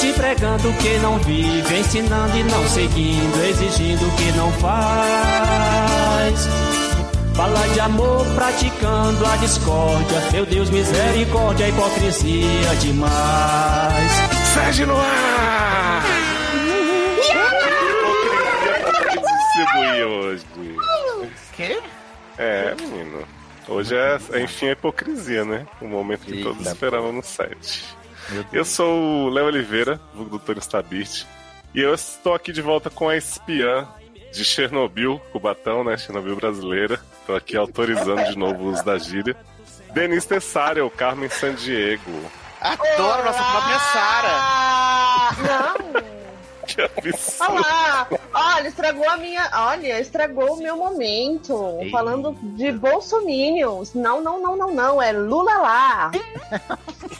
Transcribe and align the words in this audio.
te 0.00 0.12
pregando 0.12 0.72
que 0.74 0.98
não 0.98 1.18
vive, 1.18 1.78
ensinando 1.78 2.36
e 2.36 2.44
não 2.44 2.68
seguindo, 2.68 3.44
exigindo 3.44 4.16
que 4.16 4.32
não 4.36 4.52
faz. 4.52 6.48
Fala 7.34 7.68
de 7.68 7.80
amor 7.80 8.26
praticando 8.34 9.26
a 9.26 9.36
discórdia, 9.36 10.20
meu 10.32 10.46
Deus, 10.46 10.70
misericórdia, 10.70 11.68
hipocrisia 11.68 12.74
demais. 12.80 14.12
Sede 14.54 14.86
no 14.86 14.96
ar! 14.96 16.02
Distribuir 19.56 20.06
hoje. 20.06 20.46
Quê? 21.56 21.80
É, 22.38 22.74
menino. 22.80 23.26
Hoje 23.68 23.94
é, 23.94 24.18
é, 24.32 24.40
enfim, 24.40 24.68
a 24.68 24.72
hipocrisia, 24.72 25.44
né? 25.44 25.66
O 25.80 25.86
momento 25.86 26.24
que 26.24 26.42
todos 26.42 26.66
esperavam 26.66 27.12
no 27.12 27.22
set. 27.22 27.84
Eu 28.52 28.64
sou 28.64 29.26
o 29.26 29.28
Léo 29.28 29.46
Oliveira, 29.46 30.00
do 30.14 30.24
Doutor 30.24 30.58
Stabit, 30.58 31.26
e 31.74 31.80
eu 31.80 31.94
estou 31.94 32.34
aqui 32.34 32.52
de 32.52 32.62
volta 32.62 32.90
com 32.90 33.08
a 33.08 33.16
espiã 33.16 33.86
de 34.32 34.44
Chernobyl, 34.44 35.20
Cubatão, 35.32 35.82
né? 35.84 35.96
Chernobyl 35.96 36.36
brasileira. 36.36 37.00
Estou 37.20 37.36
aqui 37.36 37.56
autorizando 37.56 38.24
de 38.24 38.36
novo 38.36 38.64
o 38.64 38.72
uso 38.72 38.84
da 38.84 38.98
gíria. 38.98 39.36
Denise 39.92 40.26
Tessária, 40.26 40.84
o 40.84 40.90
Carmen 40.90 41.28
Sandiego. 41.28 42.30
Adoro 42.60 43.24
nossa 43.24 43.42
própria 43.42 43.78
Sara. 43.78 44.38
Não. 45.42 45.87
Que 46.78 47.08
absurdo. 47.08 47.54
Olá! 47.54 48.08
Olha, 48.34 48.68
estragou 48.68 49.08
a 49.10 49.16
minha. 49.16 49.50
Olha, 49.52 49.98
estragou 50.00 50.54
o 50.54 50.58
meu 50.62 50.76
momento. 50.76 51.76
Ei. 51.80 51.90
Falando 51.90 52.32
de 52.56 52.70
bolsominions. 52.70 53.94
Não, 53.94 54.20
não, 54.20 54.40
não, 54.40 54.56
não, 54.56 54.72
não. 54.72 55.02
É 55.02 55.10
Lula 55.10 55.58
lá. 55.58 56.10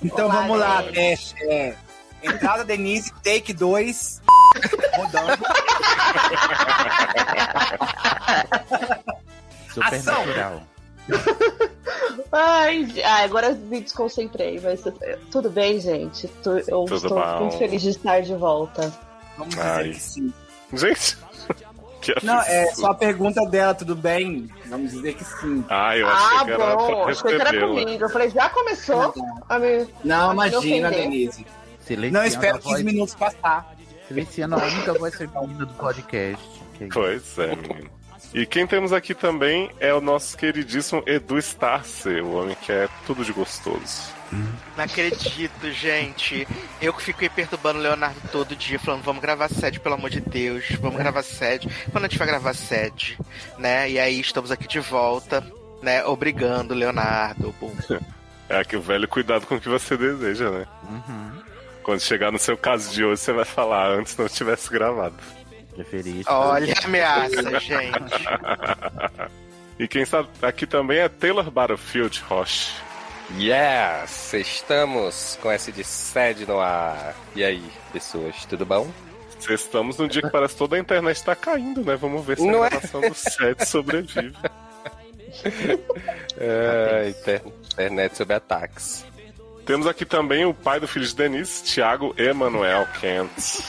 Então 0.02 0.26
Olá, 0.26 0.34
vamos 0.42 0.58
lá, 0.60 0.82
teste. 0.84 1.34
É, 1.50 1.74
entrada 2.22 2.64
Denise, 2.64 3.12
take 3.24 3.52
2. 3.52 4.22
Rodando. 4.96 5.44
Supernatural. 9.74 10.62
Ai, 12.30 12.86
ai, 13.04 13.24
agora 13.24 13.50
me 13.52 13.80
desconcentrei. 13.80 14.60
Mas 14.60 14.82
tudo 15.30 15.50
bem, 15.50 15.80
gente? 15.80 16.28
Tu- 16.42 16.58
Eu 16.68 16.84
Tudo 16.84 16.96
estou 16.96 17.18
bom. 17.20 17.40
muito 17.40 17.56
feliz 17.58 17.82
de 17.82 17.90
estar 17.90 18.20
de 18.22 18.34
volta. 18.34 18.92
Vamos 19.38 19.54
dizer 19.54 19.66
Ai. 19.66 19.90
que 19.90 20.00
sim. 20.00 20.32
Gente. 20.74 21.18
Não, 22.22 22.40
é 22.42 22.66
só 22.74 22.88
a 22.92 22.94
pergunta 22.94 23.44
dela, 23.46 23.74
tudo 23.74 23.96
bem? 23.96 24.48
Vamos 24.66 24.92
dizer 24.92 25.14
que 25.14 25.24
sim. 25.24 25.64
Ah, 25.68 25.96
eu 25.96 26.06
achei 26.08 26.38
Ah, 26.38 26.44
que 26.44 26.50
era 26.52 26.76
bom. 26.76 27.08
Achei 27.08 27.36
que 27.36 27.40
era 27.42 27.60
comigo. 27.66 28.04
Eu 28.04 28.08
falei, 28.08 28.30
já 28.30 28.48
começou? 28.50 29.14
a 29.48 29.58
me- 29.58 29.86
Não, 30.04 30.32
imagina. 30.32 30.90
Denise. 30.90 31.44
Silenciando 31.80 32.18
Não 32.18 32.24
espera 32.26 32.54
a 32.56 32.58
15 32.58 32.70
voz, 32.70 32.82
minutos 32.84 33.14
passar. 33.14 33.74
Silenciando 34.06 34.54
a 34.54 34.58
única 34.58 34.92
voz 34.94 35.14
feminina 35.16 35.66
do 35.66 35.74
podcast. 35.74 36.44
Que 36.74 36.84
isso. 36.84 36.92
Pois 36.94 37.38
é, 37.38 37.56
menino. 37.56 37.90
E 38.34 38.44
quem 38.44 38.66
temos 38.66 38.92
aqui 38.92 39.14
também 39.14 39.70
é 39.80 39.92
o 39.92 40.00
nosso 40.00 40.36
queridíssimo 40.36 41.02
Edu 41.06 41.38
Starce, 41.38 42.08
o 42.20 42.32
homem 42.32 42.56
que 42.60 42.70
é 42.70 42.88
tudo 43.06 43.24
de 43.24 43.32
gostoso. 43.32 44.18
Não 44.76 44.84
acredito, 44.84 45.72
gente. 45.72 46.46
Eu 46.80 46.92
que 46.92 47.02
fico 47.02 47.22
aí 47.22 47.30
perturbando 47.30 47.78
o 47.78 47.82
Leonardo 47.82 48.20
todo 48.30 48.54
dia, 48.54 48.78
falando, 48.78 49.02
vamos 49.02 49.22
gravar 49.22 49.48
sede, 49.48 49.80
pelo 49.80 49.94
amor 49.94 50.10
de 50.10 50.20
Deus, 50.20 50.70
vamos 50.80 50.98
gravar 50.98 51.22
sede. 51.22 51.68
Quando 51.90 52.04
a 52.04 52.08
gente 52.08 52.18
vai 52.18 52.26
gravar 52.26 52.54
sede, 52.54 53.18
né? 53.56 53.90
E 53.90 53.98
aí 53.98 54.20
estamos 54.20 54.50
aqui 54.50 54.68
de 54.68 54.80
volta, 54.80 55.42
né? 55.82 56.04
Obrigando 56.04 56.74
o 56.74 56.76
Leonardo. 56.76 57.54
Bom, 57.58 57.74
É 58.48 58.60
aquele 58.60 58.80
velho 58.80 59.06
cuidado 59.06 59.46
com 59.46 59.56
o 59.56 59.60
que 59.60 59.68
você 59.68 59.96
deseja, 59.96 60.50
né? 60.50 60.66
Uhum. 60.88 61.42
Quando 61.82 62.00
chegar 62.00 62.32
no 62.32 62.38
seu 62.38 62.56
caso 62.56 62.92
de 62.92 63.04
hoje, 63.04 63.20
você 63.20 63.32
vai 63.32 63.44
falar 63.44 63.90
antes 63.90 64.16
não 64.16 64.28
tivesse 64.28 64.70
gravado. 64.70 65.16
Preferiste. 65.84 66.28
Olha 66.32 66.74
a 66.74 66.84
ameaça, 66.84 67.42
gente. 67.60 68.24
e 69.78 69.86
quem 69.86 70.02
está 70.02 70.26
aqui 70.42 70.66
também 70.66 70.98
é 70.98 71.08
Taylor 71.08 71.48
Battlefield 71.50 72.20
Roche. 72.28 72.72
Yes! 73.38 74.32
Estamos 74.34 75.38
com 75.40 75.50
essa 75.50 75.70
de 75.70 75.84
sede 75.84 76.46
no 76.46 76.58
ar. 76.58 77.14
E 77.36 77.44
aí, 77.44 77.62
pessoas, 77.92 78.44
tudo 78.46 78.66
bom? 78.66 78.90
Estamos 79.48 79.96
num 79.98 80.08
dia 80.08 80.20
que 80.22 80.30
parece 80.30 80.54
que 80.54 80.58
toda 80.58 80.74
a 80.74 80.80
internet 80.80 81.16
está 81.16 81.36
caindo, 81.36 81.84
né? 81.84 81.94
Vamos 81.94 82.26
ver 82.26 82.38
se 82.38 82.44
Não 82.46 82.60
a 82.62 82.66
é? 82.66 82.70
gravação 82.70 83.00
do 83.00 83.14
set 83.14 83.64
sobrevive. 83.64 84.34
É, 86.40 87.08
inter- 87.10 87.42
internet 87.72 88.16
sob 88.16 88.32
ataques. 88.34 89.04
Temos 89.68 89.86
aqui 89.86 90.06
também 90.06 90.46
o 90.46 90.54
pai 90.54 90.80
do 90.80 90.88
filho 90.88 91.04
de 91.06 91.14
Denise, 91.14 91.62
Thiago 91.62 92.14
Emanuel 92.16 92.86
Kent. 92.98 93.60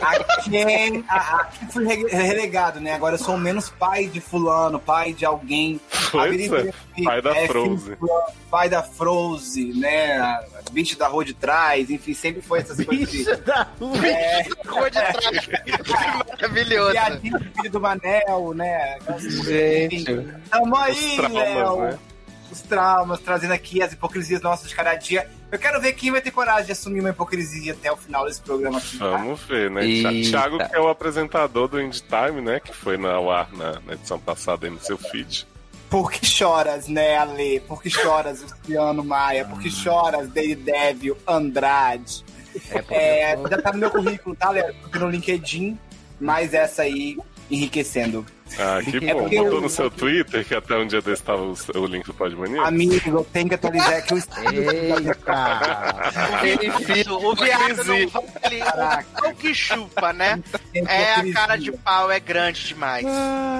Aqui, 0.00 1.04
a- 1.08 1.40
aqui 1.40 1.66
fui 1.72 1.84
re- 1.88 2.06
relegado, 2.08 2.78
né? 2.78 2.94
Agora 2.94 3.16
eu 3.16 3.18
sou 3.18 3.36
menos 3.36 3.68
pai 3.68 4.06
de 4.06 4.20
fulano, 4.20 4.78
pai 4.78 5.12
de 5.12 5.24
alguém. 5.26 5.80
Pois 6.12 6.52
é, 6.52 6.72
pai 7.04 7.20
da 7.20 7.34
filho 7.34 7.48
Froze. 7.48 7.96
fulano, 7.96 8.24
Pai 8.48 8.68
da 8.68 8.82
Froze, 8.84 9.72
né? 9.74 10.38
Bicho 10.70 10.96
da 10.96 11.08
rua 11.08 11.24
de 11.24 11.34
trás, 11.34 11.90
enfim, 11.90 12.14
sempre 12.14 12.40
foi 12.42 12.60
essas 12.60 12.84
coisas 12.84 13.10
de. 13.10 13.24
É, 13.28 14.46
Rua 14.68 14.88
de 14.88 14.98
trás. 14.98 15.48
Maravilhoso. 16.30 16.92
piadinha 16.92 17.38
do 17.38 17.44
filho 17.56 17.70
do 17.72 17.80
Manel, 17.80 18.54
né? 18.54 18.98
Gente. 19.18 20.04
Tamo 20.48 20.76
aí, 20.76 21.18
Léo. 21.28 21.80
né? 21.82 21.98
Os 22.50 22.60
traumas, 22.62 23.20
trazendo 23.20 23.52
aqui 23.52 23.82
as 23.82 23.92
hipocrisias 23.92 24.40
nossas 24.40 24.68
de 24.68 24.74
cada 24.74 24.94
dia. 24.94 25.28
Eu 25.52 25.58
quero 25.58 25.80
ver 25.80 25.92
quem 25.92 26.10
vai 26.10 26.20
ter 26.20 26.30
coragem 26.30 26.66
de 26.66 26.72
assumir 26.72 27.00
uma 27.00 27.10
hipocrisia 27.10 27.72
até 27.72 27.90
o 27.92 27.96
final 27.96 28.24
desse 28.24 28.40
programa 28.40 28.78
aqui. 28.78 28.98
tá? 28.98 29.10
Vamos 29.10 29.40
ver, 29.42 29.70
né? 29.70 29.84
Eita. 29.84 30.10
Thiago, 30.30 30.58
que 30.58 30.76
é 30.76 30.80
o 30.80 30.88
apresentador 30.88 31.68
do 31.68 31.80
Indie 31.80 32.02
Time, 32.02 32.40
né? 32.40 32.60
Que 32.60 32.72
foi 32.72 32.96
na 32.96 33.12
ao 33.12 33.30
ar 33.30 33.52
na, 33.52 33.80
na 33.80 33.92
edição 33.94 34.18
passada 34.18 34.66
aí 34.66 34.70
no 34.72 34.80
seu 34.80 34.98
feed. 34.98 35.46
Por 35.88 36.10
que 36.10 36.24
choras, 36.24 36.86
né, 36.86 37.16
Ale? 37.16 37.60
Por 37.60 37.82
que 37.82 37.90
choras, 37.90 38.42
Luciano 38.42 39.02
Maia? 39.04 39.44
Por 39.44 39.60
que 39.60 39.68
choras, 39.70 40.28
Daredevil 40.28 41.16
Andrade? 41.26 42.24
É, 42.90 43.32
É, 43.32 43.36
já 43.48 43.60
tá 43.60 43.72
no 43.72 43.78
meu 43.78 43.90
currículo, 43.90 44.36
tá, 44.36 44.50
Léo? 44.50 44.72
Tô 44.92 44.98
no 45.00 45.10
LinkedIn, 45.10 45.76
mais 46.20 46.54
essa 46.54 46.82
aí 46.82 47.18
enriquecendo. 47.50 48.24
Ah, 48.58 48.80
que 48.82 48.96
É 49.08 49.14
bom. 49.14 49.20
porque 49.22 49.36
Botou 49.36 49.54
eu- 49.54 49.60
no 49.60 49.68
seu 49.68 49.90
Twitter, 49.90 50.44
que 50.44 50.54
até 50.54 50.76
um 50.76 50.86
dia 50.86 51.00
desse 51.00 51.22
estava 51.22 51.42
o, 51.42 51.54
o 51.76 51.86
link 51.86 52.04
do 52.06 52.12
Podmania. 52.14 52.62
Amigo, 52.62 53.18
eu 53.18 53.24
tenho 53.32 53.48
que 53.48 53.54
atualizar 53.54 53.94
aqui 53.94 54.14
o 54.14 54.16
Eita! 54.16 55.50
Isso, 56.98 57.14
o 57.16 57.34
viado 57.34 57.84
não 57.84 58.08
vale 58.08 58.62
o 59.24 59.34
que 59.34 59.54
chupa, 59.54 60.12
né? 60.12 60.42
É, 60.74 61.14
a 61.14 61.32
cara 61.32 61.56
de 61.56 61.72
pau 61.72 62.10
é 62.10 62.18
grande 62.20 62.66
demais. 62.66 63.06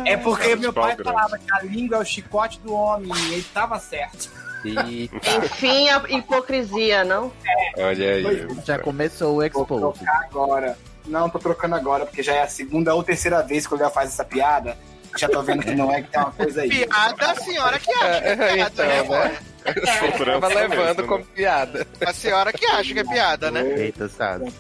É 0.04 0.16
porque 0.16 0.56
meu 0.56 0.72
pai 0.72 0.94
grande. 0.96 1.04
falava 1.04 1.38
que 1.38 1.52
a 1.52 1.60
língua 1.62 1.98
é 1.98 2.00
o 2.00 2.04
chicote 2.04 2.58
do 2.60 2.72
homem, 2.74 3.10
e 3.28 3.34
ele 3.34 3.46
tava 3.54 3.78
certo. 3.78 4.30
Eita, 4.64 5.16
Enfim, 5.44 5.88
a 5.88 6.02
hipocrisia, 6.08 7.02
não? 7.04 7.32
olha 7.78 8.12
aí. 8.14 8.46
Já 8.64 8.78
começou 8.78 9.38
o 9.38 9.64
trocar 9.64 10.26
agora. 10.30 10.76
Não, 11.06 11.28
tô 11.28 11.38
trocando 11.38 11.74
agora, 11.74 12.06
porque 12.06 12.22
já 12.22 12.34
é 12.34 12.42
a 12.42 12.48
segunda 12.48 12.94
ou 12.94 13.02
terceira 13.02 13.42
vez 13.42 13.66
que 13.66 13.74
o 13.74 13.76
Léo 13.78 13.90
faz 13.90 14.10
essa 14.10 14.24
piada. 14.24 14.76
Já 15.16 15.28
tô 15.28 15.42
vendo 15.42 15.62
que 15.62 15.74
não 15.74 15.90
é, 15.90 16.02
que 16.02 16.10
tem 16.10 16.20
uma 16.20 16.30
coisa 16.30 16.62
aí. 16.62 16.68
Piada, 16.68 17.30
a 17.30 17.34
senhora 17.34 17.78
que 17.80 17.90
acha 17.92 18.20
que 18.20 18.28
é 18.28 18.36
piada, 18.36 18.66
Então, 18.74 18.86
né? 18.86 19.28
né? 19.28 19.38
Eu 19.64 20.40
tava 20.40 20.48
levando 20.48 21.06
como 21.06 21.24
piada. 21.26 21.86
A 22.06 22.12
senhora 22.12 22.52
que 22.52 22.64
acha 22.66 22.92
que 22.92 23.00
é 23.00 23.04
piada, 23.04 23.50
né? 23.50 23.62
Eita, 23.76 24.08
sabe? 24.08 24.52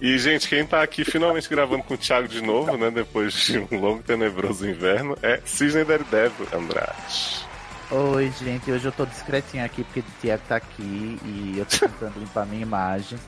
E, 0.00 0.18
gente, 0.18 0.48
quem 0.48 0.64
tá 0.66 0.82
aqui 0.82 1.04
finalmente 1.04 1.48
gravando 1.48 1.82
com 1.82 1.94
o 1.94 1.98
Thiago 1.98 2.28
de 2.28 2.42
novo, 2.42 2.76
né? 2.76 2.90
Depois 2.90 3.32
de 3.32 3.58
um 3.58 3.80
longo 3.80 4.00
e 4.00 4.02
tenebroso 4.02 4.68
inverno, 4.68 5.16
é 5.22 5.40
Cisne 5.44 5.84
Daredevil 5.84 6.46
Andrade. 6.52 7.46
Oi, 7.90 8.32
gente. 8.38 8.70
Hoje 8.70 8.84
eu 8.84 8.92
tô 8.92 9.06
discretinho 9.06 9.64
aqui 9.64 9.84
porque 9.84 10.00
o 10.00 10.04
Tiago 10.20 10.42
tá 10.48 10.56
aqui 10.56 11.18
e 11.24 11.54
eu 11.58 11.64
tô 11.66 11.78
tentando 11.88 12.18
limpar 12.18 12.44
minha 12.46 12.62
imagem, 12.62 13.18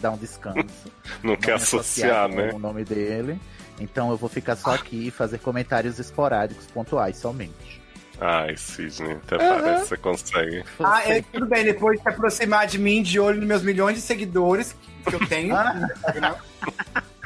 dar 0.00 0.10
um 0.10 0.16
descanso. 0.16 0.66
Não 1.22 1.36
quer 1.36 1.56
me 1.56 1.62
associar, 1.62 2.28
né? 2.28 2.50
O 2.52 2.58
nome 2.58 2.84
dele. 2.84 3.38
Então 3.78 4.10
eu 4.10 4.16
vou 4.16 4.28
ficar 4.28 4.56
só 4.56 4.74
aqui 4.74 5.06
e 5.06 5.10
fazer 5.10 5.38
comentários 5.38 5.98
esporádicos, 5.98 6.66
pontuais 6.66 7.16
somente. 7.16 7.80
Ai, 8.20 8.54
Cisne, 8.54 9.12
até 9.12 9.38
parece 9.38 9.82
que 9.82 9.88
você 9.88 9.96
consegue. 9.96 10.64
Ah, 10.78 11.08
é, 11.08 11.22
tudo 11.22 11.46
bem, 11.46 11.64
depois 11.64 11.96
de 11.96 12.02
se 12.02 12.08
aproximar 12.10 12.66
de 12.66 12.78
mim, 12.78 13.02
de 13.02 13.18
olho 13.18 13.38
nos 13.38 13.48
meus 13.48 13.62
milhões 13.62 13.96
de 13.96 14.02
seguidores 14.02 14.76
que 15.08 15.14
eu 15.14 15.26
tenho 15.26 15.56
Instagram. 15.96 16.34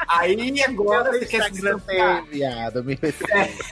Aí 0.06 0.62
agora 0.62 1.11
você 1.11 1.27
quer 1.27 1.53
se 1.53 1.62
viado, 2.31 2.85
me 2.85 2.94
respeita. 2.94 3.65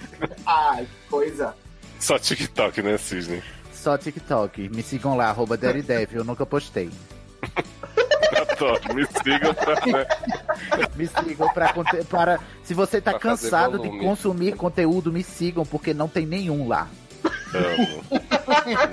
Ai, 0.46 0.86
que 0.86 1.10
coisa. 1.10 1.54
Só 1.98 2.18
TikTok, 2.18 2.82
né, 2.82 2.96
Cisne? 2.96 3.42
Só 3.72 3.98
TikTok. 3.98 4.70
Me 4.70 4.82
sigam 4.82 5.16
lá, 5.16 5.28
arroba 5.28 5.58
Daredevil, 5.58 6.20
eu 6.20 6.24
nunca 6.24 6.46
postei. 6.46 6.90
Adoro, 8.60 8.94
me 8.94 9.06
sigam 9.06 9.54
pra. 9.54 9.74
Né? 9.86 10.06
Me 10.94 11.06
sigam 11.06 11.48
pra, 11.48 11.74
para. 12.08 12.40
Se 12.62 12.74
você 12.74 13.00
tá 13.00 13.12
Pra 13.12 13.20
cansado 13.20 13.78
de 13.78 13.88
consumir 13.98 14.54
conteúdo, 14.54 15.10
me 15.12 15.22
sigam, 15.22 15.64
porque 15.64 15.94
não 15.94 16.08
tem 16.08 16.26
nenhum 16.26 16.68
lá. 16.68 16.88
Amo. 17.54 18.04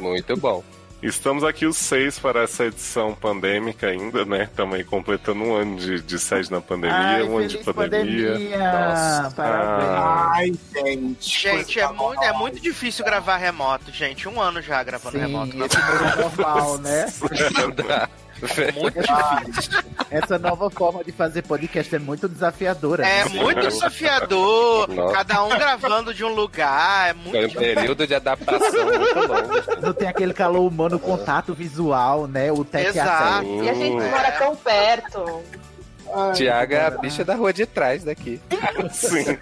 Muito 0.02 0.36
bom. 0.38 0.64
Estamos 1.04 1.44
aqui 1.44 1.66
os 1.68 1.78
seis 1.78 2.18
para 2.18 2.42
essa 2.42 2.66
edição 2.66 3.14
pandêmica 3.14 3.88
ainda, 3.88 4.26
né? 4.26 4.46
Estamos 4.46 4.76
aí 4.76 4.84
completando 4.84 5.44
um 5.44 5.54
ano 5.54 5.76
de, 5.76 6.02
de 6.02 6.18
sede 6.18 6.52
na 6.52 6.60
pandemia, 6.60 6.98
Ai, 6.98 7.24
um 7.24 7.38
ano 7.38 7.48
de 7.48 7.58
pandemia. 7.60 8.32
pandemia. 8.32 8.58
Nossa. 8.58 9.34
Parabéns. 9.36 9.90
Ah, 9.90 10.32
Ai, 10.34 10.54
gente. 10.74 11.40
Gente, 11.40 11.80
é 11.80 11.88
muito, 11.88 12.24
é 12.24 12.34
muito 12.34 12.60
difícil 12.60 13.06
gravar 13.06 13.38
remoto, 13.38 13.92
gente. 13.92 14.28
Um 14.28 14.42
ano 14.42 14.60
já 14.60 14.82
gravando 14.84 15.20
remoto. 15.20 15.52
Sim, 15.52 15.58
Não 15.60 15.66
esse 15.68 15.78
novo 15.78 16.22
normal, 16.22 16.78
né? 16.80 17.06
é 18.58 18.72
muito 18.72 19.00
difícil. 19.00 19.80
Essa 20.10 20.38
nova 20.38 20.70
forma 20.70 21.04
de 21.04 21.12
fazer 21.12 21.42
podcast 21.44 21.94
é 21.96 22.00
muito 22.00 22.28
desafiadora. 22.28 23.06
É 23.06 23.26
né? 23.26 23.42
muito 23.42 23.62
desafiador. 23.62 24.88
Nossa. 24.94 25.14
Cada 25.14 25.44
um 25.44 25.50
gravando 25.50 26.14
de 26.14 26.24
um 26.24 26.34
lugar. 26.34 27.10
É 27.10 27.14
muito 27.14 27.38
um 27.38 27.48
difícil. 27.48 27.76
período 27.76 28.08
de 28.08 28.16
adaptação 28.16 28.86
muito 28.86 29.20
longo. 29.20 29.82
Não 29.82 29.94
tem 29.94 30.08
aquele 30.08 30.34
calor 30.34 30.68
humano, 30.68 31.00
contato 31.00 31.54
visual, 31.54 32.28
né? 32.28 32.52
O 32.52 32.64
tech 32.64 32.88
Exato. 32.88 33.12
até. 33.12 33.48
E 33.48 33.70
a 33.70 33.74
gente 33.74 33.96
mora 33.96 34.32
tão 34.34 34.56
perto. 34.56 35.44
Tiago 36.34 36.74
é 36.74 36.86
a 36.86 36.92
bicha 36.92 37.26
da 37.26 37.36
rua 37.36 37.52
de 37.52 37.66
trás 37.66 38.04
daqui. 38.04 38.40
sim. 38.92 39.26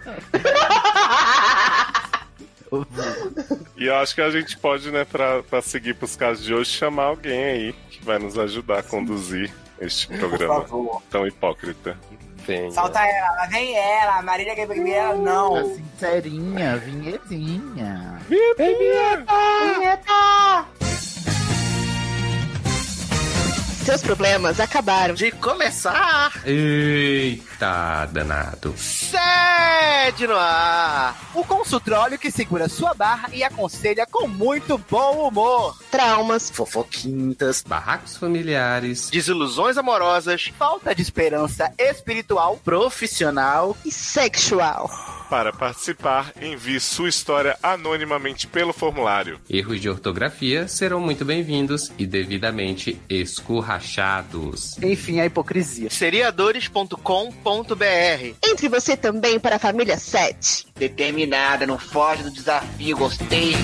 E 3.77 3.85
eu 3.85 3.95
acho 3.95 4.15
que 4.15 4.21
a 4.21 4.29
gente 4.31 4.57
pode, 4.57 4.91
né, 4.91 5.05
pra, 5.05 5.43
pra 5.43 5.61
seguir 5.61 5.95
pros 5.95 6.15
casos 6.15 6.43
de 6.43 6.53
hoje, 6.53 6.71
chamar 6.71 7.03
alguém 7.05 7.43
aí 7.43 7.75
que 7.89 8.03
vai 8.03 8.17
nos 8.19 8.37
ajudar 8.37 8.79
a 8.79 8.83
conduzir 8.83 9.53
este 9.79 10.07
programa 10.07 10.65
tão 11.09 11.27
hipócrita. 11.27 11.97
Tem. 12.45 12.71
Falta 12.71 12.99
ela, 12.99 13.31
lá 13.37 13.45
vem 13.47 13.75
ela, 13.75 14.21
Marília 14.21 14.53
Gabriela, 14.53 15.13
A 15.13 15.15
não. 15.15 15.75
sincerinha, 15.75 16.77
vinhetinha. 16.77 18.19
Vinheta! 18.29 19.25
Seus 23.85 24.01
problemas 24.01 24.59
acabaram. 24.59 25.13
De 25.13 25.29
começar, 25.31 26.31
Eita, 26.43 28.05
danado. 28.11 28.73
sede 28.77 30.25
no 30.25 30.35
ar. 30.35 31.15
O 31.35 31.43
consultório 31.43 32.17
que 32.17 32.31
segura 32.31 32.67
sua 32.67 32.95
barra 32.95 33.29
e 33.31 33.43
aconselha 33.43 34.07
com 34.09 34.27
muito 34.27 34.77
bom 34.89 35.27
humor. 35.27 35.77
Traumas, 35.91 36.49
Fofoquintas, 36.49 37.63
barracos 37.67 38.17
familiares. 38.17 39.09
Desilusões 39.11 39.77
amorosas. 39.77 40.51
Falta 40.57 40.95
de 40.95 41.03
esperança 41.03 41.71
espiritual. 41.77 42.59
Profissional. 42.65 43.77
e 43.85 43.91
sexual. 43.91 44.89
Para 45.35 45.51
participar, 45.51 46.31
envie 46.41 46.79
sua 46.79 47.09
história 47.09 47.57
anonimamente 47.61 48.47
pelo 48.47 48.71
formulário. 48.71 49.37
Erros 49.49 49.81
de 49.81 49.89
ortografia 49.89 50.65
serão 50.65 51.01
muito 51.01 51.25
bem-vindos 51.25 51.91
e 51.97 52.07
devidamente 52.07 52.97
escurrachados. 53.09 54.81
Enfim, 54.81 55.19
a 55.19 55.25
hipocrisia. 55.25 55.89
Seriadores.com.br 55.89 56.95
Entre 58.45 58.69
você 58.69 58.95
também 58.95 59.37
para 59.37 59.57
a 59.57 59.59
família 59.59 59.97
7. 59.97 60.67
Determinada, 60.73 61.67
não 61.67 61.77
foge 61.77 62.23
do 62.23 62.31
desafio, 62.31 62.95
gostei. 62.95 63.55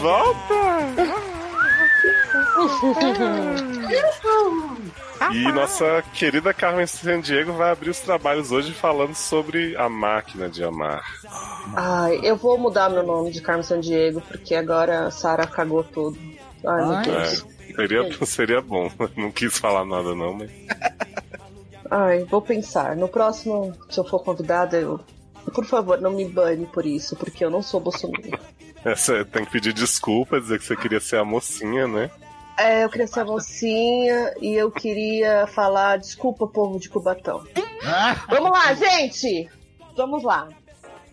Volta! 0.00 0.54
E 5.32 5.52
nossa 5.52 6.02
querida 6.14 6.54
Carmen 6.54 6.86
Sandiego 6.86 7.52
vai 7.52 7.70
abrir 7.70 7.90
os 7.90 8.00
trabalhos 8.00 8.50
hoje 8.50 8.72
falando 8.72 9.14
sobre 9.14 9.76
a 9.76 9.88
máquina 9.88 10.48
de 10.48 10.64
amar. 10.64 11.04
Ai, 11.76 12.20
eu 12.22 12.36
vou 12.36 12.58
mudar 12.58 12.88
meu 12.88 13.02
nome 13.02 13.30
de 13.30 13.42
Carmen 13.42 13.62
Sandiego, 13.62 14.22
porque 14.22 14.54
agora 14.54 15.06
a 15.06 15.10
Sara 15.10 15.46
cagou 15.46 15.84
tudo. 15.84 16.18
Ai, 16.66 16.86
meu. 16.86 17.02
Deus. 17.02 17.46
É, 17.68 17.74
seria, 17.74 18.26
seria 18.26 18.60
bom. 18.62 18.90
Não 19.16 19.30
quis 19.30 19.58
falar 19.58 19.84
nada, 19.84 20.14
não, 20.14 20.34
mas. 20.34 20.50
Ai, 21.90 22.24
vou 22.24 22.40
pensar. 22.40 22.96
No 22.96 23.08
próximo, 23.08 23.74
se 23.88 23.98
eu 23.98 24.04
for 24.04 24.24
convidada, 24.24 24.78
eu. 24.78 24.98
Por 25.54 25.64
favor, 25.64 26.00
não 26.00 26.12
me 26.12 26.28
bane 26.28 26.66
por 26.66 26.84
isso, 26.86 27.16
porque 27.16 27.44
eu 27.44 27.50
não 27.50 27.62
sou 27.62 27.80
Bolsonaro. 27.80 28.38
Você 28.84 29.24
tem 29.24 29.44
que 29.44 29.50
pedir 29.50 29.72
desculpa, 29.72 30.40
dizer 30.40 30.58
que 30.58 30.64
você 30.64 30.76
queria 30.76 31.00
ser 31.00 31.16
a 31.16 31.24
mocinha, 31.24 31.86
né? 31.86 32.10
É, 32.58 32.84
eu 32.84 32.90
queria 32.90 33.06
ser 33.06 33.20
a 33.20 33.24
mocinha 33.24 34.34
e 34.40 34.54
eu 34.54 34.70
queria 34.70 35.46
falar 35.46 35.98
desculpa, 35.98 36.46
povo 36.46 36.78
de 36.78 36.88
Cubatão. 36.88 37.44
Vamos 38.28 38.50
lá, 38.50 38.74
gente! 38.74 39.48
Vamos 39.96 40.22
lá. 40.22 40.48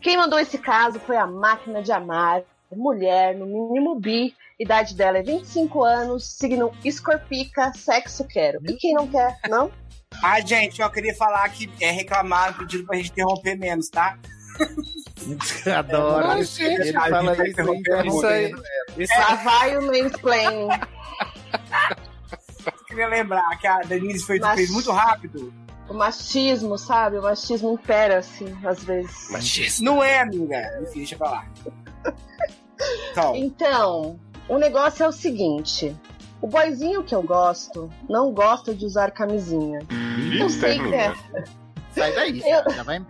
Quem 0.02 0.18
mandou 0.18 0.40
esse 0.40 0.58
caso 0.58 1.00
foi 1.00 1.18
a 1.18 1.28
máquina 1.28 1.82
de 1.82 1.92
amar, 1.92 2.44
mulher, 2.72 3.36
no 3.36 3.46
mínimo 3.46 4.00
bi, 4.00 4.36
idade 4.60 4.96
dela 4.96 5.18
é 5.18 5.24
25 5.24 5.84
anos, 5.84 6.38
signo 6.38 6.72
escorpica, 6.84 7.72
sexo 7.74 8.26
quero. 8.26 8.60
E 8.70 8.74
quem 8.74 8.94
não 8.94 9.08
quer, 9.08 9.38
não? 9.50 9.72
Ah, 10.24 10.40
gente, 10.40 10.82
eu 10.82 10.90
queria 10.90 11.16
falar 11.16 11.48
que 11.50 11.70
é 11.80 11.92
reclamar, 11.92 12.58
pedindo 12.58 12.86
pra 12.86 12.98
gente 12.98 13.12
interromper 13.12 13.58
menos, 13.58 13.90
tá? 13.90 14.18
Adoro. 15.76 16.28
Ele 16.60 16.94
fala 16.94 17.32
a 17.32 17.36
gente 17.36 17.36
vai 17.36 17.36
isso 17.36 17.52
interromper 17.52 18.06
Isso 18.06 18.26
aí. 18.26 18.52
Lá 19.18 19.36
vai 19.36 19.78
o 19.78 19.82
mansplaining. 19.86 20.68
Queria 22.88 23.08
lembrar 23.08 23.58
que 23.60 23.68
a 23.68 23.80
Denise 23.80 24.24
foi, 24.26 24.40
Mas- 24.40 24.56
fez 24.56 24.70
muito 24.72 24.92
rápido. 24.92 25.54
O 25.90 25.94
machismo, 25.94 26.78
sabe? 26.78 27.18
O 27.18 27.22
machismo 27.22 27.72
impera, 27.74 28.18
assim, 28.18 28.54
às 28.66 28.84
vezes. 28.84 29.80
Não 29.82 30.04
é, 30.04 30.20
amiga. 30.20 30.80
Enfim, 30.82 31.00
deixa 31.00 31.16
pra 31.16 31.30
lá. 31.30 31.46
Então, 33.12 33.36
Então, 33.36 34.20
o 34.50 34.58
negócio 34.58 35.04
é 35.04 35.08
o 35.08 35.12
seguinte. 35.12 35.96
O 36.42 36.48
boyzinho 36.48 37.04
que 37.04 37.16
eu 37.16 37.24
gosto 37.24 37.90
não 38.10 38.32
gosta 38.32 38.74
de 38.76 38.86
usar 38.86 39.12
camisinha. 39.12 39.80
Eu 40.40 40.50
sei 40.50 40.78
que 40.78 40.94
é, 40.94 41.14
Sai 41.96 42.14
daí, 42.14 42.40
Eu- 42.46 42.74
já 42.74 42.84
vai. 42.84 43.04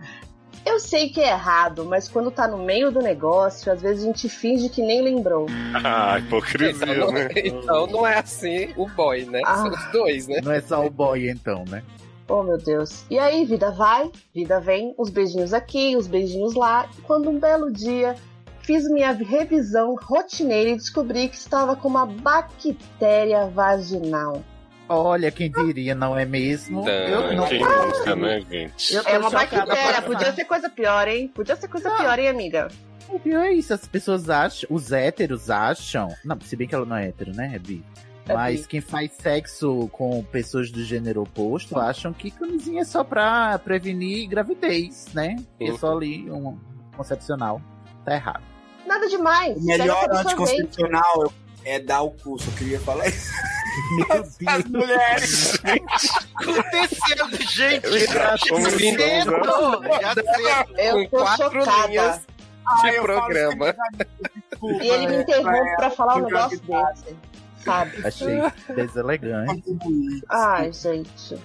Eu 0.68 0.78
sei 0.78 1.08
que 1.08 1.20
é 1.20 1.30
errado, 1.30 1.84
mas 1.84 2.08
quando 2.08 2.30
tá 2.30 2.46
no 2.46 2.58
meio 2.58 2.90
do 2.90 3.00
negócio, 3.00 3.72
às 3.72 3.80
vezes 3.80 4.02
a 4.04 4.06
gente 4.06 4.28
finge 4.28 4.68
que 4.68 4.82
nem 4.82 5.02
lembrou. 5.02 5.46
Ah, 5.84 6.18
hipocrisia, 6.18 6.86
Então 6.86 7.06
não, 7.06 7.12
né? 7.12 7.28
então 7.36 7.86
não 7.86 8.06
é 8.06 8.18
assim 8.18 8.72
o 8.76 8.86
boy, 8.88 9.24
né? 9.24 9.40
Ah. 9.44 9.56
São 9.56 9.70
os 9.70 9.92
dois, 9.92 10.28
né? 10.28 10.40
Não 10.42 10.52
é 10.52 10.60
só 10.60 10.84
o 10.84 10.90
boy, 10.90 11.28
então, 11.28 11.64
né? 11.68 11.82
Oh, 12.28 12.42
meu 12.42 12.58
Deus. 12.58 13.04
E 13.10 13.18
aí, 13.18 13.44
vida 13.46 13.70
vai, 13.70 14.10
vida 14.34 14.60
vem, 14.60 14.94
os 14.98 15.08
beijinhos 15.08 15.54
aqui, 15.54 15.96
os 15.96 16.06
beijinhos 16.06 16.54
lá. 16.54 16.88
E 16.98 17.00
quando 17.02 17.30
um 17.30 17.38
belo 17.38 17.72
dia 17.72 18.14
fiz 18.60 18.86
minha 18.90 19.12
revisão 19.12 19.96
rotineira 20.02 20.70
e 20.70 20.76
descobri 20.76 21.28
que 21.28 21.36
estava 21.36 21.74
com 21.74 21.88
uma 21.88 22.04
bactéria 22.04 23.46
vaginal. 23.46 24.42
Olha, 24.88 25.30
quem 25.30 25.50
diria, 25.50 25.94
não 25.94 26.16
é 26.16 26.24
mesmo? 26.24 26.84
Não, 26.84 26.88
eu 26.88 27.36
não. 27.36 27.46
Quem 27.46 27.60
nunca, 27.60 28.16
né, 28.16 28.40
gente? 28.40 28.94
Eu 28.94 29.02
É 29.04 29.18
uma 29.18 29.30
bactéria, 29.30 30.02
podia 30.02 30.32
ser 30.32 30.44
coisa 30.44 30.70
pior, 30.70 31.06
hein? 31.06 31.28
Podia 31.28 31.56
ser 31.56 31.68
coisa 31.68 31.90
pior, 31.90 32.18
hein, 32.18 32.28
amiga? 32.28 32.68
O 33.08 33.18
pior 33.18 33.44
é 33.44 33.52
isso, 33.52 33.72
as 33.72 33.86
pessoas 33.86 34.28
acham, 34.28 34.68
os 34.70 34.92
héteros 34.92 35.50
acham. 35.50 36.08
Não, 36.24 36.38
se 36.40 36.54
bem 36.56 36.68
que 36.68 36.74
ela 36.74 36.84
não 36.84 36.96
é 36.96 37.08
hétero, 37.08 37.32
né, 37.34 37.52
é 37.54 37.58
bi. 37.58 37.84
É 38.26 38.34
Mas 38.34 38.62
bi. 38.62 38.68
quem 38.68 38.80
faz 38.82 39.12
sexo 39.12 39.88
com 39.92 40.22
pessoas 40.24 40.70
do 40.70 40.84
gênero 40.84 41.22
oposto 41.22 41.78
acham 41.78 42.12
que 42.12 42.30
camisinha 42.30 42.82
é 42.82 42.84
só 42.84 43.02
pra 43.02 43.58
prevenir 43.58 44.28
gravidez, 44.28 45.06
né? 45.14 45.36
É 45.58 45.72
só 45.72 45.96
ali 45.96 46.30
um 46.30 46.58
concepcional. 46.94 47.62
Tá 48.04 48.14
errado. 48.14 48.42
Nada 48.86 49.08
demais. 49.08 49.56
o 49.56 49.64
melhor 49.64 50.00
Pega 50.00 50.20
absorvente. 50.20 50.78
É 51.64 51.78
dar 51.80 52.02
o 52.02 52.10
cu. 52.10 52.38
Só 52.38 52.50
queria 52.52 52.80
falar 52.80 53.08
isso. 53.08 53.30
As 54.46 54.64
mulheres. 54.64 55.58
acontecendo, 56.34 57.36
gente? 57.50 58.06
Como 58.48 58.70
cedo, 58.70 59.02
já 60.00 60.14
cedo. 60.14 60.78
Eu 60.78 61.08
tô 61.08 61.18
quatro 61.18 61.60
chocada. 61.64 61.86
linhas. 61.88 62.20
Ah, 62.66 62.82
De 62.82 62.88
eu 62.88 62.94
falo 63.06 63.18
programa. 63.20 63.74
desculpa, 64.50 64.84
E 64.84 64.88
ele 64.88 65.06
me 65.06 65.14
é, 65.16 65.20
interrompe 65.22 65.76
pra 65.76 65.90
falar 65.90 66.16
um 66.16 66.24
negócio 66.26 66.60
desse. 66.60 67.16
Sabe? 67.64 68.06
Achei 68.06 68.40
deselegante. 68.74 69.62
Ai, 70.28 70.72
gente. 70.72 71.36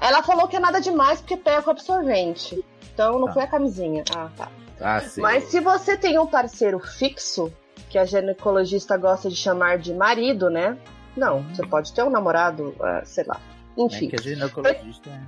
Ela 0.00 0.22
falou 0.22 0.48
que 0.48 0.56
é 0.56 0.60
nada 0.60 0.80
demais 0.80 1.20
porque 1.20 1.36
pega 1.36 1.62
com 1.62 1.70
absorvente. 1.70 2.64
Então 2.92 3.18
não 3.18 3.26
Tá. 3.28 3.32
foi 3.34 3.42
a 3.42 3.46
camisinha. 3.46 4.04
Ah, 4.14 4.28
tá. 4.36 4.48
Ah, 4.80 5.00
sim. 5.00 5.20
Mas 5.20 5.44
se 5.44 5.60
você 5.60 5.96
tem 5.96 6.18
um 6.18 6.26
parceiro 6.26 6.78
fixo, 6.80 7.52
que 7.90 7.98
a 7.98 8.04
ginecologista 8.04 8.96
gosta 8.96 9.28
de 9.28 9.36
chamar 9.36 9.78
de 9.78 9.92
marido, 9.94 10.50
né? 10.50 10.76
Não, 11.16 11.42
você 11.42 11.64
pode 11.66 11.92
ter 11.94 12.02
um 12.02 12.10
namorado, 12.10 12.74
ah, 12.80 13.02
sei 13.04 13.24
lá. 13.24 13.40
Enfim. 13.76 14.08
que 14.08 14.16
a 14.16 14.22
ginecologista 14.22 15.10
é. 15.10 15.20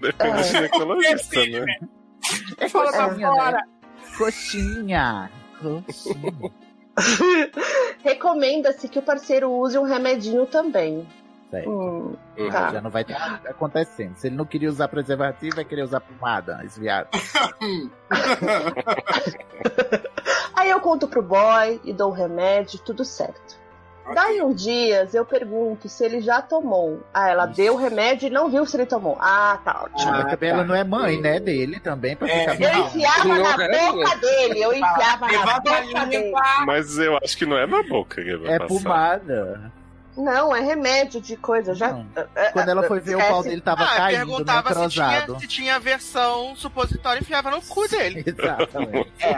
Depende 0.00 0.36
do 0.36 0.42
ginecologista, 0.44 1.46
né? 1.46 1.76
É 2.58 2.68
coxinha, 2.70 3.28
fora. 3.28 3.50
né? 3.52 3.62
Coxinha. 4.18 5.30
Coxinha. 5.60 6.50
Recomenda-se 8.04 8.88
que 8.88 8.98
o 8.98 9.02
parceiro 9.02 9.50
use 9.50 9.78
um 9.78 9.84
remedinho 9.84 10.46
também. 10.46 11.06
Certo. 11.50 11.70
Hum, 11.70 12.14
Uhum. 12.36 12.50
tá. 12.50 12.72
Já 12.72 12.80
não 12.80 12.90
vai 12.90 13.02
estar 13.02 13.40
acontecendo. 13.46 14.16
Se 14.16 14.26
ele 14.26 14.34
não 14.36 14.44
queria 14.44 14.68
usar 14.68 14.88
preservativo, 14.88 15.54
vai 15.56 15.64
querer 15.64 15.82
usar 15.82 16.00
pomada, 16.00 16.60
esse 16.64 16.80
viado. 16.80 17.08
Aí 20.56 20.70
eu 20.70 20.80
conto 20.80 21.08
pro 21.08 21.22
boy 21.22 21.80
e 21.84 21.92
dou 21.92 22.10
o 22.10 22.14
remédio, 22.14 22.78
tudo 22.78 23.04
certo. 23.04 23.62
Daí 24.14 24.42
uns 24.42 24.62
dias 24.62 25.14
eu 25.14 25.24
pergunto 25.24 25.88
se 25.88 26.04
ele 26.04 26.20
já 26.20 26.42
tomou. 26.42 27.00
Ah, 27.12 27.30
ela 27.30 27.46
deu 27.46 27.72
o 27.72 27.76
remédio 27.78 28.26
e 28.26 28.30
não 28.30 28.50
viu 28.50 28.66
se 28.66 28.76
ele 28.76 28.84
tomou. 28.84 29.16
Ah, 29.18 29.58
tá 29.64 29.80
ótimo. 29.84 30.12
Mas 30.12 30.30
também 30.30 30.50
ela 30.50 30.62
não 30.62 30.74
é 30.74 30.84
mãe, 30.84 31.18
né, 31.18 31.40
dele 31.40 31.80
também, 31.80 32.14
pra 32.14 32.28
É, 32.28 32.50
ficar 32.50 32.76
Eu 32.76 32.84
enfiava 32.84 33.24
Não, 33.28 33.42
na 33.42 33.56
cara, 33.56 33.78
boca 33.92 34.16
dele, 34.16 34.62
eu 34.62 34.72
enfiava 34.74 35.26
na 35.26 35.60
boca 35.60 36.06
dele. 36.06 36.32
Mas 36.66 36.98
eu 36.98 37.16
acho 37.16 37.36
que 37.38 37.46
não 37.46 37.56
é 37.56 37.66
na 37.66 37.82
boca 37.82 38.22
que 38.22 38.36
vai 38.36 38.52
É 38.52 38.58
passar. 38.58 38.68
pomada. 38.68 39.72
Não, 40.16 40.54
é 40.54 40.60
remédio 40.60 41.20
de 41.20 41.36
coisa. 41.36 41.74
Já... 41.74 41.92
Não. 41.92 42.06
é, 42.34 42.50
Quando 42.52 42.68
ela 42.68 42.82
foi 42.84 43.00
ver, 43.00 43.16
o 43.16 43.18
pau 43.18 43.42
dele 43.42 43.60
tava 43.60 43.82
ah, 43.82 43.96
caindo, 43.96 44.18
perguntava 44.18 44.74
se 44.74 44.88
tinha, 44.88 45.38
se 45.38 45.48
tinha 45.48 45.80
versão 45.80 46.54
supositória 46.56 47.20
e 47.20 47.22
enfiava 47.22 47.50
no 47.50 47.60
cu 47.60 47.88
dele. 47.88 48.22
Exatamente. 48.26 49.12
É. 49.18 49.34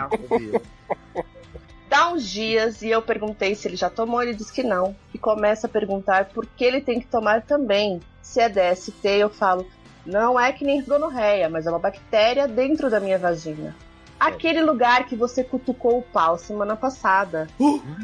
Dá 1.88 2.08
uns 2.08 2.28
dias 2.28 2.82
e 2.82 2.88
eu 2.90 3.00
perguntei 3.00 3.54
se 3.54 3.68
ele 3.68 3.76
já 3.76 3.88
tomou, 3.88 4.22
ele 4.22 4.34
disse 4.34 4.52
que 4.52 4.62
não. 4.62 4.94
E 5.14 5.18
começa 5.18 5.66
a 5.66 5.70
perguntar 5.70 6.26
por 6.26 6.46
que 6.46 6.64
ele 6.64 6.80
tem 6.80 7.00
que 7.00 7.06
tomar 7.06 7.42
também. 7.42 8.00
Se 8.20 8.40
é 8.40 8.48
DST, 8.48 9.06
eu 9.06 9.30
falo, 9.30 9.66
não 10.04 10.38
é 10.38 10.52
que 10.52 10.64
nem 10.64 10.82
gonorreia, 10.82 11.48
mas 11.48 11.66
é 11.66 11.70
uma 11.70 11.78
bactéria 11.78 12.46
dentro 12.46 12.90
da 12.90 13.00
minha 13.00 13.18
vagina. 13.18 13.74
Aquele 14.18 14.62
lugar 14.62 15.06
que 15.06 15.14
você 15.14 15.44
cutucou 15.44 15.98
o 15.98 16.02
pau 16.02 16.38
semana 16.38 16.74
passada. 16.74 17.46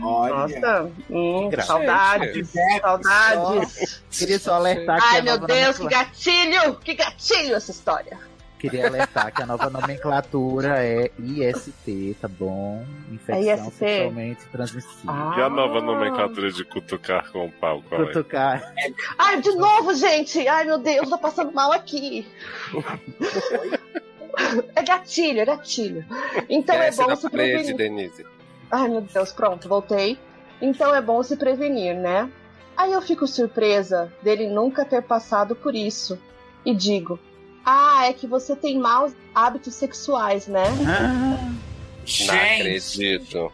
Olha. 0.03 0.35
Nossa, 0.35 0.91
hum, 1.11 1.51
saudades, 1.65 2.53
saudades. 2.81 4.03
Queria 4.11 4.39
só 4.39 4.55
alertar 4.55 4.99
que 5.01 5.07
Ai, 5.07 5.19
a 5.21 5.23
meu 5.23 5.35
nova 5.35 5.47
Deus, 5.47 5.77
que 5.77 5.83
nomenclatura... 5.85 6.07
gatilho! 6.07 6.75
Que 6.77 6.95
gatilho 6.95 7.55
essa 7.55 7.71
história. 7.71 8.19
Queria 8.59 8.87
alertar 8.87 9.33
que 9.35 9.43
a 9.43 9.47
nova 9.47 9.69
nomenclatura 9.69 10.85
é 10.85 11.11
IST, 11.19 12.17
tá 12.21 12.29
bom? 12.29 12.87
Infecção 13.11 13.35
É 13.35 13.55
IST? 13.57 13.73
sexualmente 13.73 14.45
transmissível. 14.53 15.11
Ah. 15.11 15.35
E 15.37 15.43
a 15.43 15.49
nova 15.49 15.81
nomenclatura 15.81 16.53
de 16.53 16.65
cutucar 16.65 17.29
com 17.33 17.47
o 17.47 17.51
pau, 17.51 17.83
qual 17.89 18.03
é? 18.03 18.07
Cutucar. 18.07 18.73
Ai, 19.19 19.41
de 19.41 19.51
novo, 19.57 19.93
gente! 19.97 20.47
Ai, 20.47 20.65
meu 20.65 20.79
Deus, 20.79 21.09
tô 21.09 21.19
passando 21.19 21.51
mal 21.53 21.73
aqui. 21.73 22.25
É 24.75 24.83
gatilho, 24.83 25.41
é 25.41 25.45
gatilho. 25.45 26.05
Então 26.49 26.75
é 26.77 26.91
bom 26.91 27.15
se 27.17 27.31
parede, 27.31 27.75
prevenir. 27.75 27.77
Denise. 27.77 28.27
Ai, 28.71 28.89
meu 28.89 29.01
Deus, 29.03 29.33
pronto, 29.33 29.69
voltei. 29.69 30.19
Então 30.61 30.95
é 30.95 31.01
bom 31.01 31.23
se 31.23 31.37
prevenir, 31.37 31.95
né? 31.95 32.31
Aí 32.77 32.93
eu 32.93 33.03
fico 33.03 33.27
surpresa 33.27 34.13
dele 34.23 34.47
nunca 34.49 34.85
ter 34.85 35.03
passado 35.03 35.55
por 35.55 35.75
isso. 35.75 36.19
E 36.65 36.75
digo: 36.75 37.19
Ah, 37.65 38.07
é 38.07 38.13
que 38.13 38.27
você 38.27 38.57
tem 38.57 38.79
maus 38.79 39.13
hábitos 39.35 39.75
sexuais, 39.75 40.47
né? 40.47 40.65
Não 40.71 42.05
Gente. 42.05 42.31
acredito. 42.31 43.53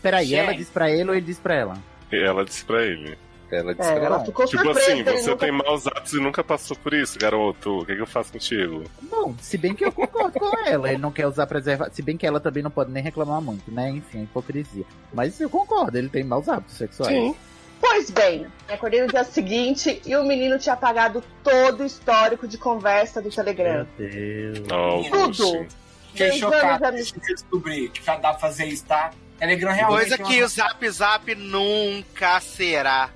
Peraí, 0.00 0.26
Gente. 0.26 0.38
ela 0.40 0.54
diz 0.54 0.68
pra 0.70 0.90
ele 0.90 1.08
ou 1.10 1.14
ele 1.14 1.26
diz 1.26 1.38
pra 1.38 1.54
ela? 1.54 1.78
Ela 2.10 2.44
disse 2.44 2.64
pra 2.64 2.84
ele. 2.84 3.16
Ela 3.54 3.74
disse 3.74 3.90
É, 3.90 3.94
ela 3.96 4.06
ela. 4.06 4.24
ficou 4.24 4.46
Tipo 4.46 4.62
surpresa. 4.64 4.92
assim, 4.92 5.02
você 5.04 5.30
nunca- 5.30 5.46
tem 5.46 5.52
maus 5.52 5.86
hábitos 5.86 6.12
e 6.12 6.20
nunca 6.20 6.42
passou 6.44 6.76
por 6.76 6.94
isso, 6.94 7.18
garoto. 7.18 7.78
O 7.80 7.86
que, 7.86 7.94
que 7.94 8.00
eu 8.02 8.06
faço 8.06 8.32
contigo? 8.32 8.84
Bom, 9.02 9.34
se 9.40 9.58
bem 9.58 9.74
que 9.74 9.84
eu 9.84 9.92
concordo 9.92 10.38
com 10.38 10.58
ela, 10.66 10.88
ele 10.88 10.98
não 11.02 11.12
quer 11.12 11.26
usar 11.26 11.46
preservativo. 11.46 11.94
Se 11.96 12.02
bem 12.02 12.16
que 12.16 12.26
ela 12.26 12.40
também 12.40 12.62
não 12.62 12.70
pode 12.70 12.90
nem 12.90 13.02
reclamar 13.02 13.40
muito, 13.40 13.70
né? 13.70 13.90
Enfim, 13.90 14.20
é 14.20 14.22
hipocrisia. 14.22 14.84
Mas 15.12 15.38
eu 15.40 15.50
concordo, 15.50 15.96
ele 15.98 16.08
tem 16.08 16.24
maus 16.24 16.48
hábitos 16.48 16.76
sexuais. 16.76 17.12
Sim. 17.14 17.34
Pois 17.80 18.10
bem, 18.10 18.46
acordei 18.68 19.02
no 19.02 19.08
dia 19.08 19.24
seguinte 19.24 20.00
e 20.06 20.14
o 20.16 20.22
menino 20.24 20.56
tinha 20.56 20.72
apagado 20.74 21.22
todo 21.42 21.80
o 21.82 21.84
histórico 21.84 22.46
de 22.46 22.56
conversa 22.56 23.20
do 23.20 23.24
Meu 23.28 23.34
Telegram. 23.36 23.86
Deus. 23.98 24.58
Oh, 24.70 25.10
Tudo. 25.32 25.66
Fiquei 26.12 26.32
chocado. 26.38 26.92
Deixa 26.92 27.14
eu 27.16 27.34
descobrir 27.34 27.88
que 27.88 28.04
já 28.04 28.14
dá 28.16 28.30
pra 28.30 28.38
fazer 28.38 28.66
isso, 28.66 28.84
tá? 28.84 29.10
Telegram 29.38 29.72
realmente. 29.72 29.98
Coisa 29.98 30.14
é 30.14 30.18
que 30.18 30.44
o 30.44 30.48
Zap 30.48 30.88
Zap 30.90 31.34
nunca 31.34 32.38
será. 32.40 33.10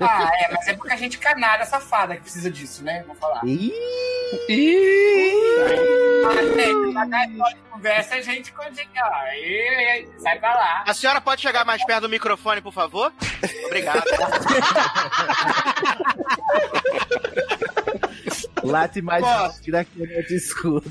Ah, 0.00 0.30
é, 0.40 0.52
mas 0.52 0.68
é 0.68 0.74
porque 0.74 0.92
a 0.92 0.96
gente 0.96 1.18
canalha 1.18 1.64
safada 1.64 2.16
que 2.16 2.22
precisa 2.22 2.50
disso, 2.50 2.82
né? 2.82 3.02
Vou 3.06 3.14
falar. 3.16 3.44
Ih, 3.44 3.72
gente, 6.54 7.56
conversa, 7.70 8.14
a 8.14 8.20
gente 8.22 8.52
continua. 8.52 9.16
Aí, 9.22 10.08
sai 10.18 10.38
pra 10.38 10.54
lá. 10.54 10.84
A 10.86 10.94
senhora 10.94 11.20
pode 11.20 11.42
chegar 11.42 11.64
mais 11.64 11.84
perto 11.84 12.02
do 12.02 12.08
microfone, 12.08 12.60
por 12.60 12.72
favor? 12.72 13.12
Obrigado. 13.66 14.04
late 18.62 19.02
mais 19.02 19.24
rápido 19.24 19.84
que 19.84 20.02
eu 20.02 20.26
te 20.26 20.34
escuto. 20.34 20.90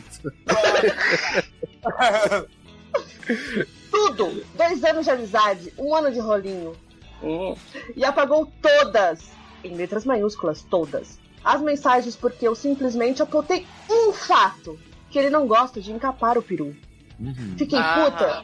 Tudo! 3.91 4.45
Dois 4.55 4.83
anos 4.83 5.05
de 5.05 5.11
amizade, 5.11 5.73
um 5.77 5.95
ano 5.95 6.11
de 6.11 6.19
rolinho. 6.19 6.75
Hum. 7.23 7.55
E 7.95 8.05
apagou 8.05 8.51
todas, 8.61 9.29
em 9.63 9.75
letras 9.75 10.05
maiúsculas, 10.05 10.61
todas, 10.61 11.19
as 11.43 11.61
mensagens 11.61 12.15
porque 12.15 12.47
eu 12.47 12.53
simplesmente 12.55 13.21
apontei 13.21 13.65
um 13.89 14.11
fato: 14.13 14.79
que 15.09 15.17
ele 15.17 15.29
não 15.29 15.47
gosta 15.47 15.79
de 15.81 15.91
encapar 15.91 16.37
o 16.37 16.41
peru. 16.41 16.75
Uhum. 17.19 17.55
Fiquei 17.57 17.79
Ah. 17.79 18.03
puta? 18.11 18.43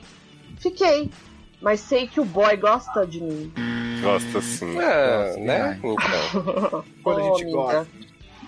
Fiquei. 0.58 1.12
Mas 1.62 1.80
sei 1.80 2.08
que 2.08 2.20
o 2.20 2.25
boy 2.25 2.58
gosta 2.58 3.06
de 3.08 3.22
mim. 3.22 3.53
Gosta 4.01 4.42
sim. 4.42 4.74
Nossa, 4.74 5.39
né? 5.39 5.80
Quando 7.03 7.20
a 7.20 7.24
gente 7.24 7.51
gosta. 7.51 7.88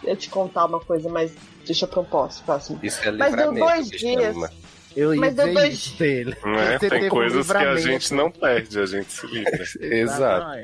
Eu 0.03 0.15
te 0.17 0.29
contar 0.29 0.65
uma 0.65 0.79
coisa, 0.79 1.09
mas 1.09 1.33
deixa 1.65 1.87
pra 1.87 2.01
um 2.01 2.05
próximo. 2.05 2.45
próximo. 2.45 2.79
isso 2.83 3.01
é 3.07 3.11
Mas 3.11 3.33
deu 3.35 3.53
dois 3.53 3.89
que 3.89 3.97
dias. 3.97 4.33
chama. 4.33 4.49
Eu 4.95 5.13
ia 5.13 5.19
Mas 5.19 5.35
dizer 5.35 5.53
dois- 5.53 5.73
isso 5.73 5.97
dele. 5.97 6.35
Não 6.43 6.55
é? 6.55 6.79
Você 6.79 6.89
Tem 6.89 7.05
um 7.05 7.09
coisas 7.09 7.47
que 7.51 7.57
a 7.57 7.75
gente 7.77 8.13
não 8.13 8.31
perde, 8.31 8.79
a 8.79 8.85
gente 8.85 9.11
se 9.11 9.27
livra. 9.27 9.63
Exato. 9.81 10.57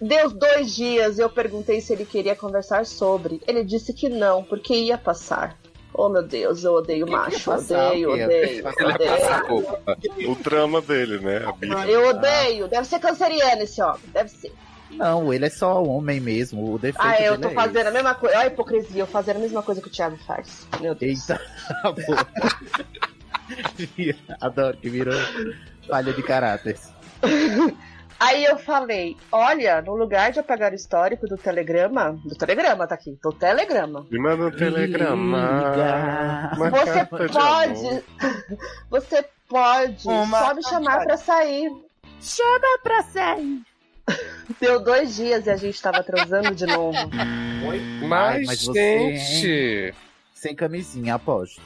Deu 0.00 0.30
dois 0.30 0.74
dias 0.74 1.18
eu 1.18 1.28
perguntei 1.30 1.80
se 1.80 1.92
ele 1.92 2.04
queria 2.04 2.34
conversar 2.34 2.84
sobre. 2.86 3.40
Ele 3.46 3.62
disse 3.62 3.92
que 3.92 4.08
não, 4.08 4.42
porque 4.42 4.74
ia 4.74 4.98
passar. 4.98 5.56
Oh 5.94 6.08
meu 6.08 6.22
Deus, 6.22 6.64
eu 6.64 6.72
odeio 6.72 7.04
Que 7.04 7.12
que 7.12 7.16
ia 7.16 7.22
macho. 7.24 7.44
passar, 7.50 7.88
Odeio, 7.88 8.12
odeio, 8.12 8.64
odeio. 8.66 10.32
O 10.32 10.34
drama 10.36 10.80
dele, 10.80 11.18
né? 11.18 11.42
Eu 11.86 12.08
odeio. 12.08 12.66
Deve 12.66 12.86
ser 12.86 12.98
canceriano 12.98 13.62
esse 13.62 13.80
homem. 13.82 14.00
Deve 14.12 14.30
ser. 14.30 14.52
Não, 14.92 15.32
ele 15.32 15.44
é 15.46 15.50
só 15.50 15.82
homem 15.82 16.18
mesmo. 16.20 16.74
O 16.74 16.78
defeito 16.78 17.06
Ah, 17.06 17.20
eu 17.20 17.32
dele 17.36 17.42
tô 17.42 17.48
é 17.48 17.54
fazendo 17.54 17.78
esse. 17.80 17.88
a 17.88 17.92
mesma 17.92 18.14
coisa. 18.14 18.36
Olha 18.36 18.44
a 18.44 18.46
hipocrisia, 18.48 19.02
eu 19.02 19.06
fazendo 19.06 19.36
a 19.36 19.40
mesma 19.40 19.62
coisa 19.62 19.80
que 19.82 19.88
o 19.88 19.90
Thiago 19.90 20.16
faz. 20.26 20.66
Meu 20.80 20.94
Deus. 20.94 21.28
Eita. 21.30 21.40
Adoro 24.40 24.76
que 24.76 24.88
virou 24.88 25.14
falha 25.88 26.12
de 26.12 26.22
caráter. 26.22 26.78
Aí 28.18 28.44
eu 28.44 28.56
falei, 28.56 29.16
olha, 29.32 29.82
no 29.82 29.96
lugar 29.96 30.30
de 30.30 30.38
apagar 30.38 30.70
o 30.70 30.76
histórico 30.76 31.26
do 31.26 31.36
telegrama, 31.36 32.12
do 32.24 32.36
telegrama 32.36 32.86
tá 32.86 32.94
aqui, 32.94 33.18
do 33.20 33.32
telegrama. 33.32 34.06
Me 34.10 34.18
manda 34.18 34.46
um 34.46 34.50
telegrama. 34.52 36.52
Você 36.56 37.04
pode, 37.04 38.04
você 38.88 39.24
pode 39.48 40.06
Uma 40.06 40.38
só 40.38 40.54
me 40.54 40.62
chamar 40.62 41.02
pra 41.02 41.16
sair. 41.16 41.68
Chama 42.20 42.78
pra 42.82 43.02
sair. 43.02 43.60
Deu 44.60 44.78
dois 44.80 45.16
dias 45.16 45.46
e 45.46 45.50
a 45.50 45.56
gente 45.56 45.82
tava 45.82 46.02
transando 46.04 46.54
de 46.54 46.66
novo. 46.66 46.98
Mas, 48.08 48.46
mas 48.46 48.66
você, 48.66 49.16
gente. 49.16 49.94
Sem 50.32 50.54
camisinha, 50.54 51.14
aposto. 51.14 51.60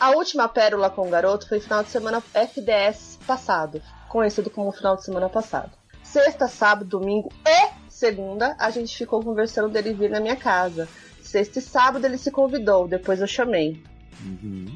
A 0.00 0.10
última 0.10 0.48
pérola 0.48 0.90
com 0.90 1.06
o 1.06 1.10
garoto 1.10 1.48
foi 1.48 1.60
final 1.60 1.82
de 1.82 1.90
semana 1.90 2.20
FDS 2.20 3.18
passado, 3.26 3.80
conhecido 4.08 4.50
como 4.50 4.72
final 4.72 4.96
de 4.96 5.04
semana 5.04 5.28
passado. 5.28 5.70
Sexta, 6.02 6.46
sábado, 6.48 6.86
domingo 6.98 7.32
e 7.46 7.70
segunda, 7.88 8.54
a 8.58 8.70
gente 8.70 8.96
ficou 8.96 9.22
conversando 9.22 9.68
dele 9.68 9.94
vir 9.94 10.10
na 10.10 10.20
minha 10.20 10.36
casa. 10.36 10.88
Sexta 11.22 11.58
e 11.58 11.62
sábado 11.62 12.04
ele 12.04 12.18
se 12.18 12.30
convidou, 12.30 12.86
depois 12.86 13.20
eu 13.20 13.26
chamei. 13.26 13.82
Uhum. 14.24 14.66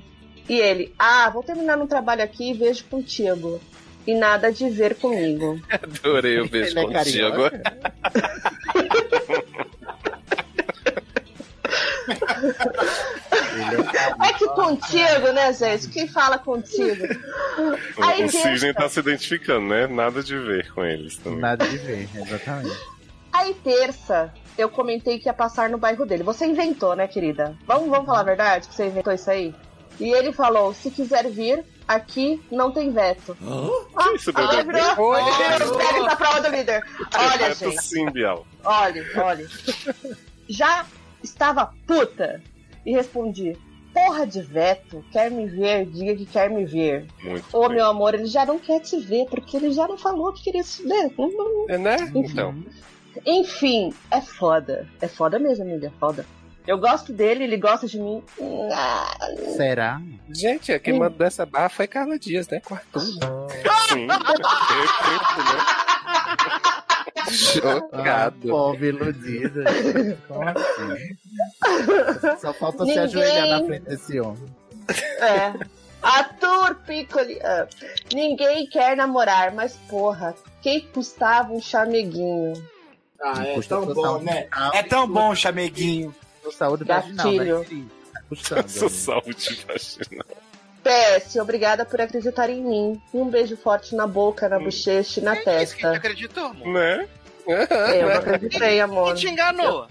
E 0.48 0.58
ele, 0.58 0.94
ah, 0.98 1.28
vou 1.30 1.42
terminar 1.42 1.78
um 1.78 1.86
trabalho 1.86 2.22
aqui 2.22 2.50
e 2.50 2.54
vejo 2.54 2.84
contigo. 2.84 3.60
E 4.06 4.14
nada 4.14 4.50
de 4.50 4.70
ver 4.70 4.94
comigo. 4.94 5.60
Adorei 5.70 6.40
o 6.40 6.48
beijo 6.48 6.70
Ele 6.70 6.80
é 6.80 6.82
contigo. 6.84 7.42
carioca. 7.42 7.62
É 14.28 14.32
que 14.34 14.46
contigo, 14.48 15.32
né, 15.32 15.52
gente? 15.52 15.88
Quem 15.88 16.06
fala 16.08 16.38
contigo? 16.38 17.06
Aí 18.00 18.24
O, 18.24 18.30
Cisne 18.30 18.72
tá 18.74 18.88
se 18.88 19.00
identificando, 19.00 19.66
né? 19.68 19.86
Nada 19.86 20.22
de 20.22 20.38
ver 20.38 20.72
com 20.72 20.84
eles 20.84 21.16
também. 21.18 21.40
Nada 21.40 21.66
de 21.66 21.78
ver, 21.78 22.08
exatamente. 22.14 22.76
Aí 23.32 23.54
terça, 23.54 24.32
eu 24.56 24.68
comentei 24.68 25.18
que 25.18 25.28
ia 25.28 25.34
passar 25.34 25.68
no 25.68 25.78
bairro 25.78 26.04
dele. 26.06 26.22
Você 26.22 26.46
inventou, 26.46 26.94
né, 26.96 27.06
querida? 27.06 27.56
Vamos, 27.66 27.88
vamos 27.88 28.06
falar 28.06 28.20
a 28.20 28.24
verdade 28.24 28.68
que 28.68 28.74
você 28.74 28.86
inventou 28.86 29.12
isso 29.12 29.30
aí? 29.30 29.54
E 30.00 30.12
ele 30.12 30.32
falou: 30.32 30.72
se 30.72 30.90
quiser 30.90 31.28
vir, 31.30 31.64
aqui 31.86 32.40
não 32.50 32.70
tem 32.72 32.92
veto. 32.92 33.36
Que 33.36 34.14
isso, 34.16 34.30
Ah, 34.34 34.56
bebê? 34.56 34.80
virou. 34.80 35.14
Segue 35.80 36.06
da 36.06 36.16
prova 36.16 36.40
do 36.40 36.48
líder. 36.48 36.84
Olha, 37.14 37.48
Veto 37.48 37.58
gente. 37.70 37.82
sim, 37.82 38.10
Bial. 38.10 38.46
Olha, 38.64 39.04
olha. 39.16 39.46
Já 40.48 40.86
estava 41.22 41.72
puta 41.86 42.42
e 42.84 42.92
respondi: 42.92 43.56
Porra 43.92 44.26
de 44.26 44.42
veto, 44.42 45.04
quer 45.10 45.30
me 45.30 45.46
ver, 45.46 45.86
diga 45.86 46.14
que 46.14 46.26
quer 46.26 46.50
me 46.50 46.64
ver. 46.64 47.06
Muito 47.22 47.44
Ô, 47.52 47.68
bem. 47.68 47.76
meu 47.76 47.86
amor, 47.86 48.14
ele 48.14 48.26
já 48.26 48.44
não 48.44 48.58
quer 48.58 48.80
te 48.80 48.98
ver, 48.98 49.26
porque 49.26 49.56
ele 49.56 49.72
já 49.72 49.88
não 49.88 49.98
falou 49.98 50.32
que 50.32 50.44
queria 50.44 50.62
se 50.62 50.86
ver. 50.86 51.12
É, 51.68 51.78
né? 51.78 51.96
Então. 52.14 52.54
Enfim, 53.26 53.92
é 54.10 54.20
foda. 54.20 54.86
É 55.00 55.08
foda 55.08 55.38
mesmo, 55.38 55.64
amiga, 55.64 55.88
é 55.88 55.98
foda. 55.98 56.24
Eu 56.66 56.76
gosto 56.76 57.14
dele, 57.14 57.44
ele 57.44 57.56
gosta 57.56 57.86
de 57.86 57.98
mim. 57.98 58.22
Será? 59.56 60.02
Gente, 60.28 60.78
quem 60.80 60.98
mandou 60.98 61.26
essa 61.26 61.46
barra 61.46 61.70
foi 61.70 61.86
Carla 61.86 62.18
Dias, 62.18 62.46
né? 62.48 62.60
Com 62.60 62.74
Arthur. 62.74 63.00
Sim. 63.00 64.06
Perfeito, 64.06 65.38
né? 65.38 65.87
Ah, 67.28 67.32
Chocado. 67.32 68.48
pobre 68.48 68.88
iludida. 68.88 69.64
Como 70.28 70.44
assim? 70.48 71.16
Só 72.40 72.52
falta 72.54 72.78
se 72.78 72.84
Ninguém- 72.90 72.98
ajoelhar 73.04 73.46
na 73.48 73.66
frente 73.66 73.82
desse 73.84 74.20
homem. 74.20 74.46
É. 75.20 75.52
Arthur 76.02 76.76
Piccoli. 76.86 77.40
ah, 77.42 77.66
ninguém 78.14 78.66
quer 78.68 78.96
namorar, 78.96 79.52
mas 79.52 79.76
porra, 79.88 80.34
quem 80.62 80.80
custava 80.80 81.52
um 81.52 81.60
chameguinho? 81.60 82.52
Ah, 83.20 83.44
é 83.44 83.60
tão 83.62 83.84
sua 83.84 83.94
bom, 83.94 84.02
saúde 84.02 84.24
né? 84.26 84.48
É 84.74 84.82
tão 84.82 85.08
bom, 85.08 85.34
chameguinho. 85.34 86.14
Sua 86.42 86.52
Saúde 86.52 86.84
vaginal, 86.84 87.26
Gatilho. 87.26 87.58
né? 87.70 87.84
Tá 88.14 88.22
custando. 88.28 88.60
Essa 88.60 88.88
saúde 88.88 89.66
vaginal. 89.66 90.26
PS, 90.84 91.36
obrigada 91.40 91.84
por 91.84 92.00
acreditar 92.00 92.48
em 92.48 92.62
mim. 92.62 93.02
Um 93.12 93.28
beijo 93.28 93.56
forte 93.56 93.94
na 93.96 94.06
boca, 94.06 94.48
na 94.48 94.58
bochecha 94.58 95.20
e 95.20 95.22
na 95.22 95.34
É 95.36 95.40
isso 95.40 95.44
que 95.44 95.50
a 95.50 95.58
gente 95.60 95.74
testa. 95.74 95.90
acreditou, 95.96 96.44
amor. 96.46 96.68
Né? 96.68 97.08
Eu 97.48 98.08
não 98.08 98.14
acreditei, 98.16 98.80
amor. 98.80 99.06
Quem 99.06 99.14
te 99.14 99.28
enganou? 99.28 99.86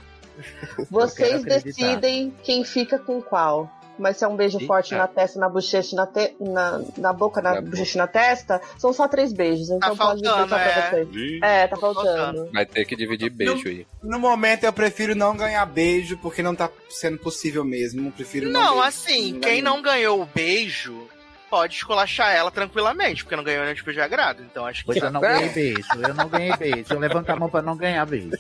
Vocês 0.90 1.44
decidem 1.44 2.34
quem 2.44 2.64
fica 2.64 3.00
com 3.00 3.22
qual. 3.22 3.72
Mas 4.00 4.18
se 4.18 4.24
é 4.24 4.28
um 4.28 4.36
beijo 4.36 4.58
Eita. 4.58 4.68
forte 4.68 4.94
na 4.94 5.08
testa, 5.08 5.40
na 5.40 5.50
bochecha, 5.50 5.96
na, 5.96 6.06
te... 6.06 6.36
na, 6.40 6.82
na 6.98 7.12
boca, 7.12 7.42
na, 7.42 7.56
Na 7.56 7.62
bochecha 7.62 7.98
e 7.98 7.98
na 7.98 8.06
testa, 8.06 8.62
são 8.78 8.94
só 8.94 9.08
três 9.08 9.34
beijos. 9.34 9.72
Então 9.72 9.96
Tá 9.96 10.06
pode 10.06 10.22
deixar 10.22 10.48
pra 10.48 10.62
é. 10.62 11.04
vocês. 11.06 11.40
É, 11.42 11.68
tá 11.68 11.78
faltando. 11.78 12.48
Vai 12.54 12.64
ter 12.66 12.86
que 12.86 12.96
dividir 12.96 13.32
beijo 13.32 13.68
aí. 13.68 13.88
No 14.04 14.20
momento 14.20 14.66
eu 14.66 14.72
prefiro 14.74 15.16
não 15.16 15.36
ganhar 15.36 15.66
beijo, 15.66 16.16
porque 16.20 16.44
não 16.44 16.54
tá 16.54 16.70
sendo 16.92 17.18
possível 17.18 17.64
mesmo. 17.66 18.10
Eu 18.10 18.12
prefiro 18.12 18.52
não. 18.52 18.62
Não, 18.62 18.74
beijo. 18.74 18.88
assim, 18.88 19.40
quem 19.40 19.64
não 19.64 19.82
ganhou 19.82 20.22
o 20.22 20.26
beijo 20.28 21.08
pode 21.50 21.75
esculachar 21.75 22.34
ela 22.36 22.51
tranquilamente, 22.51 23.24
porque 23.24 23.36
não 23.36 23.44
ganhou 23.44 23.63
nenhum 23.63 23.75
tipo 23.75 23.92
de 23.94 24.01
agrado. 24.01 24.44
Então 24.44 24.66
acho 24.66 24.82
que. 24.82 24.86
Pois 24.88 24.98
eu 25.01 25.12
não 25.12 25.22
ganhei 25.22 25.50
beijo, 25.50 25.88
eu 26.08 26.13
não 26.13 26.27
ganhei 26.30 26.56
beijo. 26.58 26.86
Eu 26.89 27.00
levanto 27.00 27.30
a 27.30 27.36
mão 27.36 27.50
pra 27.50 27.62
não 27.62 27.75
ganhar 27.75 28.06
beijo. 28.06 28.32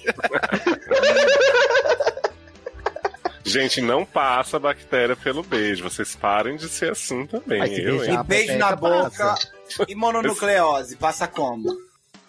Gente, 3.43 3.79
não 3.79 4.05
passa 4.05 4.57
a 4.57 4.59
bactéria 4.59 5.15
pelo 5.15 5.41
beijo. 5.41 5.83
Vocês 5.83 6.15
parem 6.15 6.57
de 6.57 6.67
ser 6.67 6.91
assim 6.91 7.25
também. 7.25 7.59
Mas 7.59 7.71
eu, 7.77 7.97
beijar 7.97 8.13
hein? 8.13 8.19
E 8.19 8.23
beijo 8.23 8.57
na 8.57 8.75
boca 8.75 9.09
passa. 9.09 9.47
e 9.87 9.95
mononucleose. 9.95 10.97
Passa 10.97 11.27
como? 11.27 11.69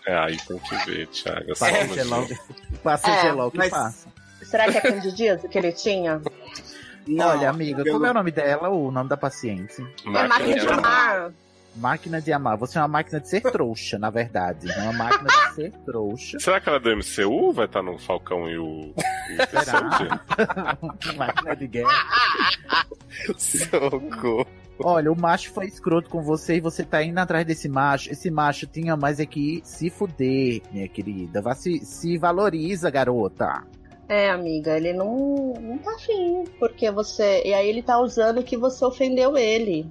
É, 0.07 0.17
aí 0.17 0.37
tem 0.47 0.59
que 0.59 0.77
ver, 0.87 1.07
Thiago. 1.09 1.49
Passa 1.59 1.87
gelol, 1.95 2.27
passa 2.85 3.09
o 3.11 3.15
É, 3.15 3.21
gelol 3.23 3.51
que 3.51 3.59
mas- 3.59 3.71
passa. 3.71 4.09
Será 4.43 4.71
que 4.71 4.79
é 4.79 4.81
candidíase 4.81 5.49
que 5.49 5.59
ele 5.59 5.73
tinha? 5.73 6.23
Não, 7.07 7.29
Olha, 7.29 7.49
amiga, 7.51 7.83
eu- 7.87 7.93
como 7.95 8.07
é 8.07 8.11
o 8.11 8.15
nome 8.15 8.31
dela, 8.31 8.69
o 8.69 8.91
nome 8.91 9.09
da 9.09 9.17
paciente? 9.17 9.83
É 10.07 10.27
máquina 10.29 10.55
de 10.61 10.67
amar. 10.69 11.33
Máquina 11.77 12.21
de 12.21 12.33
amar. 12.33 12.57
Você 12.57 12.77
é 12.77 12.81
uma 12.81 12.89
máquina 12.89 13.21
de 13.21 13.29
ser 13.29 13.41
trouxa, 13.41 13.99
na 13.99 14.11
verdade. 14.11 14.69
É 14.71 14.81
uma 14.81 14.93
máquina 14.93 15.29
de 15.31 15.55
ser 15.55 15.73
trouxa. 15.87 16.39
Será 16.41 16.61
que 16.61 16.69
ela 16.69 16.79
é 16.79 16.81
do 16.81 16.91
MCU? 16.97 17.53
Vai 17.53 17.67
estar 17.67 17.83
no 17.83 17.97
Falcão 17.99 18.49
e 18.49 18.59
o. 18.59 18.93
e 19.31 19.35
o 21.15 21.17
máquina 21.17 21.55
de 21.55 21.67
guerra. 21.69 21.89
Socorro. 23.37 24.47
Olha, 24.81 25.11
o 25.11 25.21
macho 25.21 25.51
foi 25.53 25.67
escroto 25.67 26.09
com 26.09 26.23
você 26.23 26.57
e 26.57 26.61
você 26.61 26.85
tá 26.85 27.03
indo 27.03 27.19
atrás 27.19 27.45
desse 27.45 27.69
macho. 27.69 28.11
Esse 28.13 28.31
macho 28.31 28.67
tinha 28.67 28.97
mais 28.97 29.19
é 29.19 29.27
que 29.27 29.61
se 29.65 29.91
fuder, 29.91 30.63
minha 30.71 30.87
querida. 30.89 31.43
Vá 31.43 31.55
se, 31.55 31.81
se 31.85 32.17
valoriza, 32.17 32.89
garota. 32.91 33.65
É, 34.09 34.31
amiga, 34.31 34.77
ele 34.77 34.93
não, 34.93 35.55
não 35.61 35.79
tá 35.79 35.95
afim. 35.95 36.45
Porque 36.59 36.91
você. 36.91 37.43
E 37.45 37.53
aí 37.53 37.69
ele 37.69 37.83
tá 37.83 37.99
usando 38.01 38.43
que 38.43 38.57
você 38.57 38.85
ofendeu 38.85 39.37
ele. 39.37 39.87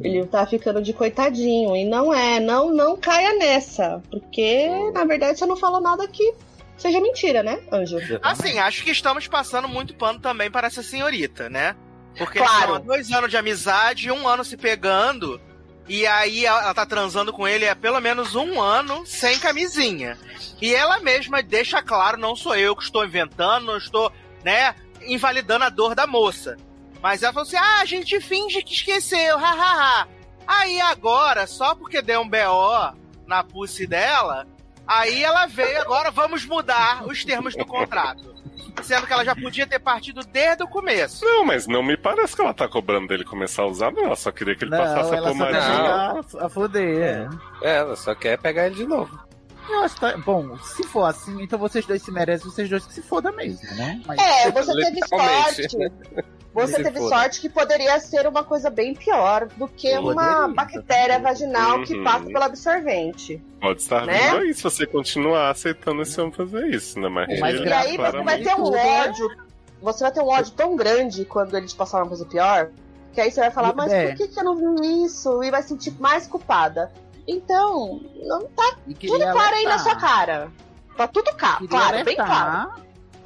Ele 0.00 0.26
tá 0.26 0.44
ficando 0.46 0.82
de 0.82 0.92
coitadinho. 0.92 1.74
E 1.74 1.84
não 1.84 2.12
é, 2.12 2.40
não, 2.40 2.70
não 2.74 2.96
caia 2.96 3.34
nessa. 3.38 4.02
Porque, 4.10 4.68
na 4.92 5.04
verdade, 5.04 5.38
você 5.38 5.46
não 5.46 5.56
falou 5.56 5.80
nada 5.80 6.06
que 6.08 6.34
seja 6.76 7.00
mentira, 7.00 7.42
né, 7.42 7.60
Anjo? 7.72 7.98
Assim, 8.22 8.58
acho 8.58 8.84
que 8.84 8.90
estamos 8.90 9.26
passando 9.26 9.68
muito 9.68 9.94
pano 9.94 10.18
também 10.18 10.50
para 10.50 10.66
essa 10.66 10.82
senhorita, 10.82 11.48
né? 11.48 11.74
Porque 12.16 12.38
Claro. 12.38 12.80
dois 12.80 13.10
anos 13.12 13.30
de 13.30 13.36
amizade, 13.36 14.10
um 14.10 14.26
ano 14.26 14.44
se 14.44 14.56
pegando, 14.56 15.40
e 15.88 16.06
aí 16.06 16.44
ela 16.44 16.74
tá 16.74 16.84
transando 16.84 17.32
com 17.32 17.48
ele 17.48 17.66
há 17.66 17.74
pelo 17.74 18.00
menos 18.00 18.34
um 18.34 18.60
ano 18.60 19.06
sem 19.06 19.38
camisinha. 19.38 20.18
E 20.60 20.74
ela 20.74 21.00
mesma 21.00 21.42
deixa 21.42 21.82
claro, 21.82 22.18
não 22.18 22.36
sou 22.36 22.54
eu 22.54 22.76
que 22.76 22.82
estou 22.82 23.04
inventando, 23.04 23.66
não 23.66 23.76
estou, 23.76 24.12
né, 24.44 24.74
invalidando 25.02 25.64
a 25.64 25.70
dor 25.70 25.94
da 25.94 26.06
moça. 26.06 26.56
Mas 27.00 27.22
ela 27.22 27.32
falou 27.32 27.46
assim: 27.46 27.56
ah, 27.56 27.80
a 27.80 27.84
gente 27.84 28.20
finge 28.20 28.62
que 28.62 28.74
esqueceu, 28.74 29.38
hahaha. 29.38 30.08
Aí 30.46 30.80
agora, 30.80 31.46
só 31.46 31.74
porque 31.74 32.02
deu 32.02 32.20
um 32.20 32.28
BO 32.28 32.96
na 33.26 33.44
pussy 33.44 33.86
dela, 33.86 34.46
aí 34.86 35.22
ela 35.22 35.46
veio, 35.46 35.80
agora 35.82 36.10
vamos 36.10 36.44
mudar 36.44 37.06
os 37.06 37.24
termos 37.24 37.54
do 37.54 37.64
contrato. 37.66 38.34
Sendo 38.82 39.06
que 39.06 39.12
ela 39.12 39.24
já 39.24 39.34
podia 39.34 39.66
ter 39.66 39.78
partido 39.78 40.20
desde 40.24 40.62
o 40.62 40.68
começo. 40.68 41.24
Não, 41.24 41.44
mas 41.44 41.66
não 41.66 41.82
me 41.82 41.96
parece 41.96 42.34
que 42.34 42.40
ela 42.42 42.54
tá 42.54 42.68
cobrando 42.68 43.08
dele 43.08 43.24
começar 43.24 43.62
a 43.62 43.66
usar, 43.66 43.92
não. 43.92 44.04
Ela 44.04 44.16
só 44.16 44.30
queria 44.30 44.54
que 44.56 44.64
ele 44.64 44.70
Não, 44.70 44.78
passasse 44.78 45.14
a 45.14 45.22
pomadinha. 45.22 45.60
chegar 45.60 46.42
a, 46.42 46.46
a 46.46 46.48
foder. 46.48 46.98
é. 46.98 47.28
É, 47.62 47.76
ela 47.78 47.96
só 47.96 48.14
quer 48.14 48.38
pegar 48.38 48.66
ele 48.66 48.76
de 48.76 48.86
novo. 48.86 49.18
Eu 49.68 49.80
acho 49.80 49.94
que 49.96 50.00
tá... 50.00 50.16
Bom, 50.16 50.56
se 50.58 50.82
for 50.84 51.04
assim, 51.04 51.42
então 51.42 51.58
vocês 51.58 51.84
dois 51.84 52.00
se 52.02 52.10
merecem, 52.10 52.50
vocês 52.50 52.68
dois 52.70 52.86
que 52.86 52.94
se 52.94 53.02
foda 53.02 53.30
mesmo, 53.32 53.68
né? 53.76 54.00
Mas... 54.06 54.18
É, 54.18 54.50
você 54.50 54.72
teve 54.82 55.00
sorte. 55.06 55.68
Você 56.66 56.82
teve 56.82 56.98
foda. 56.98 57.08
sorte 57.16 57.40
que 57.40 57.48
poderia 57.48 57.98
ser 58.00 58.26
uma 58.26 58.42
coisa 58.44 58.68
bem 58.70 58.94
pior 58.94 59.46
do 59.56 59.68
que 59.68 59.96
uma 59.98 60.48
bactéria 60.48 61.18
vaginal 61.18 61.82
que 61.84 61.94
Uhum. 61.96 62.04
passa 62.04 62.24
pelo 62.26 62.42
absorvente. 62.44 63.42
Pode 63.60 63.80
estar 63.82 64.04
Né? 64.06 64.30
vindo 64.30 64.36
aí 64.42 64.54
se 64.54 64.62
você 64.62 64.86
continuar 64.86 65.50
aceitando 65.50 66.02
esse 66.02 66.20
homem 66.20 66.32
fazer 66.32 66.66
isso, 66.68 66.98
né? 67.00 67.08
Mas, 67.08 67.36
O 67.36 67.40
mais 67.40 67.54
ele, 67.56 67.68
E 67.68 67.72
aí 67.72 67.96
você 67.96 68.22
vai 68.22 68.40
ter 68.42 68.52
um 68.54 68.64
Tudo 68.64 68.76
é- 68.76 69.00
ódio. 69.08 69.28
Você 69.80 70.02
vai 70.04 70.12
ter 70.12 70.20
um 70.20 70.28
ódio 70.28 70.52
tão 70.52 70.74
grande 70.76 71.24
quando 71.24 71.56
ele 71.56 71.66
te 71.66 71.74
passar 71.74 71.98
uma 71.98 72.08
coisa 72.08 72.24
pior. 72.24 72.70
Que 73.12 73.20
aí 73.20 73.30
você 73.30 73.40
vai 73.40 73.50
falar, 73.50 73.74
mas 73.74 73.92
É. 73.92 74.08
por 74.08 74.16
que, 74.16 74.28
que 74.28 74.38
eu 74.38 74.44
não 74.44 74.56
vi 74.56 75.04
isso? 75.04 75.42
E 75.42 75.50
vai 75.50 75.62
se 75.62 75.68
sentir 75.68 75.94
mais 76.00 76.26
culpada. 76.26 76.90
Então, 77.26 78.00
não 78.26 78.44
tá 78.48 78.76
tudo 79.00 79.18
claro 79.18 79.54
aí 79.56 79.64
na 79.64 79.78
sua 79.78 79.94
cara. 79.96 80.48
Tá 80.96 81.06
tudo 81.06 81.30
Queria 81.36 81.68
claro, 81.68 82.04
bem 82.04 82.16
claro. 82.16 82.70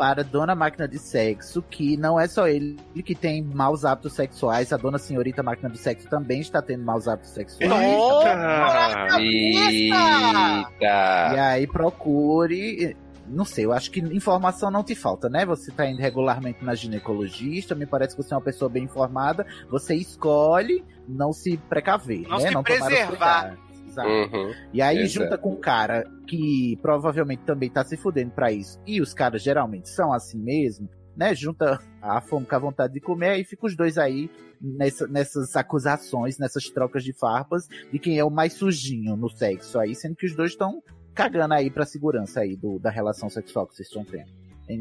Para 0.02 0.24
Dona 0.24 0.52
Máquina 0.56 0.88
de 0.88 0.98
Sexo 0.98 1.62
que 1.62 1.96
não 1.96 2.18
é 2.18 2.26
só 2.26 2.48
ele 2.48 2.76
que 3.04 3.14
tem 3.14 3.40
maus 3.40 3.84
hábitos 3.84 4.14
sexuais, 4.14 4.72
a 4.72 4.76
Dona 4.76 4.98
Senhorita 4.98 5.44
Máquina 5.44 5.70
de 5.70 5.78
Sexo 5.78 6.08
também 6.08 6.40
está 6.40 6.60
tendo 6.60 6.82
maus 6.82 7.06
hábitos 7.06 7.30
sexuais. 7.30 7.70
Eita! 7.70 9.20
E 9.20 9.86
Eita! 9.86 11.44
aí 11.46 11.68
procure. 11.68 12.96
Não 13.28 13.44
sei, 13.44 13.64
eu 13.64 13.72
acho 13.72 13.92
que 13.92 14.00
informação 14.00 14.72
não 14.72 14.82
te 14.82 14.96
falta, 14.96 15.28
né? 15.28 15.46
Você 15.46 15.70
tá 15.70 15.86
indo 15.86 16.00
regularmente 16.00 16.64
na 16.64 16.74
ginecologista, 16.74 17.72
me 17.76 17.86
parece 17.86 18.16
que 18.16 18.24
você 18.24 18.34
é 18.34 18.36
uma 18.36 18.42
pessoa 18.42 18.68
bem 18.68 18.82
informada. 18.82 19.46
Você 19.70 19.94
escolhe 19.94 20.84
não 21.06 21.32
se 21.32 21.56
precaver, 21.56 22.22
Não 22.22 22.38
né? 22.38 22.48
se 22.48 22.54
não 22.54 22.64
preservar. 22.64 23.56
Uhum. 24.00 24.54
E 24.72 24.80
aí 24.80 24.98
Exato. 24.98 25.24
junta 25.24 25.36
com 25.38 25.52
um 25.52 25.60
cara 25.60 26.04
que 26.26 26.78
provavelmente 26.80 27.42
também 27.44 27.68
tá 27.68 27.84
se 27.84 27.96
fudendo 27.96 28.30
pra 28.30 28.50
isso, 28.50 28.80
e 28.86 29.00
os 29.00 29.12
caras 29.12 29.42
geralmente 29.42 29.88
são 29.90 30.12
assim 30.12 30.38
mesmo, 30.38 30.88
né? 31.16 31.34
Junta 31.34 31.78
a 32.00 32.20
fome 32.20 32.46
com 32.46 32.54
a 32.54 32.58
vontade 32.58 32.94
de 32.94 33.00
comer, 33.00 33.38
e 33.38 33.44
fica 33.44 33.66
os 33.66 33.76
dois 33.76 33.98
aí 33.98 34.30
nessa- 34.60 35.06
nessas 35.06 35.54
acusações, 35.56 36.38
nessas 36.38 36.64
trocas 36.70 37.04
de 37.04 37.12
farpas, 37.12 37.66
de 37.92 37.98
quem 37.98 38.18
é 38.18 38.24
o 38.24 38.30
mais 38.30 38.52
sujinho 38.54 39.16
no 39.16 39.28
sexo 39.28 39.78
aí, 39.78 39.94
sendo 39.94 40.16
que 40.16 40.26
os 40.26 40.34
dois 40.34 40.52
estão 40.52 40.82
cagando 41.14 41.52
aí 41.54 41.70
pra 41.70 41.84
segurança 41.84 42.40
aí 42.40 42.56
do, 42.56 42.78
da 42.78 42.88
relação 42.90 43.28
sexual 43.28 43.66
que 43.66 43.74
vocês 43.76 43.88
estão 43.88 44.04
tendo. 44.04 44.30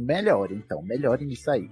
Melhore, 0.06 0.56
então, 0.56 0.82
melhore 0.82 1.26
nisso 1.26 1.52
aí. 1.52 1.70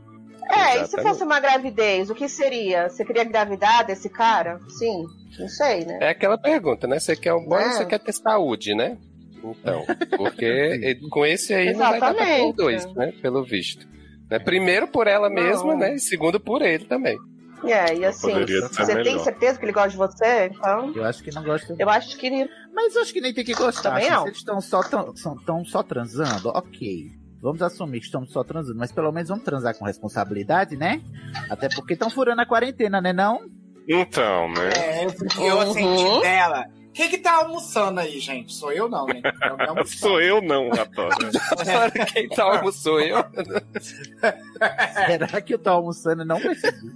É, 0.47 0.51
e 0.51 0.71
se 0.71 0.77
Exatamente. 0.83 1.01
fosse 1.09 1.23
uma 1.23 1.39
gravidez, 1.39 2.09
o 2.09 2.15
que 2.15 2.27
seria? 2.29 2.89
Você 2.89 3.03
queria 3.05 3.23
engravidar 3.23 3.85
desse 3.85 4.09
cara? 4.09 4.59
Sim, 4.69 5.05
não 5.39 5.47
sei, 5.47 5.85
né? 5.85 5.97
É 6.01 6.09
aquela 6.09 6.37
pergunta, 6.37 6.87
né? 6.87 6.99
Você 6.99 7.15
quer 7.15 7.33
um 7.33 7.45
boy 7.45 7.61
É. 7.61 7.65
ou 7.67 7.71
você 7.73 7.85
quer 7.85 7.99
ter 7.99 8.13
saúde, 8.13 8.73
né? 8.75 8.97
Então, 9.43 9.85
porque 10.17 10.97
com 11.09 11.25
esse 11.25 11.53
aí 11.53 11.71
não 11.73 11.79
vai 11.79 11.99
dar 11.99 12.13
pra 12.13 12.13
ter 12.13 12.23
Exatamente. 12.23 12.55
dois, 12.57 12.93
né? 12.93 13.13
Pelo 13.21 13.43
visto. 13.43 13.87
Né? 14.29 14.37
Primeiro 14.39 14.87
por 14.87 15.07
ela 15.07 15.29
Não. 15.29 15.35
mesma, 15.35 15.75
né? 15.75 15.95
E 15.95 15.99
segundo 15.99 16.39
por 16.39 16.61
ele 16.61 16.85
também. 16.85 17.17
É, 17.65 17.93
e 17.93 18.05
assim, 18.05 18.31
você 18.45 18.85
tem 18.85 18.95
melhor. 19.03 19.19
certeza 19.23 19.59
que 19.59 19.65
ele 19.65 19.71
gosta 19.73 19.89
de 19.89 19.97
você? 19.97 20.45
Então, 20.45 20.93
Eu 20.95 21.03
acho 21.03 21.21
que 21.21 21.29
não 21.33 21.43
gosta. 21.43 21.75
eu 21.77 21.89
acho 21.89 22.17
que. 22.17 22.47
Mas 22.73 22.95
eu 22.95 23.01
acho 23.01 23.11
que 23.13 23.19
nem 23.19 23.33
tem 23.33 23.43
que 23.43 23.53
gostar. 23.53 23.89
Também 23.91 24.05
assim, 24.07 24.13
não. 24.15 24.21
Se 24.23 24.27
eles 24.29 24.37
estão 24.37 24.61
só, 24.61 24.81
tão, 24.81 25.13
são, 25.15 25.35
tão 25.43 25.65
só 25.65 25.83
transando, 25.83 26.49
ok. 26.49 27.11
Vamos 27.41 27.61
assumir 27.61 27.99
que 27.99 28.05
estamos 28.07 28.31
só 28.31 28.43
transando, 28.43 28.77
mas 28.77 28.91
pelo 28.91 29.11
menos 29.11 29.29
vamos 29.29 29.43
transar 29.45 29.73
com 29.77 29.85
responsabilidade, 29.85 30.75
né? 30.75 31.01
Até 31.49 31.69
porque 31.69 31.93
estão 31.93 32.09
furando 32.09 32.41
a 32.41 32.45
quarentena, 32.45 32.99
né 33.01 33.13
não? 33.13 33.49
Então, 33.87 34.49
né? 34.51 34.69
É, 34.75 35.05
eu, 35.05 35.13
eu 35.45 35.57
Uhum. 35.59 35.73
senti 35.73 36.21
dela. 36.21 36.65
Quem 36.93 37.09
que 37.09 37.17
tá 37.19 37.35
almoçando 37.37 37.99
aí, 38.01 38.19
gente? 38.19 38.51
Sou 38.53 38.73
eu 38.73 38.89
não, 38.89 39.05
né? 39.05 39.21
Eu 39.23 39.55
não 39.57 39.69
almoçando. 39.69 39.87
Sou 39.99 40.21
eu 40.21 40.41
não. 40.41 40.69
Agora 40.73 41.91
quem 42.05 42.27
tá 42.27 42.43
almoçou 42.43 42.99
eu? 42.99 43.17
Será 45.07 45.41
que 45.41 45.53
eu 45.53 45.59
tô 45.59 45.69
almoçando 45.69 46.23
e 46.23 46.25
não 46.25 46.39
percebi? 46.41 46.91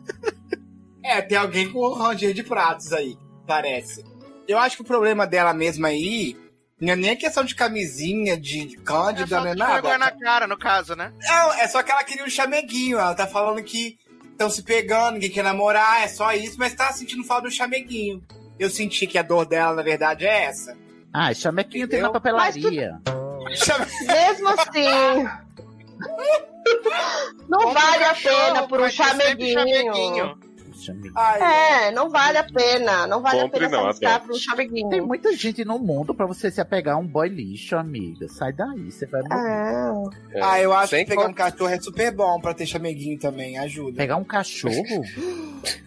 É, 1.03 1.21
tem 1.21 1.37
alguém 1.37 1.71
com 1.71 1.79
um 1.87 1.93
ranger 1.93 2.33
de 2.33 2.43
pratos 2.43 2.91
aí, 2.91 3.17
parece. 3.47 4.03
Eu 4.47 4.57
acho 4.57 4.75
que 4.77 4.81
o 4.81 4.85
problema 4.85 5.25
dela 5.25 5.53
mesma 5.53 5.87
aí 5.89 6.35
não 6.85 6.93
é 6.93 6.95
nem 6.95 7.09
a 7.11 7.15
questão 7.15 7.43
de 7.43 7.55
camisinha, 7.55 8.35
de, 8.37 8.65
de 8.65 8.75
É 8.77 8.79
cândida, 8.81 9.37
não 9.37 9.43
falta 9.43 9.49
é 9.49 9.53
de 9.55 9.71
vergonha 9.73 9.97
nada. 9.97 10.15
na 10.15 10.19
cara, 10.25 10.47
no 10.47 10.57
caso, 10.57 10.95
né? 10.95 11.11
Não, 11.21 11.53
é 11.53 11.67
só 11.67 11.81
que 11.83 11.91
ela 11.91 12.03
queria 12.03 12.23
um 12.25 12.29
chameguinho. 12.29 12.97
Ela 12.99 13.13
tá 13.15 13.25
falando 13.27 13.61
que 13.63 13.97
estão 14.31 14.49
se 14.49 14.63
pegando, 14.63 15.13
ninguém 15.13 15.29
quer 15.29 15.43
namorar, 15.43 16.03
é 16.03 16.07
só 16.07 16.33
isso, 16.33 16.57
mas 16.57 16.73
tá 16.73 16.91
sentindo 16.91 17.23
falta 17.23 17.43
do 17.47 17.51
chameguinho. 17.51 18.23
Eu 18.59 18.69
senti 18.69 19.05
que 19.07 19.17
a 19.17 19.23
dor 19.23 19.45
dela, 19.45 19.75
na 19.75 19.81
verdade, 19.83 20.25
é 20.25 20.45
essa. 20.45 20.75
Ah, 21.13 21.33
chamequinho 21.33 21.87
tem 21.87 22.01
na 22.01 22.09
papelaria. 22.11 22.99
Chame- 23.55 23.85
Mesmo 24.07 24.49
assim. 24.49 25.23
Não 27.49 27.59
Compra 27.59 27.81
vale 27.81 28.03
a 28.05 28.13
pena 28.15 28.67
por 28.67 28.81
um 28.81 28.89
sempre 28.89 29.51
chameguinho. 29.53 30.37
Ai, 31.15 31.87
É, 31.87 31.91
não 31.91 32.09
vale 32.09 32.37
a 32.37 32.43
pena. 32.43 33.07
Não 33.07 33.21
vale 33.21 33.41
Compre 33.41 33.65
a 33.65 33.69
pena 33.69 33.93
não, 33.93 34.19
por 34.21 34.31
um 34.31 34.39
chameguinho. 34.39 34.89
Tem 34.89 35.01
muita 35.01 35.35
gente 35.35 35.63
no 35.63 35.79
mundo 35.79 36.13
pra 36.13 36.25
você 36.25 36.49
se 36.51 36.59
apegar 36.61 36.95
a 36.95 36.99
um 36.99 37.07
boy 37.07 37.27
lixo, 37.29 37.75
amiga. 37.75 38.27
Sai 38.27 38.51
daí, 38.53 38.91
você 38.91 39.05
vai 39.05 39.21
morrer. 39.21 40.09
É. 40.33 40.41
ah, 40.43 40.61
eu 40.61 40.73
acho 40.73 40.89
Sem 40.89 41.05
que 41.05 41.11
pegar 41.11 41.27
um 41.27 41.33
cachorro 41.33 41.69
é 41.69 41.79
super 41.79 42.11
bom 42.11 42.39
pra 42.39 42.53
ter 42.53 42.65
chameguinho 42.65 43.19
também, 43.19 43.57
ajuda. 43.57 43.97
Pegar 43.97 44.17
um 44.17 44.23
cachorro? 44.23 44.73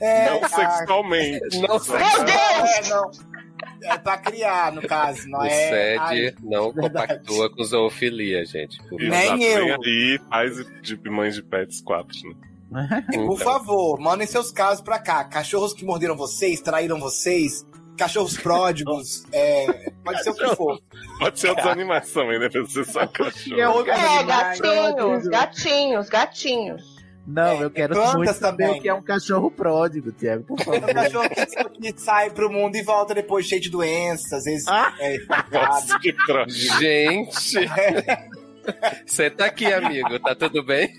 É, 0.00 0.30
Não 0.30 0.44
ah, 0.44 0.48
sexualmente. 0.48 1.60
Não 1.60 1.78
sei. 1.78 1.96
Meu 1.96 2.24
Deus! 2.24 2.38
É, 2.76 2.88
não. 2.88 3.10
É 3.82 3.96
pra 3.98 4.18
criar, 4.18 4.72
no 4.72 4.82
caso, 4.82 5.28
não 5.28 5.40
O 5.40 5.44
é. 5.44 5.96
Ai, 5.96 6.16
SED 6.16 6.36
não 6.42 6.72
verdade. 6.72 7.14
compactua 7.14 7.50
com 7.50 7.62
zoofilia, 7.64 8.44
gente. 8.44 8.78
Nem 8.92 9.42
eu. 9.44 9.76
Aí, 9.82 10.18
pais 10.30 10.56
de 10.82 11.10
mães 11.10 11.34
de 11.34 11.42
pets 11.42 11.80
4, 11.80 12.16
né? 12.28 12.34
Por 12.68 13.14
Então. 13.14 13.36
favor, 13.36 13.98
mandem 14.00 14.26
seus 14.26 14.50
casos 14.50 14.82
pra 14.82 14.98
cá. 14.98 15.24
Cachorros 15.24 15.72
que 15.72 15.84
morderam 15.84 16.16
vocês, 16.16 16.60
traíram 16.60 16.98
vocês, 16.98 17.64
cachorros 17.96 18.36
pródigos, 18.42 19.24
é, 19.32 19.90
pode 20.04 20.22
ser 20.22 20.30
o 20.30 20.34
que 20.34 20.56
for. 20.56 20.78
Pode 21.18 21.38
ser 21.40 21.48
outros 21.50 21.66
animais 21.68 22.10
também, 22.12 22.38
né? 22.38 22.48
Precisa 22.48 22.84
ser 22.84 22.92
só 22.92 23.06
cachorro. 23.06 23.86
É, 23.88 23.92
animais. 23.92 24.26
gatinhos, 24.60 25.28
gatinhos, 25.28 26.08
gatinhos. 26.08 26.96
Não, 27.28 27.42
É, 27.60 27.64
eu 27.64 27.70
quero 27.72 27.92
plantas 27.94 28.14
muito 28.14 28.32
saber 28.34 28.64
também. 28.66 28.78
o 28.78 28.82
que 28.82 28.88
é 28.88 28.94
um 28.94 29.02
cachorro 29.02 29.50
pródigo, 29.50 30.12
Tiago, 30.12 30.44
por 30.44 30.60
favor. 30.62 30.78
Um 30.88 30.94
cachorro 30.94 31.28
que, 31.28 31.92
que 31.92 32.00
sai 32.00 32.30
pro 32.30 32.48
mundo 32.48 32.76
e 32.76 32.82
volta 32.84 33.14
depois 33.14 33.46
cheio 33.46 33.60
de 33.60 33.68
doenças, 33.68 34.32
às 34.32 34.44
vezes 34.44 34.68
Ah. 34.68 34.94
é. 35.00 35.16
Nossa, 35.50 35.98
que 35.98 36.12
troço. 36.12 36.54
Gente! 36.78 37.58
Você 39.06 39.30
tá 39.30 39.46
aqui, 39.46 39.66
amigo, 39.66 40.18
tá 40.20 40.34
tudo 40.34 40.62
bem? 40.64 40.92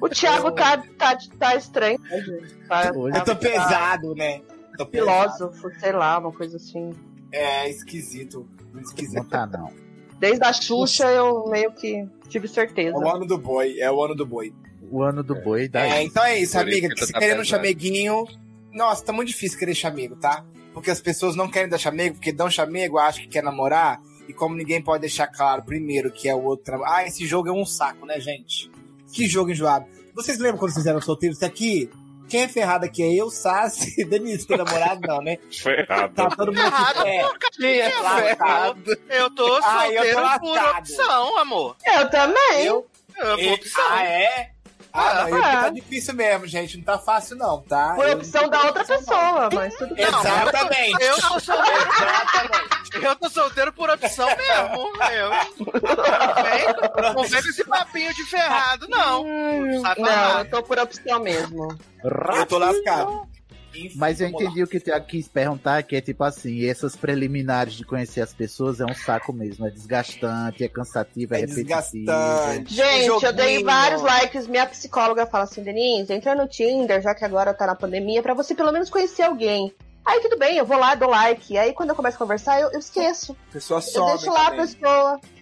O 0.00 0.08
Thiago 0.08 0.52
tá, 0.52 0.78
tá, 0.98 1.16
tá 1.38 1.54
estranho. 1.56 1.98
né, 2.00 2.20
gente? 2.20 2.54
Tá, 2.68 2.92
Hoje 2.94 3.18
Eu 3.18 3.24
tô 3.24 3.36
pesado, 3.36 4.14
né? 4.14 4.40
Tô 4.76 4.86
pesado. 4.86 4.90
filósofo, 4.90 5.70
sei 5.78 5.92
lá, 5.92 6.18
uma 6.18 6.32
coisa 6.32 6.56
assim. 6.56 6.90
É 7.32 7.68
esquisito. 7.68 8.48
Muito 8.72 8.86
esquisito. 8.86 9.16
Não 9.16 9.24
tá, 9.24 9.46
não. 9.46 9.70
Desde 10.18 10.44
a 10.44 10.52
Xuxa 10.52 11.10
eu 11.10 11.46
meio 11.48 11.72
que 11.72 12.08
tive 12.28 12.48
certeza. 12.48 12.96
É 12.96 12.98
o 12.98 13.08
ano 13.08 13.26
do 13.26 13.36
boi, 13.38 13.78
é 13.80 13.90
o 13.90 14.02
ano 14.02 14.14
do 14.14 14.24
boi. 14.24 14.54
O 14.90 15.02
ano 15.02 15.22
do 15.22 15.34
boi 15.34 15.68
daí. 15.68 15.90
É, 15.90 16.02
então 16.02 16.24
é 16.24 16.38
isso, 16.38 16.52
Por 16.52 16.62
amiga. 16.62 16.86
isso 16.86 16.96
que 16.96 17.06
se 17.06 17.12
tá 17.12 17.18
querendo 17.18 17.40
um 17.40 17.44
chameguinho. 17.44 18.24
Nossa, 18.72 19.04
tá 19.04 19.12
muito 19.12 19.28
difícil 19.28 19.58
querer 19.58 19.74
chamego, 19.74 20.16
tá? 20.16 20.44
Porque 20.72 20.90
as 20.90 21.00
pessoas 21.00 21.36
não 21.36 21.48
querem 21.48 21.68
dar 21.68 21.78
chamego, 21.78 22.16
porque 22.16 22.32
dão 22.32 22.50
chamego, 22.50 22.98
acham 22.98 23.22
que 23.22 23.28
quer 23.28 23.42
namorar. 23.42 24.00
E 24.28 24.32
como 24.32 24.54
ninguém 24.54 24.80
pode 24.82 25.00
deixar 25.02 25.26
claro, 25.26 25.62
primeiro, 25.62 26.10
que 26.10 26.28
é 26.28 26.34
o 26.34 26.42
outro. 26.42 26.82
Ah, 26.84 27.04
esse 27.06 27.26
jogo 27.26 27.48
é 27.48 27.52
um 27.52 27.66
saco, 27.66 28.06
né, 28.06 28.18
gente? 28.20 28.70
Que 29.12 29.26
jogo 29.28 29.50
enjoado. 29.50 29.86
Vocês 30.14 30.38
lembram 30.38 30.58
quando 30.58 30.72
vocês 30.72 30.86
eram 30.86 31.00
solteiros? 31.00 31.38
Isso 31.38 31.44
aqui. 31.46 31.90
Quem 32.26 32.42
é 32.44 32.48
ferrado 32.48 32.86
aqui 32.86 33.02
é 33.02 33.12
eu, 33.12 33.28
Sassi, 33.28 34.02
Denise, 34.08 34.46
teu 34.46 34.56
namorado, 34.56 35.00
não, 35.06 35.20
né? 35.20 35.36
Ferrado. 35.52 36.14
Tá 36.14 36.28
todo 36.30 36.46
mundo 36.52 36.62
Ferrado, 36.62 37.00
aqui. 37.00 37.08
É, 37.10 37.28
Quem 37.60 37.78
é 37.80 37.98
lascado. 38.00 38.98
Eu 39.10 39.30
tô 39.34 39.60
Ai, 39.62 39.98
eu 39.98 40.02
tô 40.14 40.20
solteiro 40.20 40.40
por 40.40 40.78
opção, 40.78 41.38
amor. 41.38 41.76
Eu 41.84 42.10
também. 42.10 42.64
Eu, 42.64 42.86
Eu, 43.16 43.26
eu- 43.26 43.38
por 43.38 43.54
opção. 43.54 43.84
ah, 43.90 44.04
é? 44.04 44.50
Ah, 44.96 45.14
não, 45.22 45.28
eu, 45.28 45.44
Ah. 45.44 45.50
tá 45.62 45.68
difícil 45.70 46.14
mesmo, 46.14 46.46
gente. 46.46 46.76
Não 46.78 46.84
tá 46.84 46.98
fácil, 46.98 47.36
não, 47.36 47.60
tá? 47.62 47.94
Foi 47.96 48.14
opção 48.14 48.48
da 48.48 48.62
outra 48.62 48.84
pessoa, 48.84 49.48
mas 49.52 49.74
tudo 49.74 49.92
bem. 49.94 50.04
Exatamente. 50.06 51.02
Eu 51.02 51.16
tô 51.16 51.40
solteiro. 51.40 51.88
Exatamente. 51.88 52.74
Eu 53.02 53.16
tô 53.16 53.28
solteiro 53.28 53.72
por 53.72 53.90
opção 53.90 54.28
mesmo. 54.28 54.92
Eu. 55.12 55.30
Não 55.30 56.42
vem, 56.44 57.02
não 57.02 57.14
com 57.14 57.24
esse 57.48 57.64
papinho 57.64 58.14
de 58.14 58.24
ferrado, 58.24 58.86
não. 58.88 59.24
Hum, 59.24 59.82
não, 59.98 60.38
eu 60.38 60.50
tô 60.50 60.62
por 60.62 60.78
opção 60.78 61.18
mesmo. 61.20 61.76
Eu 62.04 62.46
tô 62.46 62.58
lascado. 62.58 63.28
Enfim, 63.76 63.92
Mas 63.96 64.20
eu 64.20 64.26
vamos 64.28 64.42
lá. 64.42 64.46
entendi 64.50 64.62
o 64.62 64.66
que 64.66 64.76
o 64.76 64.80
Thiago 64.80 65.06
quis 65.06 65.26
perguntar, 65.28 65.82
que 65.82 65.96
é 65.96 66.00
tipo 66.00 66.22
assim, 66.24 66.66
essas 66.68 66.94
preliminares 66.96 67.74
de 67.74 67.84
conhecer 67.84 68.20
as 68.20 68.32
pessoas 68.32 68.80
é 68.80 68.84
um 68.84 68.94
saco 68.94 69.32
mesmo, 69.32 69.66
é 69.66 69.70
desgastante, 69.70 70.62
é 70.64 70.68
cansativo, 70.68 71.34
é, 71.34 71.38
É 71.38 71.40
repetitivo. 71.40 71.66
desgastante. 71.68 72.74
Gente, 72.74 73.24
eu 73.24 73.32
dei 73.32 73.62
vários 73.64 74.02
likes. 74.02 74.46
Minha 74.46 74.66
psicóloga 74.66 75.26
fala 75.26 75.44
assim, 75.44 75.62
Denise, 75.62 76.12
entra 76.12 76.34
no 76.34 76.46
Tinder, 76.48 77.00
já 77.02 77.14
que 77.14 77.24
agora 77.24 77.52
tá 77.54 77.66
na 77.66 77.74
pandemia, 77.74 78.22
pra 78.22 78.34
você 78.34 78.54
pelo 78.54 78.72
menos 78.72 78.90
conhecer 78.90 79.22
alguém. 79.22 79.72
Aí 80.04 80.20
tudo 80.20 80.36
bem, 80.38 80.58
eu 80.58 80.66
vou 80.66 80.78
lá, 80.78 80.94
dou 80.94 81.08
like. 81.08 81.56
Aí 81.56 81.72
quando 81.72 81.88
eu 81.90 81.96
começo 81.96 82.16
a 82.16 82.18
conversar, 82.18 82.60
eu, 82.60 82.70
eu 82.72 82.78
esqueço. 82.78 83.34
Pessoa 83.50 83.78
Eu 83.78 83.82
some 83.82 84.06
deixo 84.12 84.30
lá 84.30 84.48
a 84.48 84.50
também. 84.50 84.66
pessoa. 84.66 85.14
a 85.14 85.18
pe- 85.18 85.33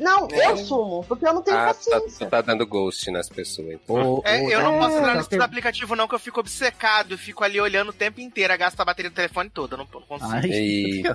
Não, 0.00 0.28
É. 0.30 0.50
eu 0.50 0.56
sumo, 0.58 1.02
porque 1.08 1.26
eu 1.26 1.32
não 1.32 1.40
tenho 1.42 1.56
Ah, 1.56 1.60
tá, 1.68 1.74
paciência. 1.74 2.26
tu 2.26 2.30
tá 2.30 2.40
dando 2.42 2.66
ghost 2.66 3.10
nas 3.10 3.28
pessoas. 3.28 3.68
então. 3.72 3.96
Ou- 3.96 4.22
É, 4.26 4.40
ou- 4.42 4.50
eu 4.50 4.62
não 4.62 4.74
É, 4.76 4.78
posso 4.80 4.96
entrar 4.98 5.08
só 5.12 5.16
nesse 5.16 5.28
tem- 5.30 5.40
aplicativo, 5.40 5.96
não, 5.96 6.06
que 6.06 6.14
eu 6.14 6.18
fico 6.18 6.40
obcecado. 6.40 7.14
Eu 7.14 7.18
fico 7.18 7.42
ali 7.42 7.58
olhando 7.60 7.88
o 7.88 7.92
tempo 7.92 8.20
inteiro, 8.20 8.56
gasto 8.58 8.78
a 8.80 8.84
bateria 8.84 9.10
do 9.10 9.14
telefone 9.14 9.48
toda. 9.48 9.74
Eu 9.74 9.78
não, 9.78 9.88
não 9.92 10.02
consigo. 10.02 10.30
Ai, 10.30 10.44
Eita. 10.50 11.14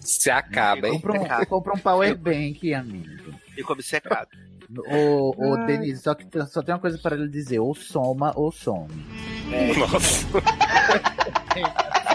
Se 0.00 0.30
acaba, 0.30 0.86
hein? 0.88 1.00
Compra 1.00 1.40
um, 1.40 1.44
compra 1.46 1.74
um 1.74 1.78
power 1.78 2.14
bank, 2.16 2.74
amigo. 2.74 3.32
Fico 3.54 3.72
obcecado. 3.72 4.28
Ô, 4.90 5.34
ô. 5.38 5.56
Denise, 5.64 6.02
só 6.02 6.14
que 6.14 6.26
só 6.50 6.62
tem 6.62 6.74
uma 6.74 6.80
coisa 6.80 6.98
para 6.98 7.16
ele 7.16 7.28
dizer, 7.28 7.58
ou 7.58 7.74
soma 7.74 8.32
ou 8.36 8.52
some. 8.52 8.92
Nossa. 9.78 10.26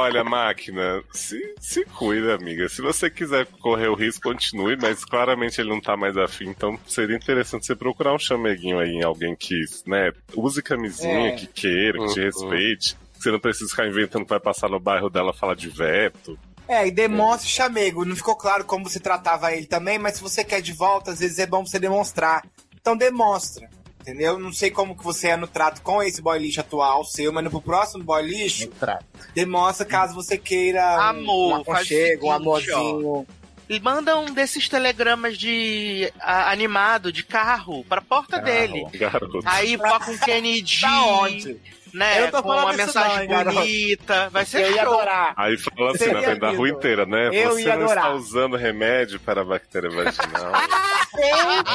Olha, 0.00 0.24
máquina, 0.24 1.02
se, 1.12 1.54
se 1.60 1.84
cuida, 1.84 2.34
amiga. 2.34 2.68
Se 2.68 2.80
você 2.80 3.10
quiser 3.10 3.46
correr 3.60 3.88
o 3.88 3.94
risco, 3.94 4.22
continue, 4.22 4.76
mas 4.76 5.04
claramente 5.04 5.60
ele 5.60 5.70
não 5.70 5.80
tá 5.80 5.96
mais 5.96 6.16
afim, 6.16 6.48
então 6.48 6.78
seria 6.86 7.16
interessante 7.16 7.66
você 7.66 7.76
procurar 7.76 8.14
um 8.14 8.18
chameguinho 8.18 8.78
aí 8.78 8.90
em 8.90 9.02
alguém 9.04 9.36
que, 9.36 9.60
né, 9.86 10.10
use 10.34 10.62
camisinha, 10.62 11.28
É. 11.28 11.32
que 11.32 11.46
queira, 11.46 11.98
que 11.98 12.14
te 12.14 12.20
Uhum. 12.20 12.24
respeite. 12.26 12.96
que 13.14 13.24
Você 13.24 13.30
não 13.30 13.38
precisa 13.38 13.68
ficar 13.68 13.86
inventando 13.86 14.24
que 14.24 14.30
vai 14.30 14.40
passar 14.40 14.70
no 14.70 14.80
bairro 14.80 15.10
dela 15.10 15.34
falar 15.34 15.54
de 15.54 15.68
veto. 15.68 16.38
É, 16.66 16.86
e 16.86 16.90
demonstre 16.90 17.50
chamego. 17.50 18.02
Não 18.04 18.16
ficou 18.16 18.34
claro 18.34 18.64
como 18.64 18.88
você 18.88 18.98
tratava 18.98 19.52
ele 19.52 19.66
também, 19.66 19.98
mas 19.98 20.14
se 20.14 20.22
você 20.22 20.42
quer 20.42 20.62
de 20.62 20.72
volta, 20.72 21.10
às 21.10 21.18
vezes 21.20 21.38
é 21.38 21.46
bom 21.46 21.66
você 21.66 21.78
demonstrar. 21.78 22.42
Então 22.80 22.96
demonstra. 22.96 23.68
Entendeu? 24.00 24.38
Não 24.38 24.52
sei 24.52 24.70
como 24.70 24.96
que 24.96 25.04
você 25.04 25.28
é 25.28 25.36
no 25.36 25.46
trato 25.46 25.82
com 25.82 26.02
esse 26.02 26.22
boy 26.22 26.38
lixo 26.38 26.60
atual 26.60 27.04
seu, 27.04 27.32
mas 27.32 27.44
no 27.44 27.50
pro 27.50 27.60
próximo 27.60 28.02
boy 28.02 28.22
lixo, 28.22 28.68
demonstra 29.34 29.84
caso 29.86 30.14
você 30.14 30.38
queira 30.38 30.82
um- 30.96 31.00
Amor, 31.00 31.52
um 31.52 31.56
aconchego, 31.56 32.26
um 32.28 32.32
amorzinho. 32.32 33.26
E 33.68 33.78
manda 33.78 34.18
um 34.18 34.32
desses 34.32 34.68
telegramas 34.68 35.38
de 35.38 36.12
a- 36.18 36.50
animado, 36.50 37.12
de 37.12 37.22
carro, 37.22 37.84
pra 37.84 38.00
porta 38.00 38.38
dele. 38.40 38.84
Garoto. 38.94 39.40
Aí 39.44 39.76
coloca 39.78 40.10
um 40.10 40.18
Kennedy? 40.18 41.60
Né? 41.92 42.22
Eu 42.22 42.30
tô 42.30 42.42
com 42.42 42.50
uma 42.50 42.72
mensagem 42.72 43.28
não, 43.28 43.44
bonita. 43.44 44.28
Vai 44.30 44.44
ser 44.44 44.62
Eu 44.62 44.70
ia 44.74 44.84
show. 44.84 44.94
adorar. 44.94 45.34
Aí 45.36 45.56
fala 45.58 45.90
assim 45.90 45.98
Seria 45.98 46.14
na 46.14 46.22
frente 46.22 46.40
da 46.40 46.50
rua 46.50 46.68
inteira, 46.68 47.06
né? 47.06 47.28
Eu 47.32 47.52
você 47.52 47.62
ia 47.62 47.76
não 47.76 47.86
está 47.86 48.00
adorar. 48.00 48.14
usando 48.16 48.56
remédio 48.56 49.18
para 49.20 49.40
a 49.42 49.44
bactéria 49.44 49.90
vaginal. 49.90 50.52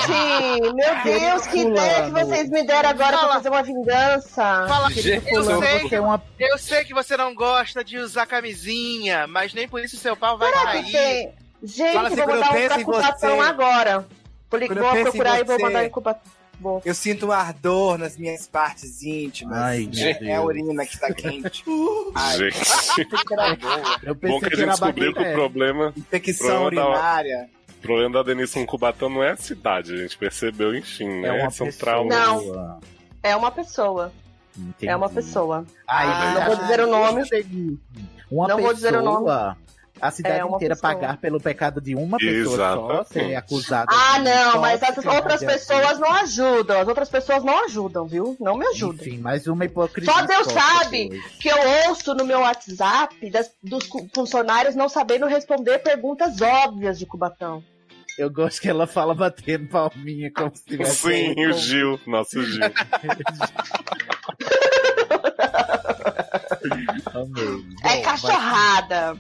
Gente, 0.08 0.73
meu 0.73 1.04
Deus, 1.04 1.47
que 1.47 1.60
ideia 1.60 2.04
que 2.06 2.12
vocês 2.12 2.49
me 2.49 2.63
deram 2.65 2.89
agora 2.89 3.10
pra 3.10 3.19
Fala. 3.19 3.34
fazer 3.34 3.49
uma 3.49 3.63
vingança. 3.63 4.65
Fala, 4.67 4.89
Gente, 4.91 5.34
eu 5.34 5.43
sei, 5.43 5.80
você 5.80 5.95
é 5.95 6.01
uma 6.01 6.23
eu 6.39 6.58
sei 6.58 6.84
que 6.86 6.93
você 6.93 7.17
não 7.17 7.34
gosta 7.36 7.84
de 7.84 7.97
usar 7.97 8.25
camisinha, 8.25 9.28
mas 9.28 9.54
nem 9.54 9.67
por 9.67 9.82
isso 9.84 9.97
seu 9.97 10.15
pau 10.15 10.38
vai 10.38 10.49
Será 10.51 10.71
que 10.71 10.71
cair. 10.78 10.91
tem? 10.91 11.34
Gente, 11.63 11.93
Fala 11.93 12.08
assim, 12.08 12.15
vou 12.17 12.28
mandar 12.28 12.51
um 12.54 12.80
incubação 12.82 13.36
você- 13.38 13.49
agora. 13.49 14.06
Vou, 14.49 14.60
procurar 14.60 15.39
e 15.39 15.43
vou 15.43 15.58
você- 15.58 15.63
mandar 15.63 15.86
incubação. 15.86 16.21
Bom. 16.60 16.82
Eu 16.86 16.94
sinto 16.96 17.28
um 17.28 17.32
ardor 17.32 17.98
nas 17.98 18.18
minhas 18.18 18.48
partes 18.48 19.02
íntimas. 19.04 19.58
Ai, 19.58 19.89
meu 19.94 20.08
é 20.08 20.13
Deus. 20.13 20.32
a 20.38 20.41
urina 20.41 20.86
que 20.86 21.00
tá 21.00 21.13
quente. 21.13 21.63
Ai, 22.15 22.38
Gente, 22.38 22.58
Eu 24.04 24.15
bom 24.15 24.20
pensei 24.22 24.39
que 24.39 24.46
a 24.46 24.50
que 24.50 24.56
gente 24.58 24.70
descobriu 24.70 25.04
que 25.13 25.20
o 25.20 25.22
bactéria. 25.22 25.34
problema, 25.34 25.94
infecção 25.98 26.48
Problema 26.62 26.82
da- 26.82 26.89
urinária. 26.91 27.50
o 27.70 27.82
problema 27.82 28.13
da 28.15 28.24
Denise 28.24 28.54
com 28.54 28.65
Cubatão 28.65 29.10
não 29.10 29.24
é 29.24 29.32
a 29.32 29.38
cidade, 29.38 29.94
a 29.94 29.98
gente 29.98 30.18
percebeu, 30.18 30.76
enfim, 30.76 31.08
É 31.08 31.22
né? 31.22 31.32
uma 31.44 31.52
São 31.52 31.68
pessoa. 31.68 31.80
traumas. 31.80 32.15
Não. 32.18 32.80
É 33.22 33.36
uma 33.36 33.52
pessoa. 33.52 34.12
Entendi. 34.58 34.88
É 34.89 34.96
uma 34.96 35.10
pessoa. 35.10 35.65
Ai, 35.88 36.08
Ah, 36.08 36.10
mas 36.10 36.34
não 36.36 36.46
vou 36.46 36.56
dizer 36.56 36.80
o 36.80 36.88
nome. 36.88 37.80
Uma 38.32 38.48
Não 38.48 38.56
pessoa, 38.56 38.62
vou 38.62 38.74
dizer 38.74 38.96
o 38.96 39.02
nome. 39.04 39.56
A 40.02 40.12
cidade 40.12 40.40
É, 40.40 40.44
inteira 40.46 40.76
pessoa. 40.76 40.94
pagar 40.94 41.18
pelo 41.18 41.40
pecado 41.40 41.80
de 41.82 41.96
uma 41.96 42.18
pessoa 42.18 42.56
só, 42.56 42.56
Exatamente. 42.56 43.14
ser 43.14 43.36
acusada. 43.36 43.92
Ah, 43.92 44.20
não, 44.20 44.62
mas 44.62 44.82
essas 44.82 45.06
outras 45.06 45.44
pessoas 45.44 46.00
não 46.00 46.12
ajudam. 46.14 46.82
As 46.82 46.88
outras 46.88 47.10
pessoas 47.10 47.44
não 47.44 47.66
ajudam, 47.66 48.06
viu? 48.08 48.36
Não 48.40 48.58
me 48.58 48.66
ajudam. 48.68 49.06
Enfim, 49.06 49.18
mais 49.20 49.48
uma 49.48 49.66
hipocrisia. 49.66 50.12
Só 50.14 50.22
Deus 50.26 50.48
sabe 50.52 51.10
hoje. 51.12 51.24
que 51.40 51.50
eu 51.50 51.58
ouço 51.90 52.14
no 52.14 52.26
meu 52.26 52.40
WhatsApp 52.42 53.30
das- 53.30 53.52
dos 53.64 53.88
funcionários 54.14 54.76
não 54.76 54.90
sabendo 54.90 55.26
responder 55.28 55.80
perguntas 55.80 56.42
óbvias 56.42 57.00
de 57.00 57.06
Cubatão. 57.06 57.64
Eu 58.18 58.30
gosto 58.30 58.62
que 58.62 58.70
ela 58.70 58.88
fala 58.88 59.14
batendo 59.14 59.68
palminha 59.68 60.32
como 60.34 60.50
se 60.56 60.64
tivesse. 60.64 60.96
Sim, 61.10 61.46
o 61.48 61.52
Gil, 61.54 62.00
nosso 62.08 62.42
Gil. 62.44 62.62
Amei. 67.14 67.66
É 67.84 67.98
Bom, 67.98 68.02
cachorrada. 68.04 69.14
vai- 69.14 69.20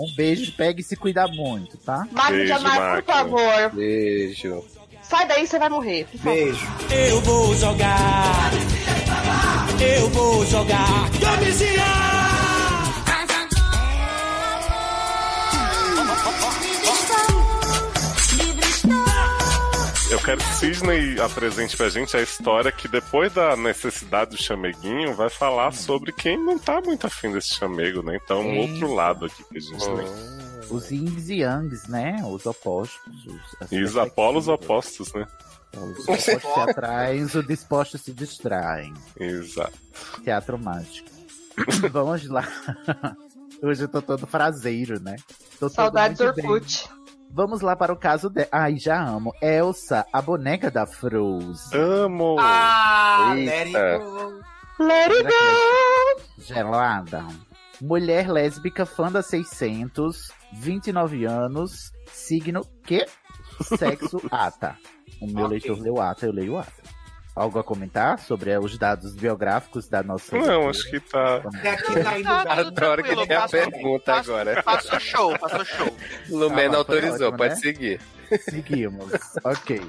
Um 0.00 0.14
beijo, 0.14 0.52
pega 0.52 0.80
e 0.80 0.84
se 0.84 0.94
cuida 0.96 1.26
muito, 1.26 1.76
tá? 1.78 2.06
Magno 2.12 2.36
Beijo, 2.36 2.48
Jamais, 2.48 3.04
por 3.04 3.12
favor. 3.14 3.70
Beijo. 3.74 4.64
Sai 5.02 5.26
daí, 5.26 5.46
você 5.46 5.58
vai 5.58 5.68
morrer. 5.68 6.06
Por 6.06 6.18
favor. 6.18 6.34
Beijo. 6.34 6.66
Eu 6.90 7.20
vou 7.22 7.54
jogar. 7.56 8.50
Eu 9.80 10.08
vou 10.10 10.46
jogar. 10.46 11.10
Camisinha! 11.20 12.37
Eu 20.10 20.18
quero 20.20 20.38
que 20.38 20.54
Sidney 20.54 21.20
apresente 21.20 21.76
pra 21.76 21.90
gente 21.90 22.16
a 22.16 22.22
história 22.22 22.72
que 22.72 22.88
depois 22.88 23.32
da 23.32 23.54
necessidade 23.56 24.30
do 24.30 24.42
chameguinho 24.42 25.14
vai 25.14 25.28
falar 25.28 25.72
sobre 25.72 26.12
quem 26.12 26.42
não 26.42 26.58
tá 26.58 26.80
muito 26.80 27.06
afim 27.06 27.30
desse 27.30 27.54
chamego, 27.54 28.02
né? 28.02 28.18
Então, 28.22 28.40
um 28.40 28.58
outro 28.58 28.94
lado 28.94 29.26
aqui 29.26 29.44
que 29.44 29.58
a 29.58 29.60
gente 29.60 29.84
tem. 29.84 30.70
Os 30.70 30.90
yings 30.90 31.28
e 31.28 31.40
yangs, 31.40 31.86
né? 31.88 32.22
Os 32.24 32.46
opostos. 32.46 32.98
Os, 33.26 33.70
E 33.72 33.82
os 33.82 33.96
apolos 33.98 34.48
opostos, 34.48 35.12
né? 35.12 35.26
Os 35.76 36.00
opostos 36.00 36.24
se 36.24 36.60
atraem, 36.60 37.22
os 37.22 37.46
dispostos 37.46 38.00
se 38.00 38.12
distraem. 38.12 38.94
Exato. 39.18 39.78
Teatro 40.24 40.58
mágico. 40.58 41.10
Vamos 41.92 42.26
lá. 42.28 42.48
Hoje 43.62 43.82
eu 43.82 43.88
tô 43.88 44.00
todo 44.00 44.26
fraseiro, 44.26 45.00
né? 45.00 45.16
Tô 45.58 45.68
Saudades 45.68 46.18
bem. 46.18 46.46
Orkut. 46.48 46.88
Vamos 47.30 47.60
lá 47.60 47.76
para 47.76 47.92
o 47.92 47.96
caso 47.96 48.28
de. 48.30 48.48
Ai, 48.50 48.76
já 48.76 49.00
amo. 49.02 49.32
Elsa, 49.40 50.04
a 50.12 50.20
boneca 50.20 50.70
da 50.70 50.86
Froze. 50.86 51.76
Amo! 51.76 52.36
Ah, 52.38 53.34
Eita. 53.36 53.50
let 53.50 53.66
it 53.68 53.72
go. 53.98 54.40
Let 54.84 55.10
it 55.12 55.24
go. 55.24 56.22
Gelada. 56.38 57.24
Mulher 57.80 58.28
lésbica, 58.28 58.84
fã 58.84 59.10
da 59.12 59.22
600, 59.22 60.32
29 60.54 61.24
anos, 61.26 61.92
signo 62.10 62.62
que? 62.84 63.06
Sexo 63.62 64.20
ata. 64.30 64.76
O 65.20 65.26
meu 65.26 65.44
Ok. 65.46 65.50
leitor 65.50 65.78
leu 65.80 66.00
ata, 66.00 66.26
eu 66.26 66.32
leio 66.32 66.58
ata. 66.58 66.77
Algo 67.38 67.58
a 67.58 67.64
comentar 67.64 68.18
sobre 68.18 68.50
eh, 68.50 68.58
os 68.58 68.76
dados 68.76 69.14
biográficos 69.14 69.86
da 69.88 70.02
nossa. 70.02 70.36
Não, 70.36 70.68
acho 70.68 70.90
que 70.90 70.98
tá. 71.00 71.36
Até 71.36 71.70
aqui 71.70 72.00
tá 72.02 72.18
indo 72.18 72.24
Tá. 72.28 72.42
Adoro 72.52 73.02
que 73.02 73.08
tranquilo, 73.10 73.26
tem 73.26 73.36
a 73.36 73.48
pergunta 73.48 74.12
passo- 74.12 74.30
agora. 74.32 74.62
Passou 74.62 75.00
show, 75.00 75.38
passou 75.38 75.64
show. 75.64 75.96
Lumena 76.30 76.74
Ah, 76.74 76.78
autorizou, 76.78 77.28
ótimo, 77.28 77.38
pode 77.38 77.54
né? 77.54 77.56
seguir. 77.60 78.00
Seguimos. 78.40 79.12
ok. 79.44 79.80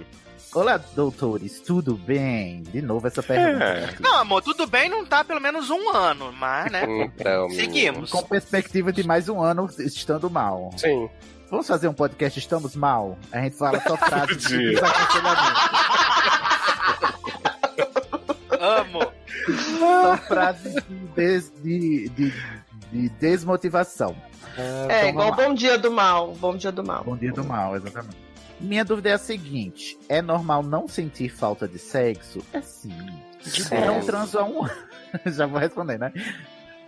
Olá, 0.54 0.78
doutores, 0.96 1.60
tudo 1.60 1.96
bem? 1.96 2.64
De 2.64 2.82
novo 2.82 3.06
essa 3.06 3.22
pergunta. 3.22 3.64
É. 3.64 3.96
Não, 4.00 4.16
amor, 4.16 4.42
tudo 4.42 4.66
bem, 4.66 4.90
não 4.90 5.06
tá 5.06 5.24
pelo 5.24 5.40
menos 5.40 5.70
um 5.70 5.90
ano, 5.96 6.32
mas, 6.34 6.72
né? 6.72 6.86
Então. 7.04 7.50
Seguimos. 7.54 8.10
Com 8.10 8.24
perspectiva 8.24 8.92
de 8.92 9.04
mais 9.06 9.30
um 9.30 9.42
ano 9.42 9.70
estando 9.80 10.30
mal. 10.30 10.72
Sim. 10.78 11.10
Vamos 11.52 11.66
fazer 11.68 11.88
um 11.88 11.94
podcast 11.94 12.38
Estamos 12.38 12.76
Mal? 12.76 13.18
A 13.32 13.42
gente 13.42 13.58
fala 13.58 13.80
só 13.82 13.98
frases 13.98 14.38
de 14.38 14.70
desaconselhamento. 14.72 15.99
Amo. 18.60 19.00
São 19.80 20.18
frases 20.18 20.76
de, 21.16 21.40
de, 21.64 22.10
de, 22.10 22.34
de 22.92 23.10
desmotivação. 23.20 24.16
É, 24.58 25.10
Então, 25.10 25.10
igual 25.10 25.30
lá. 25.30 25.36
Bom 25.36 25.54
Dia 25.54 25.78
do 25.78 25.92
Mal. 25.92 26.34
Bom 26.36 26.56
Dia 26.58 26.72
do 26.72 26.84
Mal. 26.84 27.04
Bom 27.04 27.16
dia 27.18 27.32
do 27.32 27.44
mal, 27.44 27.76
exatamente. 27.76 28.18
Minha 28.60 28.84
dúvida 28.84 29.10
é 29.10 29.14
a 29.14 29.18
seguinte: 29.18 29.98
é 30.10 30.22
normal 30.22 30.62
não 30.64 30.88
sentir 30.88 31.30
falta 31.30 31.68
de 31.68 31.80
sexo? 31.80 32.40
É 32.52 32.60
sim. 32.62 32.94
Não 33.86 34.02
transo 34.02 34.38
há 34.38 34.44
um 34.44 34.64
ano. 34.66 34.72
Já 35.28 35.46
vou 35.46 35.60
responder, 35.60 35.98
né? 35.98 36.12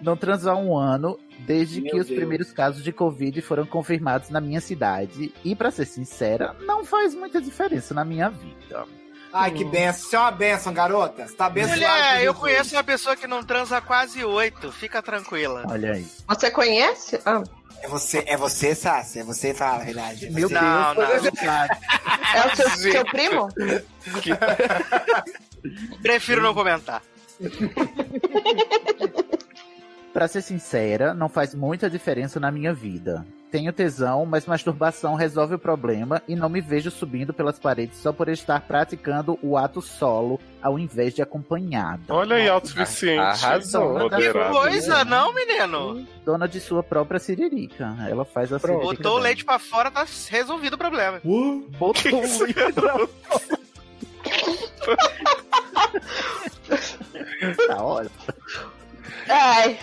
Não 0.01 0.17
transo 0.17 0.49
há 0.49 0.55
um 0.57 0.75
ano, 0.77 1.17
desde 1.39 1.79
Meu 1.79 1.91
que 1.91 1.99
os 1.99 2.07
Deus. 2.07 2.17
primeiros 2.19 2.51
casos 2.51 2.83
de 2.83 2.91
Covid 2.91 3.39
foram 3.41 3.65
confirmados 3.65 4.29
na 4.29 4.41
minha 4.41 4.59
cidade. 4.59 5.31
E 5.45 5.55
pra 5.55 5.71
ser 5.71 5.85
sincera, 5.85 6.55
não 6.65 6.83
faz 6.83 7.13
muita 7.15 7.39
diferença 7.39 7.93
na 7.93 8.03
minha 8.03 8.29
vida. 8.29 8.85
Ai, 9.33 9.51
que 9.51 9.63
benção. 9.63 10.05
Isso 10.07 10.15
é 10.15 10.19
uma 10.19 10.31
benção, 10.31 10.73
garota. 10.73 11.27
Você 11.27 11.35
tá 11.35 11.45
abençoada. 11.45 11.75
Mulher, 11.75 12.23
eu 12.23 12.33
conheço 12.33 12.75
uma 12.75 12.83
pessoa 12.83 13.15
que 13.15 13.27
não 13.27 13.43
transa 13.43 13.77
há 13.77 13.81
quase 13.81 14.23
oito. 14.25 14.71
Fica 14.71 15.01
tranquila. 15.01 15.63
Olha 15.69 15.93
aí. 15.93 16.05
Você 16.27 16.51
conhece? 16.51 17.19
Ah, 17.25 17.41
É 17.81 17.87
você, 17.87 18.23
é 18.27 18.35
você, 18.37 18.75
Sassi. 18.75 19.19
É 19.19 19.23
você 19.23 19.53
que 19.53 19.59
fala 19.59 19.81
a 19.81 19.85
verdade. 19.85 20.29
Meu 20.31 20.47
Você- 20.49 20.53
Não, 20.55 20.95
Deus, 20.95 21.09
não. 21.09 21.21
verdade. 21.21 21.77
é 22.35 22.47
o 22.47 22.55
seu, 22.55 22.69
seu 22.91 23.05
primo? 23.05 23.47
Prefiro 26.03 26.41
não 26.43 26.53
comentar. 26.53 27.01
Pra 30.13 30.27
ser 30.27 30.41
sincera, 30.41 31.13
não 31.13 31.29
faz 31.29 31.55
muita 31.55 31.89
diferença 31.89 32.39
na 32.39 32.51
minha 32.51 32.73
vida. 32.73 33.25
Tenho 33.49 33.71
tesão, 33.73 34.25
mas 34.25 34.45
masturbação 34.45 35.15
resolve 35.15 35.55
o 35.55 35.59
problema 35.59 36.21
e 36.27 36.35
não 36.35 36.47
me 36.47 36.61
vejo 36.61 36.89
subindo 36.89 37.33
pelas 37.33 37.59
paredes 37.59 37.97
só 37.97 38.13
por 38.13 38.29
estar 38.29 38.61
praticando 38.61 39.37
o 39.41 39.57
ato 39.57 39.81
solo 39.81 40.39
ao 40.61 40.79
invés 40.79 41.13
de 41.13 41.21
acompanhado. 41.21 42.01
Olha 42.09 42.37
aí, 42.37 42.47
autossuficiente. 42.47 43.19
Arrasou. 43.19 43.99
Moderado. 43.99 44.55
Coisa, 44.57 45.03
não, 45.03 45.33
menino? 45.33 46.07
Dona 46.25 46.47
de 46.47 46.61
sua 46.61 46.81
própria 46.81 47.19
siririca. 47.19 47.93
Ela 48.09 48.23
faz 48.23 48.53
a 48.53 48.59
Pronto. 48.59 48.81
siririca. 48.83 49.03
Botou 49.03 49.17
o 49.17 49.21
leite 49.21 49.43
pra 49.43 49.59
fora, 49.59 49.91
tá 49.91 50.05
resolvido 50.29 50.75
o 50.75 50.77
problema. 50.77 51.19
Botou 51.23 52.23
o 52.23 52.43
leite 52.43 52.73
pra 52.73 52.95
Tá 57.67 57.83
ótimo. 57.83 58.15
Ai, 59.27 59.77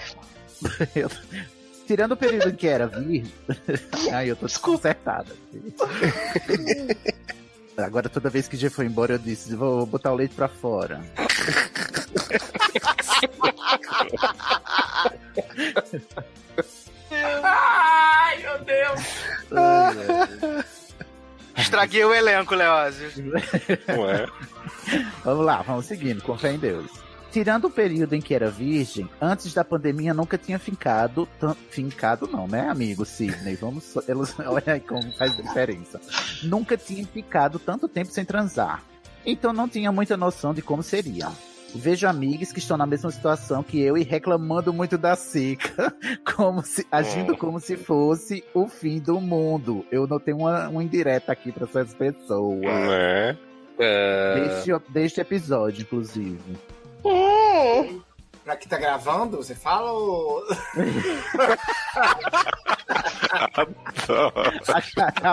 Tirando 1.86 2.12
o 2.12 2.16
período 2.16 2.50
em 2.50 2.54
que 2.54 2.68
era 2.68 2.86
vir. 2.86 3.26
Ai, 4.12 4.30
eu 4.30 4.36
tô 4.36 4.46
desconcertada. 4.46 5.34
Agora, 7.78 8.08
toda 8.08 8.28
vez 8.28 8.48
que 8.48 8.56
já 8.56 8.68
foi 8.68 8.86
embora, 8.86 9.14
eu 9.14 9.18
disse: 9.18 9.54
vou 9.54 9.86
botar 9.86 10.12
o 10.12 10.16
leite 10.16 10.34
pra 10.34 10.48
fora. 10.48 11.00
Ai, 17.42 18.42
meu 18.42 18.58
Deus. 18.64 19.00
Ai, 19.52 20.64
Estraguei 21.56 22.04
o 22.04 22.14
elenco, 22.14 22.54
Leózio. 22.54 23.10
Não 23.86 24.10
é? 24.10 24.26
Vamos 25.24 25.44
lá, 25.44 25.62
vamos 25.62 25.86
seguindo, 25.86 26.22
com 26.22 26.36
fé 26.36 26.52
em 26.52 26.58
Deus. 26.58 26.90
Tirando 27.30 27.66
o 27.66 27.70
período 27.70 28.14
em 28.14 28.20
que 28.20 28.34
era 28.34 28.50
virgem, 28.50 29.08
antes 29.20 29.52
da 29.52 29.62
pandemia 29.62 30.14
nunca 30.14 30.38
tinha 30.38 30.58
fincado. 30.58 31.28
Fincado 31.70 32.26
não, 32.26 32.48
né, 32.48 32.68
amigo 32.68 33.04
Sidney? 33.04 33.54
Vamos. 33.56 33.94
olha 34.46 34.72
aí 34.72 34.80
como 34.80 35.12
faz 35.12 35.36
diferença. 35.36 36.00
Nunca 36.42 36.76
tinha 36.76 37.06
ficado 37.06 37.58
tanto 37.58 37.86
tempo 37.86 38.10
sem 38.10 38.24
transar. 38.24 38.82
Então 39.26 39.52
não 39.52 39.68
tinha 39.68 39.92
muita 39.92 40.16
noção 40.16 40.54
de 40.54 40.62
como 40.62 40.82
seria. 40.82 41.28
Vejo 41.74 42.08
amigos 42.08 42.50
que 42.50 42.60
estão 42.60 42.78
na 42.78 42.86
mesma 42.86 43.10
situação 43.10 43.62
que 43.62 43.78
eu 43.78 43.98
e 43.98 44.02
reclamando 44.02 44.72
muito 44.72 44.96
da 44.96 45.14
seca, 45.14 45.94
como 46.34 46.62
se, 46.62 46.86
agindo 46.90 47.36
como 47.36 47.60
se 47.60 47.76
fosse 47.76 48.42
o 48.54 48.66
fim 48.66 48.98
do 48.98 49.20
mundo. 49.20 49.84
Eu 49.92 50.06
notei 50.06 50.32
uma, 50.32 50.68
uma 50.68 50.82
indireta 50.82 51.30
aqui 51.30 51.52
para 51.52 51.64
essas 51.64 51.92
pessoas. 51.92 52.60
Né? 52.60 53.38
Ah, 53.80 54.34
Deste, 54.34 54.70
deste 54.90 55.20
episódio, 55.20 55.82
inclusive. 55.82 56.56
Hum, 57.04 58.02
Pra 58.48 58.56
que 58.56 58.66
tá 58.66 58.78
gravando, 58.78 59.36
você 59.36 59.54
fala 59.54 59.92
ou... 59.92 60.42
A 63.28 63.66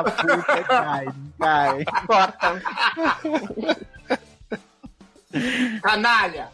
puta 0.04 0.64
cai, 0.68 1.06
cai. 1.40 1.86
corta. 2.06 2.62
Canalha! 5.82 6.50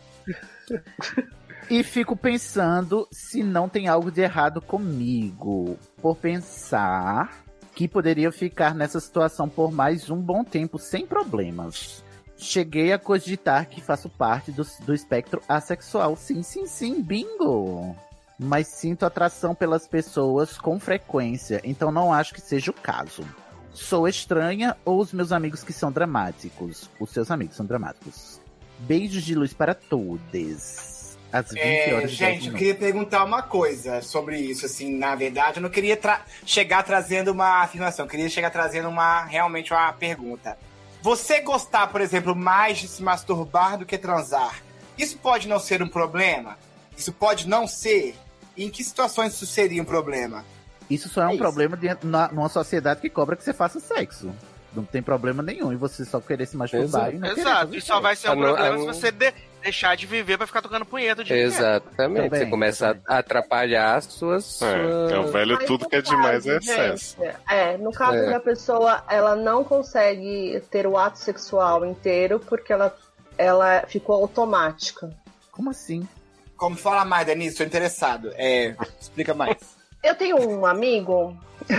E 1.68 1.84
fico 1.84 2.16
pensando 2.16 3.08
se 3.12 3.42
não 3.42 3.68
tem 3.68 3.88
algo 3.88 4.12
de 4.12 4.22
errado 4.22 4.62
comigo. 4.62 5.80
Por 6.00 6.16
pensar 6.16 7.44
que 7.74 7.88
poderia 7.88 8.32
ficar 8.32 8.76
nessa 8.76 9.00
situação 9.00 9.50
por 9.50 9.72
mais 9.72 10.12
um 10.12 10.22
bom 10.22 10.44
tempo 10.44 10.78
sem 10.78 11.08
problemas. 11.08 12.04
Cheguei 12.42 12.92
a 12.92 12.98
cogitar 12.98 13.68
que 13.68 13.80
faço 13.80 14.10
parte 14.10 14.52
do, 14.52 14.66
do 14.80 14.96
espectro 14.96 15.44
assexual. 15.48 16.16
Sim, 16.16 16.42
sim, 16.42 16.66
sim, 16.66 17.00
bingo! 17.00 17.96
Mas 18.40 18.68
sinto 18.68 19.06
atração 19.06 19.54
pelas 19.54 19.88
pessoas 19.88 20.58
com 20.58 20.80
frequência, 20.80 21.62
então 21.64 21.92
não 21.92 22.12
acho 22.12 22.34
que 22.34 22.42
seja 22.42 22.72
o 22.72 22.74
caso. 22.74 23.24
Sou 23.72 24.08
estranha 24.08 24.76
ou 24.84 25.00
os 25.00 25.14
meus 25.14 25.32
amigos 25.32 25.64
que 25.64 25.72
são 25.72 25.92
dramáticos? 25.92 26.90
Os 27.00 27.12
seus 27.12 27.30
amigos 27.30 27.56
são 27.56 27.66
dramáticos. 27.66 28.42
Beijos 28.80 29.24
de 29.24 29.36
luz 29.36 29.54
para 29.54 29.76
todos. 29.76 31.16
Às 31.32 31.52
20 31.52 31.60
É, 31.60 31.94
horas 31.94 32.18
10 32.18 32.18
gente, 32.18 32.48
eu 32.48 32.54
queria 32.56 32.76
perguntar 32.76 33.24
uma 33.24 33.44
coisa 33.44 34.02
sobre 34.02 34.40
isso. 34.40 34.66
Assim, 34.66 34.98
na 34.98 35.14
verdade, 35.14 35.58
eu 35.58 35.62
não 35.62 35.70
queria 35.70 35.98
chegar 36.44 36.82
trazendo 36.82 37.32
uma 37.32 37.62
afirmação, 37.62 38.06
eu 38.06 38.10
queria 38.10 38.28
chegar 38.28 38.50
trazendo 38.50 38.90
uma 38.90 39.24
realmente 39.26 39.72
uma 39.72 39.94
pergunta. 39.94 40.58
Você 41.02 41.42
gostar, 41.42 41.88
por 41.88 42.00
exemplo, 42.02 42.36
mais 42.36 42.78
de 42.80 42.88
se 42.88 43.02
masturbar 43.02 43.78
do 43.78 43.86
que 43.86 43.98
transar, 43.98 44.62
isso 44.98 45.18
pode 45.18 45.48
não 45.48 45.60
ser 45.60 45.82
um 45.82 45.88
problema? 45.88 46.58
Isso 46.96 47.12
pode 47.12 47.48
não 47.48 47.68
ser? 47.68 48.16
Em 48.56 48.70
que 48.70 48.84
situações 48.84 49.34
isso 49.34 49.48
seria 49.48 49.82
um 49.82 49.86
problema? 49.86 50.46
Isso 50.90 51.10
só 51.10 51.24
é 51.24 51.26
um 51.26 51.30
É 51.30 51.34
isso. 51.34 51.42
problema 51.42 51.76
dentro, 51.76 52.08
na, 52.08 52.28
numa 52.32 52.50
sociedade 52.50 53.02
que 53.02 53.10
cobra 53.10 53.36
que 53.36 53.44
você 53.44 53.54
faça 53.54 53.80
sexo. 53.80 54.32
Não 54.74 54.84
tem 54.86 55.02
problema 55.02 55.44
nenhum. 55.44 55.74
E 55.74 55.76
você 55.76 56.06
só 56.06 56.20
querer 56.22 56.46
se 56.46 56.56
masturbar 56.56 57.10
e 57.14 57.18
não 57.20 57.28
querer 57.30 57.42
Exato, 57.42 57.76
e 57.76 57.82
só 57.82 58.00
vai 58.00 58.16
ser 58.16 58.30
um 58.30 58.32
Ah, 58.32 58.36
não, 58.36 58.42
problema 58.44 58.68
ah, 58.76 58.80
se 58.80 58.86
não. 58.86 58.94
você 58.94 59.12
de- 59.12 59.34
deixar 59.62 59.96
de 59.98 60.06
viver 60.06 60.38
pra 60.38 60.48
ficar 60.48 60.62
tocando 60.62 60.86
punheta 60.86 61.22
inteiro. 61.24 61.42
Exatamente. 61.48 61.96
Também, 61.98 62.30
você 62.30 62.46
começa 62.46 62.98
a 63.08 63.18
atrapalhar 63.18 63.96
as 63.98 64.06
suas. 64.06 64.62
É, 64.62 65.14
é 65.14 65.20
o 65.20 65.28
velho 65.32 65.56
Mas 65.58 65.66
tudo 65.66 65.84
no 65.84 65.90
que 65.90 65.96
é 65.98 66.02
demais 66.02 66.48
é 66.48 66.54
caso, 66.54 66.72
excesso. 66.72 67.18
gente, 67.20 67.36
É, 67.50 67.78
no 67.78 67.92
caso 67.92 68.16
É. 68.18 68.30
da 68.30 68.40
pessoa, 68.40 69.04
ela 69.10 69.36
não 69.36 69.64
consegue 69.64 70.64
ter 70.72 70.88
o 70.88 70.98
ato 70.98 71.20
sexual 71.20 71.86
inteiro 71.86 72.40
porque 72.40 72.72
ela, 72.72 72.96
ela 73.38 73.82
ficou 73.88 74.16
automática. 74.16 75.12
Como 75.52 75.70
assim? 75.70 76.08
Como 76.56 76.78
fala 76.78 77.04
mais, 77.04 77.26
Denise? 77.26 77.58
Tô 77.58 77.64
interessado. 77.64 78.32
É, 78.36 78.74
explica 79.00 79.34
mais. 79.34 79.58
Eu 80.02 80.16
tenho 80.16 80.38
um 80.40 80.66
amigo, 80.66 81.38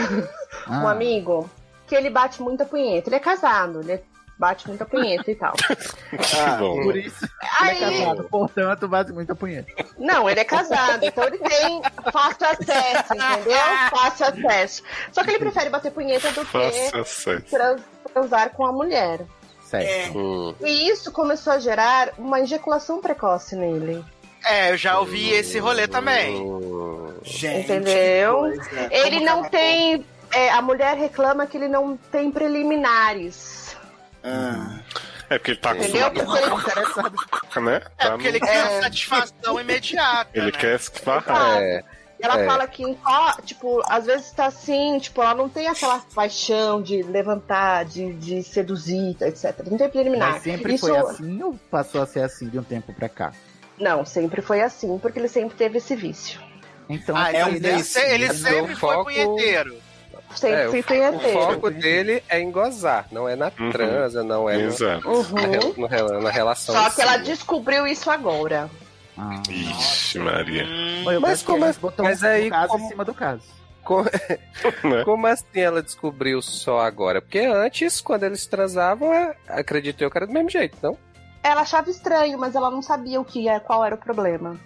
um 0.68 0.87
Ah, 0.87 0.90
amigo, 0.92 1.48
que 1.92 1.96
ele 1.96 2.09
bate 2.09 2.40
muita 2.40 2.64
punheta. 2.64 3.11
Ele 3.11 3.16
é 3.16 3.20
casado, 3.20 3.81
ele 3.83 4.00
bate 4.38 4.66
muita 4.66 4.87
punheta 4.87 5.31
e 5.31 5.35
tal. 5.35 5.52
Que 6.11 6.59
bom. 6.59 6.83
Por 6.85 6.96
isso 6.96 7.22
ele 7.24 7.31
é 7.42 7.48
Aí, 7.61 7.81
casado, 7.81 8.24
portanto, 8.31 8.88
bate 8.88 9.12
muita 9.12 9.35
punheta. 9.35 9.70
não, 9.98 10.28
ele 10.28 10.40
é 10.40 10.44
casado, 10.44 11.05
então 11.05 11.24
ele 11.24 11.37
tem 11.38 11.83
fácil 12.11 12.46
acesso, 12.46 13.14
entendeu? 13.14 13.61
Fácil 13.90 14.26
acesso. 14.26 14.83
Só 15.12 15.22
que 15.22 15.31
ele 15.31 15.38
prefere 15.38 15.68
bater 15.68 15.92
punheta 15.92 16.31
do 16.33 16.44
que 16.46 17.50
trans- 17.50 17.83
transar 18.12 18.50
com 18.50 18.64
a 18.66 18.72
mulher. 18.72 19.20
Certo. 19.64 20.18
Hum. 20.18 20.55
E 20.62 20.88
isso 20.88 21.12
começou 21.12 21.52
a 21.52 21.59
gerar 21.59 22.12
uma 22.18 22.40
ejaculação 22.40 23.00
precoce 23.02 23.55
nele. 23.57 24.02
É, 24.44 24.72
eu 24.72 24.76
já 24.76 24.98
ouvi 24.98 25.31
esse 25.31 25.59
rolê 25.59 25.87
também. 25.87 26.37
Hum. 26.42 27.14
Gente, 27.22 27.64
Entendeu? 27.72 28.52
Ele 28.90 29.20
não 29.20 29.42
que 29.44 29.50
tem. 29.50 30.05
É, 30.32 30.50
a 30.50 30.60
mulher 30.62 30.96
reclama 30.96 31.46
que 31.46 31.56
ele 31.56 31.68
não 31.68 31.96
tem 31.96 32.30
preliminares. 32.30 33.76
Ah. 34.24 34.78
É 35.30 35.38
porque 35.38 35.52
ele 35.52 35.60
tá 35.60 35.74
Entendeu? 35.74 36.06
acostumado, 36.06 36.50
Porque 36.50 36.70
ele, 36.78 36.82
Interessado. 36.86 37.62
né? 37.62 37.80
É 37.98 38.10
porque 38.10 38.28
ele 38.28 38.38
no- 38.38 38.46
quer 38.46 38.66
É. 38.66 38.80
satisfação 38.82 39.60
imediata. 39.60 40.30
Ele 40.34 40.46
né? 40.46 40.52
quer 40.52 40.76
esfarrar. 40.76 41.58
É, 41.62 41.82
ela 42.20 42.38
É. 42.40 42.46
fala 42.46 42.66
que, 42.66 42.84
tipo, 43.46 43.82
às 43.88 44.04
vezes 44.04 44.30
tá 44.32 44.46
assim, 44.46 44.98
tipo, 44.98 45.22
ela 45.22 45.34
não 45.34 45.48
tem 45.48 45.68
aquela 45.68 46.00
paixão 46.14 46.82
de 46.82 47.02
levantar, 47.02 47.86
de, 47.86 48.12
de 48.14 48.42
seduzir, 48.42 49.16
etc. 49.22 49.58
Não 49.70 49.78
tem 49.78 49.88
preliminar. 49.88 50.32
Mas 50.32 50.42
sempre 50.42 50.74
Isso, 50.74 50.86
foi 50.86 50.96
assim 50.98 51.42
ou 51.42 51.54
passou 51.70 52.02
a 52.02 52.06
ser 52.06 52.20
assim 52.24 52.48
de 52.50 52.58
um 52.58 52.62
tempo 52.64 52.92
pra 52.92 53.08
cá? 53.08 53.32
Não, 53.78 54.04
sempre 54.04 54.42
foi 54.42 54.60
assim, 54.60 54.98
porque 54.98 55.18
ele 55.18 55.28
sempre 55.28 55.56
teve 55.56 55.78
esse 55.78 55.96
vício. 55.96 56.40
Então, 56.90 57.16
Ah, 57.16 57.32
É 57.32 57.44
um 57.46 57.48
ele, 57.48 57.66
ele 57.66 57.82
sempre 58.34 58.74
foi 58.74 58.94
foco- 58.94 59.04
punheteiro. 59.04 59.80
Sempre 60.34 60.60
É, 60.60 60.66
o 60.66 60.70
punheteiro. 60.70 61.18
foco 61.32 61.70
dele 61.70 62.22
é 62.28 62.40
em 62.40 62.50
gozar, 62.50 63.06
não 63.12 63.28
é 63.28 63.36
na 63.36 63.50
Uhum. 63.58 63.70
transa, 63.70 64.22
não 64.24 64.48
é 64.48 64.56
no- 64.56 64.62
Exato. 64.68 65.06
na, 65.08 65.10
Uhum. 65.12 65.74
no 65.76 65.86
rel- 65.86 66.20
na 66.22 66.30
relação. 66.30 66.74
Só 66.74 66.90
que 66.90 67.00
ela 67.02 67.16
descobriu 67.18 67.86
isso 67.86 68.10
agora. 68.10 68.68
Ah. 69.16 69.42
Ixi, 69.48 70.18
Maria. 70.18 70.64
Hum, 70.64 71.20
Mas 71.20 71.42
como 71.42 71.64
é- 71.64 71.72
botam 71.74 72.04
mas 72.04 72.22
o 72.22 72.26
aí 72.26 72.48
caso 72.50 72.68
como- 72.68 72.84
em 72.84 72.88
cima 72.88 73.04
do 73.04 73.14
caso. 73.14 73.42
Né? 74.84 75.04
Como 75.04 75.26
assim 75.26 75.60
ela 75.60 75.82
descobriu 75.82 76.40
só 76.40 76.80
agora? 76.80 77.20
Porque 77.20 77.40
antes, 77.40 78.00
quando 78.00 78.22
eles 78.22 78.46
transavam, 78.46 79.12
é- 79.12 79.34
acredito 79.48 80.00
eu 80.02 80.10
que 80.10 80.16
era 80.16 80.26
do 80.26 80.32
mesmo 80.32 80.48
jeito, 80.48 80.78
não? 80.82 80.96
Ela 81.42 81.62
achava 81.62 81.90
estranho, 81.90 82.38
mas 82.38 82.54
ela 82.54 82.70
não 82.70 82.80
sabia 82.80 83.20
o 83.20 83.24
que 83.24 83.48
é, 83.48 83.58
qual 83.58 83.84
era 83.84 83.94
o 83.96 83.98
problema. 83.98 84.56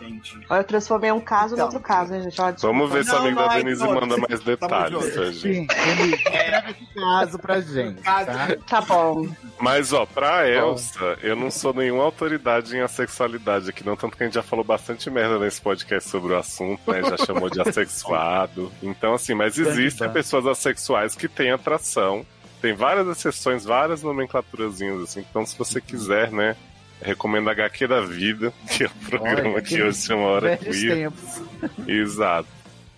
Entendi. 0.00 0.40
Aí 0.48 0.60
eu 0.60 0.64
transformei 0.64 1.10
um 1.12 1.20
caso 1.20 1.54
Então. 1.54 1.66
no 1.66 1.72
outro 1.74 1.80
caso, 1.80 2.12
né, 2.12 2.20
gente? 2.22 2.40
Olha, 2.40 2.52
desculpa. 2.52 2.76
Vamos 2.76 2.92
ver 2.92 3.04
se 3.04 3.10
o 3.10 3.14
Não, 3.14 3.20
amigo 3.20 3.40
não, 3.40 3.48
da 3.48 3.54
é 3.54 3.56
Denise 3.62 3.80
todos. 3.84 3.94
manda 4.00 4.16
mais 4.28 4.40
detalhes 4.40 5.10
pra 5.14 5.24
gente. 5.30 5.38
Sim, 5.40 5.66
ele 6.00 6.14
escreve 6.14 6.70
esse 6.70 6.94
caso 6.94 7.38
pra 7.38 7.60
gente. 7.60 8.02
Tá? 8.02 8.56
Tá 8.68 8.80
bom. 8.82 9.28
Mas, 9.60 9.92
ó, 9.92 10.06
pra 10.06 10.48
Elsa, 10.48 11.18
eu 11.22 11.34
não 11.34 11.50
sou 11.50 11.74
nenhuma 11.74 12.04
autoridade 12.04 12.76
em 12.76 12.80
assexualidade 12.80 13.70
aqui, 13.70 13.84
não. 13.84 13.96
Tanto 13.96 14.16
que 14.16 14.22
a 14.22 14.26
gente 14.26 14.34
já 14.34 14.42
falou 14.42 14.64
bastante 14.64 15.10
merda 15.10 15.38
nesse 15.38 15.60
podcast 15.60 16.08
sobre 16.08 16.32
o 16.32 16.38
assunto, 16.38 16.80
né? 16.90 17.02
Já 17.02 17.16
chamou 17.24 17.50
de 17.50 17.60
assexuado. 17.60 18.70
Então, 18.82 19.14
assim, 19.14 19.34
mas 19.34 19.58
existem 19.58 20.08
pessoas 20.10 20.46
assexuais 20.46 21.14
que 21.14 21.28
têm 21.28 21.50
atração. 21.50 22.24
Tem 22.60 22.72
várias 22.74 23.06
exceções, 23.06 23.64
várias 23.64 24.02
nomenclaturazinhas, 24.02 25.00
assim. 25.02 25.24
Então, 25.30 25.46
se 25.46 25.56
você 25.56 25.80
quiser, 25.80 26.32
né? 26.32 26.56
Recomendo 27.02 27.48
HQ 27.50 27.86
da 27.86 28.00
Vida, 28.00 28.52
que 28.70 28.84
é 28.84 28.86
o 28.86 29.08
programa 29.08 29.50
Olha, 29.54 29.62
que 29.62 29.82
hoje 29.82 29.98
chama 30.06 30.22
Hora 30.22 30.56
Queer. 30.56 30.94
tempos. 30.94 31.42
Exato. 31.86 32.48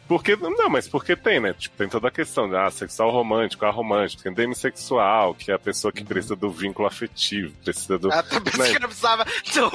Porque, 0.09 0.35
não, 0.35 0.69
mas 0.69 0.89
porque 0.89 1.15
tem, 1.15 1.39
né? 1.39 1.53
Tipo, 1.57 1.77
tem 1.77 1.89
toda 1.89 2.09
a 2.09 2.11
questão 2.11 2.49
de 2.49 2.57
ah, 2.57 2.69
sexual 2.69 3.13
romântico, 3.13 3.65
aromântico, 3.65 4.21
tem 4.25 4.33
demissexual, 4.33 5.35
que 5.37 5.53
é 5.53 5.55
a 5.55 5.59
pessoa 5.59 5.93
que 5.93 6.03
precisa 6.03 6.35
do 6.35 6.51
vínculo 6.51 6.89
afetivo, 6.89 7.55
precisa 7.65 7.97
do. 7.97 8.13
Ah, 8.13 8.21
tá 8.21 8.41
pensando 8.41 8.65
Né? 8.65 8.73
que 8.73 8.79
não 8.81 8.89
precisava 8.89 9.25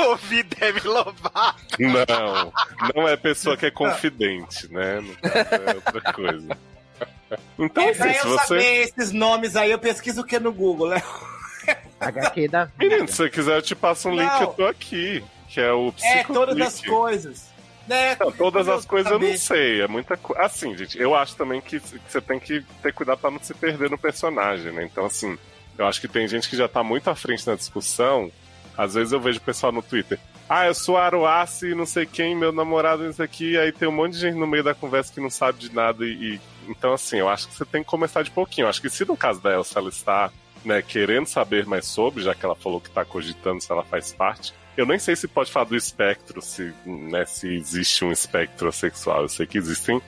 ouvir 0.10 0.44
Demi 0.44 0.82
Lovato. 0.82 1.56
Não, 1.80 2.52
não 2.94 3.08
é 3.08 3.16
pessoa 3.16 3.56
que 3.56 3.66
é 3.68 3.72
confidente, 3.72 4.70
né? 4.74 5.02
Caso, 5.22 5.64
é 5.64 5.76
outra 5.76 6.14
coisa. 6.14 6.58
Então, 7.58 7.84
É, 7.86 7.90
assim, 7.92 8.00
pra 8.00 8.14
se 8.14 8.20
eu 8.28 8.32
você. 8.34 8.48
saber 8.48 8.82
esses 8.82 9.12
nomes 9.14 9.56
aí, 9.56 9.72
eu 9.72 9.80
pesquiso 9.80 10.20
o 10.20 10.26
que 10.26 10.38
no 10.38 10.52
Google, 10.52 10.90
né? 10.90 11.02
HQ 12.00 12.48
da 12.48 12.66
vida. 12.66 12.74
Menino, 12.78 13.08
se 13.08 13.16
você 13.16 13.30
quiser, 13.30 13.58
eu 13.58 13.62
te 13.62 13.76
passo 13.76 14.10
um 14.10 14.12
link, 14.16 14.26
Não. 14.26 14.42
eu 14.42 14.48
tô 14.48 14.66
aqui. 14.66 15.24
Que 15.50 15.62
é 15.62 15.72
o 15.72 15.94
É, 16.04 16.24
todas 16.24 16.60
as 16.60 16.82
coisas. 16.82 17.50
Né? 17.88 18.18
Não, 18.20 18.32
todas 18.32 18.68
as 18.68 18.84
coisas 18.84 19.12
eu 19.12 19.20
não 19.20 19.38
sei, 19.38 19.82
é 19.82 19.88
muita 19.88 20.18
coisa. 20.18 20.42
Assim, 20.42 20.76
gente, 20.76 21.00
eu 21.00 21.16
acho 21.16 21.36
também 21.36 21.62
que, 21.62 21.80
que 21.80 22.00
você 22.10 22.20
tem 22.20 22.40
que 22.40 22.62
ter 22.82 22.92
cuidado 22.92 23.20
pra 23.20 23.30
não 23.30 23.40
se 23.40 23.54
perder 23.54 23.90
no 23.92 23.98
personagem, 23.98 24.72
né? 24.72 24.84
Então, 24.84 25.06
assim, 25.06 25.38
eu 25.78 25.86
acho 25.86 26.02
que 26.02 26.08
tem 26.08 26.28
gente 26.28 26.50
que 26.50 26.58
já 26.58 26.68
tá 26.68 26.84
muito 26.84 27.08
à 27.10 27.16
frente 27.16 27.46
na 27.46 27.54
discussão. 27.54 28.32
Às 28.76 28.96
vezes 28.96 29.14
eu 29.14 29.20
vejo 29.20 29.38
o 29.38 29.42
pessoal 29.42 29.72
no 29.72 29.84
Twitter. 29.84 30.20
Ah, 30.50 30.66
eu 30.66 30.74
sou 30.74 30.98
Aruace, 30.98 31.74
não 31.76 31.86
sei 31.86 32.06
quem, 32.08 32.36
meu 32.36 32.52
namorado, 32.52 33.08
isso 33.08 33.22
aqui. 33.22 33.56
Aí 33.58 33.72
tem 33.72 33.88
um 33.88 33.92
monte 33.92 34.14
de 34.14 34.20
gente 34.20 34.36
no 34.38 34.48
meio 34.48 34.64
da 34.64 34.74
conversa 34.74 35.14
que 35.14 35.22
não 35.22 35.30
sabe 35.30 35.60
de 35.60 35.74
nada. 35.74 36.04
E, 36.06 36.10
e- 36.36 36.42
Então, 36.68 36.92
assim, 36.92 37.18
eu 37.18 37.30
acho 37.30 37.48
que 37.48 37.54
você 37.56 37.66
tem 37.66 37.84
que 37.84 37.90
começar 37.90 38.24
de 38.24 38.32
pouquinho. 38.32 38.66
Eu 38.66 38.70
acho 38.70 38.82
que 38.82 38.90
se 38.90 39.06
no 39.06 39.16
caso 39.16 39.40
da 39.42 39.54
Elsa 39.54 39.78
ela 39.80 39.90
está 39.90 40.32
né, 40.66 40.82
querendo 40.82 41.28
saber 41.28 41.66
mais 41.66 41.86
sobre, 41.86 42.24
já 42.24 42.34
que 42.34 42.44
ela 42.44 42.56
falou 42.56 42.82
que 42.82 42.90
tá 42.90 43.06
cogitando 43.06 43.62
se 43.62 43.72
ela 43.72 43.84
faz 43.84 44.14
parte. 44.14 44.54
Eu 44.76 44.86
nem 44.86 45.00
sei 45.00 45.16
se 45.16 45.28
pode 45.28 45.52
falar 45.52 45.68
do 45.68 45.76
espectro, 45.76 46.42
se, 46.42 46.74
né, 46.86 47.26
se 47.26 47.48
existe 47.48 48.04
um 48.04 48.12
espectro 48.12 48.72
sexual. 48.72 49.22
Eu 49.22 49.30
sei 49.30 49.46
que 49.46 49.58
existem 49.58 50.02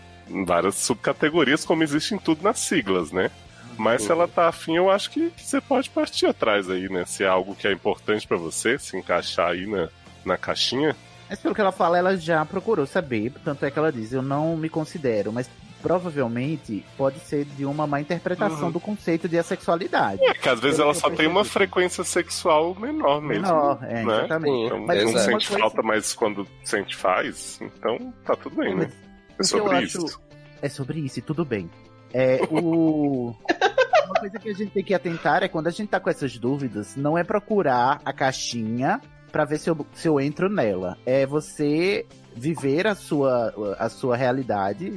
várias 0.45 0.75
subcategorias, 0.75 1.63
como 1.63 1.83
existe 1.83 2.17
tudo 2.17 2.43
nas 2.43 2.59
siglas, 2.59 3.11
né? 3.11 3.31
Mas 3.77 4.01
se 4.01 4.11
ela 4.11 4.27
tá 4.27 4.49
afim, 4.49 4.75
eu 4.75 4.89
acho 4.89 5.11
que, 5.11 5.31
você 5.37 5.61
pode 5.61 5.89
partir 5.89 6.25
atrás 6.25 6.69
aí, 6.69 6.89
né? 6.89 7.05
Se 7.05 7.23
é 7.23 7.27
algo 7.27 7.55
que 7.55 7.67
é 7.67 7.71
importante 7.71 8.27
pra 8.27 8.35
você, 8.35 8.77
se 8.79 8.97
encaixar 8.97 9.51
aí 9.51 9.67
na, 9.67 9.87
na 10.25 10.37
caixinha. 10.37 10.95
Mas 11.29 11.39
pelo 11.39 11.53
que 11.53 11.61
ela 11.61 11.71
fala, 11.71 11.97
ela 11.97 12.17
já 12.17 12.43
procurou 12.43 12.87
saber, 12.87 13.31
tanto 13.43 13.65
é 13.65 13.71
que 13.71 13.77
ela 13.77 13.91
diz, 13.91 14.11
eu 14.11 14.21
não 14.21 14.57
me 14.57 14.67
considero, 14.67 15.31
mas 15.31 15.49
provavelmente 15.81 16.85
pode 16.97 17.19
ser 17.19 17.45
de 17.45 17.65
uma 17.65 17.85
má 17.87 17.99
interpretação 18.01 18.65
Uhum. 18.67 18.71
do 18.71 18.79
conceito 18.79 19.27
de 19.27 19.37
assexualidade. 19.37 20.21
É 20.23 20.33
que 20.33 20.49
às 20.49 20.59
vezes 20.59 20.79
ela 20.79 20.93
só 20.93 21.09
tem 21.09 21.27
uma 21.27 21.43
frequência 21.45 22.03
sexual 22.03 22.75
menor 22.75 23.21
mesmo. 23.21 23.43
Menor, 23.45 23.79
é, 23.83 24.03
né? 24.03 24.17
exatamente. 24.19 24.65
Então, 24.65 24.85
Mas 24.85 25.03
não 25.03 25.09
uma 25.11 25.19
sente 25.19 25.47
coisa- 25.47 25.59
falta, 25.59 25.81
mas 25.83 26.13
quando 26.13 26.47
sente 26.63 26.95
faz, 26.95 27.59
então 27.61 28.13
tá 28.25 28.35
tudo 28.35 28.55
bem, 28.57 28.75
né? 28.75 28.91
Mas 29.37 29.51
É 29.51 29.55
que 29.55 29.59
eu 29.59 29.63
sobre 29.65 29.77
acho- 29.77 30.05
isso. 30.05 30.21
É 30.61 30.69
sobre 30.69 30.99
isso, 30.99 31.19
e 31.19 31.21
tudo 31.21 31.45
bem. 31.45 31.69
É 32.13 32.39
o. 32.49 33.35
uma 34.07 34.19
coisa 34.19 34.39
que 34.39 34.49
a 34.49 34.53
gente 34.53 34.71
tem 34.71 34.83
que 34.83 34.93
atentar 34.93 35.43
é 35.43 35.47
quando 35.47 35.67
a 35.67 35.71
gente 35.71 35.89
tá 35.89 35.99
com 35.99 36.09
essas 36.09 36.37
dúvidas, 36.37 36.95
não 36.95 37.17
é 37.17 37.23
procurar 37.23 38.01
a 38.03 38.13
caixinha 38.13 38.99
pra 39.31 39.45
ver 39.45 39.59
se 39.59 39.69
eu, 39.69 39.85
se 39.93 40.07
eu 40.07 40.19
entro 40.19 40.49
nela. 40.49 40.97
É 41.05 41.25
você 41.25 42.05
viver 42.35 42.85
a 42.87 42.95
sua, 42.95 43.75
a 43.79 43.89
sua 43.89 44.15
realidade, 44.15 44.91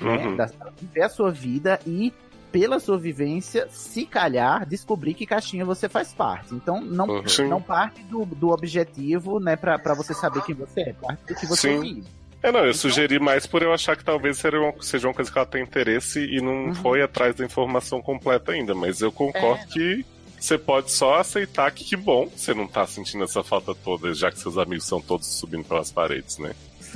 né? 0.00 0.26
Uhum. 0.26 0.36
Da- 0.36 0.48
viver 0.80 1.02
a 1.02 1.08
sua 1.08 1.30
vida 1.30 1.78
e, 1.86 2.12
pela 2.52 2.78
sua 2.78 2.96
vivência, 2.98 3.66
se 3.70 4.06
calhar, 4.06 4.64
descobrir 4.66 5.14
que 5.14 5.26
caixinha 5.26 5.64
você 5.64 5.88
faz 5.88 6.12
parte. 6.12 6.54
Então, 6.54 6.80
não, 6.80 7.06
Uhum. 7.06 7.48
Não 7.48 7.60
parte 7.60 8.02
do, 8.04 8.24
do 8.24 8.50
objetivo, 8.50 9.40
né, 9.40 9.56
pra, 9.56 9.78
pra 9.78 9.94
você 9.94 10.14
saber 10.14 10.42
quem 10.42 10.54
você 10.54 10.82
é, 10.82 10.92
parte 10.92 11.24
do 11.26 11.34
que 11.34 11.46
você 11.46 11.72
Sim. 11.72 11.80
vive. 11.80 12.04
É, 12.42 12.52
não, 12.52 12.60
eu 12.64 12.74
sugeri 12.74 13.18
mais 13.18 13.46
por 13.46 13.62
eu 13.62 13.72
achar 13.72 13.96
que 13.96 14.04
talvez 14.04 14.36
seja 14.36 14.58
uma, 14.60 14.74
seja 14.82 15.08
uma 15.08 15.14
coisa 15.14 15.32
que 15.32 15.38
ela 15.38 15.46
tem 15.46 15.62
interesse 15.62 16.20
e 16.20 16.40
não 16.42 16.66
Uhum. 16.66 16.74
foi 16.74 17.02
atrás 17.02 17.34
da 17.34 17.44
informação 17.44 18.02
completa 18.02 18.52
ainda, 18.52 18.74
mas 18.74 19.00
eu 19.00 19.10
concordo 19.10 19.62
É. 19.62 19.66
que 19.66 20.06
você 20.44 20.58
pode 20.58 20.92
só 20.92 21.14
aceitar 21.14 21.70
que 21.72 21.84
que 21.84 21.96
bom 21.96 22.28
você 22.28 22.52
não 22.52 22.66
tá 22.66 22.86
sentindo 22.86 23.24
essa 23.24 23.42
falta 23.42 23.74
toda, 23.74 24.12
já 24.12 24.30
que 24.30 24.38
seus 24.38 24.58
amigos 24.58 24.84
são 24.86 25.00
todos 25.00 25.26
subindo 25.26 25.64
pelas 25.64 25.90
paredes, 25.90 26.36
né? 26.38 26.54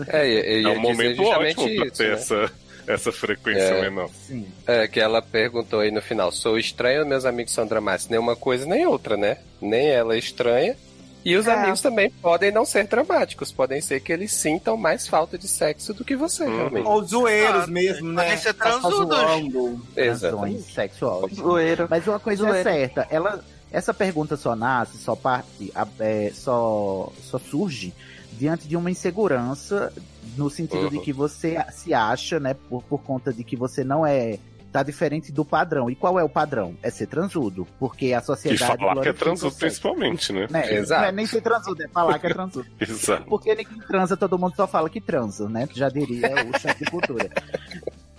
É, 0.09 0.61
ia 0.61 0.69
É 0.69 0.71
um 0.71 0.79
momento 0.79 1.23
ótimo 1.23 1.77
pra 1.77 1.87
isso, 1.87 1.97
ter 1.97 2.09
né? 2.09 2.15
essa, 2.15 2.53
essa 2.87 3.11
frequência 3.11 3.63
É. 3.63 3.81
menor. 3.83 4.11
Sim. 4.27 4.47
É, 4.67 4.87
que 4.87 5.01
ela 5.01 5.23
perguntou 5.23 5.81
aí 5.81 5.91
no 5.91 6.03
final, 6.03 6.31
sou 6.31 6.59
estranha 6.59 7.01
ou 7.01 7.07
meus 7.07 7.25
amigos 7.25 7.53
são 7.55 7.67
dramáticos? 7.67 8.11
Nem 8.11 8.21
uma 8.21 8.37
coisa 8.37 8.67
nem 8.67 8.87
outra, 8.87 9.17
né? 9.17 9.39
Nem 9.63 9.89
ela 9.89 10.15
é 10.15 10.19
estranha. 10.19 10.77
E 11.25 11.37
os 11.37 11.47
É. 11.47 11.53
amigos 11.53 11.81
também 11.81 12.11
podem 12.11 12.51
não 12.53 12.65
ser 12.65 12.87
dramáticos, 12.87 13.53
podem 13.53 13.81
ser 13.81 14.01
que 14.01 14.13
eles 14.13 14.33
sintam 14.33 14.77
mais 14.77 15.07
falta 15.07 15.37
de 15.37 15.47
sexo 15.49 15.93
do 15.93 16.05
que 16.05 16.17
você, 16.17 16.45
Uhum. 16.45 16.57
realmente. 16.57 16.87
Ou 16.87 17.05
zoeiros 17.05 17.65
Ah, 17.65 17.67
mesmo, 17.67 18.13
né? 18.13 18.23
podem 18.23 18.39
ser 18.39 18.55
Tá 18.55 18.73
só 18.73 18.81
transudos. 18.81 19.19
zoando. 19.19 19.87
Exatamente. 19.97 20.63
Sexual. 20.73 21.29
Zoeiro. 21.35 21.87
Mas 21.91 22.07
uma 22.07 22.19
coisa 22.21 22.43
Zoeira. 22.45 22.61
é 22.61 22.63
certa, 22.63 23.07
ela, 23.11 23.45
essa 23.71 23.93
pergunta 23.93 24.37
só 24.37 24.55
nasce, 24.57 24.97
só 24.99 25.15
parte, 25.17 25.73
é, 25.99 26.31
só, 26.35 27.13
só 27.23 27.39
surge 27.39 27.93
diante 28.33 28.69
de 28.69 28.77
uma 28.77 28.91
insegurança 28.91 29.93
no 30.37 30.49
sentido 30.49 30.85
Uhum. 30.85 30.89
de 30.91 31.01
que 31.01 31.13
você 31.13 31.59
se 31.73 31.93
acha, 31.93 32.39
né, 32.39 32.55
por, 32.69 32.83
por 32.85 33.01
conta 33.03 33.33
de 33.33 33.43
que 33.43 33.57
você 33.57 33.83
não 33.83 34.07
é 34.07 34.39
tá 34.73 34.83
diferente 34.83 35.33
do 35.33 35.45
padrão. 35.45 35.91
E 35.91 35.95
qual 35.95 36.19
é 36.19 36.25
o 36.25 36.29
padrão? 36.29 36.77
É 36.83 36.91
ser 36.91 37.07
transudo, 37.07 37.67
porque 37.79 38.13
a 38.13 38.19
E 38.19 38.23
sociedade 38.23 38.79
falar 38.79 39.01
que 39.01 39.09
é 39.09 39.13
transudo 39.13 39.51
sexo, 39.51 39.59
principalmente, 39.61 40.33
né? 40.33 40.47
né? 40.51 40.75
Exato. 40.75 41.03
Não 41.03 41.09
é 41.09 41.13
nem 41.13 41.27
ser 41.27 41.41
transudo, 41.41 41.83
é 41.83 41.89
falar 41.89 42.19
que 42.19 42.27
é 42.27 42.33
transudo. 42.33 42.67
Exato. 42.81 43.25
Porque 43.25 43.55
ninguém 43.55 43.79
transa, 43.81 44.17
todo 44.17 44.39
mundo 44.39 44.55
só 44.55 44.67
fala 44.67 44.89
que 44.89 45.01
transa, 45.01 45.49
né? 45.49 45.69
Já 45.73 45.89
diria 45.89 46.29
o 46.47 46.59
chefe 46.59 46.85
de 46.85 46.91
cultura. 46.91 47.31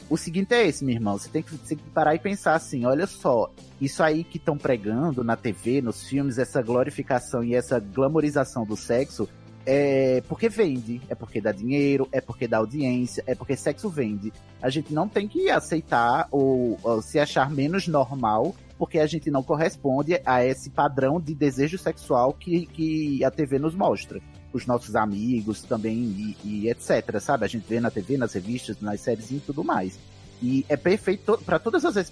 O 0.09 0.17
seguinte 0.17 0.53
é 0.55 0.65
esse, 0.65 0.83
meu 0.83 0.95
irmão. 0.95 1.17
Você 1.17 1.29
tem 1.29 1.43
que, 1.43 1.51
você 1.51 1.75
tem 1.75 1.77
que 1.77 1.89
parar 1.91 2.15
e 2.15 2.19
pensar 2.19 2.55
assim: 2.55 2.83
olha 2.83 3.05
só, 3.05 3.51
isso 3.79 4.01
aí 4.01 4.23
que 4.23 4.37
estão 4.37 4.57
pregando 4.57 5.23
na 5.23 5.35
TV, 5.35 5.81
nos 5.81 6.07
filmes, 6.07 6.39
essa 6.39 6.61
glorificação 6.63 7.43
e 7.43 7.53
essa 7.53 7.79
glamorização 7.79 8.65
do 8.65 8.75
sexo, 8.75 9.29
é 9.71 10.23
porque 10.27 10.49
vende, 10.49 10.99
é 11.07 11.13
porque 11.13 11.39
dá 11.39 11.51
dinheiro, 11.51 12.09
é 12.11 12.19
porque 12.19 12.47
dá 12.47 12.57
audiência, 12.57 13.23
é 13.27 13.35
porque 13.35 13.55
sexo 13.55 13.87
vende. 13.87 14.33
A 14.59 14.67
gente 14.67 14.91
não 14.91 15.07
tem 15.07 15.27
que 15.27 15.51
aceitar 15.51 16.27
ou, 16.31 16.75
ou 16.81 17.03
se 17.03 17.19
achar 17.19 17.51
menos 17.51 17.87
normal 17.87 18.55
porque 18.79 18.97
a 18.97 19.05
gente 19.05 19.29
não 19.29 19.43
corresponde 19.43 20.19
a 20.25 20.43
esse 20.43 20.71
padrão 20.71 21.21
de 21.21 21.35
desejo 21.35 21.77
sexual 21.77 22.33
que, 22.33 22.65
que 22.65 23.23
a 23.23 23.29
TV 23.29 23.59
nos 23.59 23.75
mostra. 23.75 24.19
Os 24.51 24.65
nossos 24.65 24.95
amigos 24.95 25.61
também 25.61 25.95
e, 25.95 26.37
e 26.43 26.69
etc, 26.69 27.19
sabe? 27.19 27.45
A 27.45 27.47
gente 27.47 27.67
vê 27.69 27.79
na 27.79 27.91
TV, 27.91 28.17
nas 28.17 28.33
revistas, 28.33 28.81
nas 28.81 29.01
séries 29.01 29.29
e 29.29 29.39
tudo 29.39 29.63
mais. 29.63 29.99
E 30.41 30.65
é 30.67 30.77
perfeito, 30.77 31.37
para 31.45 31.59
todas 31.59 31.85
as, 31.85 31.95
as 31.95 32.09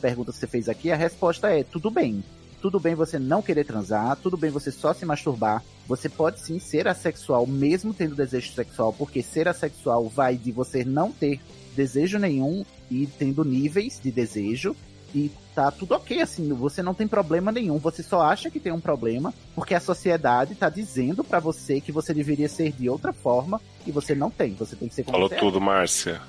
perguntas 0.00 0.36
que 0.36 0.42
você 0.42 0.46
fez 0.46 0.68
aqui, 0.68 0.92
a 0.92 0.96
resposta 0.96 1.48
é 1.48 1.64
tudo 1.64 1.90
bem. 1.90 2.22
Tudo 2.60 2.78
bem 2.78 2.94
você 2.94 3.18
não 3.18 3.40
querer 3.40 3.64
transar, 3.64 4.16
tudo 4.16 4.36
bem 4.36 4.50
você 4.50 4.70
só 4.70 4.92
se 4.92 5.06
masturbar. 5.06 5.62
Você 5.88 6.08
pode 6.08 6.40
sim 6.40 6.58
ser 6.58 6.86
assexual, 6.86 7.46
mesmo 7.46 7.94
tendo 7.94 8.14
desejo 8.14 8.52
sexual, 8.52 8.92
porque 8.92 9.22
ser 9.22 9.48
assexual 9.48 10.08
vai 10.08 10.36
de 10.36 10.52
você 10.52 10.84
não 10.84 11.10
ter 11.10 11.40
desejo 11.74 12.18
nenhum 12.18 12.64
e 12.90 13.06
tendo 13.06 13.44
níveis 13.44 13.98
de 14.02 14.10
desejo. 14.10 14.76
E 15.14 15.30
tá 15.54 15.70
tudo 15.70 15.94
ok, 15.94 16.20
assim, 16.20 16.52
você 16.52 16.82
não 16.82 16.94
tem 16.94 17.08
problema 17.08 17.50
nenhum, 17.50 17.78
você 17.78 18.02
só 18.02 18.20
acha 18.22 18.48
que 18.48 18.60
tem 18.60 18.72
um 18.72 18.80
problema 18.80 19.34
porque 19.56 19.74
a 19.74 19.80
sociedade 19.80 20.54
tá 20.54 20.68
dizendo 20.68 21.24
pra 21.24 21.40
você 21.40 21.80
que 21.80 21.90
você 21.90 22.14
deveria 22.14 22.48
ser 22.48 22.70
de 22.70 22.88
outra 22.88 23.12
forma 23.12 23.60
e 23.84 23.90
você 23.90 24.14
não 24.14 24.30
tem, 24.30 24.54
você 24.54 24.76
tem 24.76 24.88
que 24.88 24.94
ser 24.94 25.02
como 25.02 25.16
Falou 25.16 25.32
é. 25.32 25.36
tudo, 25.36 25.60
Márcia. 25.60 26.20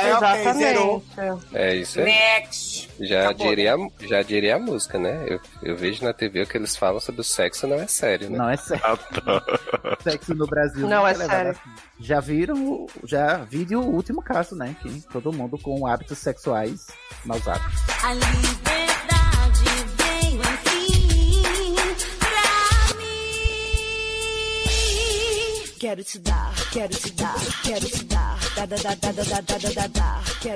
É. 0.00 0.10
Exatamente. 0.10 1.02
É 1.52 1.74
isso 1.76 1.98
aí. 1.98 2.04
Next! 2.06 2.88
Já 3.00 3.30
Acabou. 3.30 3.48
diria, 3.48 3.74
já 4.00 4.22
diria 4.22 4.56
a 4.56 4.58
música, 4.58 4.98
né? 4.98 5.24
Eu, 5.26 5.40
eu 5.62 5.74
vejo 5.76 6.04
na 6.04 6.12
TV 6.12 6.42
o 6.42 6.46
que 6.46 6.56
eles 6.58 6.76
falam 6.76 7.00
sobre 7.00 7.20
o 7.22 7.24
sexo 7.24 7.66
não 7.66 7.76
é 7.76 7.86
sério, 7.86 8.28
né? 8.30 8.36
Não 8.38 8.48
é 8.50 8.56
sério. 8.56 8.82
Ah, 8.84 8.96
tá. 9.20 9.42
Sexo 10.02 10.34
no 10.34 10.46
Brasil 10.46 10.86
Não 10.88 11.06
é 11.06 11.12
é 11.12 11.16
levado 11.16 11.30
sério. 11.36 11.50
assim. 11.52 11.60
Já 12.00 12.20
viram, 12.20 12.86
já 13.04 13.36
vi 13.38 13.66
o 13.76 13.80
último 13.82 14.22
caso, 14.22 14.54
né? 14.54 14.74
Que 14.82 15.00
todo 15.12 15.32
mundo 15.32 15.58
com 15.58 15.86
hábitos 15.86 16.18
sexuais 16.18 16.86
maus 17.24 17.46
hábitos. 17.46 17.80
A 18.02 18.14
liberdade 18.14 19.64
veio 19.96 20.40
enfim 20.40 21.42
pra 22.18 22.94
mim. 22.96 23.04
Quero 25.78 26.02
te 26.04 26.18
dar, 26.18 26.52
quero 26.72 26.94
te 26.94 27.12
dar, 27.12 27.36
quero 27.62 27.86
te 27.86 28.04
dar. 28.04 28.38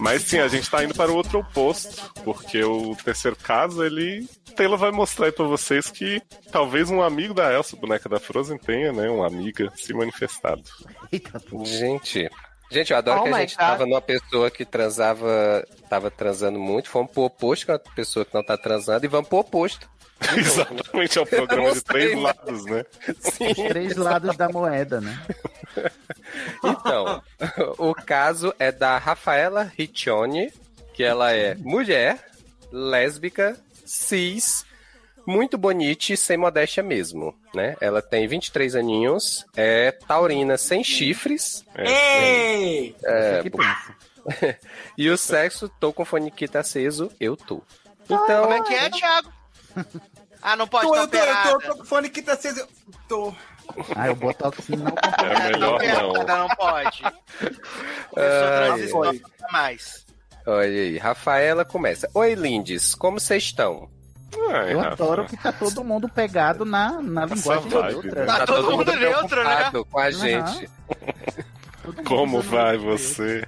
Mas 0.01 0.23
sim, 0.23 0.39
a 0.39 0.49
gente 0.49 0.71
tá 0.71 0.83
indo 0.85 0.95
para 0.95 1.11
o 1.11 1.15
outro 1.15 1.41
oposto, 1.41 2.11
porque 2.25 2.63
o 2.63 2.97
terceiro 2.97 3.37
caso, 3.37 3.85
ele. 3.85 4.29
Taylor 4.57 4.79
vai 4.79 4.93
mostrar 4.93 5.27
aí 5.27 5.33
pra 5.33 5.45
vocês 5.47 5.91
que 5.91 6.23
talvez 6.53 6.89
um 6.89 7.03
amigo 7.03 7.35
da 7.35 7.53
Elsa, 7.53 7.77
boneca 7.77 8.09
da 8.09 8.21
Frozen, 8.21 8.57
tenha, 8.59 8.93
né? 8.93 9.09
Uma 9.09 9.27
amiga 9.27 9.73
se 9.77 9.93
manifestado. 9.93 10.63
Eita, 11.11 11.43
gente, 11.65 12.31
Gente, 12.75 12.91
eu 12.91 12.97
adoro 12.97 13.21
Oh 13.21 13.23
que 13.23 13.29
a 13.29 13.39
gente 13.39 13.57
God. 13.57 13.67
tava 13.67 13.87
numa 13.87 14.01
pessoa 14.01 14.51
que 14.51 14.65
transava, 14.65 15.65
tava 15.89 16.11
transando 16.11 16.59
muito, 16.59 16.91
fomos 16.91 17.13
pro 17.13 17.23
oposto 17.23 17.67
com 17.67 17.73
a 17.73 17.79
pessoa 17.79 18.25
que 18.25 18.35
não 18.35 18.43
tá 18.45 18.57
transando 18.57 19.07
e 19.07 19.09
vamos 19.09 19.29
pro 19.29 19.39
oposto. 19.39 19.89
Exatamente, 20.37 21.17
é 21.17 21.23
um 21.23 21.27
programa 21.27 21.73
de 21.73 21.81
três 21.83 22.19
lados, 22.21 22.65
né? 22.65 22.85
Os 23.09 23.69
três 23.69 23.97
lados 23.97 24.37
da 24.37 24.49
moeda, 24.49 25.01
né? 25.01 25.23
Então, 26.65 27.23
o 27.79 27.95
caso 27.95 28.53
é 28.59 28.73
da 28.73 28.99
Rafaela 28.99 29.71
Riccione, 29.77 30.53
que 30.93 31.05
ela 31.05 31.33
é 31.33 31.55
mulher, 31.57 32.19
lésbica, 32.73 33.57
cis, 33.85 34.65
muito 35.27 35.57
bonita, 35.59 36.17
sem 36.17 36.37
modéstia 36.37 36.83
mesmo, 36.83 37.35
né? 37.55 37.77
Ela 37.81 38.03
tem 38.03 38.27
23 38.27 38.77
aninhos, 38.77 39.45
é 39.57 39.91
taurina 39.93 40.57
sem 40.57 40.83
chifres, 40.85 41.65
Ei! 41.77 42.95
É, 43.05 43.43
que 43.43 43.51
pensa. 43.51 43.97
e 44.97 45.09
o 45.11 45.17
sexo, 45.19 45.69
tô 45.81 45.93
com 45.93 46.03
o 46.03 46.07
foniquita 46.07 46.61
aceso, 46.61 47.11
eu 47.21 47.37
tô. 47.37 47.63
Então, 48.05 48.43
Como 48.43 48.55
é 48.55 48.63
que 48.63 48.75
é, 48.75 48.91
Thiago? 48.91 49.33
Ah, 50.43 50.57
não 50.57 50.69
pode 50.69 50.87
Tô, 50.87 50.95
eu 50.95 51.09
tô, 51.09 51.17
eu 51.17 51.43
tô, 51.43 51.49
eu 51.49 51.61
tô 51.61 51.77
com 51.77 51.83
o 51.83 51.87
fone 51.87 52.11
que 52.11 52.21
tá 52.21 52.35
aceso. 52.35 52.61
eu 52.61 52.69
Tô. 53.09 53.35
Ah, 53.97 54.11
o 54.11 54.15
Botox 54.15 54.69
não 54.69 54.95
É 55.27 55.53
melhor 55.53 55.59
não. 55.59 55.75
operada, 56.11 56.37
não 56.37 56.49
pode. 56.49 57.03
Transição 58.13 59.05
não 59.05 59.21
mais. 59.51 60.05
olha 60.47 60.67
aí, 60.67 60.99
Rafaela 60.99 61.65
começa. 61.65 62.11
Oi, 62.13 62.35
lindes, 62.35 62.95
como 62.95 63.19
vocês 63.19 63.43
estão? 63.45 63.89
Ai, 64.51 64.73
Eu 64.73 64.79
Rafa. 64.81 64.93
adoro 64.93 65.25
que 65.27 65.37
tá 65.37 65.53
todo 65.53 65.85
mundo 65.85 66.09
pegado 66.09 66.65
na, 66.65 67.01
na 67.01 67.25
linguagem 67.27 67.69
vibe, 67.69 67.93
neutra. 67.93 68.21
né? 68.21 68.27
Tá 68.27 68.47
todo 68.47 68.71
mundo 68.77 68.97
neutro, 68.97 69.45
né? 69.45 69.71
com 69.91 69.99
a 69.99 70.11
gente. 70.11 70.71
Todo 71.83 71.97
mundo 71.97 72.05
Como 72.09 72.41
vai 72.43 72.77
você? 72.77 73.47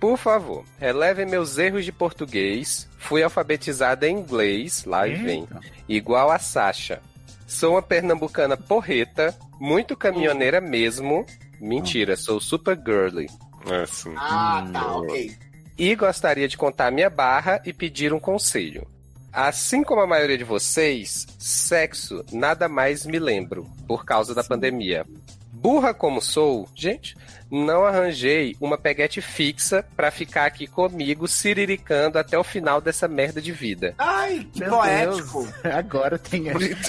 Por 0.00 0.18
favor, 0.18 0.64
relevem 0.78 1.26
meus 1.26 1.56
erros 1.56 1.84
de 1.84 1.92
português. 1.92 2.88
Fui 2.98 3.22
alfabetizada 3.22 4.06
em 4.08 4.18
inglês, 4.18 4.84
lá 4.84 5.06
e 5.08 5.14
vem. 5.14 5.48
Igual 5.88 6.30
a 6.30 6.38
Sasha. 6.38 7.00
Sou 7.46 7.72
uma 7.72 7.82
pernambucana 7.82 8.56
porreta, 8.56 9.34
muito 9.60 9.96
caminhoneira 9.96 10.60
mesmo. 10.60 11.24
Mentira, 11.60 12.16
sou 12.16 12.40
super 12.40 12.76
girly. 12.76 13.28
É 13.70 13.82
assim. 13.82 14.14
Ah, 14.16 14.66
tá, 14.72 14.96
ok. 14.96 15.36
E 15.76 15.94
gostaria 15.96 16.46
de 16.46 16.56
contar 16.56 16.92
minha 16.92 17.10
barra 17.10 17.60
e 17.64 17.72
pedir 17.72 18.12
um 18.12 18.20
conselho. 18.20 18.86
Assim 19.32 19.82
como 19.82 20.00
a 20.00 20.06
maioria 20.06 20.38
de 20.38 20.44
vocês, 20.44 21.26
sexo 21.38 22.24
nada 22.30 22.68
mais 22.68 23.04
me 23.04 23.18
lembro, 23.18 23.68
por 23.88 24.04
causa 24.04 24.32
da 24.32 24.44
pandemia. 24.44 25.04
Burra 25.52 25.92
como 25.92 26.22
sou, 26.22 26.68
gente, 26.74 27.16
não 27.50 27.84
arranjei 27.84 28.56
uma 28.60 28.76
peguete 28.76 29.20
fixa 29.20 29.84
pra 29.96 30.10
ficar 30.10 30.46
aqui 30.46 30.66
comigo 30.66 31.28
siriricando 31.28 32.18
até 32.18 32.38
o 32.38 32.44
final 32.44 32.80
dessa 32.80 33.06
merda 33.06 33.40
de 33.40 33.52
vida. 33.52 33.94
Ai, 33.98 34.46
que 34.52 34.60
Meu 34.60 34.70
poético. 34.70 35.42
Deus, 35.44 35.54
agora 35.74 36.18
tem, 36.18 36.44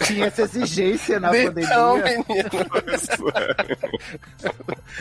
tinha 0.05 0.25
essa 0.25 0.41
exigência 0.43 1.19
na 1.19 1.35
Então, 1.37 1.99
pandemia. 2.01 2.25
menino, 2.27 2.49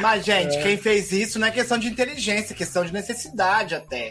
Mas, 0.01 0.25
gente, 0.25 0.61
quem 0.63 0.77
fez 0.77 1.13
isso 1.13 1.39
não 1.39 1.47
é 1.49 1.51
questão 1.51 1.79
de 1.79 1.89
inteligência, 1.89 2.53
é 2.53 2.57
questão 2.57 2.85
de 2.85 2.93
necessidade 2.93 3.75
até. 3.75 4.11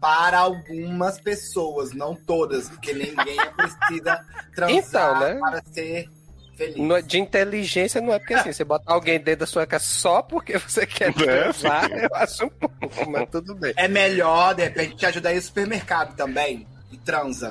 para 0.00 0.38
algumas 0.38 1.18
pessoas, 1.18 1.92
não 1.92 2.14
todas, 2.14 2.68
porque 2.68 2.92
ninguém 2.92 3.38
precisa 3.56 4.20
transar 4.54 4.76
Então, 4.76 5.20
né? 5.20 5.34
para 5.40 5.62
ser 5.72 6.08
feliz. 6.56 6.76
No- 6.76 7.02
de 7.02 7.18
inteligência 7.18 8.00
não 8.00 8.12
é 8.12 8.18
porque 8.18 8.34
assim, 8.34 8.52
você 8.52 8.64
botar 8.64 8.92
alguém 8.92 9.18
dentro 9.20 9.40
da 9.40 9.46
sua 9.46 9.66
casa 9.66 9.84
só 9.84 10.22
porque 10.22 10.58
você 10.58 10.86
quer 10.86 11.08
É, 11.10 11.12
transar, 11.12 11.84
filho. 11.88 12.00
eu 12.00 12.16
acho 12.16 12.44
um 12.46 12.48
pouco, 12.50 13.10
mas 13.10 13.28
tudo 13.30 13.54
bem. 13.54 13.72
É 13.76 13.86
melhor, 13.88 14.54
de 14.54 14.64
repente, 14.64 14.96
te 14.96 15.06
ajudar 15.06 15.34
ao 15.34 15.40
supermercado 15.40 16.14
também. 16.16 16.66
E 16.92 16.96
transa. 16.98 17.50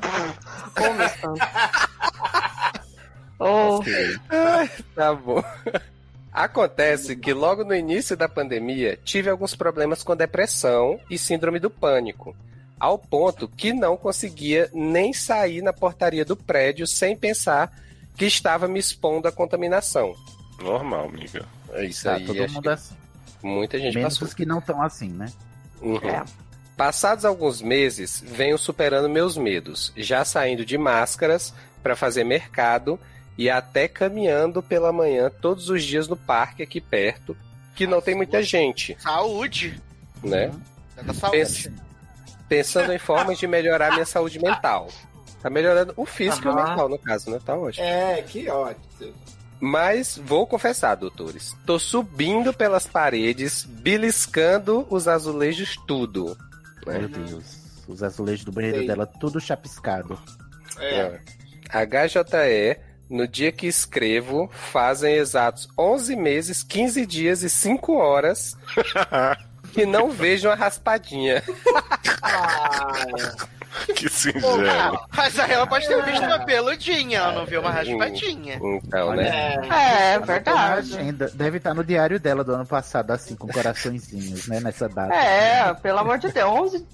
Oh, 3.40 3.80
Ai, 4.30 4.70
tá 4.96 5.14
bom. 5.14 5.44
Acontece 6.32 7.16
que 7.16 7.34
logo 7.34 7.64
no 7.64 7.76
início 7.76 8.16
da 8.16 8.30
pandemia 8.30 8.98
tive 9.04 9.30
alguns 9.30 9.54
problemas 9.56 10.02
com 10.02 10.16
depressão 10.16 11.00
e 11.10 11.18
síndrome 11.18 11.60
do 11.60 11.70
pânico, 11.70 12.36
ao 12.80 12.98
ponto 12.98 13.48
que 13.48 13.74
não 13.74 13.96
conseguia 13.98 14.70
nem 14.74 15.14
sair 15.14 15.62
na 15.62 15.74
portaria 15.74 16.24
do 16.26 16.36
prédio 16.36 16.88
sem 16.88 17.16
pensar 17.18 17.72
que 18.16 18.26
estava 18.26 18.68
me 18.68 18.80
expondo 18.80 19.28
à 19.28 19.32
contaminação. 19.32 20.16
Normal, 20.62 21.06
amiga. 21.06 21.46
É 21.74 21.86
isso 21.86 22.04
Tá 22.04 22.16
aí. 22.16 22.26
todo 22.26 22.38
mundo 22.50 22.62
que 22.62 22.70
assim. 22.70 22.96
muita 23.42 23.80
gente 23.80 23.96
Menos 23.96 24.14
passou. 24.14 24.28
os 24.28 24.34
que 24.34 24.46
não 24.46 24.60
estão 24.60 24.82
assim, 24.82 25.10
né? 25.10 25.32
Uhum. 25.82 25.98
É. 26.08 26.24
Passados 26.78 27.26
alguns 27.26 27.62
meses, 27.62 28.24
venho 28.26 28.58
superando 28.58 29.08
meus 29.10 29.38
medos, 29.38 29.92
já 29.96 30.24
saindo 30.26 30.66
de 30.66 30.78
máscaras 30.78 31.54
para 31.84 31.96
fazer 31.96 32.24
mercado 32.24 33.00
e 33.38 33.50
até 33.50 33.88
caminhando 33.88 34.62
pela 34.64 34.92
manhã 34.92 35.30
todos 35.42 35.70
os 35.70 35.84
dias 35.84 36.08
no 36.08 36.16
parque 36.16 36.64
aqui 36.64 36.80
perto, 36.82 37.36
que 37.76 37.86
não 37.88 38.02
tem 38.02 38.16
muita 38.16 38.42
gente, 38.44 38.96
Saúde. 39.00 39.82
né? 40.24 40.52
É 40.98 41.04
da 41.04 41.14
saúde. 41.14 41.38
Pens- 41.38 41.70
pensando 42.48 42.94
em 42.94 43.00
formas 43.00 43.38
de 43.40 43.48
melhorar 43.48 43.92
minha 43.94 44.06
saúde 44.06 44.40
mental. 44.40 44.88
Tá 45.44 45.50
melhorando 45.50 45.94
o 45.98 46.06
físico 46.06 46.48
e 46.48 46.50
o 46.50 46.54
Aham. 46.54 46.70
mental, 46.70 46.90
no 46.90 46.98
caso, 46.98 47.30
né? 47.30 47.40
Tá 47.46 47.54
ótimo. 47.56 47.86
É, 47.86 48.22
que 48.24 48.50
ótimo. 48.50 49.14
Mas 49.60 50.18
vou 50.18 50.48
confessar, 50.48 50.96
doutores. 50.96 51.56
Tô 51.66 51.78
subindo 51.78 52.54
pelas 52.54 52.88
paredes, 52.88 53.64
beliscando 53.66 54.88
os 54.90 55.08
azulejos 55.08 55.76
tudo. 55.86 56.36
né? 56.88 56.98
Meu 57.00 57.10
Deus. 57.10 57.62
Os 57.88 58.02
azulejos 58.02 58.46
do 58.46 58.52
banheiro 58.54 58.78
Sei. 58.80 58.88
dela 58.88 59.06
tudo 59.06 59.40
chapiscado. 59.42 60.18
É. 60.80 61.20
HJE, 61.70 62.80
no 63.10 63.28
dia 63.28 63.52
que 63.52 63.68
escrevo, 63.68 64.50
fazem 64.54 65.16
exatos 65.16 65.68
11 65.78 66.16
meses, 66.16 66.64
15 66.64 67.06
dias 67.06 67.44
e 67.44 67.50
5 67.50 67.94
horas 67.98 68.56
que 69.74 69.86
não 69.86 70.10
vejo 70.10 70.48
uma 70.48 70.56
raspadinha. 70.56 71.44
Que 73.96 74.10
singelo. 74.10 74.68
Ah, 74.70 75.06
mas 75.16 75.38
aí 75.40 75.52
ela 75.52 75.68
pode 75.68 75.88
ter 75.88 76.02
visto 76.04 76.24
uma 76.24 76.40
peludinha, 76.46 77.20
ela 77.20 77.32
não 77.32 77.46
viu 77.46 77.62
uma 77.62 77.72
raspadinha. 77.72 78.60
Então, 78.62 79.14
né? 79.16 79.56
é 79.56 80.20
Na 80.20 80.26
verdade. 80.26 81.12
Deve 81.34 81.58
estar 81.58 81.74
no 81.74 81.84
diário 81.84 82.20
dela 82.20 82.44
do 82.44 82.54
ano 82.54 82.66
passado, 82.66 83.12
assim, 83.12 83.36
com 83.36 83.48
coraçõezinhos, 83.48 84.48
né? 84.48 84.60
Nessa 84.60 84.88
data. 84.88 85.14
É, 85.14 85.74
pelo 85.76 86.00
amor 86.00 86.18
de 86.18 86.32
Deus, 86.32 86.74
11, 86.74 86.88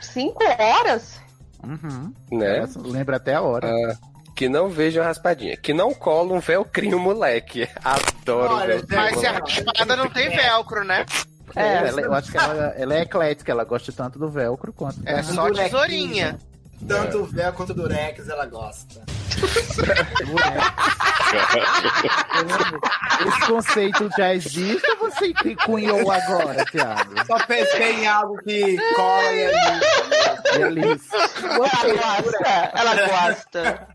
5 0.00 0.44
horas? 0.58 1.20
Uhum. 1.64 2.12
Né? 2.30 2.58
Ela 2.58 2.68
lembra 2.76 3.16
até 3.16 3.34
a 3.34 3.42
hora. 3.42 3.68
Ah, 3.68 3.96
que 4.34 4.48
não 4.48 4.68
vejo 4.68 5.00
uma 5.00 5.06
raspadinha. 5.06 5.56
Que 5.56 5.72
não 5.72 5.94
cola 5.94 6.34
um 6.34 6.40
velcrinho, 6.40 6.98
moleque. 6.98 7.68
Adoro 7.82 8.54
Olha, 8.54 8.66
velcrinho. 8.66 9.00
Mas 9.00 9.18
se 9.18 9.26
a 9.26 9.32
moleque. 9.32 9.62
raspada 9.64 9.96
não 9.96 10.10
tem 10.10 10.28
velcro, 10.28 10.84
né? 10.84 11.06
É, 11.56 11.88
ela- 11.88 12.00
eu 12.02 12.14
acho 12.14 12.30
que 12.30 12.36
ela, 12.38 12.74
ela 12.76 12.94
é 12.94 13.02
eclética, 13.02 13.50
ela 13.50 13.64
gosta 13.64 13.90
tanto 13.92 14.18
do 14.18 14.28
velcro 14.28 14.72
quanto 14.72 15.00
É 15.06 15.16
da- 15.16 15.22
só 15.22 15.50
tesourinha. 15.50 16.38
Tanto 16.86 17.18
o 17.20 17.24
véu 17.24 17.52
quanto 17.54 17.70
o 17.70 17.74
durex 17.74 18.28
ela 18.28 18.44
gosta. 18.46 19.02
Esse 23.26 23.46
conceito 23.46 24.08
já 24.16 24.34
existe 24.34 24.86
ou 24.90 24.96
você 25.10 25.32
cunhou 25.64 26.10
agora, 26.10 26.64
Thiago? 26.66 27.14
Só 27.26 27.38
pensei 27.46 27.92
em 28.02 28.06
algo 28.06 28.36
que 28.42 28.76
cola 28.94 29.32
e 29.32 29.40
é 29.40 29.52
Feliz. 30.52 31.02
Ela 31.12 31.58
gosta, 31.58 32.70
ela 32.74 32.94
gosta. 33.06 33.88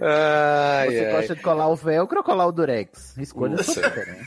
Ai, 0.00 0.88
Você 0.90 1.04
ai. 1.06 1.12
gosta 1.12 1.34
de 1.36 1.42
colar 1.42 1.68
o 1.68 1.76
velcro 1.76 2.18
ou 2.18 2.24
colar 2.24 2.46
o 2.46 2.52
durex? 2.52 3.16
Escolha 3.16 3.54
a 3.58 3.62
sua 3.62 3.82
preferência. 3.90 4.26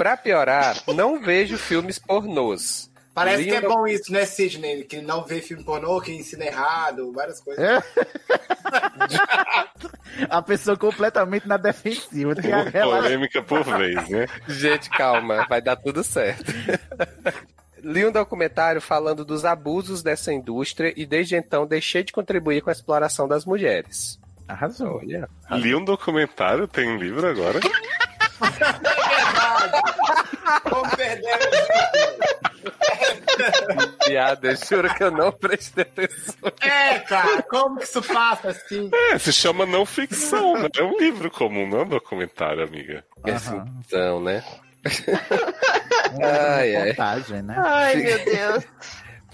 Pra 0.00 0.16
piorar, 0.16 0.78
não 0.86 1.20
vejo 1.20 1.58
filmes 1.58 1.98
pornôs. 1.98 2.90
Parece 3.12 3.44
que 3.44 3.50
é 3.50 3.60
Lindo- 3.60 3.68
bom 3.68 3.86
isso, 3.86 4.10
né, 4.10 4.24
Sidney? 4.24 4.82
Que 4.84 5.02
não 5.02 5.26
vê 5.26 5.42
filme 5.42 5.62
pornô, 5.62 6.00
que 6.00 6.10
ensina 6.10 6.46
errado, 6.46 7.12
várias 7.12 7.38
coisas. 7.38 7.62
É? 7.62 7.82
A 10.30 10.40
pessoa 10.40 10.74
completamente 10.74 11.46
na 11.46 11.58
defensiva. 11.58 12.34
Thiago, 12.34 12.70
relaxa. 12.70 13.02
Polêmica 13.02 13.42
por 13.42 13.62
vez, 13.62 14.08
né? 14.08 14.26
Gente, 14.48 14.88
calma, 14.88 15.44
vai 15.46 15.60
dar 15.60 15.76
tudo 15.76 16.02
certo. 16.02 16.50
Li 17.84 18.06
um 18.06 18.10
documentário 18.10 18.80
falando 18.80 19.22
dos 19.22 19.44
abusos 19.44 20.02
dessa 20.02 20.32
indústria 20.32 20.94
e 20.96 21.04
desde 21.04 21.36
então 21.36 21.66
deixei 21.66 22.02
de 22.02 22.10
contribuir 22.10 22.62
com 22.62 22.70
a 22.70 22.72
exploração 22.72 23.28
das 23.28 23.44
mulheres. 23.44 24.18
Arrasou. 24.48 24.96
Olha. 24.96 25.28
Li 25.50 25.74
um 25.74 25.84
documentário, 25.84 26.66
tem 26.66 26.96
livro 26.96 27.28
agora. 27.28 27.60
Vamos 30.64 30.94
perder 30.94 31.38
Piada, 34.04 34.48
eu 34.48 34.56
juro 34.56 34.94
que 34.94 35.02
eu 35.02 35.10
não 35.10 35.32
prestei 35.32 35.82
atenção. 35.82 36.52
É, 36.60 36.98
cara, 37.00 37.42
como 37.42 37.78
que 37.78 37.84
isso 37.84 38.02
passa 38.02 38.50
assim? 38.50 38.90
É, 38.92 39.18
se 39.18 39.32
chama 39.32 39.64
não 39.64 39.86
ficção, 39.86 40.54
né? 40.54 40.68
É 40.76 40.82
um 40.82 40.98
livro 40.98 41.30
comum, 41.30 41.66
não 41.68 41.80
é 41.80 41.82
um 41.82 41.88
documentário, 41.88 42.62
amiga. 42.62 43.04
Aham. 43.26 43.66
Então, 43.86 44.20
né? 44.20 44.44
Uma 46.14 46.26
Ai, 46.26 46.76
ai. 46.76 46.88
montagem, 46.88 47.42
né? 47.42 47.54
Ai, 47.58 47.96
meu 47.96 48.24
Deus. 48.24 48.64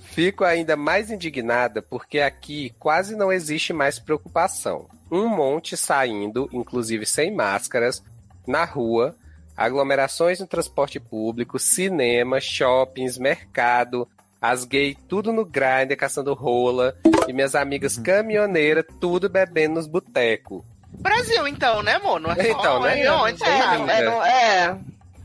Fico 0.03 0.45
ainda 0.45 0.77
mais 0.77 1.11
indignada 1.11 1.83
porque 1.83 2.21
aqui 2.21 2.75
quase 2.79 3.15
não 3.15 3.33
existe 3.33 3.73
mais 3.73 3.99
preocupação. 3.99 4.89
Um 5.11 5.29
monte 5.29 5.77
saindo, 5.77 6.49
inclusive 6.53 7.05
sem 7.07 7.35
máscaras, 7.35 8.03
na 8.47 8.65
rua, 8.65 9.15
aglomerações 9.57 10.41
no 10.41 10.47
transporte 10.47 11.01
público, 11.01 11.59
cinema, 11.59 12.41
shoppings, 12.41 13.19
mercado, 13.19 14.09
as 14.41 14.65
gays 14.65 14.97
tudo 15.09 15.33
no 15.33 15.45
grinder 15.45 15.97
caçando 15.97 16.35
rola 16.35 16.97
e 17.27 17.33
minhas 17.33 17.55
amigas 17.55 17.97
caminhoneiras 17.97 18.85
tudo 19.01 19.29
bebendo 19.29 19.77
nos 19.77 19.87
botecos. 19.87 20.63
Brasil, 20.99 21.47
então, 21.49 21.83
né, 21.83 21.95
amor? 21.95 22.21
Não 22.21 22.31
é 22.31 22.35
só 22.35 22.43
Então, 22.43 22.83
né? 22.83 23.03
é 23.03 23.13
onde, 23.13 23.43
É? 23.45 23.49
É, 23.49 24.05
não, 24.05 24.25
é. 24.25 24.79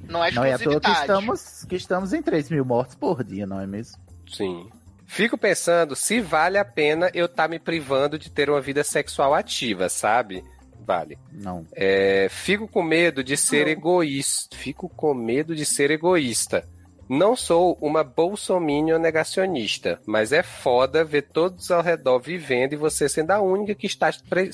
Não 0.07 0.23
é 0.25 0.31
Não 0.31 0.43
é 0.43 0.53
à 0.53 0.59
toa 0.59 0.79
que 0.79 0.87
exclusividade. 0.89 0.99
estamos, 1.01 1.65
que 1.69 1.75
estamos 1.75 2.13
em 2.13 2.21
3 2.21 2.49
mil 2.49 2.65
mortes 2.65 2.95
por 2.95 3.23
dia, 3.23 3.45
não 3.45 3.59
é 3.59 3.67
mesmo? 3.67 3.97
Sim. 4.29 4.69
Fico 5.05 5.37
pensando 5.37 5.95
se 5.95 6.19
vale 6.21 6.57
a 6.57 6.65
pena 6.65 7.09
eu 7.13 7.25
estar 7.25 7.47
me 7.47 7.59
privando 7.59 8.17
de 8.17 8.29
ter 8.29 8.49
uma 8.49 8.61
vida 8.61 8.83
sexual 8.83 9.33
ativa, 9.33 9.87
sabe? 9.89 10.43
Vale. 10.85 11.17
Não. 11.31 11.65
É, 11.73 12.27
fico 12.29 12.67
com 12.67 12.81
medo 12.81 13.23
de 13.23 13.37
ser 13.37 13.67
egoísta. 13.67 14.55
Fico 14.57 14.89
com 14.89 15.13
medo 15.13 15.55
de 15.55 15.65
ser 15.65 15.91
egoísta. 15.91 16.67
Não 17.07 17.35
sou 17.35 17.77
uma 17.81 18.03
bolsominion 18.03 18.97
negacionista, 18.97 19.99
mas 20.05 20.31
é 20.31 20.41
foda 20.41 21.03
ver 21.03 21.23
todos 21.23 21.69
ao 21.69 21.81
redor 21.81 22.19
vivendo 22.19 22.73
e 22.73 22.77
você 22.77 23.09
sendo 23.09 23.31
a 23.31 23.41
única 23.41 23.75
que 23.75 23.85
está, 23.85 24.09
pre- 24.29 24.49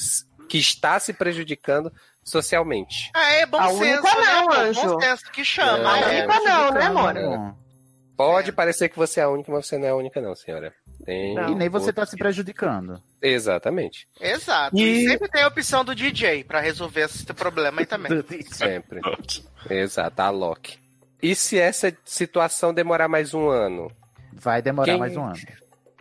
que 0.50 0.58
está 0.58 1.00
se 1.00 1.14
prejudicando 1.14 1.92
socialmente. 2.24 3.12
Ah, 3.16 3.32
é 3.34 3.46
bom 3.46 3.58
A 3.60 3.68
senso, 3.70 3.82
única 3.84 4.02
né? 4.02 4.26
não, 4.26 4.40
amor? 4.40 4.58
anjo. 4.58 4.82
Bom 4.82 5.00
senso 5.00 5.32
que 5.32 5.46
chama. 5.46 5.94
A 5.94 6.00
é. 6.00 6.20
única 6.20 6.40
não, 6.40 6.72
né? 6.72 6.90
Bom, 6.90 7.56
Pode 8.18 8.52
parecer 8.52 8.90
que 8.90 8.98
você 8.98 9.20
é 9.20 9.24
a 9.24 9.30
única, 9.30 9.52
mas 9.52 9.68
você 9.68 9.78
não 9.78 9.86
é 9.86 9.92
a 9.92 9.96
única, 9.96 10.20
não, 10.20 10.36
senhora. 10.36 10.74
Tem 11.08 11.34
Não. 11.36 11.54
E 11.54 11.56
nem 11.56 11.70
você 11.70 11.86
outra- 11.88 12.06
tá 12.06 12.12
se 12.12 12.18
prejudicando. 12.18 13.02
Exatamente. 13.22 14.06
Exato. 14.20 14.76
E- 14.78 15.06
E 15.06 15.08
sempre 15.08 15.30
tem 15.30 15.42
a 15.42 15.48
opção 15.48 15.86
do 15.86 15.96
DJ 15.96 16.44
pra 16.44 16.60
resolver 16.60 17.06
esse 17.06 17.26
problema 17.34 17.80
aí 17.80 17.86
também. 17.86 18.12
Sempre. 18.52 19.00
Exato, 19.70 20.22
a 20.22 20.30
Loki. 20.30 20.78
E 21.24 21.34
se 21.34 21.58
essa 21.58 21.96
situação 22.04 22.74
demorar 22.74 23.08
mais 23.08 23.34
um 23.34 23.48
ano? 23.48 23.90
Vai 24.34 24.62
demorar 24.62 24.92
Quem- 24.92 25.00
mais 25.00 25.16
um 25.16 25.24
ano. 25.24 25.36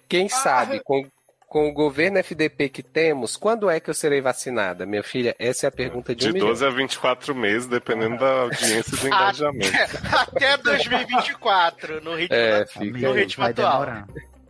Quem 0.08 0.28
sabe, 0.28 0.80
com, 0.84 1.06
com 1.46 1.68
o 1.68 1.72
governo 1.72 2.18
FDP 2.18 2.68
que 2.68 2.82
temos, 2.82 3.36
quando 3.36 3.70
é 3.70 3.78
que 3.78 3.88
eu 3.88 3.94
serei 3.94 4.20
vacinada? 4.20 4.84
Minha 4.86 5.04
filha, 5.04 5.36
essa 5.38 5.66
é 5.66 5.68
a 5.68 5.72
pergunta 5.72 6.16
de, 6.16 6.22
De 6.24 6.30
um 6.30 6.32
milhão. 6.32 6.48
12 6.48 6.66
a 6.66 6.70
24 6.70 7.32
meses, 7.32 7.68
dependendo 7.68 8.18
da 8.18 8.40
audiência 8.40 8.90
e 8.96 9.00
do 9.02 9.06
engajamento. 9.06 9.72
Até 10.12 10.56
2024, 10.58 12.02
no 12.02 12.16
ritmo, 12.16 12.36
É, 12.36 12.64
no 13.00 13.12
ritmo 13.12 13.44
atual. 13.44 13.72
demorar. 13.84 14.06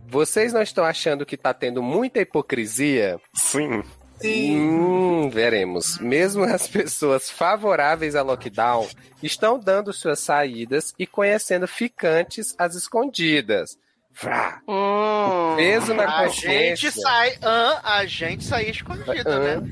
Vocês 0.09 0.52
não 0.52 0.62
estão 0.62 0.84
achando 0.84 1.26
que 1.26 1.36
tá 1.36 1.52
tendo 1.52 1.82
muita 1.82 2.20
hipocrisia? 2.20 3.18
Sim. 3.34 3.82
Sim. 4.20 4.59
Hum, 4.59 5.28
veremos. 5.30 5.98
Mesmo 5.98 6.44
as 6.44 6.66
pessoas 6.68 7.28
favoráveis 7.30 8.14
ao 8.14 8.24
lockdown 8.24 8.88
estão 9.22 9.59
dando 9.59 9.92
suas 9.92 10.20
saídas 10.20 10.94
e 10.98 11.07
conhecendo 11.07 11.68
ficantes 11.68 12.54
às 12.59 12.74
escondidas. 12.74 13.76
Vrá. 14.18 14.62
Hum. 14.66 15.54
Peso 15.57 15.92
na 15.92 16.04
A 16.04 16.24
consciência. 16.24 16.90
gente 16.90 17.00
sai, 17.02 17.36
ah, 17.42 17.80
a 17.98 18.07
gente 18.07 18.44
saía 18.44 18.70
escondido, 18.70 19.38
né? 19.38 19.62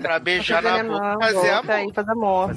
Pra 0.00 0.18
beijar 0.18 0.60
na 0.60 0.82
boca, 0.82 1.18
fazer 1.20 1.50
amor. 1.50 1.70
Aí, 1.70 1.92
fazer 1.94 2.10
amor. 2.10 2.56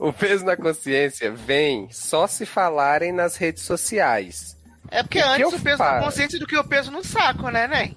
O 0.00 0.12
peso 0.12 0.44
na 0.44 0.56
consciência 0.56 1.30
vem 1.30 1.88
só 1.92 2.26
se 2.26 2.44
falarem 2.44 3.12
nas 3.12 3.36
redes 3.36 3.62
sociais. 3.62 4.56
É 4.90 5.02
porque 5.02 5.18
O 5.20 5.22
que 5.22 5.28
antes 5.28 5.52
eu 5.52 5.58
o 5.58 5.62
peso 5.62 5.78
faço? 5.78 5.94
na 5.96 6.02
consciência 6.02 6.38
do 6.38 6.46
que 6.46 6.56
o 6.56 6.64
peso 6.64 6.90
no 6.90 7.04
saco, 7.04 7.48
né? 7.48 7.92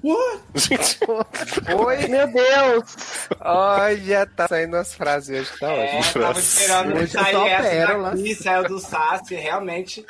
Gente, 0.54 1.00
Oi? 1.08 1.98
Meu 2.08 2.28
Deus. 2.32 3.28
Olha, 3.40 4.26
tá 4.28 4.48
saindo 4.48 4.76
as 4.78 4.94
frases 4.94 5.40
hoje, 5.50 5.60
tá 5.60 5.72
É, 5.72 5.98
ótimo. 6.00 6.24
tava 6.24 6.40
esperando 6.40 6.96
Hoje 6.96 7.08
sair 7.12 7.36
essa 7.48 7.70
pérolas. 7.70 8.20
daqui, 8.20 8.36
saiu 8.36 8.64
do 8.68 8.80
Sassi, 8.80 9.36
realmente. 9.36 10.06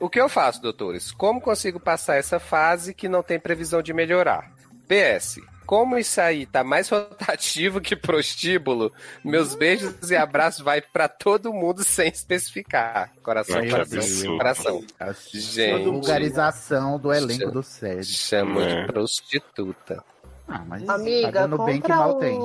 O 0.00 0.08
que 0.08 0.20
eu 0.20 0.28
faço, 0.28 0.60
doutores? 0.62 1.12
Como 1.12 1.40
consigo 1.40 1.78
passar 1.78 2.16
essa 2.16 2.38
fase 2.40 2.94
que 2.94 3.08
não 3.08 3.22
tem 3.22 3.38
previsão 3.38 3.82
de 3.82 3.92
melhorar? 3.92 4.50
PS. 4.88 5.38
Como 5.66 5.98
isso 5.98 6.20
aí 6.20 6.46
tá 6.46 6.62
mais 6.62 6.88
rotativo 6.90 7.80
que 7.80 7.96
prostíbulo, 7.96 8.92
meus 9.24 9.54
beijos 9.54 10.10
e 10.10 10.16
abraços 10.16 10.60
vai 10.60 10.80
pra 10.80 11.08
todo 11.08 11.52
mundo 11.52 11.82
sem 11.82 12.08
especificar. 12.08 13.10
Coração, 13.22 13.60
Que 13.62 13.70
coração, 13.70 13.98
absurdo. 13.98 14.36
coração. 14.36 14.84
Gente. 15.32 15.84
Vulgarização 15.84 16.98
do 16.98 17.12
elenco 17.12 17.50
do 17.50 17.62
SED. 17.62 18.04
Chamam 18.06 18.62
É. 18.62 18.80
de 18.82 18.86
prostituta. 18.92 20.04
Ah, 20.48 20.62
mas 20.66 20.88
Amiga, 20.88 21.26
pagando 21.26 21.58
bem 21.64 21.76
que 21.80 21.88
compra 21.88 21.96
mal 21.96 22.16
um, 22.16 22.20
tem. 22.20 22.38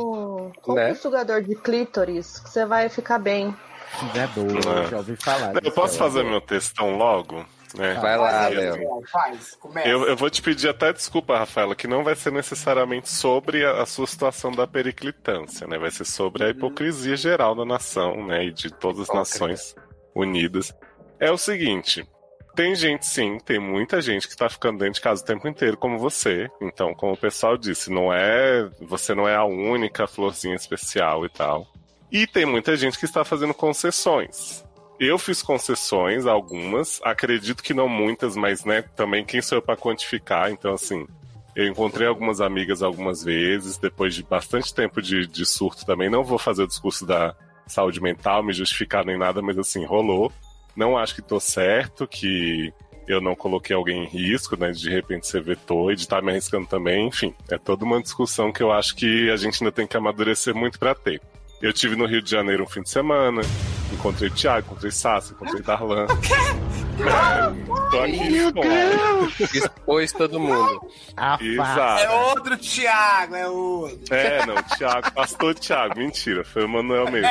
compra 0.61 0.86
Né? 0.86 0.91
um 0.91 0.95
sugador 0.95 1.41
de 1.43 1.55
clítoris, 1.55 2.39
que 2.39 2.49
você 2.49 2.65
vai 2.65 2.89
ficar 2.89 3.19
bem. 3.19 3.55
Se 3.99 4.17
é 4.17 4.28
boa, 4.28 4.84
É. 4.86 4.88
já 4.88 4.97
ouvi 4.97 5.15
falar. 5.17 5.53
eu 5.63 5.72
posso 5.72 5.97
fazer 5.99 6.24
meu 6.24 6.41
textão 6.41 6.97
logo? 6.97 7.45
Né? 7.76 7.93
Vai 7.95 8.17
lá, 8.17 8.47
Léo. 8.47 8.76
Léo, 8.76 9.01
Faz, 9.11 9.55
começa. 9.55 9.88
Eu, 9.88 10.07
eu 10.07 10.15
vou 10.15 10.30
te 10.30 10.41
pedir 10.41 10.69
até 10.69 10.91
desculpa, 10.91 11.38
Rafaela, 11.38 11.76
que 11.76 11.88
não 11.88 12.03
vai 12.03 12.15
ser 12.15 12.32
necessariamente 12.32 13.09
sobre 13.09 13.65
a, 13.65 13.82
a 13.82 13.86
sua 13.86 14.07
situação 14.07 14.51
da 14.51 14.67
periclitância, 14.67 15.67
né? 15.67 15.78
Vai 15.78 15.91
ser 15.91 16.05
sobre 16.05 16.43
a 16.43 16.49
hipocrisia 16.49 17.15
geral 17.15 17.55
da 17.55 17.65
nação, 17.65 18.26
né? 18.28 18.45
E 18.45 18.51
de 18.51 18.72
todas 18.72 19.09
as 19.09 19.15
nações 19.15 19.76
unidas. 20.15 20.74
É 21.19 21.32
o 21.32 21.38
seguinte. 21.38 22.07
Tem 22.55 22.76
gente, 22.76 23.05
sim, 23.05 23.38
tem 23.39 23.59
muita 23.59 24.01
gente 24.01 24.28
que 24.28 24.36
tá 24.36 24.49
ficando 24.49 24.80
dentro 24.80 24.95
de 24.95 25.01
casa 25.01 25.24
o 25.24 25.26
tempo 25.26 25.47
inteiro, 25.47 25.78
como 25.78 25.97
você. 25.97 26.49
Então, 26.61 26.93
como 26.93 27.13
o 27.13 27.17
pessoal 27.17 27.57
disse, 27.57 27.89
não 27.89 28.11
é. 28.11 28.69
Você 28.82 29.15
não 29.15 29.28
é 29.28 29.36
a 29.36 29.45
única 29.45 30.05
florzinha 30.05 30.55
especial 30.55 31.26
e 31.26 31.30
tal. 31.30 31.65
E 32.11 32.28
tem 32.28 32.45
muita 32.45 32.76
gente 32.76 32.99
que 32.99 33.05
está 33.05 33.24
fazendo 33.24 33.53
concessões. 33.53 34.65
Eu 35.04 35.18
fiz 35.18 35.41
concessões, 35.41 36.28
algumas, 36.28 37.02
acredito 37.04 37.64
que 37.64 37.74
não 37.74 37.89
muitas, 37.89 38.36
mas 38.36 38.64
né, 38.64 38.84
também 38.84 39.26
quem 39.26 39.41
sou 39.41 39.58
eu 39.58 39.62
para 39.64 39.76
quantificar? 39.76 40.52
Então, 40.52 40.76
assim, 40.76 41.08
eu 41.56 41.68
encontrei 41.68 42.08
algumas 42.08 42.39
amigas 42.39 42.84
algumas 42.84 43.24
vezes, 43.24 43.80
depois 43.80 44.14
de 44.14 44.22
bastante 44.22 44.72
tempo 44.72 45.02
de, 45.02 45.26
de 45.26 45.43
surto 45.43 45.88
também. 45.88 46.08
Não 46.08 46.24
vou 46.24 46.38
fazer 46.38 46.62
o 46.62 46.68
discurso 46.68 47.04
da 47.04 47.36
saúde 47.66 47.99
mental, 47.99 48.43
me 48.43 48.54
justificar 48.54 49.04
nem 49.04 49.18
nada, 49.18 49.41
mas 49.41 49.58
assim, 49.58 49.84
rolou. 49.84 50.32
Não 50.76 50.95
acho 50.95 51.16
que 51.16 51.24
tô 51.24 51.39
certo, 51.39 52.08
que 52.08 52.72
eu 53.08 53.20
não 53.20 53.36
coloquei 53.36 53.76
alguém 53.76 54.04
em 54.04 54.08
risco, 54.08 54.56
né? 54.56 54.70
De 54.70 54.88
repente 54.88 55.26
você 55.26 55.41
vetou 55.41 55.91
e 55.91 55.95
de 55.95 56.02
estar 56.02 56.22
me 56.22 56.30
arriscando 56.30 56.68
também, 56.68 57.08
enfim. 57.08 57.34
É 57.49 57.58
toda 57.58 57.84
uma 57.84 57.99
discussão 57.99 58.52
que 58.54 58.62
eu 58.62 58.72
acho 58.72 58.95
que 58.95 59.32
a 59.32 59.36
gente 59.36 59.64
ainda 59.64 59.72
tem 59.72 59.88
que 59.88 59.97
amadurecer 59.97 60.54
muito 60.54 60.78
para 60.78 60.93
ter. 60.93 61.20
Eu 61.60 61.74
tive 61.74 61.95
no 61.95 62.06
Rio 62.06 62.22
de 62.22 62.30
Janeiro 62.30 62.66
um 62.66 62.68
fim 62.68 62.84
de 62.84 62.89
semana, 62.91 63.41
encontrei 63.92 64.30
o 64.30 64.34
Thiago, 64.34 64.68
encontrei 64.68 64.92
Sassi, 64.92 65.34
encontrei 65.34 65.62
Darlan. 65.62 66.08
É, 67.00 67.89
tô 67.92 68.00
aqui. 68.02 69.58
Expôs 69.58 70.12
todo 70.12 70.39
mundo. 70.39 70.82
Fa- 71.16 71.38
É 71.42 71.46
Exato. 71.46 72.14
outro 72.14 72.58
Thiago, 72.58 73.36
é 73.36 73.48
outro. 73.48 74.14
É, 74.16 74.46
não, 74.46 74.56
Thiago, 74.78 75.12
pastor 75.14 75.56
Thiago, 75.56 75.98
mentira, 75.98 76.44
foi 76.44 76.66
o 76.66 76.70
Manuel 76.70 77.10
mesmo. 77.12 77.30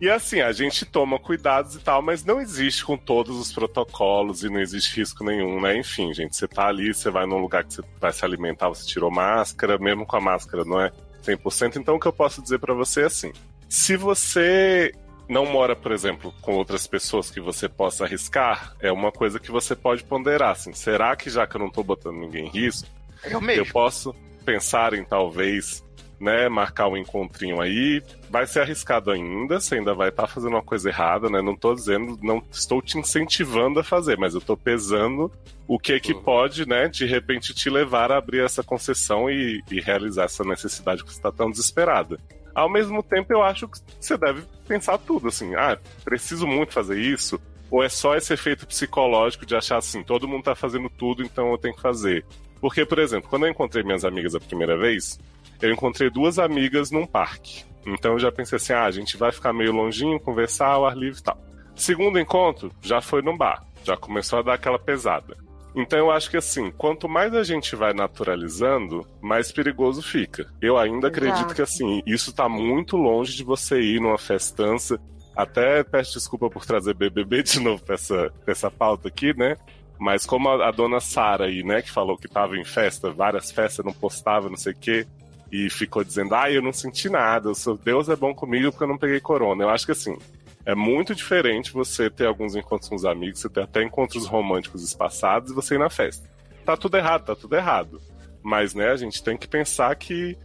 E 0.00 0.08
assim, 0.10 0.40
a 0.40 0.50
gente 0.52 0.84
toma 0.84 1.18
cuidados 1.18 1.76
e 1.76 1.78
tal, 1.78 2.02
mas 2.02 2.24
não 2.24 2.40
existe 2.40 2.84
com 2.84 2.96
todos 2.96 3.38
os 3.38 3.52
protocolos 3.52 4.42
e 4.42 4.48
não 4.48 4.58
existe 4.60 4.96
risco 4.98 5.22
nenhum, 5.24 5.60
né? 5.60 5.76
Enfim, 5.78 6.12
gente, 6.12 6.36
você 6.36 6.48
tá 6.48 6.66
ali, 6.66 6.92
você 6.92 7.08
vai 7.10 7.24
num 7.26 7.38
lugar 7.38 7.62
que 7.64 7.74
você 7.74 7.82
vai 8.00 8.12
se 8.12 8.24
alimentar, 8.24 8.68
você 8.68 8.84
tirou 8.86 9.10
máscara, 9.10 9.78
mesmo 9.78 10.04
com 10.04 10.16
a 10.16 10.20
máscara 10.20 10.64
não 10.64 10.80
é 10.80 10.90
100%. 11.24 11.76
Então 11.76 11.94
o 11.96 12.00
que 12.00 12.06
eu 12.06 12.12
posso 12.12 12.42
dizer 12.42 12.58
pra 12.58 12.74
você 12.74 13.02
é 13.02 13.06
assim: 13.06 13.32
se 13.68 13.96
você 13.96 14.92
não 15.32 15.46
mora, 15.46 15.74
por 15.74 15.90
exemplo, 15.90 16.32
com 16.42 16.52
outras 16.52 16.86
pessoas 16.86 17.30
que 17.30 17.40
você 17.40 17.68
possa 17.68 18.04
arriscar, 18.04 18.76
é 18.78 18.92
uma 18.92 19.10
coisa 19.10 19.40
que 19.40 19.50
você 19.50 19.74
pode 19.74 20.04
ponderar, 20.04 20.50
assim, 20.50 20.72
será 20.74 21.16
que 21.16 21.30
já 21.30 21.46
que 21.46 21.56
eu 21.56 21.60
não 21.60 21.70
tô 21.70 21.82
botando 21.82 22.16
ninguém 22.16 22.46
em 22.46 22.50
risco, 22.50 22.86
Eu 23.24 23.40
mesmo. 23.40 23.64
eu 23.64 23.72
posso 23.72 24.14
pensar 24.44 24.92
em 24.92 25.02
talvez, 25.02 25.82
né, 26.20 26.48
marcar 26.48 26.88
um 26.88 26.96
encontrinho 26.96 27.60
aí. 27.60 28.02
Vai 28.28 28.46
ser 28.46 28.60
arriscado 28.60 29.10
ainda, 29.10 29.58
você 29.58 29.76
ainda 29.76 29.94
vai 29.94 30.10
estar 30.10 30.26
fazendo 30.26 30.52
uma 30.52 30.62
coisa 30.62 30.88
errada, 30.88 31.30
né? 31.30 31.40
Não 31.40 31.56
tô 31.56 31.74
dizendo, 31.74 32.18
não 32.22 32.42
estou 32.50 32.82
te 32.82 32.98
incentivando 32.98 33.80
a 33.80 33.84
fazer, 33.84 34.18
mas 34.18 34.34
eu 34.34 34.40
tô 34.40 34.56
pesando 34.56 35.32
o 35.66 35.78
que 35.78 35.98
que 35.98 36.12
pode, 36.12 36.68
né, 36.68 36.88
de 36.88 37.06
repente 37.06 37.54
te 37.54 37.70
levar 37.70 38.12
a 38.12 38.18
abrir 38.18 38.44
essa 38.44 38.62
concessão 38.62 39.30
e, 39.30 39.62
e 39.70 39.80
realizar 39.80 40.24
essa 40.24 40.44
necessidade 40.44 41.02
que 41.02 41.10
você 41.10 41.16
está 41.16 41.32
tão 41.32 41.50
desesperada. 41.50 42.18
Ao 42.54 42.68
mesmo 42.68 43.02
tempo, 43.02 43.32
eu 43.32 43.42
acho 43.42 43.68
que 43.68 43.78
você 43.98 44.16
deve 44.16 44.42
pensar 44.66 44.98
tudo, 44.98 45.28
assim, 45.28 45.54
ah, 45.54 45.78
preciso 46.04 46.46
muito 46.46 46.72
fazer 46.72 46.98
isso, 46.98 47.40
ou 47.70 47.82
é 47.82 47.88
só 47.88 48.14
esse 48.14 48.34
efeito 48.34 48.66
psicológico 48.66 49.46
de 49.46 49.56
achar 49.56 49.78
assim, 49.78 50.02
todo 50.02 50.28
mundo 50.28 50.44
tá 50.44 50.54
fazendo 50.54 50.90
tudo, 50.90 51.22
então 51.22 51.50
eu 51.50 51.58
tenho 51.58 51.74
que 51.74 51.80
fazer. 51.80 52.24
Porque, 52.60 52.84
por 52.84 52.98
exemplo, 52.98 53.28
quando 53.28 53.46
eu 53.46 53.50
encontrei 53.50 53.82
minhas 53.82 54.04
amigas 54.04 54.34
a 54.34 54.40
primeira 54.40 54.76
vez, 54.76 55.18
eu 55.60 55.72
encontrei 55.72 56.10
duas 56.10 56.38
amigas 56.38 56.90
num 56.90 57.06
parque. 57.06 57.64
Então 57.86 58.12
eu 58.12 58.18
já 58.18 58.30
pensei 58.30 58.56
assim, 58.56 58.72
ah, 58.72 58.84
a 58.84 58.90
gente 58.90 59.16
vai 59.16 59.32
ficar 59.32 59.52
meio 59.52 59.72
longinho, 59.72 60.20
conversar 60.20 60.68
ao 60.68 60.86
ar 60.86 60.96
livre 60.96 61.18
e 61.18 61.22
tal. 61.22 61.38
Segundo 61.74 62.20
encontro, 62.20 62.70
já 62.82 63.00
foi 63.00 63.22
num 63.22 63.36
bar, 63.36 63.64
já 63.82 63.96
começou 63.96 64.38
a 64.38 64.42
dar 64.42 64.54
aquela 64.54 64.78
pesada. 64.78 65.36
Então 65.74 65.98
eu 65.98 66.10
acho 66.10 66.30
que 66.30 66.36
assim, 66.36 66.70
quanto 66.70 67.08
mais 67.08 67.34
a 67.34 67.42
gente 67.42 67.74
vai 67.74 67.94
naturalizando, 67.94 69.06
mais 69.20 69.50
perigoso 69.50 70.02
fica. 70.02 70.52
Eu 70.60 70.76
ainda 70.76 71.08
acredito 71.08 71.38
Exato. 71.38 71.54
que 71.54 71.62
assim, 71.62 72.02
isso 72.06 72.32
tá 72.32 72.48
muito 72.48 72.96
longe 72.96 73.34
de 73.34 73.42
você 73.42 73.80
ir 73.80 74.00
numa 74.00 74.18
festança. 74.18 75.00
Até 75.34 75.82
peço 75.82 76.14
desculpa 76.14 76.50
por 76.50 76.66
trazer 76.66 76.94
BBB 76.94 77.42
de 77.42 77.60
novo 77.60 77.82
pra 77.82 77.94
essa, 77.94 78.30
pra 78.44 78.52
essa 78.52 78.70
pauta 78.70 79.08
aqui, 79.08 79.36
né? 79.36 79.56
Mas 79.98 80.26
como 80.26 80.48
a, 80.48 80.68
a 80.68 80.70
dona 80.70 81.00
Sara 81.00 81.46
aí, 81.46 81.62
né, 81.62 81.80
que 81.80 81.90
falou 81.90 82.18
que 82.18 82.28
tava 82.28 82.56
em 82.56 82.64
festa, 82.64 83.10
várias 83.10 83.50
festas, 83.50 83.84
não 83.84 83.92
postava, 83.92 84.50
não 84.50 84.56
sei 84.56 84.72
o 84.72 84.76
quê, 84.76 85.06
e 85.50 85.70
ficou 85.70 86.02
dizendo, 86.02 86.34
ah, 86.34 86.50
eu 86.50 86.60
não 86.60 86.72
senti 86.72 87.08
nada, 87.08 87.50
eu 87.50 87.54
sou, 87.54 87.76
Deus 87.76 88.08
é 88.08 88.16
bom 88.16 88.34
comigo 88.34 88.70
porque 88.70 88.84
eu 88.84 88.88
não 88.88 88.98
peguei 88.98 89.20
corona. 89.20 89.62
Eu 89.62 89.68
acho 89.70 89.86
que 89.86 89.92
assim, 89.92 90.18
é 90.64 90.74
muito 90.74 91.14
diferente 91.14 91.72
você 91.72 92.08
ter 92.08 92.26
alguns 92.26 92.54
encontros 92.54 92.88
com 92.88 92.94
os 92.94 93.04
amigos, 93.04 93.40
você 93.40 93.48
ter 93.48 93.62
até 93.62 93.82
encontros 93.82 94.26
românticos 94.26 94.82
espaçados 94.82 95.50
e 95.50 95.54
você 95.54 95.74
ir 95.74 95.78
na 95.78 95.90
festa. 95.90 96.28
Tá 96.64 96.76
tudo 96.76 96.96
errado, 96.96 97.24
tá 97.24 97.34
tudo 97.34 97.56
errado. 97.56 98.00
Mas, 98.42 98.74
né, 98.74 98.90
a 98.90 98.96
gente 98.96 99.22
tem 99.22 99.36
que 99.36 99.48
pensar 99.48 99.94
que, 99.96 100.36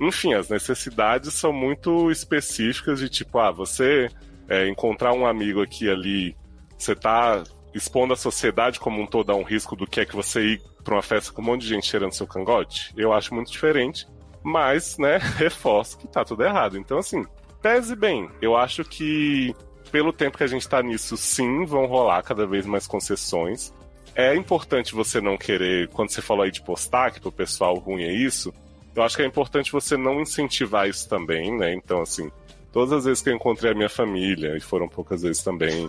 enfim, 0.00 0.34
as 0.34 0.48
necessidades 0.48 1.32
são 1.34 1.52
muito 1.52 2.10
específicas 2.10 3.00
de 3.00 3.08
tipo, 3.08 3.38
ah, 3.38 3.50
você 3.50 4.08
é, 4.48 4.68
encontrar 4.68 5.12
um 5.12 5.26
amigo 5.26 5.62
aqui 5.62 5.90
ali, 5.90 6.36
você 6.76 6.94
tá 6.94 7.42
expondo 7.74 8.14
a 8.14 8.16
sociedade 8.16 8.80
como 8.80 9.02
um 9.02 9.06
todo 9.06 9.30
a 9.30 9.34
um 9.34 9.42
risco 9.42 9.76
do 9.76 9.86
que 9.86 10.00
é 10.00 10.06
que 10.06 10.16
você 10.16 10.42
ir 10.42 10.62
pra 10.82 10.94
uma 10.94 11.02
festa 11.02 11.32
com 11.32 11.42
um 11.42 11.44
monte 11.44 11.62
de 11.62 11.68
gente 11.68 11.86
cheirando 11.86 12.12
seu 12.12 12.26
cangote. 12.26 12.92
Eu 12.96 13.12
acho 13.12 13.34
muito 13.34 13.50
diferente, 13.50 14.06
mas, 14.42 14.96
né, 14.96 15.18
reforço 15.36 15.98
que 15.98 16.08
tá 16.08 16.24
tudo 16.24 16.42
errado. 16.42 16.78
Então, 16.78 16.98
assim, 16.98 17.24
pese 17.60 17.94
bem, 17.94 18.30
eu 18.40 18.56
acho 18.56 18.84
que 18.84 19.54
pelo 19.90 20.12
tempo 20.12 20.36
que 20.36 20.44
a 20.44 20.48
gente 20.48 20.68
tá 20.68 20.82
nisso, 20.82 21.16
sim, 21.16 21.64
vão 21.64 21.86
rolar 21.86 22.22
cada 22.22 22.46
vez 22.46 22.66
mais 22.66 22.86
concessões. 22.86 23.72
É 24.14 24.34
importante 24.34 24.94
você 24.94 25.20
não 25.20 25.36
querer, 25.36 25.88
quando 25.88 26.10
você 26.10 26.22
falou 26.22 26.44
aí 26.44 26.50
de 26.50 26.62
postar, 26.62 27.10
que 27.10 27.20
pro 27.20 27.30
pessoal 27.30 27.74
ruim 27.76 28.02
é 28.02 28.12
isso, 28.12 28.52
eu 28.94 29.02
acho 29.02 29.16
que 29.16 29.22
é 29.22 29.26
importante 29.26 29.70
você 29.70 29.96
não 29.96 30.20
incentivar 30.20 30.88
isso 30.88 31.08
também, 31.08 31.56
né? 31.56 31.74
Então, 31.74 32.00
assim, 32.00 32.30
todas 32.72 32.92
as 32.92 33.04
vezes 33.04 33.22
que 33.22 33.28
eu 33.28 33.34
encontrei 33.34 33.72
a 33.72 33.74
minha 33.74 33.90
família, 33.90 34.56
e 34.56 34.60
foram 34.60 34.88
poucas 34.88 35.22
vezes 35.22 35.42
também, 35.42 35.88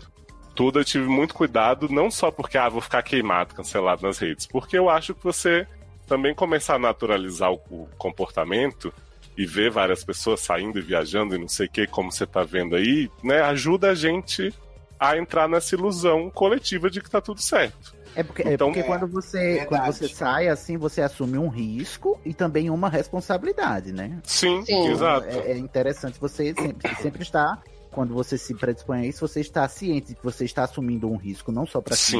tudo 0.53 0.79
eu 0.79 0.83
tive 0.85 1.07
muito 1.07 1.33
cuidado, 1.33 1.87
não 1.87 2.11
só 2.11 2.31
porque, 2.31 2.57
ah, 2.57 2.67
vou 2.67 2.81
ficar 2.81 3.01
queimado, 3.03 3.55
cancelado 3.55 4.05
nas 4.05 4.17
redes, 4.17 4.45
porque 4.45 4.77
eu 4.77 4.89
acho 4.89 5.13
que 5.13 5.23
você 5.23 5.65
também 6.07 6.33
começar 6.33 6.75
a 6.75 6.79
naturalizar 6.79 7.51
o 7.51 7.87
comportamento 7.97 8.93
e 9.37 9.45
ver 9.45 9.69
várias 9.69 10.03
pessoas 10.03 10.39
saindo 10.41 10.79
e 10.79 10.81
viajando 10.81 11.35
e 11.35 11.37
não 11.37 11.47
sei 11.47 11.67
o 11.67 11.69
que, 11.69 11.85
como 11.87 12.11
você 12.11 12.25
tá 12.25 12.43
vendo 12.43 12.75
aí, 12.75 13.09
né, 13.23 13.41
ajuda 13.41 13.91
a 13.91 13.95
gente 13.95 14.53
a 14.99 15.15
entrar 15.17 15.47
nessa 15.47 15.75
ilusão 15.75 16.29
coletiva 16.31 16.89
de 16.89 16.99
que 17.01 17.09
tá 17.09 17.21
tudo 17.21 17.39
certo. 17.41 17.95
É 18.15 18.23
porque, 18.23 18.41
é 18.41 18.53
Então- 18.53 18.69
porque 18.69 18.81
quando, 18.81 19.05
você, 19.07 19.63
quando 19.67 19.85
você 19.85 20.07
sai 20.07 20.47
assim, 20.47 20.75
você 20.75 21.01
assume 21.03 21.37
um 21.37 21.49
risco 21.49 22.19
e 22.25 22.33
também 22.33 22.67
uma 22.71 22.89
responsabilidade, 22.89 23.91
né? 23.91 24.17
Sim, 24.23 24.65
Sim. 24.65 24.87
exato. 24.87 25.27
É, 25.27 25.51
é 25.51 25.57
interessante 25.57 26.19
você 26.19 26.51
sempre, 26.55 26.95
sempre 26.95 27.21
estar 27.21 27.61
quando 27.91 28.13
você 28.13 28.37
se 28.37 28.53
predispõe 28.53 28.99
a 29.01 29.05
isso, 29.05 29.27
você 29.27 29.39
está 29.41 29.67
ciente 29.67 30.09
de 30.09 30.15
que 30.15 30.23
você 30.23 30.45
está 30.45 30.63
assumindo 30.63 31.09
um 31.09 31.15
risco, 31.17 31.51
não 31.51 31.65
só 31.65 31.81
para 31.81 31.95
si, 31.95 32.17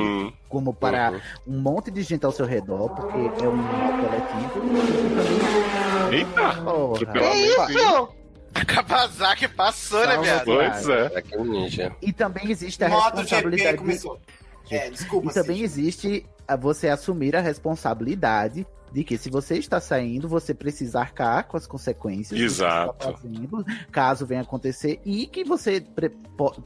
como 0.50 0.74
para 0.74 1.12
Uhum. 1.12 1.56
um 1.56 1.60
monte 1.62 1.92
de 1.92 2.02
gente 2.02 2.26
ao 2.26 2.32
seu 2.32 2.46
redor, 2.46 2.90
porque 2.90 3.18
é 3.44 3.48
um 3.48 3.56
mal 3.56 3.92
coletivo. 3.92 4.62
e 4.68 5.16
também- 5.16 6.20
Eita! 6.20 6.62
Porra. 6.64 6.94
atropelamento 6.96 7.62
aí. 7.62 7.76
Isso! 7.76 8.10
A 8.56 8.66
Kawasaki 8.66 9.48
passou, 9.50 10.06
né, 10.08 10.18
viado? 10.18 10.46
Pois 10.46 10.90
é. 10.90 11.24
É 11.32 11.38
um 11.38 11.46
ninja. 11.46 11.96
E 12.02 12.12
também 12.12 12.50
existe 12.50 12.84
a 12.84 12.90
MotoGP 12.90 13.20
responsabilidade. 13.22 13.78
começou. 13.78 14.20
É, 14.72 14.90
desculpa. 14.90 15.30
E 15.30 15.34
também 15.34 15.62
existe 15.62 16.26
a 16.48 16.56
você 16.56 16.90
assumir 16.90 17.36
a 17.36 17.42
responsabilidade 17.42 18.66
de 18.92 19.04
que 19.04 19.18
se 19.18 19.30
você 19.30 19.58
está 19.58 19.80
saindo, 19.80 20.28
você 20.28 20.54
precisa 20.54 21.00
arcar 21.00 21.46
com 21.48 21.58
as 21.58 21.68
consequências 21.68 22.30
do 22.30 22.44
que 22.44 22.50
você 22.50 22.64
Exato. 22.64 22.96
está 23.00 23.12
fazendo, 23.18 23.66
caso 23.92 24.26
venha 24.26 24.42
acontecer, 24.42 25.00
e 25.06 25.28
que 25.28 25.44
você 25.44 25.82
pre- 25.82 26.12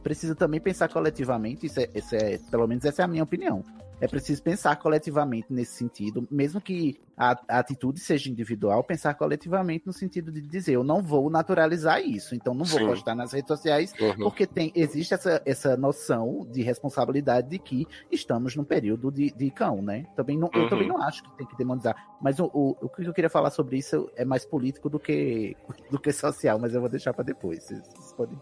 precisa 0.04 0.36
também 0.36 0.60
pensar 0.60 0.88
coletivamente, 0.90 1.66
isso 1.66 1.80
é, 1.80 1.90
isso 1.96 2.16
é- 2.16 2.38
pelo 2.50 2.68
menos 2.68 2.86
essa 2.86 3.02
é 3.02 3.06
a 3.06 3.08
minha 3.08 3.24
opinião. 3.24 3.64
É 4.02 4.08
preciso 4.08 4.42
pensar 4.42 4.76
coletivamente 4.78 5.48
nesse 5.54 5.74
sentido, 5.76 6.28
mesmo 6.32 6.60
que 6.60 7.00
a, 7.16 7.40
a 7.48 7.60
atitude 7.60 8.00
seja 8.00 8.32
individual, 8.32 8.84
pensar 8.84 9.14
coletivamente 9.14 9.86
no 9.86 9.94
sentido 9.94 10.32
de 10.32 10.42
dizer, 10.42 10.74
eu 10.74 10.84
não 10.84 11.04
vou 11.04 11.30
naturalizar 11.30 12.02
isso, 12.02 12.34
então 12.34 12.54
não 12.56 12.66
vou 12.66 12.80
Sim. 12.80 12.86
postar 12.88 13.14
nas 13.14 13.32
redes 13.32 13.48
sociais 13.48 13.94
Uhum. 14.02 14.16
porque 14.24 14.48
tem, 14.48 14.72
existe 14.74 15.14
essa, 15.14 15.40
essa 15.46 15.78
noção 15.78 16.48
de 16.52 16.64
responsabilidade 16.64 17.48
de 17.50 17.60
que 17.60 17.86
estamos 18.12 18.56
num 18.56 18.64
período 18.64 19.12
de, 19.12 19.32
de 19.32 19.52
cão, 19.52 19.82
né? 19.84 20.08
Também 20.16 20.36
não, 20.38 20.50
Eu 20.56 20.64
Uhum. 20.64 20.70
também 20.70 20.88
não 20.88 20.98
acho 21.02 21.22
que 21.24 21.38
tem 21.38 21.46
que 21.46 21.56
demonizar. 21.56 21.96
Mas 22.20 22.40
o, 22.40 22.46
o, 22.54 22.76
o 22.82 22.90
que 22.90 23.04
eu 23.06 23.14
queria 23.14 23.30
falar 23.30 23.52
sobre 23.52 23.78
isso 23.78 24.10
é 24.16 24.26
mais 24.26 24.44
político 24.46 24.90
do 24.90 25.00
que, 25.00 25.56
do 25.92 26.00
que 26.00 26.12
social, 26.12 26.58
mas 26.58 26.74
eu 26.74 26.82
vou 26.82 26.90
deixar 26.90 27.14
pra 27.14 27.24
depois. 27.24 27.64
Vocês, 27.64 27.80
vocês 27.88 28.14
podem. 28.14 28.42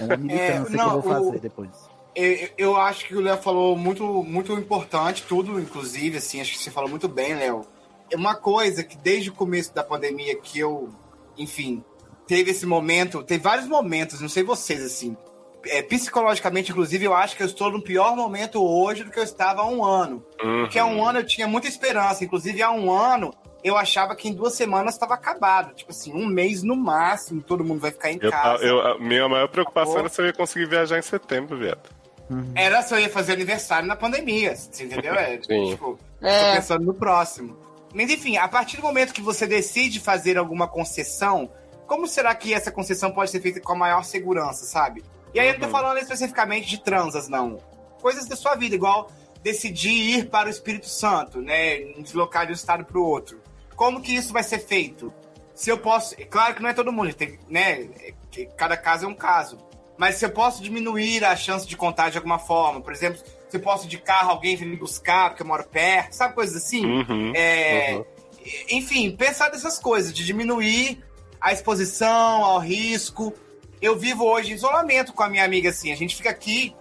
É 0.00 0.04
uma 0.04 0.16
militância 0.16 0.70
que 0.70 0.76
não, 0.78 0.94
eu 0.94 1.02
vou 1.02 1.12
fazer 1.12 1.36
o- 1.36 1.40
depois. 1.40 1.90
Eu, 2.16 2.48
eu 2.56 2.76
acho 2.76 3.06
que 3.06 3.14
o 3.14 3.20
Léo 3.20 3.36
falou 3.36 3.76
muito, 3.76 4.02
muito 4.24 4.52
importante, 4.54 5.22
tudo, 5.28 5.60
inclusive, 5.60 6.16
assim, 6.16 6.40
acho 6.40 6.52
que 6.52 6.58
você 6.58 6.70
falou 6.70 6.88
muito 6.88 7.06
bem, 7.08 7.34
Léo. 7.34 7.60
É 8.10 8.16
uma 8.16 8.34
coisa 8.34 8.82
que 8.82 8.96
desde 8.96 9.28
o 9.28 9.34
começo 9.34 9.74
da 9.74 9.84
pandemia 9.84 10.34
que 10.40 10.58
eu, 10.58 10.88
enfim, 11.36 11.84
teve 12.26 12.52
esse 12.52 12.64
momento, 12.64 13.22
teve 13.22 13.42
vários 13.42 13.68
momentos, 13.68 14.20
não 14.20 14.28
sei 14.30 14.42
vocês, 14.42 14.82
assim. 14.82 15.14
É, 15.66 15.82
psicologicamente, 15.82 16.70
inclusive, 16.70 17.04
eu 17.04 17.12
acho 17.12 17.36
que 17.36 17.42
eu 17.42 17.46
estou 17.46 17.70
no 17.70 17.82
pior 17.82 18.16
momento 18.16 18.64
hoje 18.64 19.02
do 19.04 19.10
que 19.10 19.18
eu 19.18 19.24
estava 19.24 19.62
há 19.62 19.66
um 19.68 19.84
ano. 19.84 20.24
Porque 20.38 20.78
há 20.78 20.86
um 20.86 21.04
ano 21.04 21.18
eu 21.18 21.26
tinha 21.26 21.46
muita 21.48 21.66
esperança. 21.66 22.24
Inclusive, 22.24 22.62
há 22.62 22.70
um 22.70 22.88
ano 22.90 23.34
eu 23.64 23.76
achava 23.76 24.14
que 24.14 24.28
em 24.28 24.32
duas 24.32 24.54
semanas 24.54 24.94
estava 24.94 25.14
acabado. 25.14 25.74
Tipo 25.74 25.90
assim, 25.90 26.12
um 26.14 26.24
mês 26.24 26.62
no 26.62 26.76
máximo, 26.76 27.42
todo 27.42 27.64
mundo 27.64 27.80
vai 27.80 27.90
ficar 27.90 28.12
em 28.12 28.18
Eu, 28.22 28.30
casa. 28.30 28.64
eu- 28.64 28.80
a 28.80 28.98
minha 29.00 29.28
maior 29.28 29.48
preocupação 29.48 29.94
Acabou. 29.94 30.06
era 30.06 30.14
se 30.14 30.22
eu 30.22 30.26
ia 30.26 30.32
conseguir 30.32 30.66
viajar 30.66 30.98
em 31.00 31.02
setembro, 31.02 31.58
viado. 31.58 31.90
Era 32.54 32.82
se 32.82 32.92
eu 32.94 32.98
ia 32.98 33.08
fazer 33.10 33.32
aniversário 33.34 33.86
na 33.88 33.94
pandemia, 33.96 34.56
você 34.56 34.84
entendeu? 34.84 35.14
É, 35.14 35.36
tipo, 35.38 35.98
É. 36.20 36.50
tô 36.50 36.56
pensando 36.60 36.84
no 36.84 36.94
próximo. 36.94 37.56
Mas 37.94 38.10
enfim, 38.10 38.36
a 38.36 38.48
partir 38.48 38.76
do 38.76 38.82
momento 38.82 39.12
que 39.12 39.22
você 39.22 39.46
decide 39.46 40.00
fazer 40.00 40.36
alguma 40.36 40.66
concessão, 40.68 41.50
como 41.86 42.06
será 42.06 42.34
que 42.34 42.52
essa 42.52 42.70
concessão 42.70 43.10
pode 43.12 43.30
ser 43.30 43.40
feita 43.40 43.60
com 43.60 43.72
a 43.72 43.76
maior 43.76 44.04
segurança, 44.04 44.64
sabe? 44.66 45.04
E 45.32 45.38
aí 45.40 45.46
eu 45.48 45.52
não 45.54 45.60
tô 45.60 45.66
Uhum. 45.66 45.72
falando 45.72 45.98
especificamente 45.98 46.68
de 46.68 46.82
transas, 46.82 47.28
não. 47.28 47.58
Coisas 48.02 48.26
da 48.26 48.36
sua 48.36 48.54
vida, 48.54 48.74
igual 48.74 49.10
decidir 49.42 50.18
ir 50.18 50.28
para 50.28 50.48
o 50.48 50.50
Espírito 50.50 50.88
Santo, 50.88 51.40
né? 51.40 51.78
Deslocar 51.98 52.44
de 52.46 52.52
um 52.52 52.54
estado 52.54 52.84
para 52.84 52.98
o 52.98 53.04
outro. 53.04 53.40
Como 53.76 54.00
que 54.00 54.14
isso 54.14 54.32
vai 54.32 54.42
ser 54.42 54.58
feito? 54.58 55.12
Se 55.54 55.70
eu 55.70 55.78
posso. 55.78 56.14
Claro 56.28 56.54
que 56.54 56.62
não 56.62 56.68
é 56.68 56.74
todo 56.74 56.92
mundo, 56.92 57.14
tem, 57.14 57.38
né? 57.48 57.88
é 58.02 58.12
que 58.30 58.46
Cada 58.56 58.76
caso 58.76 59.06
é 59.06 59.08
um 59.08 59.14
caso. 59.14 59.58
Mas 59.98 60.16
se 60.16 60.24
eu 60.24 60.30
posso 60.30 60.62
diminuir 60.62 61.24
a 61.24 61.34
chance 61.34 61.66
de 61.66 61.76
contágio 61.76 62.12
de 62.12 62.18
alguma 62.18 62.38
forma, 62.38 62.80
por 62.80 62.92
exemplo, 62.92 63.18
se 63.48 63.56
eu 63.56 63.60
posso 63.60 63.86
ir 63.86 63.88
de 63.88 63.98
carro, 63.98 64.30
alguém 64.30 64.56
vir 64.56 64.66
me 64.66 64.76
buscar 64.76 65.30
porque 65.30 65.42
eu 65.42 65.46
moro 65.46 65.64
perto, 65.64 66.12
sabe 66.12 66.34
coisas 66.34 66.56
assim? 66.56 66.84
Uhum. 66.84 67.32
É, 67.34 67.94
Uhum. 67.94 68.04
Enfim, 68.70 69.10
pensar 69.16 69.50
nessas 69.50 69.78
coisas, 69.78 70.12
de 70.12 70.24
diminuir 70.24 71.02
a 71.40 71.52
exposição 71.52 72.44
ao 72.44 72.58
risco. 72.58 73.32
Eu 73.80 73.98
vivo 73.98 74.24
hoje 74.24 74.52
em 74.52 74.54
isolamento 74.54 75.12
com 75.12 75.22
a 75.22 75.28
minha 75.28 75.44
amiga, 75.44 75.70
assim. 75.70 75.92
A 75.92 75.96
gente 75.96 76.16
fica 76.16 76.30
aqui, 76.30 76.74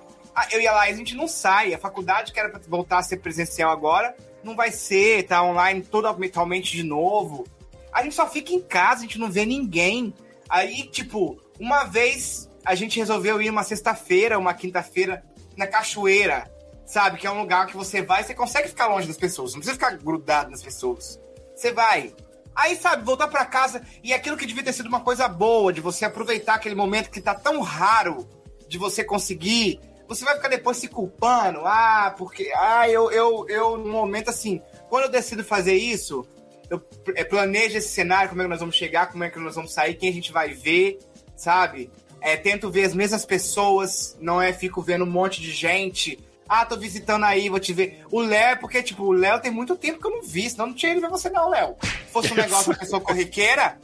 eu 0.51 0.61
e 0.61 0.67
a 0.67 0.73
Laís, 0.73 0.95
a 0.95 0.97
gente 0.97 1.15
não 1.15 1.27
sai. 1.27 1.73
A 1.73 1.77
faculdade, 1.77 2.31
que 2.31 2.39
era 2.39 2.49
pra 2.49 2.59
voltar 2.67 2.99
a 2.99 3.03
ser 3.03 3.17
presencial 3.17 3.71
agora, 3.71 4.15
não 4.43 4.55
vai 4.55 4.71
ser, 4.71 5.23
tá 5.23 5.43
online 5.43 5.81
totalmente 5.81 6.71
de 6.71 6.83
novo. 6.83 7.45
A 7.91 8.03
gente 8.03 8.15
só 8.15 8.29
fica 8.29 8.53
em 8.53 8.61
casa, 8.61 8.99
a 8.99 9.03
gente 9.03 9.19
não 9.19 9.31
vê 9.31 9.45
ninguém. 9.45 10.13
Aí, 10.47 10.83
tipo, 10.83 11.39
uma 11.59 11.85
vez 11.85 12.44
a 12.65 12.75
gente 12.75 12.99
resolveu 12.99 13.41
ir 13.41 13.49
uma 13.49 13.63
sexta-feira, 13.63 14.39
uma 14.39 14.53
quinta-feira, 14.53 15.23
na 15.55 15.67
cachoeira, 15.67 16.51
sabe? 16.85 17.17
Que 17.17 17.27
é 17.27 17.31
um 17.31 17.39
lugar 17.39 17.67
que 17.67 17.77
você 17.77 18.01
vai, 18.01 18.23
você 18.23 18.33
consegue 18.33 18.67
ficar 18.67 18.87
longe 18.87 19.07
das 19.07 19.17
pessoas, 19.17 19.53
não 19.53 19.59
precisa 19.59 19.75
ficar 19.75 19.97
grudado 19.97 20.51
nas 20.51 20.63
pessoas. 20.63 21.19
Você 21.55 21.71
vai. 21.71 22.13
Aí, 22.55 22.75
sabe, 22.75 23.03
voltar 23.03 23.27
pra 23.27 23.45
casa 23.45 23.81
e 24.03 24.13
aquilo 24.13 24.37
que 24.37 24.45
devia 24.45 24.63
ter 24.63 24.73
sido 24.73 24.87
uma 24.87 25.01
coisa 25.01 25.27
boa, 25.27 25.71
de 25.71 25.81
você 25.81 26.05
aproveitar 26.05 26.55
aquele 26.55 26.75
momento 26.75 27.09
que 27.09 27.21
tá 27.21 27.35
tão 27.35 27.61
raro 27.61 28.27
de 28.67 28.77
você 28.77 29.03
conseguir, 29.03 29.79
você 30.07 30.23
vai 30.23 30.35
ficar 30.35 30.47
depois 30.47 30.77
se 30.77 30.87
culpando. 30.87 31.61
Ah, 31.65 32.13
porque. 32.17 32.51
Ah, 32.55 32.89
eu, 32.89 33.11
eu, 33.11 33.45
eu, 33.49 33.77
no 33.77 33.91
momento 33.91 34.29
assim, 34.29 34.61
quando 34.89 35.03
eu 35.03 35.09
decido 35.09 35.43
fazer 35.43 35.75
isso, 35.75 36.25
eu 36.69 36.81
eh, 37.15 37.23
planejo 37.23 37.77
esse 37.77 37.89
cenário, 37.89 38.29
como 38.29 38.41
é 38.41 38.45
que 38.45 38.49
nós 38.49 38.59
vamos 38.59 38.75
chegar, 38.75 39.11
como 39.11 39.23
é 39.23 39.29
que 39.29 39.39
nós 39.39 39.55
vamos 39.55 39.73
sair, 39.73 39.95
quem 39.95 40.09
a 40.09 40.13
gente 40.13 40.31
vai 40.31 40.53
ver, 40.53 40.99
sabe? 41.35 41.91
É, 42.25 42.35
tento 42.35 42.71
ver 42.71 42.85
as 42.85 42.95
mesmas 42.95 43.23
pessoas, 43.23 44.17
não 44.19 44.41
é 44.41 44.51
fico 44.51 44.81
vendo 44.81 45.05
um 45.05 45.11
monte 45.11 45.39
de 45.39 45.51
gente. 45.51 46.17
Ah, 46.49 46.65
tô 46.65 46.75
visitando 46.75 47.23
aí, 47.23 47.49
vou 47.49 47.59
te 47.59 47.71
ver. 47.71 48.03
O 48.11 48.19
Léo, 48.19 48.57
porque, 48.59 48.81
tipo, 48.81 49.03
o 49.03 49.11
Léo 49.11 49.39
tem 49.39 49.51
muito 49.51 49.75
tempo 49.75 49.99
que 49.99 50.07
eu 50.07 50.11
não 50.11 50.23
vi, 50.23 50.49
senão 50.49 50.65
não 50.65 50.73
tinha 50.73 50.91
ido 50.91 51.01
ver 51.01 51.09
você 51.11 51.29
não, 51.29 51.51
Léo. 51.51 51.75
Se 51.83 52.11
fosse 52.11 52.33
um 52.33 52.35
negócio 52.35 52.73
de 52.73 52.79
pessoa 52.79 52.99
corriqueira, 52.99 53.77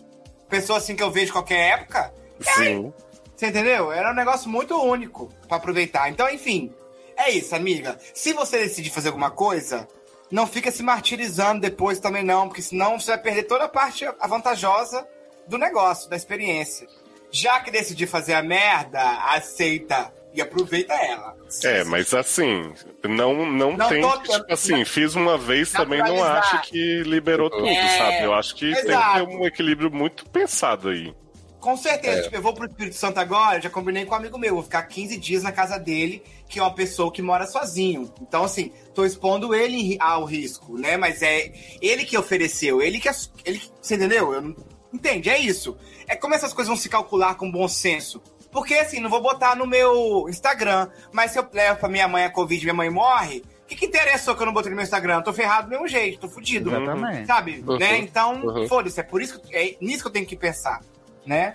pessoa 0.49 0.79
assim 0.79 0.95
que 0.95 1.03
eu 1.03 1.11
vejo 1.11 1.31
qualquer 1.31 1.73
época, 1.73 2.11
Sim. 2.55 2.91
você 3.35 3.45
entendeu? 3.45 3.91
Era 3.91 4.09
um 4.11 4.15
negócio 4.15 4.49
muito 4.49 4.75
único 4.75 5.31
pra 5.47 5.57
aproveitar. 5.57 6.09
Então, 6.09 6.27
enfim, 6.27 6.73
é 7.15 7.29
isso, 7.29 7.55
amiga. 7.55 7.99
Se 8.11 8.33
você 8.33 8.57
decidir 8.57 8.89
fazer 8.89 9.09
alguma 9.09 9.29
coisa, 9.29 9.87
não 10.31 10.47
fica 10.47 10.71
se 10.71 10.81
martirizando 10.81 11.61
depois 11.61 11.99
também 11.99 12.23
não, 12.23 12.47
porque 12.47 12.63
senão 12.63 12.99
você 12.99 13.11
vai 13.11 13.21
perder 13.21 13.43
toda 13.43 13.65
a 13.65 13.69
parte 13.69 14.03
avantajosa 14.19 15.07
do 15.47 15.59
negócio, 15.59 16.09
da 16.09 16.15
experiência. 16.15 16.87
Já 17.31 17.59
que 17.61 17.71
decidir 17.71 18.07
fazer 18.07 18.33
a 18.33 18.43
merda, 18.43 19.01
aceita 19.29 20.13
e 20.33 20.41
aproveita 20.41 20.93
ela. 20.93 21.35
É, 21.63 21.83
mas 21.83 22.13
assim, 22.13 22.73
não, 23.03 23.45
não, 23.51 23.75
Não 23.75 23.89
tem. 23.89 24.01
tô- 24.01 24.17
tipo 24.19 24.45
assim, 24.53 24.85
fiz 24.85 25.15
uma 25.15 25.37
vez 25.37 25.71
também 25.73 25.99
não 25.99 26.23
acho 26.23 26.61
que 26.63 27.03
liberou 27.03 27.49
tudo, 27.49 27.67
É, 27.67 27.97
sabe? 27.97 28.23
Eu 28.23 28.33
acho 28.33 28.55
que 28.55 28.73
tem 28.73 28.83
que 28.83 28.89
exato. 28.91 29.25
ter 29.27 29.35
um 29.35 29.45
equilíbrio 29.45 29.91
muito 29.91 30.25
pensado 30.29 30.89
aí. 30.89 31.13
Com 31.59 31.77
certeza, 31.77 32.19
É. 32.19 32.23
tipo, 32.23 32.35
eu 32.35 32.41
vou 32.41 32.53
pro 32.55 32.65
Espírito 32.65 32.95
Santo 32.95 33.19
agora, 33.19 33.61
já 33.61 33.69
combinei 33.69 34.03
com 34.03 34.15
um 34.15 34.17
amigo 34.17 34.35
meu, 34.37 34.55
vou 34.55 34.63
ficar 34.63 34.81
15 34.83 35.15
dias 35.17 35.43
na 35.43 35.51
casa 35.51 35.77
dele, 35.77 36.23
que 36.49 36.57
é 36.57 36.61
uma 36.63 36.73
pessoa 36.73 37.11
que 37.11 37.21
mora 37.21 37.45
sozinho. 37.45 38.11
Então, 38.19 38.43
assim, 38.45 38.71
tô 38.95 39.05
expondo 39.05 39.53
ele 39.53 39.95
ao 39.99 40.25
risco, 40.25 40.75
né? 40.77 40.97
Mas 40.97 41.21
é 41.21 41.51
ele 41.79 42.03
que 42.03 42.17
ofereceu, 42.17 42.81
ele 42.81 42.99
que. 42.99 43.07
Ele, 43.45 43.59
que- 43.59 43.69
você 43.79 43.93
entendeu? 43.95 44.33
Eu 44.33 44.41
não- 44.41 44.55
entende? 44.93 45.29
É 45.29 45.37
isso. 45.37 45.77
É 46.07 46.15
como 46.15 46.33
essas 46.33 46.53
coisas 46.53 46.67
vão 46.67 46.77
se 46.77 46.89
calcular 46.89 47.35
com 47.35 47.51
bom 47.51 47.67
senso. 47.67 48.21
Porque, 48.51 48.73
assim, 48.73 48.99
não 48.99 49.09
vou 49.09 49.21
botar 49.21 49.55
no 49.55 49.65
meu 49.65 50.25
Instagram, 50.27 50.89
mas 51.11 51.31
se 51.31 51.39
eu 51.39 51.47
levo 51.53 51.79
pra 51.79 51.87
minha 51.89 52.07
mãe 52.07 52.25
a 52.25 52.29
Covid 52.29 52.61
e 52.61 52.65
minha 52.65 52.73
mãe 52.73 52.89
morre, 52.89 53.43
o 53.63 53.67
que, 53.67 53.75
que 53.77 53.85
interessou 53.85 54.35
que 54.35 54.41
eu 54.41 54.45
não 54.45 54.51
botei 54.53 54.69
no 54.69 54.75
meu 54.75 54.83
Instagram? 54.83 55.15
Eu 55.19 55.23
tô 55.23 55.31
ferrado 55.31 55.67
do 55.67 55.69
mesmo 55.71 55.87
jeito, 55.87 56.19
tô 56.19 56.27
fudido. 56.27 56.69
Exatamente. 56.69 57.25
Sabe? 57.27 57.63
Uhum. 57.65 57.77
Né? 57.77 57.97
Então, 57.99 58.41
Uhum. 58.43 58.67
foda-se, 58.67 58.99
é 58.99 59.03
por 59.03 59.21
isso 59.21 59.39
que, 59.39 59.55
é 59.55 59.77
nisso 59.79 60.01
que 60.03 60.07
eu 60.09 60.11
tenho 60.11 60.25
que 60.25 60.35
pensar, 60.35 60.81
né? 61.25 61.53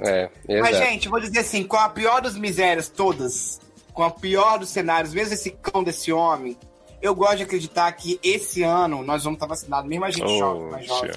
É, 0.00 0.28
Mas, 0.60 0.70
exato. 0.70 0.84
gente, 0.86 1.08
vou 1.08 1.20
dizer 1.20 1.38
assim, 1.40 1.62
com 1.62 1.76
a 1.76 1.88
pior 1.88 2.20
das 2.20 2.36
misérias 2.36 2.88
todas, 2.88 3.60
com 3.92 4.02
a 4.02 4.10
pior 4.10 4.58
dos 4.58 4.70
cenários, 4.70 5.14
mesmo 5.14 5.34
esse 5.34 5.50
cão 5.52 5.84
desse 5.84 6.10
homem, 6.12 6.56
eu 7.00 7.14
gosto 7.14 7.36
de 7.36 7.42
acreditar 7.44 7.92
que 7.92 8.18
esse 8.20 8.64
ano 8.64 9.04
nós 9.04 9.22
vamos 9.22 9.36
estar 9.36 9.46
vacinados, 9.46 9.88
mesmo 9.88 10.04
a 10.04 10.10
gente 10.10 10.24
Oh, 10.24 10.38
jovem, 10.38 10.70
mais 10.72 10.86
jovem. 10.86 11.10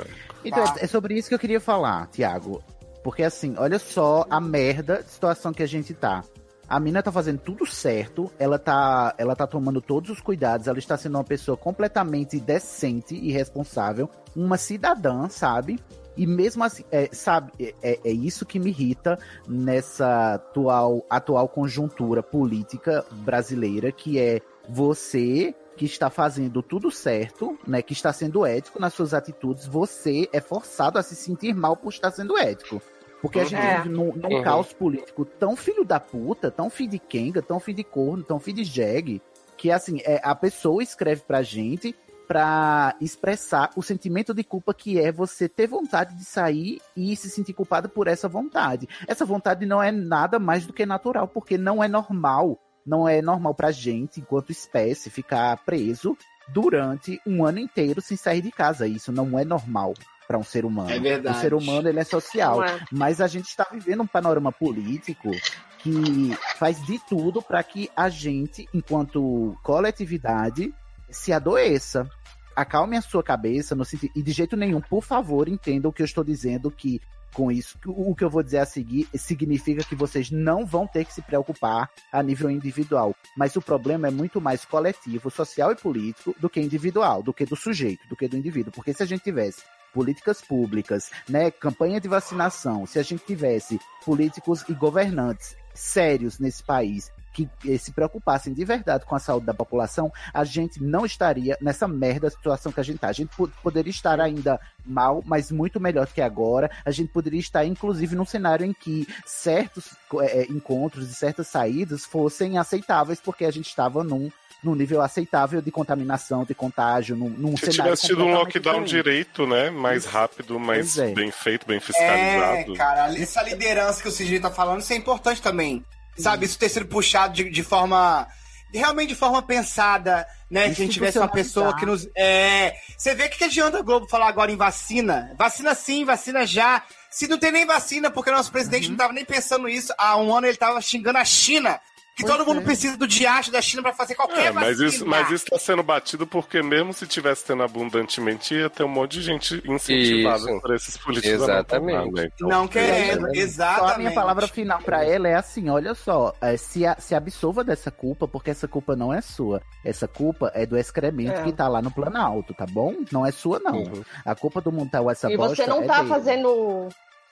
Então, 0.45 0.63
Tá. 0.63 0.75
é 0.79 0.87
sobre 0.87 1.15
isso 1.15 1.27
que 1.29 1.35
eu 1.35 1.39
queria 1.39 1.59
falar, 1.59 2.07
Tiago. 2.07 2.63
Porque 3.03 3.23
assim, 3.23 3.53
olha 3.57 3.77
só 3.77 4.25
a 4.29 4.39
merda 4.39 5.03
de 5.03 5.11
situação 5.11 5.53
que 5.53 5.61
a 5.63 5.67
gente 5.67 5.93
tá. 5.93 6.23
A 6.67 6.79
mina 6.79 7.03
tá 7.03 7.11
fazendo 7.11 7.37
tudo 7.37 7.63
certo, 7.67 8.31
ela 8.39 8.57
tá, 8.57 9.13
ela 9.19 9.35
tá 9.35 9.45
tomando 9.45 9.79
todos 9.79 10.09
os 10.09 10.19
cuidados, 10.19 10.65
ela 10.67 10.79
está 10.79 10.97
sendo 10.97 11.15
uma 11.15 11.23
pessoa 11.23 11.55
completamente 11.55 12.39
decente 12.39 13.13
e 13.13 13.31
responsável, 13.31 14.09
uma 14.35 14.57
cidadã, 14.57 15.29
sabe? 15.29 15.79
E 16.17 16.25
mesmo 16.25 16.63
assim, 16.63 16.83
é, 16.91 17.07
sabe, 17.11 17.51
é- 17.59 17.75
é, 17.83 17.99
é 18.05 18.11
isso 18.11 18.45
que 18.47 18.57
me 18.57 18.69
irrita 18.71 19.19
nessa 19.47 20.33
atual, 20.35 21.05
atual 21.07 21.47
conjuntura 21.47 22.23
política 22.23 23.05
brasileira, 23.11 23.91
que 23.91 24.17
é 24.19 24.41
você 24.67 25.53
que 25.75 25.85
está 25.85 26.09
fazendo 26.09 26.61
tudo 26.63 26.89
certo, 26.89 27.57
né, 27.67 27.81
que 27.81 27.93
está 27.93 28.13
sendo 28.13 28.45
ético 28.45 28.79
nas 28.79 28.93
suas 28.93 29.13
atitudes, 29.13 29.65
você 29.67 30.29
é 30.31 30.39
forçado 30.39 30.97
a 30.97 31.03
se 31.03 31.15
sentir 31.15 31.53
mal 31.53 31.75
por 31.75 31.89
estar 31.89 32.11
sendo 32.11 32.37
ético. 32.37 32.81
Porque 33.21 33.39
a 33.39 33.43
gente 33.43 33.59
É. 33.59 33.77
vive 33.77 33.89
num, 33.89 34.13
num 34.15 34.35
Uhum. 34.35 34.43
caos 34.43 34.71
político 34.71 35.25
tão 35.25 35.55
filho 35.55 35.83
da 35.83 35.99
puta, 35.99 36.51
tão 36.51 36.69
filho 36.69 36.91
de 36.91 36.99
Kenga, 36.99 37.41
tão 37.41 37.59
filho 37.59 37.77
de 37.77 37.83
corno, 37.83 38.23
tão 38.23 38.39
filho 38.39 38.57
de 38.57 38.63
jegue, 38.63 39.21
que 39.57 39.71
assim, 39.71 39.99
é, 40.03 40.21
a 40.23 40.35
pessoa 40.35 40.83
escreve 40.83 41.21
pra 41.21 41.41
gente 41.41 41.95
pra 42.27 42.95
expressar 42.99 43.69
o 43.75 43.83
sentimento 43.83 44.33
de 44.33 44.43
culpa 44.43 44.73
que 44.73 44.99
é 44.99 45.11
você 45.11 45.47
ter 45.47 45.67
vontade 45.67 46.15
de 46.15 46.25
sair 46.25 46.81
e 46.97 47.15
se 47.15 47.29
sentir 47.29 47.53
culpado 47.53 47.87
por 47.87 48.07
essa 48.07 48.27
vontade. 48.27 48.87
Essa 49.07 49.25
vontade 49.25 49.63
não 49.65 49.81
é 49.81 49.91
nada 49.91 50.39
mais 50.39 50.65
do 50.65 50.73
que 50.73 50.85
natural, 50.87 51.27
porque 51.27 51.55
não 51.57 51.83
é 51.83 51.87
normal, 51.87 52.59
não 52.85 53.07
é 53.07 53.21
normal 53.21 53.53
pra 53.53 53.71
gente, 53.71 54.19
enquanto 54.19 54.51
espécie, 54.51 55.09
ficar 55.09 55.57
preso 55.65 56.17
durante 56.47 57.19
um 57.25 57.43
ano 57.43 57.59
inteiro 57.59 58.01
sem 58.01 58.15
sair 58.15 58.41
de 58.41 58.51
casa. 58.51 58.87
Isso 58.87 59.11
não 59.11 59.37
é 59.39 59.43
normal 59.43 59.93
para 60.27 60.37
um 60.37 60.43
ser 60.43 60.65
humano. 60.65 60.91
É 60.91 60.99
verdade. 60.99 61.37
O 61.37 61.41
ser 61.41 61.53
humano 61.53 61.87
ele 61.87 61.99
é 61.99 62.03
social, 62.03 62.63
é. 62.63 62.79
mas 62.91 63.21
a 63.21 63.27
gente 63.27 63.47
está 63.47 63.67
vivendo 63.71 64.03
um 64.03 64.07
panorama 64.07 64.51
político 64.51 65.31
que 65.79 66.35
faz 66.57 66.83
de 66.85 66.99
tudo 67.07 67.41
para 67.41 67.61
que 67.63 67.89
a 67.95 68.09
gente, 68.09 68.67
enquanto 68.73 69.55
coletividade, 69.63 70.73
se 71.09 71.31
adoeça. 71.31 72.09
Acalme 72.55 72.95
a 72.95 73.01
sua 73.01 73.21
cabeça 73.21 73.75
no 73.75 73.83
sentido, 73.83 74.13
e 74.15 74.23
de 74.23 74.31
jeito 74.31 74.55
nenhum, 74.55 74.79
por 74.79 75.03
favor, 75.03 75.49
entenda 75.49 75.89
o 75.89 75.93
que 75.93 76.01
eu 76.01 76.05
estou 76.05 76.23
dizendo 76.23 76.71
que 76.71 77.01
com 77.35 77.51
isso, 77.51 77.77
o 77.85 78.15
que 78.15 78.23
eu 78.23 78.29
vou 78.29 78.41
dizer 78.41 78.59
a 78.59 78.65
seguir 78.65 79.09
significa 79.13 79.83
que 79.83 79.93
vocês 79.93 80.31
não 80.31 80.65
vão 80.65 80.87
ter 80.87 81.03
que 81.03 81.13
se 81.13 81.21
preocupar 81.21 81.91
a 82.11 82.23
nível 82.23 82.49
individual. 82.49 83.13
Mas 83.35 83.57
o 83.57 83.61
problema 83.61 84.07
é 84.07 84.11
muito 84.11 84.39
mais 84.39 84.63
coletivo, 84.63 85.29
social 85.29 85.73
e 85.73 85.75
político 85.75 86.33
do 86.39 86.49
que 86.49 86.61
individual, 86.61 87.21
do 87.21 87.33
que 87.33 87.45
do 87.45 87.55
sujeito, 87.55 88.07
do 88.07 88.15
que 88.15 88.29
do 88.29 88.37
indivíduo. 88.37 88.71
Porque 88.71 88.93
se 88.93 89.03
a 89.03 89.05
gente 89.05 89.23
tivesse 89.23 89.63
políticas 89.93 90.41
públicas, 90.41 91.11
né, 91.27 91.51
campanha 91.51 91.99
de 91.99 92.07
vacinação, 92.07 92.85
se 92.85 92.99
a 92.99 93.03
gente 93.03 93.25
tivesse 93.25 93.79
políticos 94.05 94.63
e 94.69 94.73
governantes 94.73 95.57
sérios 95.73 96.39
nesse 96.39 96.63
país 96.63 97.11
que 97.35 97.49
eh, 97.67 97.77
se 97.77 97.91
preocupassem 97.91 98.53
de 98.53 98.63
verdade 98.63 99.05
com 99.05 99.13
a 99.15 99.19
saúde 99.19 99.45
da 99.45 99.53
população, 99.53 100.09
a 100.33 100.43
gente 100.45 100.81
não 100.81 101.05
estaria 101.05 101.57
nessa 101.61 101.85
merda 101.87 102.29
situação 102.29 102.71
que 102.71 102.79
a 102.79 102.83
gente 102.83 102.99
tá. 102.99 103.09
A 103.09 103.13
gente 103.13 103.35
po- 103.35 103.51
poderia 103.61 103.91
estar 103.91 104.19
ainda 104.21 104.57
mal, 104.85 105.21
mas 105.25 105.51
muito 105.51 105.79
melhor 105.79 106.07
do 106.07 106.13
que 106.13 106.21
agora. 106.21 106.71
A 106.85 106.91
gente 106.91 107.09
poderia 107.11 107.39
estar, 107.39 107.65
inclusive, 107.65 108.15
num 108.15 108.25
cenário 108.25 108.65
em 108.65 108.71
que 108.73 109.05
certos 109.25 109.91
eh, 110.21 110.47
encontros 110.49 111.09
e 111.09 111.13
certas 111.13 111.47
saídas 111.47 112.05
fossem 112.05 112.57
aceitáveis, 112.57 113.19
porque 113.19 113.43
a 113.43 113.51
gente 113.51 113.67
estava 113.67 114.01
num, 114.03 114.31
num 114.63 114.73
nível 114.75 115.01
aceitável 115.01 115.61
de 115.61 115.71
contaminação, 115.71 116.45
de 116.45 116.55
contágio, 116.55 117.15
num, 117.17 117.29
num 117.29 117.57
Se 117.57 117.71
cenário 117.71 117.93
tivesse 117.95 118.07
tido 118.07 118.23
um 118.23 118.31
lockdown 118.33 118.83
diferente. 118.83 118.89
direito, 119.03 119.45
né? 119.45 119.69
Mais 119.69 120.05
rápido, 120.05 120.57
mais 120.59 120.97
é. 120.97 121.13
bem 121.13 121.31
feito, 121.31 121.67
bem 121.67 121.77
É, 121.77 121.79
fiscalizado. 121.81 122.73
cara, 122.75 123.13
essa 123.19 123.43
liderança 123.43 124.01
que 124.01 124.07
o 124.07 124.11
CG 124.11 124.39
tá 124.39 124.49
falando, 124.49 124.79
isso 124.81 124.93
é 124.93 124.95
importante 124.95 125.41
também. 125.41 125.83
Sabe, 126.17 126.45
isso 126.45 126.57
ter 126.57 126.69
sido 126.69 126.85
puxado 126.85 127.33
de, 127.33 127.49
de 127.49 127.63
forma. 127.63 128.27
Realmente 128.73 129.09
de 129.09 129.15
forma 129.15 129.41
pensada, 129.41 130.27
né? 130.49 130.65
Que 130.65 130.71
a 130.71 130.85
gente 130.85 130.93
tivesse 130.93 131.17
uma 131.17 131.27
pessoa 131.27 131.75
que 131.77 131.85
nos. 131.85 132.07
É. 132.15 132.75
Você 132.97 133.15
vê 133.15 133.29
que 133.29 133.37
que 133.37 133.43
adianta 133.45 133.79
a 133.79 133.81
Globo 133.81 134.07
falar 134.07 134.27
agora 134.27 134.51
em 134.51 134.57
vacina? 134.57 135.33
Vacina 135.37 135.73
sim, 135.73 136.03
vacina 136.03 136.45
já. 136.45 136.83
Se 137.09 137.27
não 137.27 137.37
tem 137.37 137.51
nem 137.51 137.65
vacina, 137.65 138.11
porque 138.11 138.29
o 138.29 138.33
nosso 138.33 138.51
presidente 138.51 138.89
não 138.89 138.97
tava 138.97 139.13
nem 139.13 139.23
pensando 139.23 139.69
isso. 139.69 139.93
Há 139.97 140.17
um 140.17 140.35
ano 140.35 140.47
ele 140.47 140.57
tava 140.57 140.81
xingando 140.81 141.17
a 141.17 141.25
China. 141.25 141.79
Que 142.15 142.23
Pois 142.23 142.37
todo 142.37 142.47
mundo 142.47 142.61
é. 142.61 142.63
precisa 142.63 142.95
do 142.95 143.05
diacho 143.05 143.51
da 143.51 143.61
China 143.61 143.81
pra 143.83 143.91
fazer 143.91 144.15
qualquer 144.15 144.45
É, 144.45 144.51
mas 144.51 144.67
vacina. 144.79 144.87
isso, 144.87 145.05
mas 145.05 145.31
isso 145.31 145.45
tá 145.47 145.59
sendo 145.59 145.83
batido 145.83 146.25
porque 146.25 146.61
mesmo 146.63 146.93
se 146.93 147.05
tivesse 147.05 147.43
tendo 147.43 147.61
abundantemente, 147.61 148.55
ia 148.55 148.69
ter 148.69 148.83
um 148.83 148.87
monte 148.87 149.13
de 149.19 149.21
gente 149.23 149.61
incentivada 149.69 150.49
Isso. 150.49 150.61
por 150.61 150.73
esses 150.73 150.97
políticos. 150.97 151.41
Exatamente. 151.41 151.97
não 152.05 152.11
né? 152.13 152.29
Então, 152.33 152.47
Não 152.47 152.67
querendo, 152.69 153.21
Só 153.25 153.31
exatamente. 153.33 153.93
a 153.93 153.97
minha 153.97 154.11
palavra 154.13 154.47
final 154.47 154.79
pra 154.81 155.03
ela 155.03 155.27
é 155.27 155.35
assim, 155.35 155.69
olha 155.69 155.93
só, 155.93 156.33
é, 156.39 156.55
se, 156.55 156.85
a- 156.85 156.95
se 156.97 157.13
absolva 157.13 157.65
dessa 157.65 157.91
culpa, 157.91 158.25
porque 158.27 158.49
essa 158.49 158.65
culpa 158.67 158.95
não 158.95 159.13
é 159.13 159.19
sua. 159.19 159.61
Essa 159.83 160.07
culpa 160.07 160.49
é 160.55 160.65
do 160.65 160.77
excremento 160.77 161.41
É. 161.41 161.43
que 161.43 161.51
tá 161.51 161.67
lá 161.67 161.81
no 161.81 161.91
Planalto, 161.91 162.53
tá 162.53 162.65
bom? 162.65 162.93
Não 163.11 163.25
é 163.25 163.31
sua, 163.31 163.59
não. 163.59 163.79
Uhum. 163.83 164.03
A 164.25 164.33
culpa 164.35 164.61
do 164.61 164.71
montar 164.71 165.03
essa 165.11 165.29
E 165.29 165.35
bosta 165.35 165.55
você 165.55 165.67
não 165.67 165.83
é 165.83 165.85
tá 165.87 166.05
fazendo. 166.05 166.87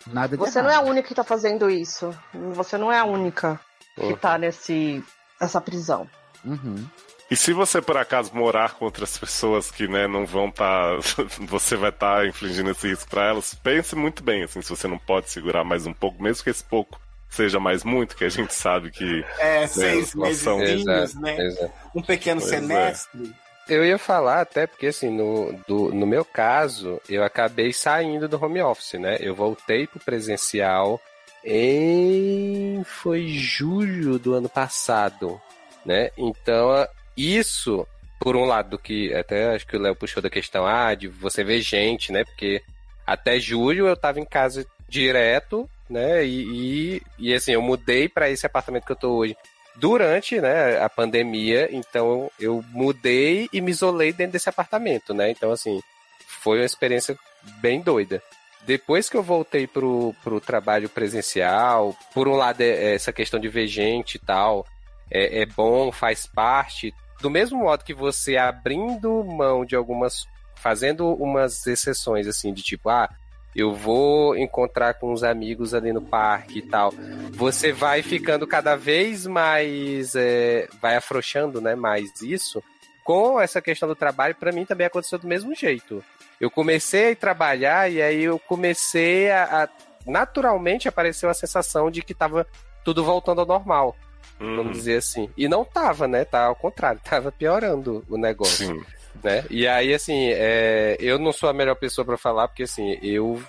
Nada 0.07 0.27
de 0.29 0.37
Você 0.37 0.61
não 0.61 0.69
é 0.69 0.73
a 0.73 0.75
errado. 0.79 0.89
única 0.89 1.07
que 1.07 1.15
tá 1.15 1.23
fazendo 1.23 1.69
isso. 1.69 2.13
Você 2.53 2.77
não 2.77 2.91
é 2.91 2.99
a 2.99 3.05
única 3.05 3.57
que 3.95 4.01
Uhum. 4.01 4.15
tá 4.17 4.37
nesse, 4.37 5.03
nessa 5.39 5.59
prisão. 5.61 6.09
Uhum. 6.45 6.85
E 7.31 7.35
se 7.35 7.53
você 7.53 7.81
por 7.81 7.97
acaso 7.97 8.31
morar 8.35 8.73
com 8.75 8.85
outras 8.85 9.17
pessoas 9.17 9.71
que 9.71 9.87
né, 9.87 10.07
não 10.07 10.25
vão 10.25 10.49
estar. 10.49 10.97
você 11.47 11.75
vai 11.75 11.89
estar 11.89 12.27
infligindo 12.27 12.69
esse 12.71 12.87
risco 12.87 13.09
pra 13.09 13.27
elas, 13.29 13.53
pense 13.55 13.95
muito 13.95 14.21
bem, 14.23 14.43
assim, 14.43 14.61
se 14.61 14.69
você 14.69 14.87
não 14.87 14.97
pode 14.99 15.29
segurar 15.31 15.63
mais 15.63 15.85
um 15.87 15.93
pouco, 15.93 16.21
mesmo 16.21 16.43
que 16.43 16.49
esse 16.49 16.63
pouco 16.63 16.99
seja 17.29 17.59
mais 17.59 17.83
muito, 17.83 18.15
que 18.15 18.25
a 18.25 18.29
gente 18.29 18.53
sabe 18.53 18.91
que. 18.91 19.25
É, 19.39 19.65
seis 19.65 20.09
situação. 20.09 20.59
meses, 20.59 21.15
né? 21.15 21.37
exato. 21.47 21.71
Um 21.95 22.01
pequeno 22.03 22.41
Pois 22.41 22.51
é. 22.53 22.59
semestre. 22.59 23.33
Eu 23.67 23.83
ia 23.85 23.97
falar 23.97 24.41
até 24.41 24.67
porque, 24.67 24.87
assim, 24.87 25.09
no, 25.09 25.53
do- 25.67 25.95
no 25.95 26.05
meu 26.05 26.25
caso, 26.25 26.99
eu 27.09 27.23
acabei 27.23 27.71
saindo 27.71 28.27
do 28.27 28.43
home 28.43 28.61
office, 28.61 28.99
né? 28.99 29.17
Eu 29.21 29.33
voltei 29.33 29.87
pro 29.87 30.01
presencial 30.01 30.99
em. 31.43 32.83
Foi 32.83 33.27
julho 33.27 34.17
do 34.19 34.33
ano 34.33 34.49
passado, 34.49 35.41
né? 35.85 36.09
Então, 36.17 36.71
a- 36.71 36.89
isso, 37.15 37.87
por 38.19 38.35
um 38.35 38.45
lado, 38.45 38.77
que 38.77 39.13
até 39.13 39.53
acho 39.55 39.67
que 39.67 39.77
o 39.77 39.79
Léo 39.79 39.95
puxou 39.95 40.21
da 40.21 40.29
questão, 40.29 40.65
ah, 40.65 40.93
de 40.95 41.07
você 41.07 41.43
ver 41.43 41.61
gente, 41.61 42.11
né? 42.11 42.23
Porque 42.23 42.61
até 43.05 43.39
julho 43.39 43.87
eu 43.87 43.95
tava 43.95 44.19
em 44.19 44.25
casa 44.25 44.65
direto, 44.87 45.69
né? 45.89 46.25
E, 46.25 46.99
e, 46.99 47.01
e, 47.19 47.33
assim, 47.33 47.51
eu 47.51 47.61
mudei 47.61 48.07
para 48.07 48.29
esse 48.29 48.45
apartamento 48.45 48.85
que 48.85 48.91
eu 48.91 48.95
tô 48.97 49.11
hoje 49.17 49.35
durante 49.75 50.39
né, 50.39 50.79
a 50.79 50.87
pandemia, 50.87 51.67
então 51.71 52.29
eu 52.39 52.63
mudei 52.69 53.49
e 53.51 53.59
me 53.59 53.71
isolei 53.71 54.13
dentro 54.13 54.33
desse 54.33 54.47
apartamento, 54.49 55.13
né? 55.13 55.31
Então, 55.31 55.51
assim, 55.51 55.81
foi 56.27 56.59
uma 56.59 56.65
experiência 56.65 57.17
bem 57.59 57.81
doida. 57.81 58.21
Depois 58.65 59.09
que 59.09 59.17
eu 59.17 59.23
voltei 59.23 59.67
pro, 59.67 60.15
pro 60.23 60.39
trabalho 60.39 60.87
presencial, 60.89 61.95
por 62.13 62.27
um 62.27 62.35
lado, 62.35 62.61
é- 62.61 62.93
essa 62.95 63.11
questão 63.11 63.39
de 63.39 63.47
ver 63.49 63.67
gente 63.67 64.15
e 64.15 64.19
tal, 64.19 64.65
é, 65.11 65.41
é 65.41 65.45
bom, 65.45 65.91
faz 65.91 66.25
parte. 66.25 66.93
Do 67.21 67.29
mesmo 67.29 67.59
modo 67.59 67.83
que 67.83 67.93
você 67.93 68.37
abrindo 68.37 69.23
mão 69.23 69.65
de 69.65 69.75
algumas. 69.75 70.25
fazendo 70.55 71.13
umas 71.15 71.67
exceções, 71.67 72.25
assim, 72.25 72.53
de 72.53 72.61
tipo, 72.63 72.89
ah, 72.89 73.09
eu 73.53 73.73
vou 73.73 74.35
encontrar 74.37 74.93
com 74.93 75.11
os 75.11 75.21
amigos 75.23 75.73
ali 75.73 75.91
no 75.91 76.01
parque 76.01 76.59
e 76.59 76.61
tal. 76.61 76.93
Você 77.33 77.73
vai 77.73 78.01
ficando 78.01 78.47
cada 78.47 78.75
vez 78.77 79.27
mais. 79.27 80.15
é, 80.15 80.67
vai 80.81 80.95
afrouxando, 80.95 81.59
né? 81.59 81.75
Mais 81.75 82.21
isso. 82.21 82.63
Com 83.03 83.39
essa 83.39 83.61
questão 83.61 83.87
do 83.89 83.95
trabalho, 83.95 84.35
pra 84.35 84.51
mim 84.51 84.65
também 84.65 84.87
aconteceu 84.87 85.19
do 85.19 85.27
mesmo 85.27 85.53
jeito. 85.53 86.03
Eu 86.39 86.49
comecei 86.49 87.11
a 87.11 87.15
trabalhar 87.15 87.91
e 87.91 88.01
aí 88.01 88.23
eu 88.23 88.39
comecei 88.39 89.29
a. 89.31 89.63
a- 89.63 89.69
naturalmente 90.05 90.87
apareceu 90.87 91.29
a 91.29 91.33
sensação 91.33 91.89
de 91.89 92.01
que 92.01 92.13
tava 92.13 92.45
tudo 92.83 93.03
voltando 93.03 93.39
ao 93.41 93.47
normal, 93.47 93.95
Hum, 94.39 94.55
vamos 94.57 94.73
dizer 94.73 94.97
assim. 94.97 95.29
E 95.37 95.47
não 95.47 95.63
tava, 95.63 96.07
né? 96.07 96.25
Tá 96.25 96.45
ao 96.45 96.55
contrário, 96.55 96.99
tava 97.07 97.31
piorando 97.31 98.03
o 98.09 98.17
negócio 98.17 98.67
sim. 98.67 98.83
né? 99.23 99.45
E 99.49 99.65
aí, 99.67 99.93
assim, 99.93 100.29
é, 100.33 100.97
eu 100.99 101.17
não 101.17 101.31
sou 101.31 101.47
a 101.49 101.53
melhor 101.53 101.75
pessoa 101.75 102.03
pra 102.03 102.17
falar, 102.17 102.47
porque, 102.49 102.63
assim, 102.63 102.97
eu 103.01 103.41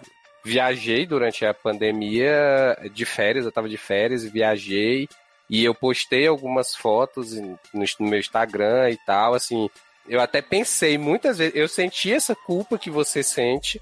viajei 0.45 1.07
durante 1.07 1.45
a 1.45 1.53
pandemia 1.55 2.77
de 2.93 3.05
férias, 3.05 3.45
eu 3.45 3.53
tava 3.53 3.69
de 3.69 3.77
férias 3.79 4.25
e 4.25 4.29
viajei, 4.29 5.09
e 5.49 5.65
eu 5.65 5.75
postei 5.75 6.27
algumas 6.27 6.75
fotos 6.75 7.33
no, 7.35 7.59
meu 8.01 8.19
Instagram 8.19 8.91
e 8.91 8.97
tal, 9.07 9.35
assim, 9.35 9.69
eu 10.09 10.21
até 10.21 10.41
pensei 10.41 10.97
muitas 10.99 11.39
vezes, 11.39 11.55
eu 11.55 11.69
senti 11.69 12.13
essa 12.13 12.35
culpa 12.35 12.79
que 12.79 12.91
você 12.91 13.23
sente, 13.23 13.81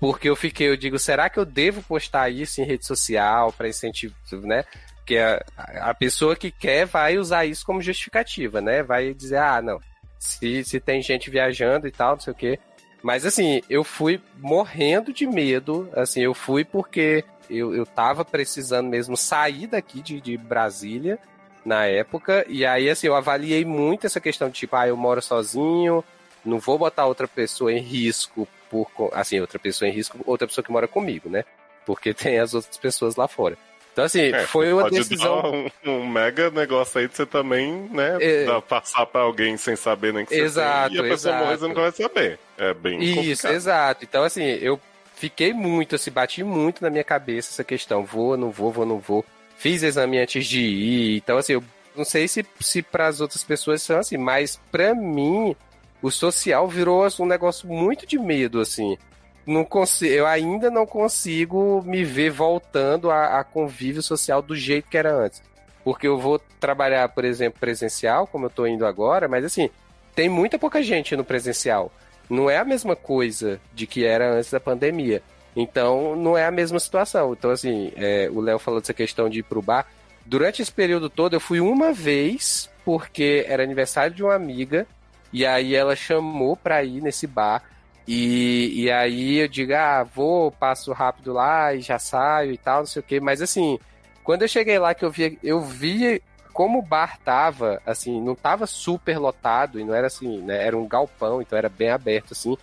porque 0.00 0.28
eu 0.28 0.36
fiquei, 0.36 0.68
eu 0.68 0.76
digo, 0.76 0.98
será 0.98 1.28
que 1.30 1.38
eu 1.38 1.44
devo 1.44 1.82
postar 1.82 2.28
isso 2.30 2.60
em 2.60 2.64
rede 2.64 2.86
social 2.86 3.52
pra 3.52 3.68
incentivar, 3.68 4.16
né? 4.42 4.64
Porque 4.96 5.18
a, 5.18 5.44
a 5.90 5.94
pessoa 5.94 6.34
que 6.34 6.50
quer 6.50 6.86
vai 6.86 7.18
usar 7.18 7.44
isso 7.44 7.64
como 7.64 7.80
justificativa, 7.80 8.60
né? 8.60 8.82
Vai 8.82 9.14
dizer, 9.14 9.38
ah, 9.38 9.62
não, 9.62 9.78
se, 10.18 10.64
se 10.64 10.80
tem 10.80 11.02
gente 11.02 11.30
viajando 11.30 11.86
e 11.86 11.90
tal, 11.90 12.12
não 12.12 12.20
sei 12.20 12.32
o 12.32 12.36
quê. 12.36 12.58
Mas 13.02 13.26
assim, 13.26 13.60
eu 13.68 13.84
fui 13.84 14.18
morrendo 14.38 15.12
de 15.12 15.26
medo. 15.26 15.90
Assim, 15.94 16.22
eu 16.22 16.32
fui 16.32 16.64
porque 16.64 17.22
eu, 17.50 17.74
eu 17.74 17.84
tava 17.86 18.24
precisando 18.24 18.88
mesmo 18.88 19.16
sair 19.16 19.66
daqui 19.66 20.00
de, 20.02 20.20
de 20.20 20.36
Brasília 20.36 21.18
na 21.64 21.86
época. 21.86 22.44
E 22.48 22.64
aí, 22.66 22.88
assim, 22.90 23.06
eu 23.06 23.14
avaliei 23.14 23.64
muito 23.64 24.06
essa 24.06 24.20
questão 24.20 24.48
de 24.48 24.54
tipo, 24.54 24.76
ah, 24.76 24.86
eu 24.88 24.96
moro 24.96 25.22
sozinho, 25.22 26.04
não 26.44 26.58
vou 26.58 26.78
botar 26.78 27.06
outra 27.06 27.26
pessoa 27.28 27.72
em 27.72 27.78
risco 27.80 28.46
por. 28.70 28.88
Assim, 29.12 29.40
outra 29.40 29.58
pessoa 29.58 29.88
em 29.88 29.92
risco, 29.92 30.18
outra 30.26 30.46
pessoa 30.46 30.64
que 30.64 30.72
mora 30.72 30.86
comigo, 30.88 31.28
né? 31.28 31.44
Porque 31.86 32.12
tem 32.14 32.38
as 32.38 32.54
outras 32.54 32.76
pessoas 32.76 33.16
lá 33.16 33.26
fora. 33.28 33.56
Então, 33.92 34.04
assim, 34.04 34.32
É, 34.32 34.44
foi 34.46 34.72
uma 34.72 34.82
pode 34.82 34.96
decisão. 34.96 35.40
dar 35.40 35.48
um, 35.50 35.70
um 35.84 36.08
mega 36.08 36.50
negócio 36.50 36.98
aí 36.98 37.06
de 37.06 37.14
você 37.14 37.24
também, 37.24 37.72
né? 37.92 38.18
É. 38.20 38.44
dar- 38.44 38.60
passar 38.60 39.06
pra 39.06 39.20
alguém 39.20 39.56
sem 39.56 39.76
saber 39.76 40.12
nem 40.12 40.24
que 40.26 40.34
você 40.34 40.40
Exato, 40.42 40.88
tem, 40.88 40.96
e 40.96 40.98
a 40.98 41.02
pessoa 41.08 41.32
exato. 41.32 41.44
morrer 41.44 41.56
você 41.58 41.68
não 41.68 41.74
vai 41.76 41.92
saber. 41.92 42.38
É 42.58 42.74
bem 42.74 43.00
Isso, 43.00 43.14
complicado. 43.14 43.52
exato. 43.54 44.04
Então, 44.04 44.24
assim, 44.24 44.42
eu 44.42 44.80
fiquei 45.14 45.52
muito, 45.52 45.94
assim, 45.94 46.10
bati 46.10 46.42
muito 46.44 46.82
na 46.82 46.90
minha 46.90 47.04
cabeça 47.04 47.50
essa 47.50 47.64
questão. 47.64 48.04
Vou, 48.04 48.36
não 48.36 48.50
vou, 48.50 48.70
vou, 48.70 48.86
não 48.86 48.98
vou. 48.98 49.24
Fiz 49.56 49.82
exame 49.82 50.18
antes 50.18 50.46
de 50.46 50.60
ir. 50.60 51.16
Então, 51.16 51.38
assim, 51.38 51.54
eu 51.54 51.64
não 51.96 52.04
sei 52.04 52.26
se, 52.28 52.44
se 52.60 52.82
para 52.82 53.06
as 53.06 53.20
outras 53.20 53.44
pessoas 53.44 53.82
são 53.82 53.98
assim, 53.98 54.16
mas 54.16 54.60
para 54.70 54.94
mim, 54.94 55.54
o 56.02 56.10
social 56.10 56.68
virou 56.68 57.06
um 57.20 57.26
negócio 57.26 57.68
muito 57.68 58.06
de 58.06 58.18
medo, 58.18 58.60
assim. 58.60 58.98
Não 59.46 59.64
consigo, 59.64 60.12
eu 60.12 60.26
ainda 60.26 60.70
não 60.70 60.86
consigo 60.86 61.82
me 61.84 62.02
ver 62.02 62.30
voltando 62.30 63.10
a, 63.10 63.38
a 63.40 63.44
convívio 63.44 64.02
social 64.02 64.40
do 64.40 64.56
jeito 64.56 64.88
que 64.88 64.96
era 64.96 65.14
antes. 65.14 65.42
Porque 65.84 66.06
eu 66.06 66.18
vou 66.18 66.40
trabalhar, 66.58 67.08
por 67.10 67.24
exemplo, 67.24 67.60
presencial, 67.60 68.26
como 68.26 68.46
eu 68.46 68.50
tô 68.50 68.66
indo 68.66 68.86
agora, 68.86 69.28
mas 69.28 69.44
assim, 69.44 69.68
tem 70.14 70.28
muita 70.28 70.58
pouca 70.58 70.82
gente 70.82 71.14
no 71.14 71.24
presencial. 71.24 71.92
Não 72.28 72.48
é 72.48 72.58
a 72.58 72.64
mesma 72.64 72.96
coisa 72.96 73.60
de 73.72 73.86
que 73.86 74.04
era 74.04 74.32
antes 74.32 74.50
da 74.50 74.60
pandemia. 74.60 75.22
Então, 75.56 76.16
não 76.16 76.36
é 76.36 76.44
a 76.46 76.50
mesma 76.50 76.80
situação. 76.80 77.32
Então, 77.32 77.50
assim, 77.50 77.92
é, 77.96 78.28
o 78.32 78.40
Léo 78.40 78.58
falou 78.58 78.80
dessa 78.80 78.94
questão 78.94 79.28
de 79.28 79.40
ir 79.40 79.42
pro 79.44 79.62
bar. 79.62 79.86
Durante 80.26 80.62
esse 80.62 80.72
período 80.72 81.08
todo, 81.08 81.34
eu 81.34 81.40
fui 81.40 81.60
uma 81.60 81.92
vez, 81.92 82.70
porque 82.84 83.44
era 83.46 83.62
aniversário 83.62 84.14
de 84.14 84.22
uma 84.22 84.34
amiga, 84.34 84.86
e 85.32 85.44
aí 85.44 85.74
ela 85.74 85.94
chamou 85.94 86.56
pra 86.56 86.82
ir 86.82 87.00
nesse 87.00 87.26
bar. 87.26 87.62
E, 88.06 88.84
e 88.84 88.90
aí 88.90 89.38
eu 89.38 89.48
digo, 89.48 89.74
ah, 89.74 90.02
vou, 90.02 90.50
passo 90.50 90.92
rápido 90.92 91.32
lá 91.32 91.74
e 91.74 91.80
já 91.80 91.98
saio 91.98 92.52
e 92.52 92.58
tal, 92.58 92.80
não 92.80 92.86
sei 92.86 93.00
o 93.00 93.02
quê. 93.02 93.20
Mas 93.20 93.40
assim, 93.40 93.78
quando 94.22 94.42
eu 94.42 94.48
cheguei 94.48 94.78
lá 94.78 94.94
que 94.94 95.04
eu 95.04 95.10
vi, 95.10 95.38
eu 95.42 95.60
vi 95.60 96.22
como 96.54 96.78
o 96.78 96.82
bar 96.82 97.18
tava, 97.22 97.82
assim, 97.84 98.18
não 98.20 98.34
tava 98.34 98.66
super 98.66 99.18
lotado 99.18 99.78
e 99.78 99.84
não 99.84 99.92
era 99.94 100.06
assim, 100.06 100.40
né? 100.40 100.64
Era 100.66 100.78
um 100.78 100.88
galpão, 100.88 101.42
então 101.42 101.58
era 101.58 101.68
bem 101.68 101.90
aberto, 101.90 102.32
assim. 102.32 102.56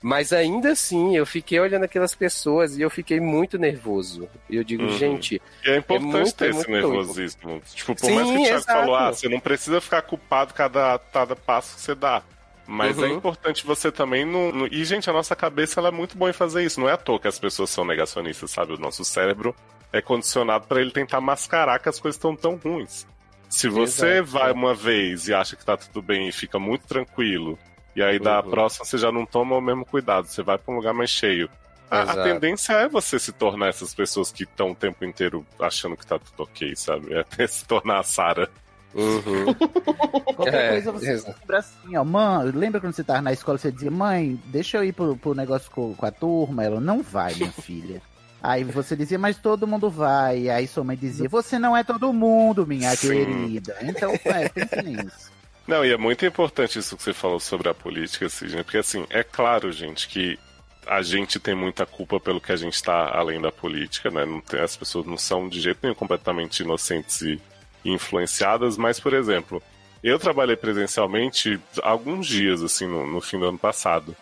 Mas 0.00 0.32
ainda 0.32 0.70
assim, 0.72 1.16
eu 1.16 1.26
fiquei 1.26 1.58
olhando 1.58 1.82
aquelas 1.84 2.14
pessoas 2.14 2.76
e 2.78 2.82
eu 2.82 2.88
fiquei 2.90 3.18
muito 3.18 3.58
nervoso. 3.58 4.28
E 4.48 4.54
eu 4.54 4.62
digo, 4.62 4.84
Uhum. 4.84 4.90
gente. 4.90 5.42
E 5.66 5.70
é 5.70 5.76
importante 5.78 6.12
muito, 6.12 6.34
ter 6.36 6.50
esse 6.50 6.70
nervosismo. 6.70 7.60
Tipo, 7.74 7.96
por 7.96 8.06
Sim, 8.06 8.14
mais 8.14 8.30
que 8.30 8.36
o 8.36 8.42
Thiago 8.42 8.56
exato. 8.58 8.78
falou, 8.78 8.94
ah, 8.94 9.12
você 9.12 9.28
não 9.28 9.40
precisa 9.40 9.80
ficar 9.80 10.02
culpado 10.02 10.54
cada, 10.54 11.00
cada 11.12 11.34
passo 11.34 11.74
que 11.74 11.80
você 11.80 11.94
dá. 11.96 12.22
Mas 12.64 12.96
é 13.02 13.06
Uhum. 13.06 13.14
importante 13.16 13.66
você 13.66 13.90
também 13.90 14.24
não, 14.26 14.52
não- 14.52 14.66
E, 14.66 14.84
gente, 14.84 15.08
a 15.10 15.12
nossa 15.12 15.34
cabeça 15.34 15.80
ela 15.80 15.88
é 15.88 15.92
muito 15.92 16.16
boa 16.16 16.30
em 16.30 16.34
fazer 16.34 16.62
isso. 16.62 16.78
Não 16.78 16.88
é 16.88 16.92
à 16.92 16.96
toa 16.98 17.18
que 17.18 17.26
as 17.26 17.38
pessoas 17.38 17.70
são 17.70 17.84
negacionistas, 17.84 18.50
sabe? 18.52 18.74
O 18.74 18.78
nosso 18.78 19.04
cérebro 19.04 19.56
é 19.92 20.00
condicionado 20.02 20.66
para 20.68 20.80
ele 20.80 20.90
tentar 20.92 21.20
mascarar 21.20 21.78
que 21.80 21.88
as 21.88 21.98
coisas 21.98 22.16
estão 22.16 22.36
tão 22.36 22.54
ruins. 22.56 23.04
Se 23.48 23.68
você 23.68 24.18
Exato. 24.18 24.30
vai 24.30 24.52
uma 24.52 24.74
vez 24.74 25.26
e 25.28 25.34
acha 25.34 25.56
que 25.56 25.64
tá 25.64 25.76
tudo 25.76 26.02
bem 26.02 26.28
e 26.28 26.32
fica 26.32 26.58
muito 26.58 26.86
tranquilo, 26.86 27.58
e 27.96 28.02
aí 28.02 28.18
da 28.18 28.40
Uhum. 28.42 28.50
próxima 28.50 28.84
você 28.84 28.98
já 28.98 29.10
não 29.10 29.24
toma 29.24 29.56
o 29.56 29.60
mesmo 29.60 29.84
cuidado, 29.86 30.26
você 30.26 30.42
vai 30.42 30.58
pra 30.58 30.72
um 30.72 30.76
lugar 30.76 30.92
mais 30.92 31.10
cheio. 31.10 31.48
A, 31.90 32.02
a 32.02 32.22
tendência 32.22 32.74
é 32.74 32.86
você 32.88 33.18
se 33.18 33.32
tornar 33.32 33.68
essas 33.68 33.94
pessoas 33.94 34.30
que 34.30 34.42
estão 34.42 34.72
o 34.72 34.74
tempo 34.74 35.02
inteiro 35.06 35.46
achando 35.58 35.96
que 35.96 36.06
tá 36.06 36.18
tudo 36.18 36.42
ok, 36.42 36.76
sabe? 36.76 37.14
É 37.14 37.20
até 37.20 37.46
se 37.48 37.64
tornar 37.64 38.00
a 38.00 38.02
Sarah. 38.02 38.48
Uhum. 38.94 39.54
Qualquer 40.36 40.54
É, 40.54 40.68
coisa 40.72 40.92
você 40.92 41.10
exato. 41.12 41.38
lembra 41.40 41.58
assim, 41.58 41.96
ó, 41.96 42.04
mãe, 42.04 42.50
lembra 42.50 42.80
quando 42.80 42.92
você 42.92 43.02
tava 43.04 43.22
na 43.22 43.32
escola, 43.32 43.56
você 43.56 43.72
dizia, 43.72 43.90
mãe, 43.90 44.38
deixa 44.46 44.76
eu 44.76 44.84
ir 44.84 44.92
pro, 44.92 45.16
pro 45.16 45.34
negócio 45.34 45.70
com, 45.70 45.94
com 45.94 46.06
a 46.06 46.10
turma? 46.10 46.62
Ela, 46.64 46.80
não 46.80 47.02
vai, 47.02 47.34
minha 47.34 47.52
filha. 47.52 48.02
Aí 48.42 48.62
você 48.64 48.94
dizia, 48.94 49.18
mas 49.18 49.36
todo 49.36 49.66
mundo 49.66 49.90
vai. 49.90 50.48
Aí 50.48 50.66
sua 50.66 50.84
mãe 50.84 50.96
dizia, 50.96 51.28
você 51.28 51.58
não 51.58 51.76
é 51.76 51.82
todo 51.82 52.12
mundo, 52.12 52.66
minha 52.66 52.94
Sim. 52.94 53.08
querida. 53.08 53.76
Então, 53.82 54.12
é, 54.24 54.48
pense 54.48 54.82
nisso. 54.82 55.30
Não, 55.66 55.84
e 55.84 55.92
é 55.92 55.96
muito 55.98 56.24
importante 56.24 56.78
isso 56.78 56.96
que 56.96 57.02
você 57.02 57.12
falou 57.12 57.38
sobre 57.38 57.68
a 57.68 57.74
política, 57.74 58.28
Sidney, 58.28 58.64
porque 58.64 58.78
assim, 58.78 59.04
é 59.10 59.22
claro, 59.22 59.70
gente, 59.70 60.08
que 60.08 60.38
a 60.86 61.02
gente 61.02 61.38
tem 61.38 61.54
muita 61.54 61.84
culpa 61.84 62.18
pelo 62.18 62.40
que 62.40 62.50
a 62.50 62.56
gente 62.56 62.82
tá 62.82 63.10
além 63.14 63.38
da 63.38 63.52
política, 63.52 64.10
né? 64.10 64.24
Não 64.24 64.40
tem- 64.40 64.60
as 64.60 64.74
pessoas 64.74 65.04
não 65.04 65.18
são 65.18 65.46
de 65.46 65.60
jeito 65.60 65.80
nenhum 65.82 65.94
completamente 65.94 66.60
inocentes 66.60 67.20
e 67.20 67.38
influenciadas, 67.84 68.78
mas, 68.78 68.98
por 68.98 69.12
exemplo, 69.12 69.62
eu 70.02 70.18
trabalhei 70.18 70.56
presencialmente 70.56 71.60
alguns 71.82 72.26
dias, 72.26 72.62
assim, 72.62 72.86
no, 72.86 73.06
no 73.06 73.20
fim 73.20 73.38
do 73.38 73.46
ano 73.46 73.58
passado. 73.58 74.16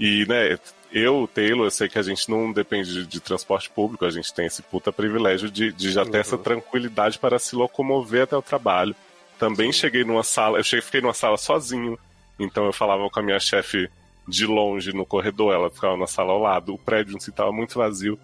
E, 0.00 0.26
né, 0.26 0.58
eu, 0.92 1.28
Taylor, 1.32 1.66
eu 1.66 1.70
sei 1.70 1.88
que 1.88 1.98
a 1.98 2.02
gente 2.02 2.30
não 2.30 2.52
depende 2.52 2.92
de, 2.92 3.06
de 3.06 3.20
transporte 3.20 3.68
público, 3.70 4.04
a 4.04 4.10
gente 4.10 4.32
tem 4.32 4.46
esse 4.46 4.62
puta 4.62 4.92
privilégio 4.92 5.50
de, 5.50 5.72
de 5.72 5.90
já 5.90 6.04
ter 6.04 6.14
Uhum. 6.14 6.20
essa 6.20 6.38
tranquilidade 6.38 7.18
para 7.18 7.38
se 7.38 7.54
locomover 7.54 8.22
até 8.22 8.36
o 8.36 8.42
trabalho. 8.42 8.94
Também 9.38 9.72
cheguei 9.72 10.04
numa 10.04 10.22
sala, 10.22 10.58
eu 10.58 10.64
cheguei, 10.64 10.82
fiquei 10.82 11.00
numa 11.00 11.14
sala 11.14 11.36
sozinho, 11.36 11.98
então 12.38 12.64
eu 12.66 12.72
falava 12.72 13.08
com 13.08 13.20
a 13.20 13.22
minha 13.22 13.38
chefe 13.38 13.88
de 14.26 14.46
longe 14.46 14.92
no 14.92 15.06
corredor, 15.06 15.54
ela 15.54 15.70
ficava 15.70 15.96
na 15.96 16.06
sala 16.06 16.32
ao 16.32 16.40
lado, 16.40 16.74
o 16.74 16.78
prédio 16.78 17.16
em 17.16 17.20
si 17.20 17.30
estava 17.30 17.50
muito 17.52 17.78
vazio. 17.78 18.18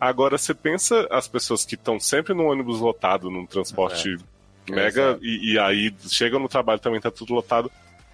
Agora 0.00 0.38
você 0.38 0.54
pensa 0.54 1.06
as 1.10 1.28
pessoas 1.28 1.64
que 1.64 1.74
estão 1.74 2.00
sempre 2.00 2.32
no 2.32 2.44
ônibus 2.44 2.80
lotado, 2.80 3.30
num 3.30 3.44
transporte 3.44 4.16
mega, 4.68 5.02
Exato. 5.10 5.24
e, 5.24 5.52
e 5.52 5.58
aí 5.58 5.94
chegam 6.08 6.40
no 6.40 6.48
trabalho 6.48 6.80
também 6.80 7.00
tá 7.00 7.10
tudo 7.10 7.34
lotado. 7.34 7.70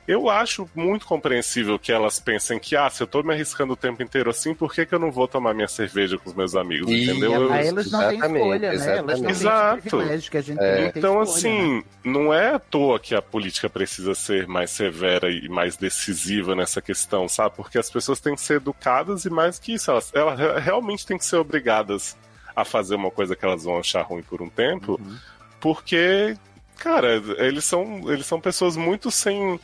Eu 0.08 0.30
acho 0.30 0.68
muito 0.74 1.04
compreensível 1.06 1.78
que 1.78 1.90
elas 1.90 2.20
pensem 2.20 2.58
que, 2.60 2.76
ah, 2.76 2.88
se 2.88 3.02
eu 3.02 3.06
tô 3.08 3.22
me 3.24 3.32
arriscando 3.34 3.72
o 3.72 3.76
tempo 3.76 4.02
inteiro 4.02 4.30
assim, 4.30 4.54
por 4.54 4.72
que, 4.72 4.86
que 4.86 4.94
eu 4.94 4.98
não 5.00 5.10
vou 5.10 5.26
tomar 5.26 5.52
minha 5.52 5.66
cerveja 5.66 6.16
com 6.16 6.30
os 6.30 6.36
meus 6.36 6.54
amigos? 6.54 6.88
E 6.90 7.02
entendeu? 7.04 7.32
Eu- 7.32 7.52
elas 7.52 7.90
não 7.90 7.98
têm 8.08 8.18
Exatamente, 8.18 8.36
escolha, 8.36 8.72
né? 8.72 8.96
Elas 8.98 9.20
não 9.20 9.26
têm 9.26 9.30
esse 9.32 9.42
exatamente. 9.42 10.30
que 10.30 10.36
a 10.36 10.40
gente 10.40 10.60
É. 10.62 10.92
Então, 10.94 11.22
escolha, 11.22 11.24
né? 11.24 11.32
assim, 11.32 11.84
não 12.04 12.32
é 12.32 12.54
à 12.54 12.58
toa 12.60 13.00
que 13.00 13.14
a 13.16 13.20
política 13.22 13.68
precisa 13.68 14.14
ser 14.14 14.46
mais 14.46 14.70
severa 14.70 15.28
e 15.28 15.48
mais 15.48 15.76
decisiva 15.76 16.54
nessa 16.54 16.80
questão, 16.80 17.28
sabe? 17.28 17.56
Porque 17.56 17.76
as 17.76 17.90
pessoas 17.90 18.20
têm 18.20 18.34
que 18.36 18.40
ser 18.40 18.54
educadas 18.58 19.24
e 19.24 19.30
mais 19.30 19.58
que 19.58 19.74
isso, 19.74 19.90
elas, 19.90 20.12
elas 20.14 20.38
re- 20.38 20.60
realmente 20.60 21.04
têm 21.04 21.18
que 21.18 21.24
ser 21.26 21.36
obrigadas 21.36 22.16
a 22.54 22.64
fazer 22.64 22.94
uma 22.94 23.10
coisa 23.10 23.34
que 23.34 23.44
elas 23.44 23.64
vão 23.64 23.78
achar 23.78 24.02
ruim 24.02 24.22
por 24.22 24.40
um 24.40 24.48
tempo, 24.48 25.00
Uhum. 25.04 25.16
porque, 25.60 26.36
cara, 26.78 27.20
eles 27.38 27.64
são, 27.64 28.02
eles 28.12 28.24
são 28.24 28.40
pessoas 28.40 28.76
muito 28.76 29.10
sem. 29.10 29.58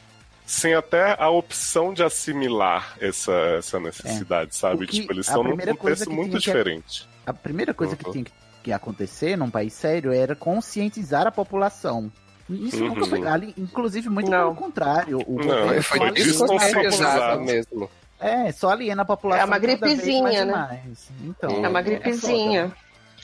Sem 0.55 0.75
até 0.75 1.17
a 1.19 1.31
opção 1.31 1.95
de 1.95 2.03
assimilar 2.03 2.95
essa, 3.01 3.33
essa 3.57 3.81
necessidade, 3.81 4.55
sabe? 4.55 4.85
O 4.85 4.87
que- 4.87 5.01
Tipo, 5.01 5.15
eles 5.15 5.27
estão 5.27 5.43
num 5.43 5.57
contexto 5.57 6.11
que 6.11 6.15
muito 6.15 6.29
tinha 6.33 6.41
que- 6.41 6.47
diferente. 6.47 7.09
A 7.25 7.33
primeira 7.33 7.73
coisa 7.73 7.97
que 7.97 8.05
Uhum. 8.05 8.13
tinha 8.13 8.25
que, 8.25 8.33
que 8.65 8.71
acontecer 8.71 9.35
num 9.35 9.49
país 9.51 9.73
sério 9.73 10.13
era 10.13 10.37
conscientizar 10.37 11.27
a 11.27 11.33
população. 11.33 12.13
Isso 12.51 12.83
Uhum. 12.83 12.89
nunca 12.91 13.07
foi. 13.07 13.27
Ali, 13.27 13.55
inclusive, 13.57 14.11
muito 14.11 14.31
Não. 14.31 14.39
pelo 14.53 14.55
contrário. 14.55 15.21
O 15.27 15.39
Não, 15.43 15.83
foi 15.83 16.11
desconscientizado 16.11 17.41
mesmo. 17.41 17.91
É, 18.21 18.53
só 18.53 18.69
aliena 18.69 19.03
a 19.03 19.07
população. 19.07 19.43
É 19.43 19.47
uma 19.47 19.59
gripezinha, 19.59 20.43
e 20.43 20.45
né? 20.45 20.53
mais. 20.53 21.11
Então, 21.25 21.51
É 21.51 21.55
uma 21.61 21.69
foda. 21.71 21.83
gripezinha. 21.83 22.73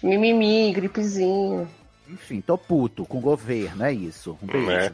Mimimi, 0.03 0.72
gripezinha. 0.72 1.68
Enfim, 2.09 2.41
tô 2.41 2.57
puto 2.57 3.05
com 3.05 3.18
o 3.18 3.20
governo, 3.20 3.85
é 3.85 3.93
isso. 3.93 4.39
Um 4.43 4.47
beijo. 4.47 4.70
É. 4.70 4.91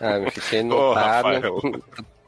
Ah, 0.00 0.18
eu 0.18 0.30
fiquei 0.30 0.62
notado. 0.62 1.26
Rafael. 1.26 1.60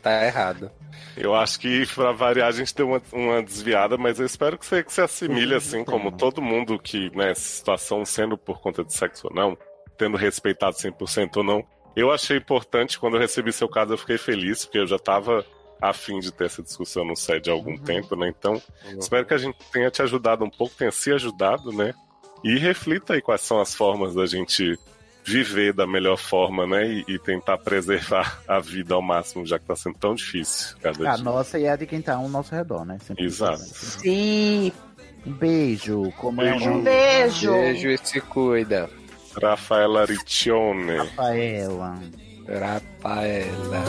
tá 0.02 0.24
errado. 0.24 0.70
Eu 1.16 1.34
acho 1.34 1.60
que 1.60 1.86
pra 1.94 2.12
variar 2.12 2.48
a 2.48 2.52
gente 2.52 2.74
deu 2.74 2.88
uma, 2.88 3.02
uma 3.12 3.42
desviada, 3.42 3.96
mas 3.98 4.18
eu 4.18 4.26
espero 4.26 4.56
que 4.56 4.64
você, 4.64 4.82
que 4.82 4.92
você 4.92 5.02
assimile, 5.02 5.54
assim, 5.54 5.84
como 5.84 6.10
todo 6.12 6.40
mundo 6.40 6.78
que, 6.78 7.14
né, 7.16 7.34
situação 7.34 8.04
sendo 8.04 8.38
por 8.38 8.60
conta 8.60 8.84
de 8.84 8.94
sexo 8.94 9.28
ou 9.28 9.34
não, 9.34 9.58
tendo 9.98 10.16
respeitado 10.16 10.76
100% 10.76 11.38
ou 11.38 11.44
não. 11.44 11.64
Eu 11.94 12.10
achei 12.10 12.36
importante, 12.36 12.98
quando 12.98 13.14
eu 13.14 13.20
recebi 13.20 13.52
seu 13.52 13.68
caso, 13.68 13.92
eu 13.92 13.98
fiquei 13.98 14.16
feliz, 14.16 14.64
porque 14.64 14.78
eu 14.78 14.86
já 14.86 14.98
tava 14.98 15.44
a 15.80 15.92
fim 15.92 16.20
de 16.20 16.30
ter 16.32 16.44
essa 16.44 16.62
discussão 16.62 17.04
no 17.04 17.16
SED 17.16 17.50
há 17.50 17.52
algum 17.52 17.76
tempo, 17.76 18.14
né? 18.14 18.28
Então, 18.28 18.60
espero 18.98 19.26
que 19.26 19.34
a 19.34 19.38
gente 19.38 19.58
tenha 19.72 19.90
te 19.90 20.02
ajudado 20.02 20.44
um 20.44 20.50
pouco, 20.50 20.74
tenha 20.76 20.92
se 20.92 21.12
ajudado, 21.12 21.72
né? 21.72 21.92
E 22.44 22.58
reflita 22.58 23.14
aí 23.14 23.22
quais 23.22 23.40
são 23.40 23.60
as 23.60 23.74
formas 23.74 24.14
da 24.14 24.26
gente 24.26 24.78
viver 25.24 25.72
da 25.72 25.86
melhor 25.86 26.16
forma, 26.16 26.66
né? 26.66 26.86
E, 26.86 27.04
e 27.08 27.18
tentar 27.18 27.58
preservar 27.58 28.40
a 28.48 28.58
vida 28.60 28.94
ao 28.94 29.02
máximo, 29.02 29.46
já 29.46 29.58
que 29.58 29.64
tá 29.66 29.76
sendo 29.76 29.96
tão 29.98 30.14
difícil 30.14 30.76
cada 30.82 31.10
A 31.10 31.14
dia. 31.16 31.24
nossa 31.24 31.58
e 31.58 31.68
a 31.68 31.76
de 31.76 31.86
quem 31.86 32.00
tá 32.02 32.14
ao 32.16 32.28
nosso 32.28 32.54
redor, 32.54 32.84
né? 32.84 32.98
Sempre 33.06 33.24
Exato. 33.24 33.58
Sim. 33.62 34.72
Um 35.26 35.32
beijo. 35.32 36.10
Como 36.16 36.40
é 36.40 36.46
o 36.46 36.50
Beijo. 36.50 36.64
Um 36.64 36.72
nome? 36.72 36.82
beijo. 36.84 37.52
Beijo 37.52 37.88
e 37.90 37.98
se 37.98 38.20
cuida. 38.22 38.88
Rafaela 39.40 40.04
Riccione. 40.06 40.96
Rafaela. 40.96 41.98
Rafaela. 42.48 43.84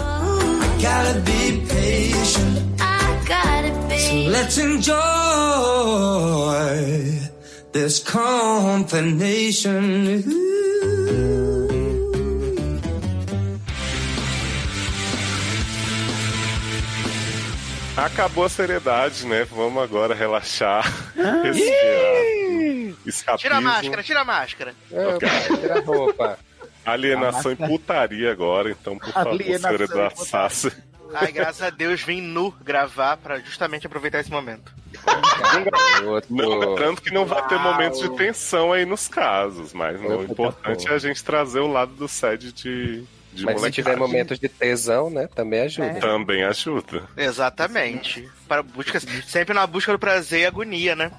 Gotta 0.81 1.19
be 1.21 1.61
patient. 1.67 2.57
I 2.79 2.81
gotta 3.25 3.71
be. 3.87 3.97
So 3.97 4.29
let's 4.29 4.57
enjoy 4.57 4.91
this 7.71 7.99
combination. 7.99 10.21
Acabou 17.97 18.45
a 18.45 18.49
seriedade, 18.49 19.25
né? 19.27 19.43
Vamos 19.43 19.83
agora 19.83 20.15
relaxar, 20.15 20.85
respirar. 21.43 22.95
Escapismo, 23.05 23.37
Tira 23.37 23.57
a 23.57 23.61
máscara, 23.61 24.03
tira 24.03 24.21
a 24.21 24.25
máscara. 24.25 24.73
É, 24.91 25.57
tira 25.57 25.77
a 25.77 25.81
roupa. 25.81 26.39
alienação 26.85 27.51
A 27.51 27.53
e 27.53 27.57
máscara- 27.57 27.67
putaria 27.69 28.31
agora, 28.31 28.71
então, 28.71 28.97
por 28.97 29.11
favor, 29.11 29.43
senhora 29.43 29.83
e 29.83 29.87
putaria. 29.87 30.25
Sassi. 30.25 30.71
Ai, 31.13 31.31
graças 31.31 31.61
a 31.61 31.69
Deus 31.69 32.01
vim 32.01 32.21
nu 32.21 32.51
gravar 32.63 33.17
pra 33.17 33.39
justamente 33.39 33.85
aproveitar 33.87 34.19
esse 34.19 34.31
momento. 34.31 34.73
Não, 36.29 36.59
lembrando 36.59 37.01
que 37.01 37.11
não 37.11 37.25
vai 37.25 37.45
ter 37.47 37.57
momentos 37.57 37.99
de 37.99 38.09
tensão 38.15 38.73
aí 38.73 38.85
nos 38.85 39.07
casos, 39.07 39.73
mas 39.73 39.99
o 39.99 40.23
importante 40.23 40.87
é 40.87 40.93
a 40.93 40.97
gente 40.97 41.23
trazer 41.23 41.59
o 41.59 41.67
lado 41.67 41.93
do 41.93 42.07
SED 42.07 42.51
de, 42.51 43.01
de 43.33 43.45
Mas 43.45 43.55
se 43.55 43.59
molecagem. 43.61 43.71
tiver 43.71 43.97
momentos 43.97 44.39
de 44.39 44.49
tesão, 44.49 45.09
né? 45.09 45.27
Também 45.33 45.61
ajuda. 45.61 45.99
Também 45.99 46.43
ajuda. 46.43 47.03
Exatamente. 47.15 48.29
Para 48.47 48.61
busca, 48.61 48.99
sempre 48.99 49.53
na 49.53 49.65
busca 49.65 49.91
do 49.91 49.99
prazer 49.99 50.41
e 50.41 50.45
agonia, 50.45 50.95
né? 50.95 51.11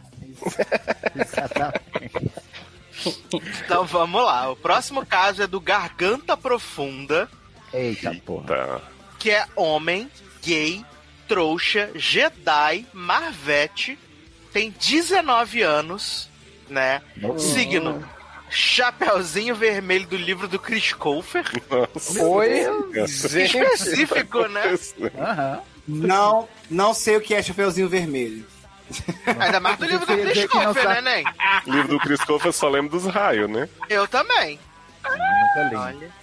Então 3.65 3.85
vamos 3.87 4.23
lá. 4.23 4.51
O 4.51 4.57
próximo 4.57 5.05
caso 5.05 5.43
é 5.43 5.47
do 5.47 5.61
Garganta 5.61 6.37
Profunda, 6.37 7.29
Eita, 7.73 8.15
porra. 8.27 8.83
Que 9.23 9.31
é 9.31 9.47
homem, 9.55 10.11
gay, 10.43 10.85
trouxa, 11.29 11.93
Jedi, 11.95 12.85
Marvete, 12.93 13.97
tem 14.53 14.69
19 14.73 15.63
anos, 15.63 16.29
né? 16.69 17.01
Nossa. 17.17 17.55
Signo. 17.55 18.05
Chapeuzinho 18.51 19.55
vermelho 19.55 20.09
do 20.09 20.17
livro 20.17 20.49
do 20.49 20.59
Chris 20.59 20.93
Colfer. 20.93 21.45
Oi, 22.21 22.67
gente. 22.93 23.45
Específico, 23.45 24.49
né? 24.49 24.77
Não, 25.87 26.49
não 26.69 26.93
sei 26.93 27.17
o 27.17 27.21
que 27.21 27.33
é 27.33 27.41
Chapeuzinho 27.41 27.89
Vermelho. 27.89 28.45
Ainda 29.39 29.61
mais 29.61 29.79
do 29.79 29.87
livro 29.87 30.05
do 30.05 30.17
Chris 30.17 30.47
Colfer, 30.47 31.01
né, 31.01 31.01
Nen? 31.01 31.25
livro 31.73 31.89
do 31.89 32.01
Chris 32.01 32.23
Colfer 32.25 32.49
eu 32.49 32.53
só 32.53 32.69
lembro 32.69 32.91
dos 32.91 33.07
raios, 33.07 33.49
né? 33.49 33.69
Eu 33.89 34.09
também. 34.09 34.59
Olha. 35.05 36.22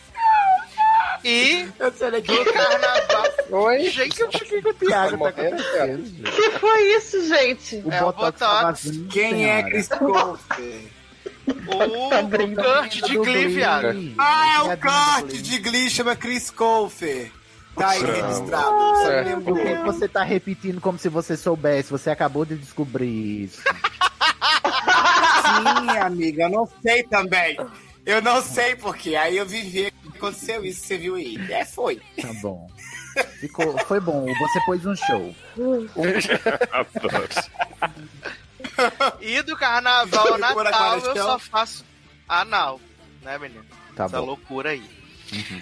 E 1.24 1.68
eu 1.80 1.92
sei 1.92 2.08
aqui. 2.10 2.44
do 2.44 2.54
carnaval. 2.54 3.24
Oi? 3.52 3.90
Gente, 3.90 4.22
eu 4.22 4.30
que 4.30 4.56
o 4.58 4.74
Thiago 4.74 5.18
tá 5.18 5.30
acontecendo? 5.30 6.24
que 6.24 6.52
foi 6.60 6.82
isso, 6.96 7.28
gente? 7.28 7.84
É 7.92 8.04
o 8.04 8.12
Botox. 8.14 8.90
Quem 9.12 9.50
é 9.50 9.64
Chris 9.64 9.88
Colfer? 9.88 10.82
O, 11.50 12.08
o 12.08 12.56
Kurt 12.56 13.02
de 13.08 13.18
Glee, 13.18 13.48
viado. 13.48 14.14
Ah, 14.20 14.54
é 14.54 14.62
o 14.74 14.78
Kurt 14.78 15.32
de 15.42 15.58
Glee, 15.58 15.90
chama 15.90 16.16
Chris 16.16 16.52
Colfer. 16.52 17.32
Tá 17.76 17.90
aí 17.90 18.04
registrado. 18.04 18.72
Você 18.96 19.12
É. 19.12 19.22
lembrou. 19.24 19.56
Por 19.56 19.66
que 19.66 19.76
você 19.84 20.08
tá 20.08 20.22
repetindo 20.24 20.80
como 20.80 21.00
se 21.00 21.10
você 21.10 21.36
soubesse? 21.36 21.90
Você 21.90 22.12
acabou 22.12 22.46
de 22.46 22.56
descobrir 22.56 23.46
isso. 23.46 23.62
Sim, 25.44 25.98
amiga, 26.00 26.44
eu 26.44 26.50
não 26.50 26.70
sei 26.84 27.02
também. 27.04 27.58
Eu 28.06 28.22
não 28.22 28.42
sei 28.42 28.76
porquê. 28.76 29.16
Aí 29.16 29.38
eu 29.38 29.46
vivi, 29.46 29.92
aconteceu 30.16 30.66
isso, 30.66 30.86
você 30.86 30.98
viu 30.98 31.16
aí. 31.16 31.38
É, 31.52 31.66
foi. 31.66 32.02
Tá 32.22 32.34
bom. 32.42 32.70
Ficou, 33.40 33.78
foi 33.80 34.00
bom. 34.00 34.26
Você 34.26 34.60
pôs 34.66 34.86
um 34.86 34.96
show. 34.96 35.36
E 39.22 39.42
do 39.42 39.56
carnaval 39.58 40.38
Natal 40.38 41.00
eu 41.00 41.16
só 41.16 41.40
faço 41.40 41.86
anal. 42.28 42.80
Né, 43.22 43.38
menino? 43.38 43.66
Tá 43.96 44.06
Essa 44.06 44.20
bom. 44.20 44.28
loucura 44.28 44.70
aí. 44.72 44.84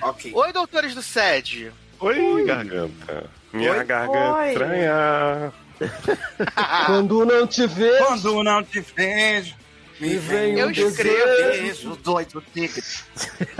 Ok. 0.01 0.31
Oi, 0.33 0.53
doutores 0.53 0.93
do 0.93 1.01
SED. 1.01 1.71
Oi, 1.99 2.45
garganta. 2.45 3.29
Minha 3.51 3.71
Oi? 3.71 3.83
garganta 3.83 4.35
Oi. 4.38 4.49
estranha. 4.49 5.53
Quando 6.85 7.25
não 7.25 7.47
te 7.47 7.65
vejo. 7.67 8.05
Quando 8.05 8.43
não 8.43 8.63
te 8.63 8.79
vejo. 8.81 9.55
Me 9.99 10.15
vem 10.17 10.59
Eu 10.59 10.67
um 10.67 10.71
escrevo. 10.71 11.25
desejo 11.25 11.95
doido 11.97 12.43
ticket. 12.53 12.83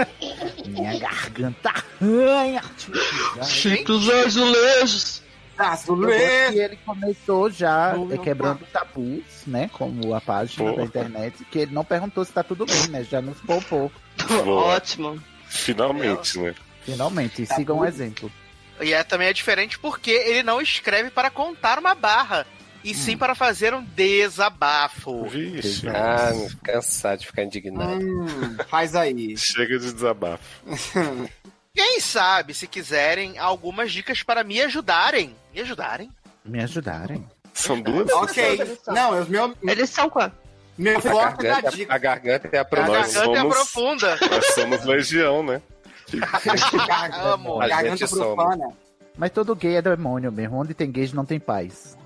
Minha 0.68 1.00
garganta 1.00 1.70
arranha. 1.70 2.62
Os 3.90 4.10
azulejos. 4.10 5.24
Eu 5.58 5.66
Azulejo. 5.66 6.20
gosto 6.20 6.52
que 6.54 6.60
ele 6.60 6.76
começou 6.86 7.50
já 7.50 7.96
é, 8.12 8.18
quebrando 8.20 8.60
tabus, 8.72 9.24
né? 9.48 9.68
Como 9.74 10.14
a 10.14 10.22
página 10.22 10.70
Pô. 10.72 10.78
da 10.78 10.84
internet, 10.84 11.44
que 11.46 11.58
ele 11.60 11.74
não 11.74 11.84
perguntou 11.84 12.24
se 12.24 12.32
tá 12.32 12.44
tudo 12.44 12.66
bem, 12.66 12.88
né? 12.90 13.04
Já 13.04 13.22
nos 13.22 13.40
poupou. 13.42 13.92
Ótimo. 14.46 15.20
Finalmente, 15.50 16.38
né? 16.40 16.54
Finalmente, 16.84 17.46
sigam 17.48 17.80
o 17.80 17.86
exemplo. 17.86 18.32
E 18.80 18.94
é, 18.94 19.04
também 19.04 19.28
é 19.30 19.34
diferente 19.34 19.80
porque 19.80 20.12
ele 20.12 20.44
não 20.44 20.62
escreve 20.62 21.10
para 21.10 21.32
contar 21.32 21.80
uma 21.80 21.96
barra, 21.96 22.46
e 22.92 22.94
sim 22.96 23.18
para 23.18 23.34
fazer 23.36 23.74
um 23.74 23.84
desabafo. 23.84 25.28
Vixe. 25.28 25.88
Ah, 25.90 26.32
cansado 26.64 27.20
de 27.20 27.28
ficar 27.28 27.44
indignado. 27.44 28.02
Hum, 28.04 28.58
faz 28.68 28.96
aí. 28.96 29.36
Chega 29.38 29.78
de 29.80 29.94
desabafo. 29.94 30.44
Quem 31.74 32.00
sabe, 32.00 32.54
se 32.54 32.66
quiserem, 32.68 33.38
algumas 33.38 33.92
dicas 33.92 34.24
para 34.24 34.44
me 34.44 34.60
ajudarem. 34.62 35.36
Me 35.54 35.62
ajudarem? 35.62 36.12
Me 36.44 36.64
ajudarem. 36.64 37.24
São 37.54 37.80
duas? 37.82 38.10
Ok. 38.12 38.60
Não, 38.88 39.20
os 39.22 39.28
meu, 39.28 39.54
Eles 39.64 39.90
são 39.90 40.10
quanto? 40.10 40.36
meu 40.78 40.98
A 40.98 41.02
foco 41.02 41.46
é 41.46 41.50
da 41.50 41.54
garganta, 41.62 41.76
dica. 41.76 41.94
a 41.94 41.98
garganta 41.98 42.50
é 42.52 42.58
a 42.58 42.62
A 42.62 42.66
profunda. 42.66 42.98
Nós 43.00 43.14
garganta 43.14 43.38
é 43.38 43.42
somos- 43.42 43.56
profunda. 43.56 44.18
Nós 44.30 44.46
somos 44.54 44.86
legião, 44.86 45.44
né? 45.44 45.62
Amo. 47.22 47.62
A 47.62 47.68
Garganta 47.68 48.08
profana. 48.08 48.70
Mas 49.18 49.32
todo 49.32 49.56
gay 49.56 49.76
é 49.76 49.82
demônio 49.82 50.32
mesmo. 50.32 50.58
Onde 50.58 50.74
tem 50.74 50.92
gays 50.92 51.12
não 51.12 51.26
tem 51.26 51.40
paz. 51.40 51.97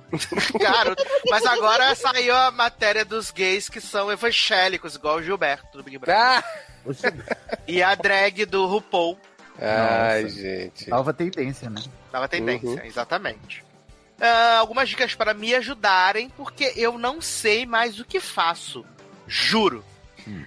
Cara, 0.60 0.96
mas 1.30 1.46
agora 1.46 1.96
saiu 1.96 2.36
a 2.36 2.52
matéria 2.52 3.06
dos 3.06 3.32
gays 3.32 3.70
que 3.70 3.80
são 3.82 4.12
evangélicos, 4.12 4.96
igual 4.96 5.18
o 5.18 5.24
Gilberto 5.24 5.78
do 5.78 5.84
Big 5.84 5.98
Brother. 5.98 6.16
Ah! 6.20 6.44
E 7.68 7.82
a 7.84 7.94
drag 7.96 8.46
do 8.46 8.66
RuPaul. 8.66 9.18
Ai, 9.60 10.24
Nossa. 10.24 10.36
gente. 10.36 10.90
Nova 10.90 11.14
tendência, 11.14 11.70
né? 11.70 11.82
Tava 12.12 12.28
tendência, 12.28 12.68
Uhum. 12.70 12.80
exatamente. 12.84 13.64
Ah, 14.20 14.58
algumas 14.60 14.90
dicas 14.90 15.14
para 15.16 15.34
me 15.34 15.54
ajudarem, 15.56 16.30
porque 16.30 16.74
eu 16.76 16.98
não 16.98 17.22
sei 17.22 17.66
mais 17.66 18.00
o 18.00 18.06
que 18.06 18.20
faço. 18.20 18.86
Juro. 19.28 19.84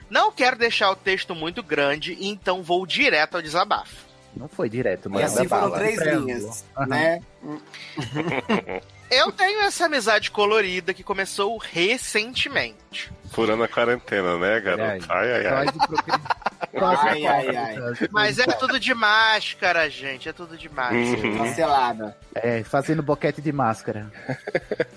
Não 0.08 0.30
quero 0.30 0.56
deixar 0.56 0.90
o 0.90 0.96
texto 0.96 1.34
muito 1.34 1.62
grande, 1.62 2.16
então 2.20 2.62
vou 2.62 2.86
direto 2.86 3.34
ao 3.36 3.42
desabafo. 3.42 4.04
Não 4.36 4.48
foi 4.48 4.68
direto, 4.68 5.08
E 5.08 5.12
mas 5.12 5.36
assim 5.36 5.48
foram 5.48 5.70
bala. 5.70 5.78
três 5.78 6.00
linhas, 6.00 6.64
né? 6.88 7.20
Eu 9.10 9.30
tenho 9.32 9.60
essa 9.60 9.86
amizade 9.86 10.30
colorida 10.30 10.92
que 10.94 11.02
começou 11.04 11.56
recentemente. 11.58 13.12
Furando 13.30 13.64
a 13.64 13.68
quarentena, 13.68 14.36
né, 14.38 14.60
garoto? 14.60 15.06
Ai, 15.08 15.32
ai, 15.32 15.46
ai. 15.46 15.66
Ai, 16.76 17.24
ai, 17.24 17.56
ai. 17.56 17.76
Mas 18.10 18.38
é 18.38 18.46
tudo 18.46 18.80
de 18.80 18.92
máscara, 18.94 19.88
gente. 19.88 20.28
É 20.28 20.32
tudo 20.32 20.56
de 20.56 20.68
máscara. 20.68 20.98
Uhum. 20.98 21.38
Cancelada. 21.38 22.16
É, 22.34 22.64
fazendo 22.64 23.00
boquete 23.02 23.40
de 23.40 23.52
máscara. 23.52 24.10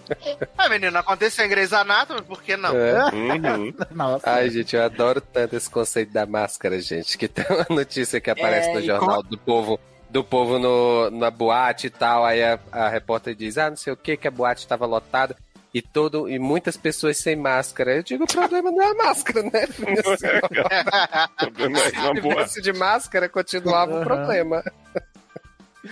Ah, 0.57 0.69
menino, 0.69 0.97
aconteceu 0.97 1.45
em 1.45 1.49
Grey's 1.49 1.71
Anatomy, 1.71 2.21
por 2.23 2.41
que 2.41 2.57
não? 2.57 2.75
É. 2.75 3.11
Uhum. 3.13 3.73
Nossa. 3.91 4.29
Ai, 4.29 4.49
gente, 4.49 4.75
eu 4.75 4.83
adoro 4.83 5.21
tanto 5.21 5.55
esse 5.55 5.69
conceito 5.69 6.11
da 6.11 6.25
máscara, 6.25 6.79
gente. 6.81 7.17
Que 7.17 7.27
tem 7.27 7.45
uma 7.49 7.65
notícia 7.69 8.19
que 8.19 8.29
aparece 8.29 8.69
É, 8.69 8.73
no 8.73 8.81
jornal 8.81 9.21
do 9.21 9.37
povo, 9.37 9.79
do 10.09 10.23
povo 10.23 10.57
no, 10.59 11.09
na 11.11 11.29
boate 11.29 11.87
e 11.87 11.89
tal. 11.89 12.25
Aí 12.25 12.43
a, 12.43 12.59
a 12.71 12.89
repórter 12.89 13.35
diz: 13.35 13.57
Ah, 13.57 13.69
não 13.69 13.77
sei 13.77 13.93
o 13.93 13.97
que, 13.97 14.17
que 14.17 14.27
a 14.27 14.31
boate 14.31 14.61
estava 14.61 14.85
lotada. 14.85 15.35
E, 15.73 15.81
todo, 15.81 16.27
e 16.29 16.39
muitas 16.39 16.75
pessoas 16.77 17.17
sem 17.17 17.35
máscara. 17.35 17.95
Eu 17.97 18.01
digo, 18.01 18.23
o 18.23 18.27
problema 18.27 18.71
não 18.71 18.81
é 18.81 18.91
a 18.91 18.95
máscara, 18.95 19.43
né? 19.43 19.67
Problema 21.37 21.79
é 21.79 21.81
uma 21.81 22.15
Se 22.15 22.21
tivesse 22.21 22.61
de 22.61 22.73
máscara, 22.73 23.29
continuava 23.29 23.91
o 23.91 23.95
Aham. 23.97 24.03
problema. 24.05 24.63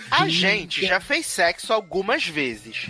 A 0.09 0.27
gente 0.27 0.85
já 0.85 0.99
fez 0.99 1.25
sexo 1.25 1.71
algumas 1.73 2.25
vezes. 2.25 2.89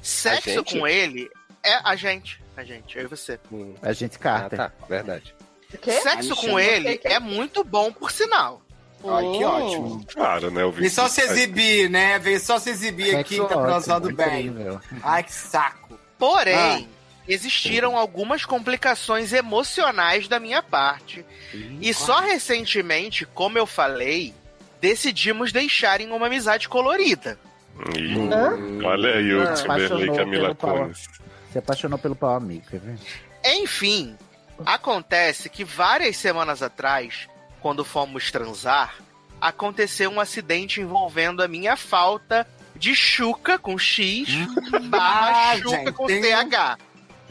Sexo 0.00 0.64
com 0.64 0.86
ele 0.86 1.30
é 1.62 1.74
a 1.84 1.94
gente. 1.94 2.42
A 2.56 2.64
gente, 2.64 2.98
eu 2.98 3.04
e 3.04 3.06
você. 3.06 3.38
Hum. 3.52 3.74
A 3.80 3.92
gente 3.92 4.16
Ah, 4.16 4.18
carta. 4.20 4.56
tá, 4.56 4.72
verdade. 4.88 5.34
O? 5.74 5.90
Sexo 6.02 6.36
com 6.36 6.58
ele 6.58 7.00
é 7.04 7.18
muito 7.20 7.62
bom, 7.62 7.92
por 7.92 8.10
sinal. 8.10 8.60
Ai, 9.04 9.24
que 9.24 9.44
Hum. 9.44 9.48
ótimo. 9.48 10.06
Claro, 10.12 10.50
né? 10.50 10.64
O 10.64 10.70
Veio 10.72 10.90
só 10.90 11.08
se 11.08 11.20
exibir, 11.22 11.90
né? 11.90 12.18
Veio 12.18 12.38
só 12.40 12.58
se 12.58 12.70
exibir 12.70 13.16
aqui, 13.16 13.36
tá 13.38 13.46
transando 13.48 14.12
bem. 14.14 14.46
incrível. 14.46 14.80
Ai, 15.02 15.22
que 15.22 15.32
saco. 15.32 15.98
Porém, 16.18 16.88
existiram 17.26 17.96
algumas 17.96 18.44
complicações 18.44 19.32
emocionais 19.32 20.28
da 20.28 20.38
minha 20.38 20.62
parte. 20.62 21.24
E 21.80 21.92
só 21.92 22.20
recentemente, 22.20 23.26
como 23.26 23.58
eu 23.58 23.66
falei, 23.66 24.32
decidimos 24.80 25.52
deixar 25.52 26.00
em 26.00 26.10
uma 26.12 26.26
amizade 26.26 26.68
colorida. 26.68 27.38
Ih, 27.96 28.16
Hã? 28.32 28.86
Olha 28.86 29.14
aí 29.16 29.34
o 29.34 29.42
Ah, 29.42 29.54
Timberlake 29.54 30.54
pau. 30.56 30.76
Kunis. 30.78 31.08
Se 31.50 31.58
apaixonou 31.58 31.98
pelo 31.98 32.14
pau 32.14 32.36
amigo, 32.36 32.64
quer 32.70 32.80
ver? 32.80 32.96
Enfim, 33.44 34.16
acontece 34.64 35.48
que 35.48 35.64
várias 35.64 36.16
semanas 36.16 36.62
atrás, 36.62 37.28
quando 37.62 37.84
fomos 37.84 38.30
transar, 38.30 38.96
aconteceu 39.40 40.10
um 40.10 40.20
acidente 40.20 40.80
envolvendo 40.80 41.42
a 41.42 41.48
minha 41.48 41.76
falta 41.76 42.46
de 42.74 42.94
chuca 42.94 43.58
com 43.58 43.78
X 43.78 44.28
barra 44.88 45.52
Ah, 45.52 45.56
chuca 45.56 45.76
gente, 45.76 45.92
com 45.92 46.06
CH. 46.08 46.78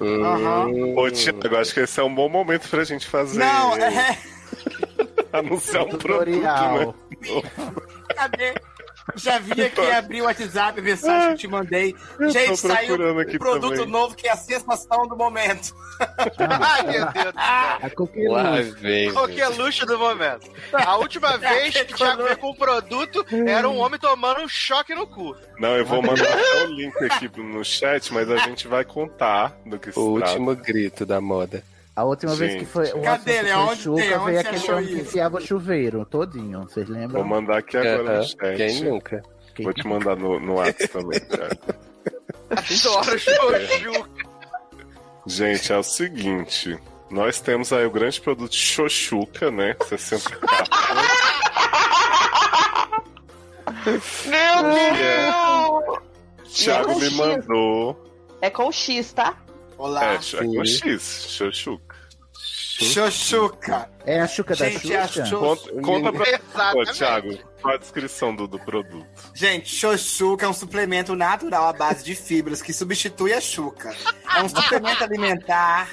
Aham. 0.01 0.67
Ô, 0.95 1.11
Tiago, 1.11 1.55
acho 1.57 1.73
que 1.73 1.81
esse 1.81 1.99
é 1.99 2.03
um 2.03 2.13
bom 2.13 2.29
momento 2.29 2.67
pra 2.69 2.83
gente 2.83 3.05
fazer. 3.05 3.39
Não, 3.39 3.75
é. 3.75 4.17
Anunciar 5.33 5.83
um 5.83 5.89
produto, 5.89 6.25
Tutorial. 6.25 6.95
né? 7.11 7.41
Cadê? 8.15 8.53
Já 9.15 9.39
vim 9.39 9.61
aqui 9.61 9.81
abrir 9.91 10.21
o 10.21 10.25
WhatsApp, 10.25 10.79
a 10.79 10.83
mensagem 10.83 11.27
que 11.27 11.33
eu 11.33 11.37
te 11.37 11.47
mandei. 11.47 11.95
Eu 12.19 12.27
tô 12.27 12.29
Gente, 12.29 12.57
saiu 12.57 12.95
um 12.95 13.37
produto 13.37 13.75
também. 13.75 13.87
novo 13.91 14.15
que 14.15 14.27
é 14.27 14.31
a 14.31 14.35
sensação 14.37 15.07
do 15.07 15.15
momento. 15.15 15.73
Ai, 16.37 16.83
meu 16.83 17.11
Deus. 17.11 17.33
A 17.35 17.79
vem. 18.79 19.11
Qualquer 19.11 19.47
luxo 19.49 19.85
do 19.85 19.97
momento. 19.97 20.49
A 20.73 20.97
última 20.97 21.37
vez 21.37 21.73
que 21.73 21.93
o 21.93 21.97
Thiago 21.97 22.23
veio 22.23 22.37
com 22.37 22.51
um 22.51 22.55
produto, 22.55 23.25
era 23.47 23.69
um 23.69 23.77
homem 23.77 23.99
tomando 23.99 24.41
um 24.41 24.47
choque 24.47 24.95
no 24.95 25.05
cu. 25.07 25.35
Não, 25.59 25.75
eu 25.77 25.85
vou 25.85 26.01
mandar 26.01 26.27
até 26.27 26.63
o 26.63 26.67
link 26.67 26.95
aqui 27.03 27.29
no 27.41 27.63
chat, 27.63 28.13
mas 28.13 28.29
a 28.29 28.37
gente 28.37 28.67
vai 28.67 28.83
contar 28.83 29.55
do 29.65 29.77
que 29.77 29.91
se 29.91 29.99
O 29.99 30.17
trata. 30.17 30.31
último 30.31 30.55
grito 30.55 31.05
da 31.05 31.19
moda. 31.21 31.63
A 32.01 32.03
última 32.03 32.33
vez 32.35 32.53
que 32.53 32.59
Gente. 32.61 32.67
foi. 32.69 32.91
O 32.93 33.01
Cadê 33.03 33.31
ele? 33.31 33.41
foi 33.41 33.51
Aonde 33.51 33.81
Xuca, 33.81 34.01
tem? 34.01 34.13
Aonde 34.13 34.31
veio 34.31 34.49
achou 34.49 34.75
homem 34.75 34.87
que 34.87 35.01
enfiava 35.01 35.37
o 35.37 35.41
chuveiro 35.41 36.05
todinho, 36.05 36.61
vocês 36.63 36.89
lembram? 36.89 37.21
Vou 37.21 37.23
mandar 37.29 37.57
aqui 37.59 37.77
agora 37.77 38.01
Aham, 38.09 38.17
no 38.17 38.23
chat. 38.23 38.57
Quem 38.57 38.81
nunca? 38.83 39.21
Quem- 39.53 39.63
Vou 39.65 39.73
te 39.73 39.87
mandar 39.87 40.15
no, 40.15 40.39
no 40.39 40.55
WhatsApp 40.55 40.87
também, 40.87 41.19
cara. 41.19 41.57
Adoro 42.49 43.19
Xoxuca. 43.19 44.09
Gente, 45.27 45.71
é 45.71 45.77
o 45.77 45.83
seguinte. 45.83 46.79
Nós 47.11 47.39
temos 47.39 47.71
aí 47.71 47.85
o 47.85 47.91
grande 47.91 48.19
produto 48.19 48.55
Xoxuca, 48.55 49.51
né? 49.51 49.75
60 49.87 50.39
Meu 54.25 54.71
É. 54.71 54.91
Deus! 55.31 55.99
Thiago 56.51 56.93
com 56.93 56.99
me 56.99 57.05
X. 57.05 57.15
mandou. 57.17 58.13
É 58.41 58.49
com 58.49 58.71
X, 58.71 59.13
tá? 59.13 59.37
Olá. 59.77 60.13
É, 60.13 60.15
é 60.15 60.45
com 60.45 60.65
X, 60.65 61.25
Xoxuca. 61.29 61.90
Xoxuca. 62.85 63.89
É 64.05 64.21
a 64.21 64.27
Xuca 64.27 64.55
da 64.55 64.69
Gente, 64.69 64.95
a 64.95 65.07
Xuxa? 65.07 65.25
Xo- 65.25 65.39
Conta, 65.39 65.81
conta 65.81 66.11
pra 66.13 66.23
Ô, 66.23 66.81
Exatamente. 66.81 66.93
Thiago, 66.97 67.37
qual 67.61 67.75
a 67.75 67.77
descrição 67.77 68.35
do, 68.35 68.47
do 68.47 68.59
produto? 68.59 69.05
Gente, 69.33 69.73
Xoxuca 69.73 70.45
é 70.45 70.49
um 70.49 70.53
suplemento 70.53 71.15
natural 71.15 71.67
à 71.67 71.73
base 71.73 72.03
de 72.03 72.15
fibras 72.15 72.61
que 72.61 72.73
substitui 72.73 73.33
a 73.33 73.41
chuca. 73.41 73.93
É 74.35 74.41
um 74.41 74.49
suplemento 74.49 75.03
alimentar 75.03 75.89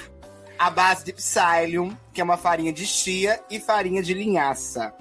à 0.57 0.69
base 0.69 1.05
de 1.05 1.13
psyllium, 1.13 1.95
que 2.13 2.19
é 2.19 2.23
uma 2.23 2.37
farinha 2.37 2.73
de 2.73 2.85
chia 2.85 3.39
e 3.49 3.59
farinha 3.59 4.01
de 4.01 4.13
linhaça. 4.13 4.93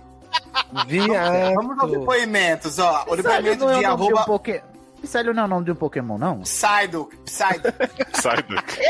Viado. 0.87 1.55
Vamos 1.55 1.79
aos 1.79 1.91
depoimentos, 1.91 2.79
ó. 2.79 3.03
O 3.09 3.17
Psyllium 3.17 3.23
depoimento 3.57 3.69
é 3.71 3.79
de 3.79 3.85
arroba. 3.85 4.41
Psyllium 5.03 5.33
não 5.33 5.43
é 5.43 5.47
o 5.47 5.49
nome 5.49 5.65
de 5.65 5.71
um 5.73 5.75
Pokémon, 5.77 6.19
não? 6.19 6.41
Psyduck. 6.41 7.17
Psyduck. 7.19 7.63
Daqui. 8.53 8.83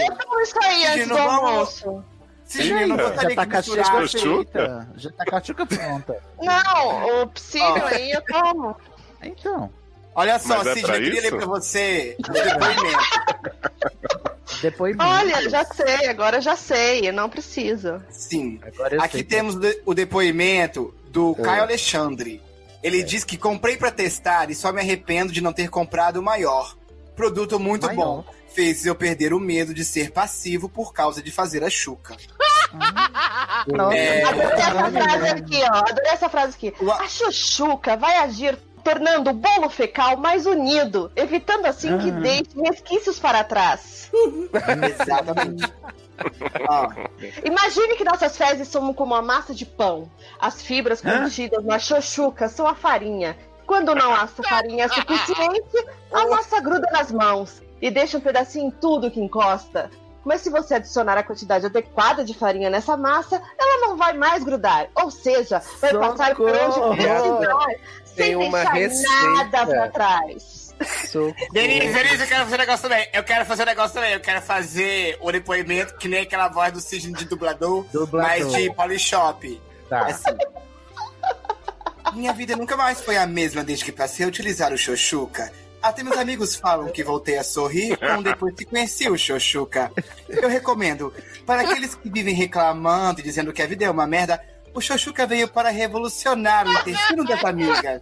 É. 0.00 0.08
Eu 0.08 0.16
tomo 0.16 0.40
isso 0.40 0.58
aí 0.62 0.84
antes 0.86 0.96
Gente, 0.96 1.08
do 1.08 1.18
almoço. 1.18 2.04
Sim, 2.46 2.86
não 2.86 2.96
Já 2.96 3.10
tá 3.10 3.46
que 3.46 3.56
misturasse. 3.56 4.18
Já 4.96 5.10
tá 5.10 5.24
com 5.24 5.36
a 5.36 5.42
Xuca 5.42 5.66
pronta. 5.66 6.16
Não, 6.40 7.22
o 7.22 7.26
Psyllium 7.28 7.82
Ó. 7.82 7.86
aí 7.86 8.10
eu 8.12 8.22
tomo. 8.22 8.76
Então, 9.22 9.70
Olha 10.14 10.38
só, 10.38 10.58
Mas 10.64 10.68
é 10.68 10.70
eu 10.70 10.74
queria 10.86 11.20
ler 11.20 11.36
pra 11.36 11.44
você 11.46 12.16
o 12.18 12.32
depoimento. 12.32 12.98
depois 14.62 14.96
Olha, 14.98 15.50
já 15.50 15.62
sei, 15.64 16.06
agora 16.08 16.40
já 16.40 16.56
sei, 16.56 17.06
eu 17.08 17.12
não 17.12 17.28
preciso. 17.28 18.00
Sim. 18.08 18.58
Agora 18.66 18.94
eu 18.96 19.02
Aqui 19.02 19.18
sei. 19.18 19.24
temos 19.24 19.56
o 19.84 19.92
depoimento 19.92 20.94
do 21.10 21.36
É. 21.38 21.42
Caio 21.42 21.62
Alexandre. 21.64 22.42
Ele 22.82 23.02
diz 23.02 23.24
que 23.24 23.36
comprei 23.36 23.76
pra 23.76 23.90
testar 23.90 24.50
e 24.50 24.54
só 24.54 24.72
me 24.72 24.80
arrependo 24.80 25.32
de 25.32 25.42
não 25.42 25.52
ter 25.52 25.68
comprado 25.68 26.16
o 26.18 26.22
maior. 26.22 26.74
Produto 27.14 27.58
muito 27.58 27.86
Maior. 27.86 27.96
bom. 28.22 28.24
Fez 28.56 28.86
eu 28.86 28.94
perder 28.94 29.34
o 29.34 29.38
medo 29.38 29.74
de 29.74 29.84
ser 29.84 30.10
passivo 30.10 30.66
por 30.66 30.94
causa 30.94 31.22
de 31.22 31.30
fazer 31.30 31.62
a 31.62 31.68
chuca. 31.68 32.16
É. 33.92 34.22
Adorei 34.24 34.50
essa 34.60 34.90
frase 34.90 35.28
aqui, 35.28 35.62
ó. 35.62 35.76
Adorei 35.76 36.10
essa 36.12 36.28
frase 36.28 36.54
aqui. 36.56 36.74
Ua- 36.80 37.02
A 37.02 37.06
chuchuca 37.08 37.96
vai 37.96 38.16
agir 38.18 38.56
tornando 38.84 39.30
o 39.30 39.34
bolo 39.34 39.68
fecal 39.70 40.16
mais 40.16 40.46
unido, 40.46 41.10
evitando 41.16 41.66
assim 41.66 41.96
que 41.98 42.10
Ah. 42.10 42.20
deixe 42.20 42.50
resquícios 42.64 43.18
para 43.18 43.42
trás. 43.44 44.10
Exatamente. 45.00 45.72
Imagine 47.44 47.96
que 47.96 48.04
nossas 48.04 48.36
fezes 48.36 48.68
são 48.68 48.92
como 48.94 49.14
uma 49.14 49.22
massa 49.22 49.54
de 49.54 49.64
pão. 49.66 50.10
As 50.38 50.62
fibras 50.62 51.00
contidas 51.00 51.64
na 51.64 51.78
xoxuca 51.78 52.48
são 52.48 52.66
a 52.66 52.74
farinha. 52.74 53.36
Quando 53.66 53.94
não 53.94 54.14
há 54.14 54.26
farinha 54.26 54.88
suficiente, 54.88 55.86
a 56.12 56.26
massa 56.28 56.60
gruda 56.60 56.86
nas 56.92 57.10
mãos 57.10 57.62
e 57.80 57.90
deixa 57.90 58.18
um 58.18 58.20
pedacinho 58.20 58.68
em 58.68 58.70
tudo 58.70 59.10
que 59.10 59.20
encosta. 59.20 59.90
Mas 60.24 60.40
se 60.40 60.50
você 60.50 60.74
adicionar 60.74 61.16
a 61.16 61.22
quantidade 61.22 61.66
adequada 61.66 62.24
de 62.24 62.34
farinha 62.34 62.68
nessa 62.68 62.96
massa, 62.96 63.40
ela 63.56 63.86
não 63.86 63.96
vai 63.96 64.12
mais 64.12 64.42
grudar. 64.42 64.88
Ou 64.96 65.08
seja, 65.08 65.62
vai 65.80 65.92
passar 65.94 66.34
por 66.34 66.50
onde 66.50 66.74
Socorro! 66.74 66.96
precisar, 66.96 67.66
sem 68.04 68.36
deixar 68.38 68.72
receita. 68.72 69.30
nada 69.34 69.66
pra 69.66 69.88
trás. 69.88 70.74
Denise, 71.52 71.92
Denise, 71.92 72.22
eu 72.22 72.26
quero 72.26 72.44
fazer 72.44 72.54
um 72.54 72.58
negócio 72.58 72.82
também. 72.88 73.08
Eu 73.12 73.24
quero 73.24 73.46
fazer 73.46 73.62
um 73.62 73.66
negócio 73.66 73.94
também. 73.94 74.12
Eu 74.12 74.20
quero 74.20 74.42
fazer 74.42 75.16
o 75.20 75.30
depoimento 75.32 75.96
que 75.96 76.08
nem 76.08 76.22
aquela 76.22 76.48
voz 76.48 76.72
do 76.72 76.80
Sidney 76.80 77.14
de 77.14 77.24
dublador, 77.24 77.84
Dublador. 77.92 78.28
mas 78.28 78.52
de 78.52 78.70
Polishop. 78.74 79.62
Tá. 79.88 80.06
Assim. 80.06 80.36
Minha 82.14 82.32
vida 82.32 82.56
nunca 82.56 82.76
mais 82.76 83.00
foi 83.00 83.16
a 83.16 83.26
mesma 83.26 83.62
desde 83.62 83.84
que 83.84 83.92
passei 83.92 84.26
a 84.26 84.28
utilizar 84.28 84.72
o 84.72 84.76
Xoxuca. 84.76 85.52
Até 85.88 86.02
meus 86.02 86.18
amigos 86.18 86.56
falam 86.56 86.88
que 86.90 87.04
voltei 87.04 87.38
a 87.38 87.44
sorrir 87.44 87.96
quando 87.96 88.24
depois 88.24 88.54
que 88.54 88.64
conheci 88.64 89.08
o 89.08 89.16
Xoxuca. 89.16 89.90
Eu 90.28 90.48
recomendo, 90.48 91.12
para 91.46 91.62
aqueles 91.62 91.94
que 91.94 92.08
vivem 92.10 92.34
reclamando 92.34 93.20
e 93.20 93.22
dizendo 93.22 93.52
que 93.52 93.62
a 93.62 93.66
vida 93.66 93.84
é 93.84 93.90
uma 93.90 94.06
merda, 94.06 94.42
o 94.74 94.80
Xoxuca 94.80 95.26
veio 95.26 95.48
para 95.48 95.70
revolucionar 95.70 96.66
o 96.66 96.72
intestino 96.72 97.24
das 97.24 97.42
amigas. 97.44 98.00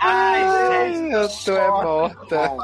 Ai, 0.00 0.94
gente. 0.94 1.12
Eu 1.12 1.28
tô 1.28 1.56
é 1.56 1.68
morta. 1.68 2.56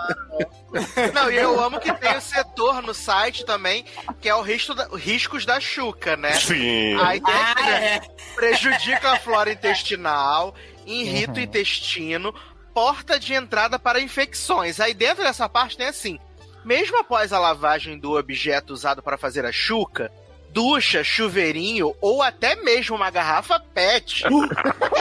Não, 1.15 1.31
e 1.31 1.37
eu 1.37 1.61
amo 1.63 1.79
que 1.81 1.93
tem 1.95 2.17
o 2.17 2.21
setor 2.21 2.83
no 2.83 2.93
site 2.95 3.45
também, 3.45 3.85
que 4.21 4.29
é 4.29 4.35
o 4.35 4.43
risco 4.43 4.75
da- 4.75 4.89
riscos 4.97 5.45
da 5.47 5.61
chuca, 5.61 6.17
né? 6.17 6.33
Sim. 6.33 6.97
Aí 7.01 7.21
tem 7.21 7.35
Ah, 7.35 7.53
aqui, 7.53 7.63
né? 7.63 7.95
é. 7.97 8.01
prejudica 8.35 9.13
a 9.13 9.19
flora 9.21 9.53
intestinal, 9.53 10.55
irrita 10.87 11.35
o 11.35 11.41
intestino, 11.41 12.35
porta 12.79 13.19
de 13.19 13.35
entrada 13.35 13.77
para 13.77 14.01
infecções. 14.01 14.79
Aí 14.79 14.95
dentro 14.95 15.25
dessa 15.25 15.49
parte 15.49 15.77
tem 15.77 15.89
assim: 15.89 16.17
mesmo 16.65 16.97
após 16.99 17.33
a 17.33 17.41
lavagem 17.41 17.99
do 17.99 18.17
objeto 18.17 18.73
usado 18.73 19.03
para 19.03 19.19
fazer 19.19 19.45
a 19.45 19.51
chuca, 19.51 20.13
ducha, 20.51 21.03
chuveirinho 21.03 21.93
ou 22.01 22.23
até 22.23 22.55
mesmo 22.55 22.95
uma 22.95 23.11
garrafa 23.11 23.59
PET. 23.75 24.23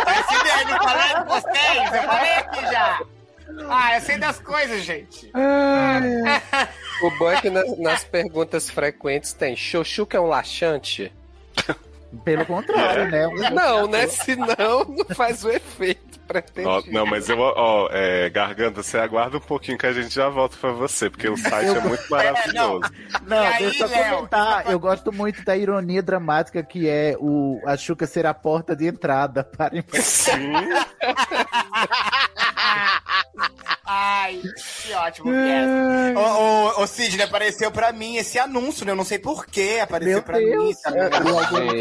Essa 0.08 0.34
ideia 0.42 0.66
de 0.66 0.72
falar 0.72 1.24
com 1.24 1.30
vocês, 1.40 1.94
eu 1.94 2.04
falei 2.04 2.34
aqui 2.34 2.62
já. 2.62 3.00
Ah, 3.70 3.96
eu 3.96 4.02
sei 4.02 4.18
das 4.18 4.40
coisas, 4.40 4.84
gente. 4.84 5.32
O 7.00 7.12
bom 7.20 7.30
é 7.32 7.40
que 7.40 7.50
nas, 7.52 7.78
nas 7.78 8.04
perguntas 8.04 8.72
frequentes 8.72 9.32
tem 9.32 9.56
Xoxuca 9.56 10.18
é 10.18 10.20
um 10.20 10.26
laxante? 10.26 11.14
Pelo 12.26 12.44
contrário, 12.44 13.08
né? 13.12 13.28
Um- 13.28 13.50
Não, 13.54 13.88
né? 13.88 14.08
Senão 14.08 14.84
não 14.84 15.06
faz 15.16 15.44
o 15.44 15.50
efeito 15.52 16.07
Não, 16.92 17.06
mas 17.06 17.30
eu, 17.30 17.40
ó, 17.40 17.88
é, 17.92 18.30
Garganta, 18.30 18.84
você 18.84 18.98
aguarda 18.98 19.38
um 19.38 19.42
pouquinho 19.42 19.78
que 19.78 19.86
a 19.86 19.94
gente 19.94 20.14
já 20.14 20.30
volta 20.30 20.58
pra 20.60 20.72
você, 20.72 21.10
porque 21.10 21.30
o 21.30 21.38
site 21.38 21.76
é 21.76 21.80
muito 21.82 22.04
maravilhoso. 22.10 22.92
Não, 23.26 23.44
E 23.44 23.48
aí, 23.48 23.64
deixa 23.64 23.86
eu 23.86 23.90
Léo? 23.90 24.16
comentar. 24.16 24.70
Eu 24.72 24.80
gosto 24.80 25.12
muito 25.12 25.44
da 25.44 25.56
ironia 25.56 26.02
dramática 26.02 26.62
que 26.64 26.88
é 26.90 27.16
o 27.20 27.62
a 27.66 27.76
Xuca 27.78 28.06
ser 28.06 28.26
a 28.26 28.34
porta 28.34 28.76
de 28.76 28.88
entrada 28.88 29.44
para 29.44 29.72
Sim. 29.94 30.54
Ai, 33.88 34.42
que 34.84 34.94
ótimo 34.94 35.32
que 35.32 35.38
é. 35.38 36.14
Ô, 36.14 36.20
ô, 36.20 36.84
ô, 36.84 36.88
Sidney, 36.88 37.26
apareceu 37.26 37.72
pra 37.72 37.94
mim 37.94 38.18
esse 38.18 38.38
anúncio, 38.38 38.86
né? 38.86 38.92
Eu 38.92 38.98
não 38.98 39.06
sei 39.06 39.18
porquê 39.18 39.80
apareceu 39.82 40.16
Meu 40.16 40.24
pra 40.24 40.38
mim. 40.38 40.46
Deus. 40.46 40.76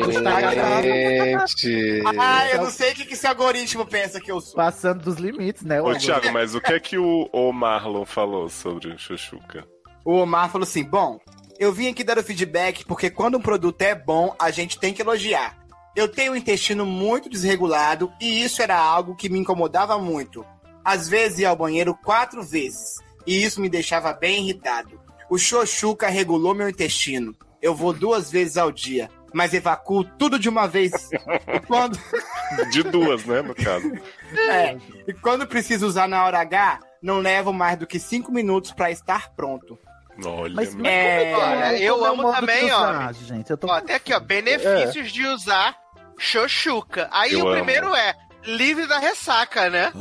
O 0.06 0.10
está 0.10 0.38
agarrado, 0.38 0.82
Gente. 0.84 2.02
Ah, 2.18 2.48
eu 2.50 2.62
não 2.62 2.70
sei 2.70 2.92
o 2.92 2.94
que, 2.94 3.04
que 3.06 3.14
esse 3.14 3.26
algoritmo 3.26 3.84
pensa 3.84 4.20
que 4.20 4.30
eu 4.30 4.40
sou. 4.40 4.54
passando 4.54 5.02
dos 5.02 5.16
limites, 5.16 5.64
né? 5.64 5.82
o 5.82 5.86
Ô. 5.86 5.98
Thiago, 5.98 6.32
mas 6.32 6.54
o 6.54 6.60
que 6.60 6.72
é 6.72 6.78
que 6.78 6.96
o, 6.96 7.28
o 7.32 7.52
Marlon 7.52 8.04
falou 8.04 8.48
sobre 8.48 8.88
o 8.88 8.98
Xuxuca? 8.98 9.66
O 10.04 10.18
Omar 10.18 10.50
falou 10.50 10.64
assim: 10.64 10.84
bom, 10.84 11.18
eu 11.58 11.72
vim 11.72 11.88
aqui 11.88 12.04
dar 12.04 12.18
o 12.18 12.22
feedback 12.22 12.84
porque 12.84 13.10
quando 13.10 13.36
um 13.36 13.42
produto 13.42 13.82
é 13.82 13.96
bom, 13.96 14.32
a 14.38 14.52
gente 14.52 14.78
tem 14.78 14.94
que 14.94 15.02
elogiar. 15.02 15.58
Eu 15.96 16.06
tenho 16.06 16.32
um 16.32 16.36
intestino 16.36 16.86
muito 16.86 17.28
desregulado 17.28 18.12
e 18.20 18.44
isso 18.44 18.62
era 18.62 18.78
algo 18.78 19.16
que 19.16 19.28
me 19.28 19.38
incomodava 19.40 19.98
muito. 19.98 20.46
Às 20.86 21.08
vezes 21.08 21.40
ia 21.40 21.48
ao 21.48 21.56
banheiro 21.56 21.94
quatro 21.94 22.42
vezes 22.44 22.98
e 23.26 23.42
isso 23.42 23.60
me 23.60 23.68
deixava 23.68 24.12
bem 24.12 24.44
irritado. 24.44 25.00
O 25.28 25.36
Xoxuca 25.36 26.08
regulou 26.08 26.54
meu 26.54 26.68
intestino. 26.68 27.34
Eu 27.60 27.74
vou 27.74 27.92
duas 27.92 28.30
vezes 28.30 28.56
ao 28.56 28.70
dia, 28.70 29.10
mas 29.34 29.52
evacuo 29.52 30.04
tudo 30.04 30.38
de 30.38 30.48
uma 30.48 30.68
vez. 30.68 30.92
E 31.52 31.58
quando, 31.66 31.98
De 32.70 32.84
duas, 32.84 33.24
né, 33.24 33.42
no 33.42 33.52
caso. 33.54 33.90
é, 34.48 34.76
e 35.08 35.12
quando 35.14 35.46
preciso 35.48 35.86
usar 35.88 36.06
na 36.06 36.24
hora 36.24 36.38
H, 36.40 36.78
não 37.02 37.18
levo 37.18 37.52
mais 37.52 37.76
do 37.76 37.86
que 37.86 37.98
cinco 37.98 38.30
minutos 38.30 38.70
para 38.72 38.88
estar 38.92 39.30
pronto. 39.34 39.76
Olha, 40.24 40.54
Mas, 40.54 40.74
mas 40.76 40.86
É, 40.86 41.22
é 41.22 41.34
que 41.34 41.40
é? 41.40 41.44
olha, 41.44 41.78
eu 41.82 41.96
é 41.96 42.10
o 42.10 42.12
amo 42.12 42.32
também, 42.32 42.72
ó. 42.72 43.12
Gente, 43.12 43.50
eu 43.50 43.56
tô 43.58 43.66
Ó, 43.66 43.72
até 43.72 43.96
aqui, 43.96 44.14
ó, 44.14 44.20
benefícios 44.20 45.10
de 45.10 45.26
usar 45.26 45.76
xoxuca. 46.18 47.08
Aí 47.10 47.32
Eu 47.32 47.40
o 47.40 47.48
amo. 47.48 47.56
primeiro 47.56 47.94
é 47.94 48.14
livre 48.44 48.86
da 48.86 48.98
ressaca, 48.98 49.68
né? 49.68 49.92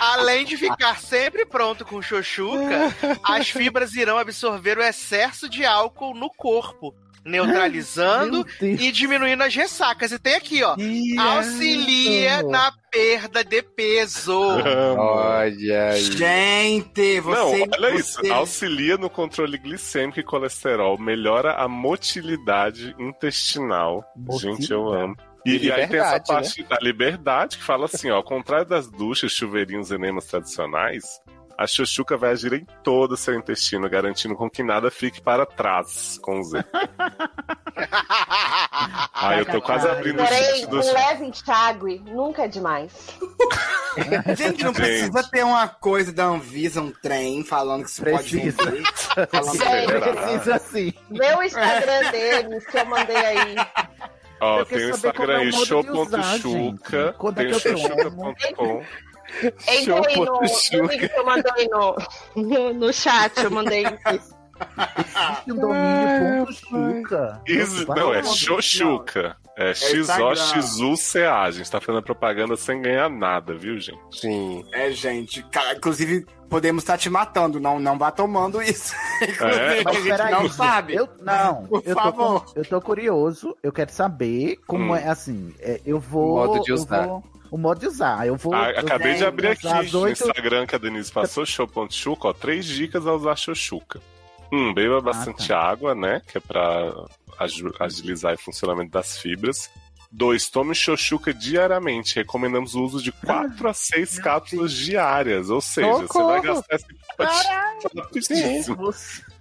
Além 0.00 0.44
de 0.44 0.56
ficar 0.56 0.98
sempre 0.98 1.44
pronto 1.46 1.84
com 1.84 2.00
xoxuca, 2.02 2.94
as 3.24 3.48
fibras 3.50 3.94
irão 3.94 4.18
absorver 4.18 4.78
o 4.78 4.82
excesso 4.82 5.48
de 5.48 5.64
álcool 5.64 6.14
no 6.14 6.30
corpo, 6.30 6.94
neutralizando 7.24 8.46
e 8.60 8.90
diminuindo 8.92 9.42
as 9.42 9.54
ressacas. 9.54 10.12
E 10.12 10.18
tem 10.18 10.34
aqui, 10.34 10.62
ó, 10.62 10.74
auxilia 11.18 12.42
na 12.42 12.72
perda 12.90 13.44
de 13.44 13.62
peso. 13.62 14.38
Olha 14.98 15.90
aí. 15.90 16.00
Gente, 16.00 17.20
você. 17.20 17.66
Não, 17.66 17.76
olha 17.78 17.92
você- 18.02 18.20
isso. 18.22 18.32
Auxilia 18.32 18.96
no 18.96 19.10
controle 19.10 19.58
glicêmico 19.58 20.18
e 20.20 20.24
colesterol. 20.24 20.98
Melhora 20.98 21.54
a 21.54 21.68
motilidade 21.68 22.94
intestinal. 22.98 24.04
Gente, 24.40 24.70
eu 24.70 24.88
amo. 24.92 25.16
E, 25.46 25.66
E 25.66 25.72
aí 25.72 25.86
tem 25.86 26.00
essa 26.00 26.12
né? 26.14 26.22
parte 26.26 26.62
da 26.64 26.76
liberdade 26.80 27.58
que 27.58 27.62
fala 27.64 27.86
assim, 27.86 28.10
ó, 28.10 28.16
ao 28.16 28.24
contrário 28.24 28.66
das 28.66 28.88
duchas, 28.88 29.32
chuveirinhos 29.32 29.90
e 29.90 29.94
enemas 29.94 30.26
tradicionais, 30.26 31.20
a 31.56 31.66
xoxuca 31.66 32.16
vai 32.16 32.30
agir 32.30 32.54
em 32.54 32.66
todo 32.82 33.12
o 33.12 33.16
seu 33.18 33.34
intestino, 33.34 33.88
garantindo 33.88 34.34
com 34.34 34.48
que 34.48 34.62
nada 34.62 34.90
fique 34.90 35.20
para 35.20 35.44
trás, 35.44 36.18
com 36.22 36.42
Z. 36.42 36.64
Ah, 39.12 39.38
eu 39.38 39.46
tô 39.46 39.60
quase 39.60 39.88
abrindo 39.88 40.20
o 40.20 40.24
Porém, 40.24 40.44
chute 40.44 40.66
do 40.66 40.80
um 40.80 40.92
leve 40.92 41.24
enxágue 41.26 42.02
nunca 42.06 42.44
é 42.44 42.48
demais. 42.48 42.92
Gente, 44.36 44.64
não 44.64 44.72
Gente. 44.72 44.76
precisa 44.76 45.22
ter 45.30 45.44
uma 45.44 45.66
coisa 45.68 46.12
da 46.12 46.24
Anvisa, 46.24 46.80
um 46.82 46.90
trem 46.90 47.42
falando 47.44 47.84
que 47.84 47.90
isso 47.90 48.02
Precisa. 48.02 48.56
pode 48.56 48.70
vender. 48.70 48.86
Falando 49.30 49.58
Gente, 49.58 50.00
Precisa 50.00 50.58
sim. 50.58 50.92
Vê 51.10 51.34
o 51.34 51.42
Instagram 51.42 52.10
deles 52.10 52.66
que 52.66 52.78
eu 52.78 52.86
mandei 52.86 53.16
aí. 53.16 53.54
Ó, 54.40 54.60
Eu 54.60 54.66
tem 54.66 54.78
o 54.78 54.80
é 54.80 54.90
Instagram 54.90 55.38
aí, 55.38 55.48
usar, 55.50 55.66
show.chuca. 55.66 57.14
Quando 57.18 57.40
é 57.40 57.44
tem 57.44 57.52
o. 57.52 58.82
Entra 59.68 60.08
aí 60.08 60.16
no, 60.16 60.24
no 60.24 60.86
link 60.88 61.08
que 61.08 61.18
eu 61.18 61.24
mandei 61.24 61.68
no, 61.68 61.96
no, 62.36 62.74
no 62.74 62.92
chat, 62.92 63.38
eu 63.38 63.50
mandei 63.50 63.84
isso. 63.84 64.39
Existe 64.60 65.52
um 65.52 65.56
domínio 65.56 66.46
ponto 66.46 66.52
chuca. 66.52 67.40
Isso, 67.46 67.86
Nossa, 67.86 68.00
não, 68.00 68.14
é. 68.14 68.22
Xoxuca. 68.22 69.36
É 69.56 69.72
Instagram. 69.72 70.34
XOXUCA. 70.36 71.34
A 71.34 71.50
gente 71.50 71.70
tá 71.70 71.80
fazendo 71.80 72.02
propaganda 72.02 72.56
sem 72.56 72.80
ganhar 72.80 73.10
nada, 73.10 73.54
viu, 73.54 73.78
gente? 73.78 73.98
Sim. 74.10 74.64
É, 74.72 74.90
gente. 74.90 75.44
Inclusive, 75.76 76.24
podemos 76.48 76.82
estar 76.82 76.96
te 76.96 77.10
matando. 77.10 77.60
Não, 77.60 77.78
não 77.78 77.98
vá 77.98 78.10
tomando 78.10 78.62
isso. 78.62 78.94
Inclusive, 79.20 79.60
É? 79.60 79.80
a 79.80 79.84
Mas 79.84 79.96
gente 79.96 80.08
peraí, 80.08 80.32
não 80.32 80.42
gente, 80.42 80.54
sabe. 80.54 80.94
Eu, 80.94 81.08
não, 81.20 81.66
Por 81.66 81.82
eu 81.84 81.94
tô, 81.94 82.00
favor. 82.02 82.44
com- 82.44 82.52
eu 82.58 82.64
tô 82.64 82.80
curioso, 82.80 83.56
eu 83.62 83.70
quero 83.72 83.92
saber 83.92 84.56
como 84.66 84.92
Hum. 84.92 84.96
é 84.96 85.08
assim. 85.08 85.54
é, 85.60 85.80
eu 85.84 86.00
vou. 86.00 86.36
Modo 86.46 86.62
de 86.64 86.70
eu 86.70 86.76
usar. 86.76 87.06
vou- 87.06 87.24
o 87.50 87.58
modo 87.58 87.80
de 87.80 87.86
usar. 87.88 88.26
Eu 88.26 88.36
vou. 88.36 88.54
Ah, 88.54 88.70
eu 88.70 88.78
acabei 88.80 89.14
de 89.14 89.24
abrir 89.26 89.48
aqui 89.48 89.66
usar 89.66 89.80
as 89.80 89.92
no 89.92 90.00
oito- 90.02 90.22
Instagram 90.24 90.64
que 90.66 90.74
a 90.74 90.78
Denise 90.78 91.12
passou, 91.12 91.44
show.chuca, 91.44 92.28
ó, 92.28 92.32
três 92.32 92.64
dicas 92.64 93.06
a 93.06 93.12
usar 93.12 93.36
xoxuca. 93.36 94.00
Um, 94.52 94.74
beba 94.74 95.00
bastante 95.00 95.52
água, 95.52 95.94
né, 95.94 96.20
que 96.26 96.38
é 96.38 96.40
pra 96.40 96.92
agilizar 97.78 98.34
o 98.34 98.38
funcionamento 98.38 98.90
das 98.90 99.18
fibras. 99.18 99.70
Dois, 100.12 100.50
tome 100.50 100.74
xoxuca 100.74 101.32
diariamente. 101.32 102.16
Recomendamos 102.16 102.74
o 102.74 102.82
uso 102.82 103.00
de 103.00 103.12
quatro 103.12 103.68
a 103.68 103.72
seis 103.72 104.18
cápsulas 104.18 104.72
diárias, 104.72 105.50
ou 105.50 105.60
seja, 105.60 105.86
você 105.88 105.98
vai 105.98 106.06
Socorro! 106.08 106.42
gastar 106.42 106.74
esse 106.74 106.86
pote. 107.16 107.46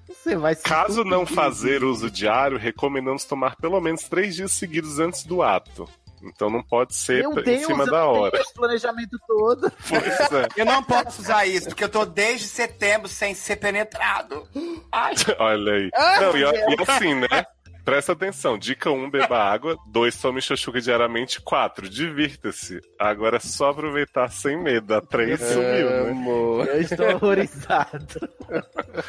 Você, 0.07 0.35
vai 0.35 0.55
Caso 0.55 1.03
não 1.03 1.25
fazer 1.25 1.83
uso 1.83 2.09
diário, 2.09 2.57
recomendamos 2.57 3.25
tomar 3.25 3.55
pelo 3.55 3.79
menos 3.79 4.03
três 4.03 4.35
dias 4.35 4.51
seguidos 4.51 4.99
antes 4.99 5.23
do 5.23 5.41
ato. 5.41 5.87
Então 6.23 6.49
não 6.49 6.61
pode 6.63 6.95
ser 6.95 7.21
Meu 7.21 7.31
em 7.39 7.43
Deus, 7.43 7.65
cima 7.65 7.83
eu 7.83 7.91
da 7.91 7.99
não 8.01 8.11
tenho 8.11 8.23
hora. 8.23 8.41
esse 8.41 8.53
planejamento 8.53 9.17
todo. 9.27 9.71
Pois 9.87 10.31
é. 10.31 10.47
Eu 10.57 10.65
não 10.65 10.83
posso 10.83 11.21
usar 11.21 11.45
isso, 11.45 11.67
porque 11.69 11.83
eu 11.83 11.89
tô 11.89 12.05
desde 12.05 12.47
setembro 12.47 13.07
sem 13.07 13.33
ser 13.33 13.55
penetrado. 13.57 14.47
Ai. 14.91 15.13
Olha 15.39 15.73
aí. 15.73 15.89
Não, 16.21 16.37
e, 16.37 16.41
e 16.41 16.81
assim, 16.87 17.15
né? 17.15 17.45
Presta 17.85 18.11
atenção. 18.11 18.55
Dica 18.55 18.91
1, 18.91 19.09
beba 19.09 19.39
água. 19.39 19.75
2, 19.87 20.15
tome 20.21 20.41
xoxuca 20.41 20.79
diariamente. 20.79 21.41
4, 21.41 21.89
divirta-se. 21.89 22.79
Agora 22.99 23.37
é 23.37 23.39
só 23.39 23.71
aproveitar 23.71 24.29
sem 24.29 24.61
medo. 24.61 24.93
A 24.93 25.01
3 25.01 25.39
sumiu, 25.39 25.89
né? 25.89 26.11
Amor. 26.11 26.67
Eu 26.67 26.81
estou 26.81 27.07
horrorizado. 27.15 28.29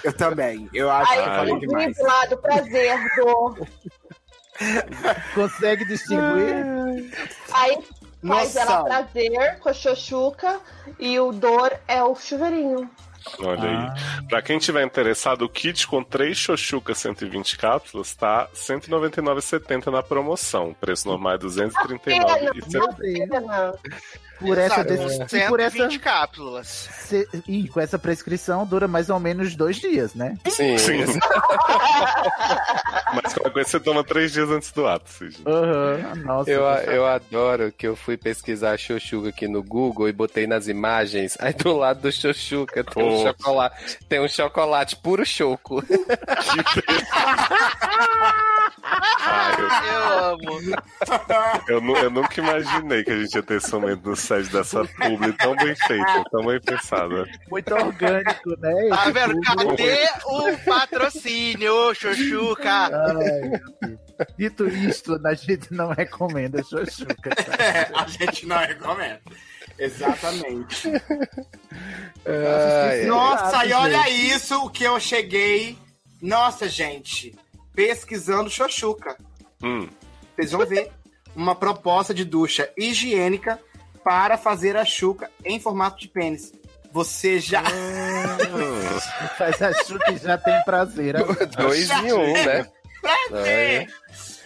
Eu 0.03 0.13
também. 0.15 0.67
Eu 0.73 0.91
acho 0.91 1.13
que 1.13 1.19
eu 1.19 1.23
Aí 1.25 1.29
falei 1.37 1.59
demais. 1.59 1.97
do 2.31 2.37
prazer 2.39 2.99
do. 3.17 3.67
Consegue 5.35 5.85
distinguir? 5.85 7.11
Aí 7.53 7.79
faz 8.27 8.57
ela 8.57 8.83
Noção. 8.83 8.85
prazer 8.85 9.59
com 9.59 9.69
a 9.69 9.73
xoxuca 9.73 10.61
e 10.99 11.19
o 11.19 11.33
dor 11.33 11.73
é 11.89 12.03
o 12.03 12.15
chuveirinho. 12.15 12.91
Olha 13.39 13.63
aí. 13.63 14.27
Pra 14.29 14.41
quem 14.41 14.59
tiver 14.59 14.83
interessado, 14.83 15.43
o 15.43 15.49
kit 15.49 15.87
com 15.87 16.03
3 16.03 16.37
xoxucas 16.37 16.99
120 16.99 17.59
cápsulas 17.59 18.15
tá 18.15 18.43
R$ 18.45 18.49
199,70 18.55 19.87
na 19.87 20.03
promoção. 20.03 20.71
O 20.71 20.75
preço 20.75 21.07
normal 21.07 21.35
é 21.35 21.37
R$ 21.37 21.43
239,70. 21.43 22.97
Pena. 22.97 23.75
Por 24.41 24.57
essa, 24.59 24.81
Exato, 24.81 25.37
e 25.37 25.41
por 25.49 25.61
essa 25.61 25.77
120 25.77 25.99
cápsulas. 26.01 26.67
se- 26.67 27.29
e 27.47 27.69
com 27.69 27.79
essa 27.81 27.99
prescrição 27.99 28.65
dura 28.67 28.89
mais 28.89 29.11
ou 29.11 29.21
menos 29.21 29.55
dois 29.55 29.77
dias, 29.77 30.15
né? 30.15 30.37
Sim. 30.49 30.79
Sim. 30.79 31.05
Mas 33.15 33.35
qualquer 33.35 33.53
coisa 33.53 33.69
você 33.71 33.81
toma 33.81 34.03
3 34.05 34.33
dias 34.33 34.49
antes 34.51 34.71
do 34.73 34.87
ato, 34.87 35.11
Cid. 35.11 35.37
Aham, 35.47 36.15
Nossa, 36.25 36.51
Eu, 36.51 36.63
eu 36.65 37.07
adoro 37.07 37.73
que 37.77 37.87
eu 37.87 37.95
fui 37.97 38.17
pesquisar 38.17 38.79
xoxuca 38.79 39.29
aqui 39.29 39.47
no 39.49 39.63
Google 39.63 40.09
e 40.09 40.13
botei 40.13 40.47
nas 40.47 40.69
imagens. 40.69 41.37
Aí 41.41 41.53
do 41.53 41.77
lado 41.77 42.01
do 42.01 42.13
xoxuca 42.13 42.83
tem 42.85 43.05
um 43.05 43.17
Oh. 43.17 43.23
chocolate, 43.27 43.99
tem 44.09 44.21
um 44.21 44.29
chocolate 44.29 44.97
puro 44.97 45.25
choco. 45.27 45.83
Ah, 48.83 49.53
eu- 49.59 49.71
Eu 49.93 50.19
amo. 50.25 50.61
Eu, 51.69 51.97
eu 51.97 52.11
nunca 52.11 52.41
imaginei 52.41 53.05
que 53.05 53.11
a 53.11 53.19
gente 53.19 53.35
ia 53.35 53.43
ter 53.43 53.57
esse 53.59 53.73
momento 53.73 54.09
no 54.11 54.17
dessa 54.49 54.85
publi 54.85 55.33
tão 55.35 55.57
bem 55.57 55.75
feita, 55.75 56.25
tão 56.31 56.47
bem 56.47 56.61
pensada. 56.61 57.25
muito 57.51 57.75
orgânico, 57.75 58.51
né? 58.59 58.89
Tá 58.89 59.03
Esse 59.03 59.13
vendo? 59.13 59.41
Cadê 59.41 60.09
o 60.25 60.59
patrocínio, 60.65 61.95
Xuxuca? 61.95 62.71
Ai. 62.87 63.61
Dito 64.39 64.67
isto, 64.69 65.21
a 65.27 65.35
gente 65.35 65.73
não 65.73 65.89
recomenda 65.91 66.63
xoxuca. 66.63 67.31
tá? 67.31 67.51
É, 67.61 67.91
a 67.95 68.07
gente 68.07 68.47
não 68.47 68.59
recomenda. 68.59 69.21
Exatamente. 69.79 70.89
Ai, 72.27 73.05
Nossa, 73.07 73.59
e 73.65 73.69
gente. 73.69 73.73
olha 73.73 74.11
isso 74.11 74.65
o 74.65 74.71
que 74.71 74.85
eu 74.85 74.99
cheguei. 75.01 75.79
Nossa, 76.21 76.69
gente. 76.69 77.35
Pesquisando 77.75 78.51
xoxuca. 78.51 79.17
Hum. 79.63 79.89
Vocês 80.37 80.53
vão 80.53 80.67
ver 80.67 80.91
uma 81.35 81.55
proposta 81.55 82.13
de 82.13 82.25
ducha 82.25 82.71
higiênica 82.77 83.59
para 84.05 84.37
fazer 84.39 84.77
a 84.77 84.85
chuca 84.85 85.31
em 85.45 85.59
formato 85.61 86.01
de 86.01 86.09
pênis. 86.09 86.53
Você 86.93 87.39
já. 87.39 87.63
Faz 89.39 89.63
a 89.63 89.73
chuca 89.85 90.13
e 90.13 90.17
já 90.19 90.37
tem 90.37 90.61
prazer. 90.65 91.15
Dois 91.57 91.89
em 91.91 92.13
um, 92.13 92.33
né? 92.33 92.67
Olha. 93.33 93.87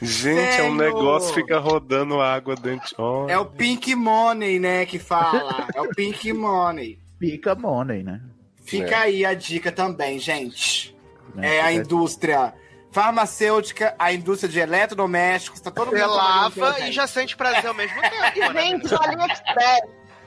Gente, 0.02 0.38
é 0.38 0.62
um 0.64 0.76
Sério? 0.76 0.94
negócio 0.94 1.34
que 1.34 1.40
fica 1.40 1.58
rodando 1.58 2.20
água 2.20 2.54
dentro. 2.54 3.26
É 3.28 3.38
o 3.38 3.46
Pink 3.46 3.94
Money, 3.94 4.58
né, 4.58 4.84
que 4.84 4.98
fala. 4.98 5.66
É 5.74 5.80
o 5.80 5.88
Pink 5.88 6.32
Money. 6.32 6.98
Pica 7.18 7.54
money, 7.54 8.02
né? 8.02 8.20
Fica 8.64 8.90
É. 8.90 8.94
aí 8.94 9.24
a 9.24 9.32
dica 9.34 9.72
também, 9.72 10.18
gente. 10.18 10.94
Né? 11.34 11.56
É 11.56 11.62
a 11.62 11.72
indústria 11.72 12.52
farmacêutica, 12.94 13.94
a 13.98 14.12
indústria 14.12 14.48
de 14.50 14.60
eletrodomésticos, 14.60 15.60
tá 15.60 15.70
todo 15.70 15.88
mundo 15.88 15.98
Você 15.98 16.06
lava 16.06 16.80
e 16.80 16.92
já 16.92 17.06
sente 17.08 17.36
prazer 17.36 17.66
ao 17.66 17.74
mesmo 17.74 18.00
tempo. 18.00 18.14
E 18.36 18.40
né? 18.40 18.52
vende 18.52 18.90
no 18.90 19.02
AliExpress. 19.02 19.80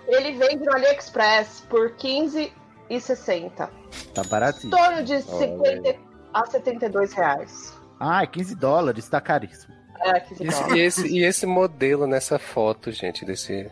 Ele 0.08 0.32
vende 0.34 0.66
no 0.66 0.74
AliExpress 0.74 1.62
por 1.70 1.88
R$15,60. 1.92 3.70
Tá 4.14 4.24
baratinho. 4.30 4.68
Em 4.68 4.78
torno 4.78 5.04
de 5.04 5.22
50 5.22 5.96
a 6.34 6.46
72 6.46 7.14
reais. 7.14 7.74
Ah, 8.00 8.26
15 8.28 8.56
dólares, 8.56 9.08
tá 9.10 9.20
caríssimo. 9.22 9.74
É, 10.02 10.20
15 10.20 10.44
Esse- 10.46 10.60
dólares. 10.62 10.78
e, 10.78 10.80
esse, 10.82 11.08
e 11.08 11.24
esse 11.26 11.46
modelo 11.46 12.06
nessa 12.06 12.38
foto, 12.38 12.92
gente, 12.92 13.26
desse. 13.26 13.72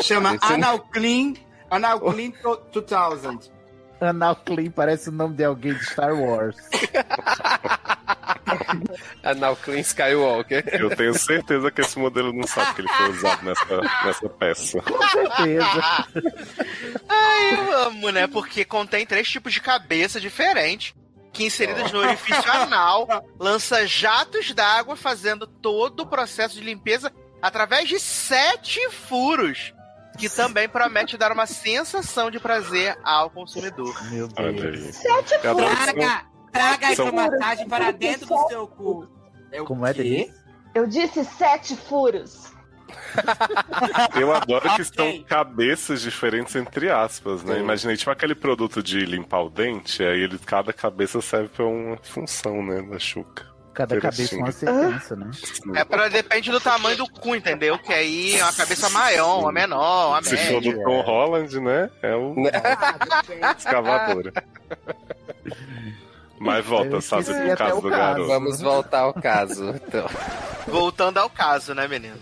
Chama 0.00 0.34
Esse- 0.34 0.52
Analclean, 0.52 1.34
Analclean 1.70 2.30
to- 2.42 2.82
2000. 2.82 3.53
Anal 4.00 4.36
Clean 4.36 4.70
parece 4.70 5.08
o 5.08 5.12
nome 5.12 5.36
de 5.36 5.44
alguém 5.44 5.74
de 5.74 5.84
Star 5.84 6.14
Wars. 6.14 6.56
Anal 9.22 9.56
Clean 9.56 9.80
Skywalker. 9.80 10.64
Eu 10.72 10.94
tenho 10.94 11.14
certeza 11.14 11.70
que 11.70 11.80
esse 11.80 11.98
modelo 11.98 12.32
não 12.32 12.46
sabe 12.46 12.74
que 12.74 12.80
ele 12.82 12.88
foi 12.88 13.10
usado 13.10 13.42
nessa, 13.44 13.80
nessa 14.04 14.28
peça. 14.28 14.82
Com 14.82 15.08
certeza. 15.08 16.06
Ai, 17.08 17.54
eu 17.54 17.78
amo, 17.86 18.10
né? 18.10 18.26
Porque 18.26 18.64
contém 18.64 19.06
três 19.06 19.28
tipos 19.28 19.52
de 19.52 19.60
cabeça 19.60 20.20
diferentes. 20.20 20.94
que 21.32 21.44
inseridas 21.44 21.90
no 21.90 21.98
orifício 21.98 22.50
anal 22.52 23.08
lança 23.40 23.86
jatos 23.86 24.52
d'água 24.52 24.94
fazendo 24.96 25.46
todo 25.46 26.00
o 26.00 26.06
processo 26.06 26.54
de 26.54 26.60
limpeza 26.60 27.12
através 27.42 27.88
de 27.88 27.98
sete 27.98 28.80
furos, 28.90 29.73
que 30.18 30.28
também 30.28 30.68
promete 30.68 31.16
dar 31.16 31.32
uma 31.32 31.46
sensação 31.46 32.30
de 32.30 32.38
prazer 32.38 32.96
ao 33.02 33.30
consumidor. 33.30 33.94
Meu 34.10 34.28
aí. 34.36 34.92
Sete 34.92 35.40
são- 35.40 35.56
Traga 36.52 36.86
a 36.86 36.92
hidromassagem 36.92 37.68
para 37.68 37.90
dentro 37.90 38.26
do 38.26 38.48
seu 38.48 38.66
cu. 38.68 39.08
É 39.50 39.60
o 39.60 39.64
Como 39.64 39.84
é? 39.86 39.92
Denise? 39.92 40.32
Eu 40.74 40.86
disse 40.86 41.24
sete 41.24 41.76
furos. 41.76 42.52
Eu 44.18 44.32
adoro 44.32 44.68
que 44.76 44.84
são 44.84 45.22
cabeças 45.24 46.00
diferentes 46.00 46.54
entre 46.54 46.90
aspas, 46.90 47.42
né? 47.42 47.58
Imaginei 47.58 47.96
tipo 47.96 48.10
aquele 48.10 48.34
produto 48.34 48.82
de 48.82 49.00
limpar 49.04 49.42
o 49.42 49.50
dente, 49.50 50.02
aí 50.02 50.20
ele, 50.20 50.38
cada 50.38 50.72
cabeça 50.72 51.20
serve 51.20 51.48
pra 51.48 51.64
uma 51.66 51.96
função, 52.02 52.62
né, 52.64 52.82
da 52.82 52.98
chuca. 52.98 53.46
Cada 53.74 54.00
cabeça 54.00 54.36
uma 54.36 54.52
sentença, 54.52 55.16
né? 55.16 55.30
É 55.74 55.84
pra, 55.84 56.08
depende 56.08 56.50
do 56.50 56.60
tamanho 56.60 56.96
do 56.96 57.08
cu, 57.10 57.34
entendeu? 57.34 57.76
Que 57.78 57.92
aí 57.92 58.36
é 58.36 58.42
uma 58.44 58.52
cabeça 58.52 58.88
maior, 58.88 59.40
uma 59.40 59.50
menor, 59.52 60.10
uma 60.10 60.22
Se 60.22 60.36
for 60.36 60.60
do 60.60 60.68
média. 60.68 60.84
Tom 60.84 61.00
Holland, 61.02 61.60
né? 61.60 61.90
É 62.00 62.14
o 62.14 62.34
escavadora. 63.58 64.32
Mas 66.38 66.64
volta, 66.64 67.00
sabe, 67.00 67.22
esqueci 67.22 67.40
pro 67.48 67.56
caso 67.56 67.80
do 67.80 67.90
caso. 67.90 68.00
garoto. 68.00 68.28
Vamos 68.28 68.60
voltar 68.60 69.00
ao 69.00 69.14
caso. 69.14 69.70
Então, 69.70 70.06
Voltando 70.66 71.18
ao 71.18 71.30
caso, 71.30 71.74
né, 71.74 71.86
menino? 71.88 72.16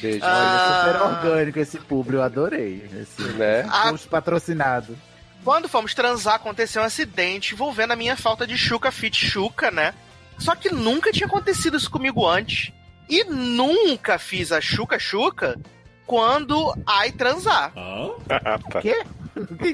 beijo. 0.00 0.20
Ah. 0.24 0.84
Olha, 0.86 0.92
super 0.92 1.02
orgânico 1.30 1.58
esse 1.58 1.78
público, 1.78 2.16
eu 2.18 2.22
adorei. 2.22 2.88
Esse 3.00 3.22
Né? 3.32 3.66
Ah. 3.70 3.90
post 3.90 4.08
patrocinado. 4.08 4.96
Quando 5.44 5.68
fomos 5.68 5.94
transar, 5.94 6.34
aconteceu 6.34 6.82
um 6.82 6.84
acidente 6.84 7.54
envolvendo 7.54 7.92
a 7.92 7.96
minha 7.96 8.16
falta 8.16 8.46
de 8.46 8.56
chuca 8.58 8.90
fit 8.90 9.16
chuca, 9.26 9.70
né? 9.70 9.94
Só 10.40 10.54
que 10.56 10.70
nunca 10.72 11.12
tinha 11.12 11.26
acontecido 11.26 11.76
isso 11.76 11.90
comigo 11.90 12.26
antes. 12.26 12.72
E 13.08 13.24
nunca 13.24 14.18
fiz 14.18 14.50
a 14.52 14.60
chuca 14.60 14.98
chuca 14.98 15.58
quando 16.06 16.74
ai 16.86 17.12
transar. 17.12 17.72
Ah, 17.76 18.58
tá. 18.70 18.80
Quê? 18.80 19.02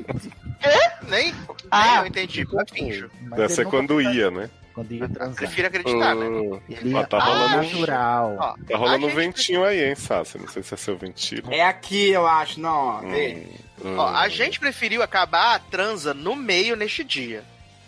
Nem, 1.09 1.33
nem 1.33 1.35
Ah. 1.71 1.99
eu 2.01 2.07
entendi, 2.07 2.45
finjo. 2.73 3.11
Deve 3.35 3.49
ser 3.51 3.67
quando 3.67 4.01
ia, 4.01 4.31
né? 4.31 4.51
Quando 4.75 4.93
ia 4.93 5.09
transar. 5.09 5.37
Prefiro 5.37 5.69
acreditar, 5.69 6.15
né? 6.15 6.27
Hum, 6.27 6.61
Ele 6.69 6.95
Ó, 6.95 7.05
tá 7.05 7.19
rolando- 7.19 7.57
natural. 7.63 8.37
Ó, 8.39 8.55
Tá 8.69 8.77
rolando 8.77 9.07
um 9.07 9.15
ventinho 9.15 9.65
aí, 9.65 9.85
hein, 9.89 9.95
Sassi? 9.95 10.39
Não 10.39 10.49
sei 10.49 10.63
se 10.63 10.75
é 10.75 10.77
seu 10.77 10.97
ventilo. 10.97 11.53
É 11.53 11.63
aqui, 11.63 12.09
eu 12.11 12.27
acho. 12.27 12.61
Não, 12.61 12.71
ó. 12.75 13.01
vê. 13.01 13.47
Hum, 13.85 13.97
Ó, 13.99 14.07
a 14.09 14.29
gente 14.29 14.59
preferiu 14.61 15.03
acabar 15.03 15.55
a 15.55 15.59
transa 15.59 16.13
no 16.15 16.35
meio 16.37 16.75
neste 16.77 17.05
dia. 17.05 17.45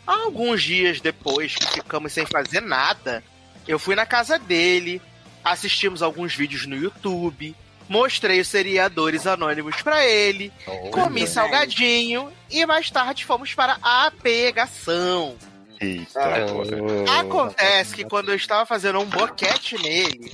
Alguns 0.09 0.62
dias 0.62 1.01
depois 1.02 1.55
que 1.55 1.66
ficamos 1.70 2.12
sem 2.12 2.24
fazer 2.24 2.62
nada, 2.62 3.22
eu 3.66 3.78
fui 3.78 3.94
na 3.94 4.06
casa 4.06 4.39
dele, 4.39 5.02
assistimos 5.44 6.02
alguns 6.02 6.35
vídeos 6.35 6.66
no 6.66 6.74
YouTube, 6.74 7.55
mostrei 7.89 8.40
os 8.40 8.48
seriadores 8.48 9.26
anônimos 9.26 9.82
pra 9.82 10.06
ele, 10.06 10.51
comi 10.90 11.26
salgadinho 11.26 12.32
e 12.51 12.64
mais 12.64 12.90
tarde 12.90 13.26
fomos 13.26 13.52
para 13.52 13.78
a 13.82 14.10
pegação. 14.22 15.36
Eita, 15.80 16.20
Ah. 17.06 17.20
Acontece 17.20 17.94
que 17.94 18.05
quando 18.05 18.30
eu 18.30 18.35
estava 18.35 18.64
fazendo 18.64 18.98
um 19.01 19.05
boquete 19.05 19.76
nele, 19.82 20.32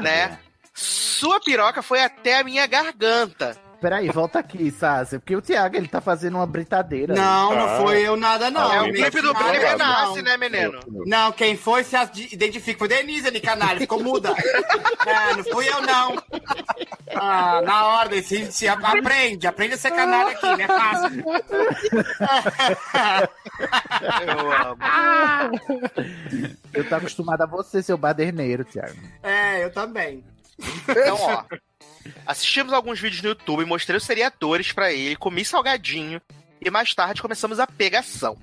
né? 0.00 0.38
Sua 0.74 1.38
piroca 1.40 1.80
foi 1.82 2.02
até 2.02 2.38
a 2.38 2.44
minha 2.44 2.66
garganta. 2.66 3.56
Peraí, 3.80 4.08
volta 4.10 4.38
aqui, 4.40 4.70
Sácia. 4.70 5.18
Porque 5.18 5.34
o 5.34 5.40
Thiago, 5.40 5.76
ele 5.76 5.88
tá 5.88 6.00
fazendo 6.00 6.34
uma 6.36 6.46
britadeira. 6.46 7.14
Não, 7.14 7.54
não 7.54 7.66
Ah. 7.66 7.78
foi 7.80 8.06
eu 8.06 8.14
nada, 8.16 8.50
não. 8.50 8.70
É 8.72 8.82
o 8.82 8.92
clipe 8.92 9.20
do 9.22 9.28
ficando 9.34 9.52
Renasce, 9.52 10.22
né, 10.22 10.36
menino? 10.36 10.78
Não, 11.06 11.32
quem 11.32 11.56
foi 11.56 11.82
se 11.82 11.96
identifica. 12.32 12.78
Foi 12.78 12.88
Denise 12.88 13.26
ali, 13.28 13.40
canalha. 13.40 13.78
Ficou 13.78 14.02
muda. 14.02 14.34
É, 15.10 15.34
não 15.34 15.42
fui 15.44 15.66
eu, 15.68 15.80
não. 15.82 16.14
Ah, 17.16 17.60
na 17.62 17.86
ordem, 18.00 18.22
se, 18.22 18.52
se 18.52 18.68
aprende. 18.68 19.46
Aprende 19.46 19.74
a 19.74 19.78
ser 19.78 19.90
canalha 19.90 20.30
aqui, 20.32 20.46
não 20.46 20.60
é 20.60 20.66
fácil. 20.66 21.24
Eu 24.26 24.52
amo. 24.52 24.76
Eu 26.72 26.88
tô 26.88 26.94
acostumado 26.94 27.42
a 27.42 27.46
você, 27.46 27.82
seu 27.82 27.98
baderneiro, 27.98 28.64
Thiago. 28.64 28.96
É, 29.22 29.64
eu 29.64 29.72
também. 29.72 30.24
Então, 30.88 31.16
ó. 31.18 31.44
Assistimos 32.26 32.72
alguns 32.72 33.00
vídeos 33.00 33.22
no 33.22 33.28
YouTube, 33.30 33.64
mostrei 33.64 33.96
os 33.96 34.04
seriadores 34.04 34.72
pra 34.72 34.92
ele, 34.92 35.16
comi 35.16 35.44
salgadinho 35.44 36.20
e 36.60 36.70
mais 36.70 36.94
tarde 36.94 37.22
começamos 37.22 37.58
a 37.60 37.66
pegação. 37.66 38.36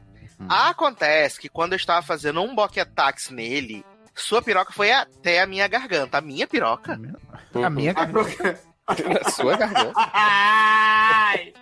Acontece 0.48 1.40
que 1.40 1.50
quando 1.50 1.74
eu 1.74 1.78
estava 1.78 2.06
fazendo 2.06 2.42
um 2.42 2.54
boquetax 2.54 3.30
nele, 3.32 3.84
sua 4.14 4.42
piroca 4.42 4.72
foi 4.72 4.92
até 4.92 5.42
a 5.42 5.48
minha 5.48 5.68
garganta. 5.68 6.18
A 6.18 6.22
minha 6.22 6.48
piroca? 6.48 6.94
A 6.94 7.70
minha 7.70 7.94
Na 7.94 9.30
sua 9.32 9.58
garganta. 9.58 9.94
Ai, 9.96 11.54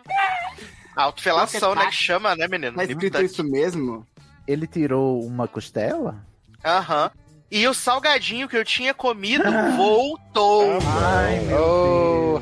Autofelação, 0.96 1.76
né? 1.76 1.88
Que 1.88 1.96
chama, 1.96 2.36
né, 2.36 2.48
menino? 2.48 2.76
tá 2.76 2.84
escrito 2.84 3.22
isso 3.22 3.44
mesmo? 3.44 4.06
Ele 4.48 4.66
tirou 4.68 5.22
uma 5.26 5.48
costela? 5.48 6.26
Aham. 6.64 7.12
E 7.58 7.66
o 7.70 7.74
salgadinho 7.74 8.50
que 8.50 8.58
eu 8.58 8.66
tinha 8.66 8.94
comido 8.94 9.46
voltou. 9.78 10.78
Ai, 11.02 11.40
meu 11.40 12.42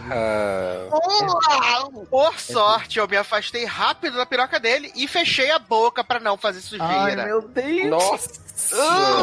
Porra! 0.90 0.90
Por 2.10 2.40
sorte, 2.40 2.98
eu 2.98 3.08
me 3.08 3.16
afastei 3.16 3.64
rápido 3.64 4.18
da 4.18 4.26
piroca 4.26 4.60
dele 4.60 4.92
e 4.96 5.08
fechei 5.08 5.52
a 5.52 5.60
boca 5.60 6.04
pra 6.04 6.20
não 6.20 6.36
fazer 6.36 6.62
Deus. 6.68 6.82
Ai, 6.82 7.00
sujeira. 7.12 7.26
meu 7.26 7.42
Deus. 7.44 7.90
Nossa! 7.90 8.30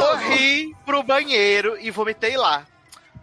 Corri 0.00 0.72
pro 0.86 1.02
banheiro 1.02 1.76
e 1.80 1.90
vomitei 1.90 2.36
lá. 2.36 2.62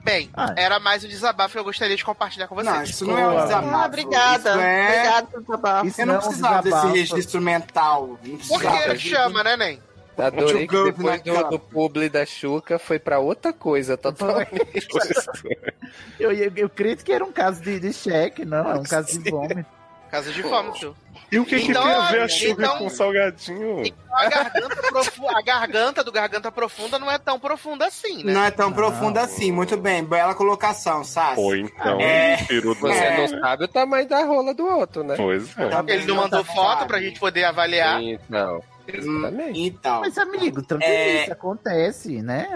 Bem, 0.03 0.29
Ah. 0.35 0.53
era 0.57 0.77
mais 0.77 1.05
um 1.05 1.07
desabafo 1.07 1.53
que 1.53 1.59
eu 1.59 1.63
gostaria 1.63 1.95
de 1.95 2.03
compartilhar 2.03 2.49
com 2.49 2.55
vocês. 2.55 2.75
Não, 2.75 2.83
isso 2.83 3.05
não 3.05 3.17
é 3.17 3.27
um 3.29 3.43
desabafo. 3.43 3.75
Ah, 3.75 3.85
obrigada. 3.85 4.49
Isso 4.51 4.59
é... 4.59 4.87
Obrigada 4.89 5.27
pelo 5.27 5.41
desabafo. 5.43 5.87
Isso 5.87 6.01
Eu 6.01 6.05
não 6.05 6.13
não 6.15 6.19
é 6.21 6.23
precisava 6.25 6.61
desse 6.63 6.87
registro 6.87 7.19
instrumental. 7.19 8.19
Não 8.23 8.37
Por 8.39 8.59
precisava. 8.59 8.93
que 8.95 8.99
chama, 8.99 9.43
né, 9.43 9.55
Nen? 9.55 9.86
Adorei 10.17 10.67
que 10.67 10.83
depois 10.83 11.21
do, 11.21 11.43
do 11.51 11.59
publi 11.59 12.09
da 12.09 12.25
Xuca 12.25 12.79
foi 12.79 12.97
pra 12.99 13.19
outra 13.19 13.53
coisa 13.53 13.95
totalmente. 13.97 14.49
Eu, 16.19 16.31
eu, 16.31 16.51
eu 16.55 16.69
creio 16.69 16.97
que 16.97 17.11
era 17.11 17.23
um 17.23 17.31
caso 17.31 17.61
de, 17.61 17.79
de 17.79 17.93
cheque, 17.93 18.43
não. 18.43 18.71
É 18.71 18.75
um 18.75 18.83
caso 18.83 19.21
de 19.21 19.29
vômito. 19.29 19.65
Casa 20.09 20.31
de 20.31 20.41
vômito. 20.41 20.95
E 21.31 21.37
o 21.37 21.45
que, 21.45 21.57
Então, 21.57 21.83
que 21.83 21.89
tem 21.89 21.97
a 21.97 22.11
ver 22.11 22.21
a 22.21 22.27
chuva 22.29 22.61
então- 22.63 22.77
com 22.77 22.89
salgadinho? 22.89 23.83
A 24.11 24.29
garganta, 24.29 24.75
profu- 24.89 25.27
a 25.29 25.41
garganta 25.41 26.03
do 26.03 26.11
garganta 26.11 26.51
profunda 26.51 26.97
não 26.97 27.11
é 27.11 27.17
tão 27.17 27.37
profunda 27.39 27.85
assim, 27.85 28.23
né? 28.23 28.33
Não 28.33 28.43
é 28.43 28.49
tão 28.51 28.71
profunda 28.71 29.21
assim. 29.21 29.51
Muito 29.51 29.75
bem, 29.77 30.03
bela 30.03 30.33
colocação, 30.33 31.03
Sassi. 31.03 31.39
Ou 31.41 31.55
então, 31.55 31.99
É. 31.99 32.37
do... 32.61 32.73
Você 32.75 32.93
É. 32.97 33.17
não 33.17 33.39
sabe 33.41 33.65
o 33.65 33.67
tamanho 33.67 34.07
da 34.07 34.23
rola 34.23 34.53
do 34.53 34.65
outro, 34.65 35.03
né? 35.03 35.15
Pois 35.17 35.43
é. 35.57 35.93
Ele 35.93 36.05
não 36.05 36.15
mandou 36.15 36.43
foto 36.43 36.87
pra 36.87 36.99
gente 37.01 37.19
poder 37.19 37.43
avaliar. 37.43 38.01
Então, 38.01 38.63
exatamente. 38.87 39.59
Então, 39.61 40.01
Mas, 40.01 40.17
amigo, 40.17 40.61
tranquilo, 40.61 40.91
É. 40.93 41.23
isso 41.23 41.33
acontece, 41.33 42.21
né? 42.21 42.47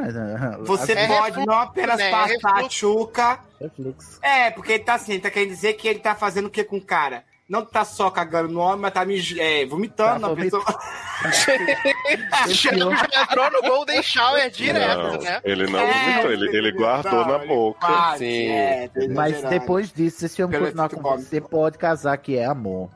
você 0.62 0.94
É 0.94 1.08
pode 1.08 1.26
refluxo, 1.38 1.46
não 1.48 1.60
apenas 1.60 1.98
né? 1.98 2.08
É 2.08 2.12
passar 2.12 2.24
a 2.50 2.56
refluxo. 2.56 2.70
chuca. 2.78 3.40
Refluxo. 3.60 4.20
É, 4.22 4.52
porque 4.52 4.74
ele 4.74 4.84
tá 4.84 4.94
assim, 4.96 5.14
ele 5.14 5.22
tá 5.22 5.30
querendo 5.32 5.50
dizer 5.50 5.74
que 5.74 5.88
ele 5.88 6.00
tá 6.00 6.16
fazendo 6.16 6.46
o 6.46 6.50
que 6.50 6.64
com 6.64 6.78
o 6.78 6.82
cara? 6.82 7.24
Não 7.50 7.66
tá 7.66 7.84
só 7.84 8.10
cagando 8.10 8.48
no 8.54 8.62
homem, 8.62 8.80
mas 8.80 8.94
tá 8.94 9.04
me, 9.04 9.20
é, 9.38 9.66
vomitando 9.66 10.22
Tá 10.22 10.30
na 10.30 10.36
pessoa. 10.36 10.64
Já 12.48 12.72
entrou 13.24 13.52
no 13.52 13.62
Golden 13.62 14.02
Shower 14.02 14.50
direto, 14.50 14.98
Não, 14.98 15.18
né? 15.22 15.42
ele 15.44 15.68
não 15.70 15.80
É, 15.80 15.92
vomitou, 16.22 16.32
ele, 16.32 16.58
ele 16.58 16.72
guardou 16.72 17.12
não, 17.12 17.28
na 17.28 17.38
boca. 17.40 17.86
quase, 17.86 18.20
Sim. 18.26 18.48
é, 18.52 18.88
tá 18.88 19.02
Mas 19.14 19.42
depois 19.44 19.92
disso, 19.92 20.20
se 20.20 20.26
esse 20.28 20.42
homem 20.44 20.60
continuar 20.62 20.90
com 20.90 21.02
você, 21.02 21.42
pode 21.42 21.78
casar, 21.78 22.16
que 22.18 22.38
é 22.38 22.46
amor. 22.46 22.90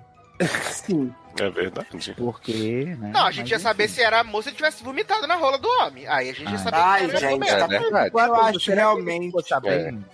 Sim. 0.72 1.14
É 1.40 1.50
verdade. 1.50 2.14
Porque, 2.18 2.96
né? 3.00 3.12
Não, 3.14 3.26
a 3.26 3.32
gente 3.32 3.44
Mas, 3.44 3.52
ia 3.52 3.60
saber 3.60 3.86
enfim. 3.86 3.94
se 3.96 4.02
era 4.02 4.20
amor 4.22 4.42
se 4.44 4.50
ele 4.50 4.56
tivesse 4.56 4.84
vomitado 4.84 5.28
na 5.28 5.36
rola 5.36 5.58
do 5.58 5.68
homem. 5.82 6.08
Aí 6.08 6.30
a 6.30 6.34
gente 6.34 6.50
ia 6.52 6.58
saber 6.58 6.78
Ai, 6.78 7.06
que 7.06 7.12
era 7.12 7.20
gente, 7.20 7.40
mesmo. 7.40 7.58
tá- 7.60 7.66
É 7.66 7.80
verdade. 7.80 8.12
Quatro, 8.12 8.36
Eu 8.36 8.42
acho 8.42 8.60
que 8.60 8.72
realmente- 8.74 9.26
ficou 9.28 9.44
sabendo 9.44 10.06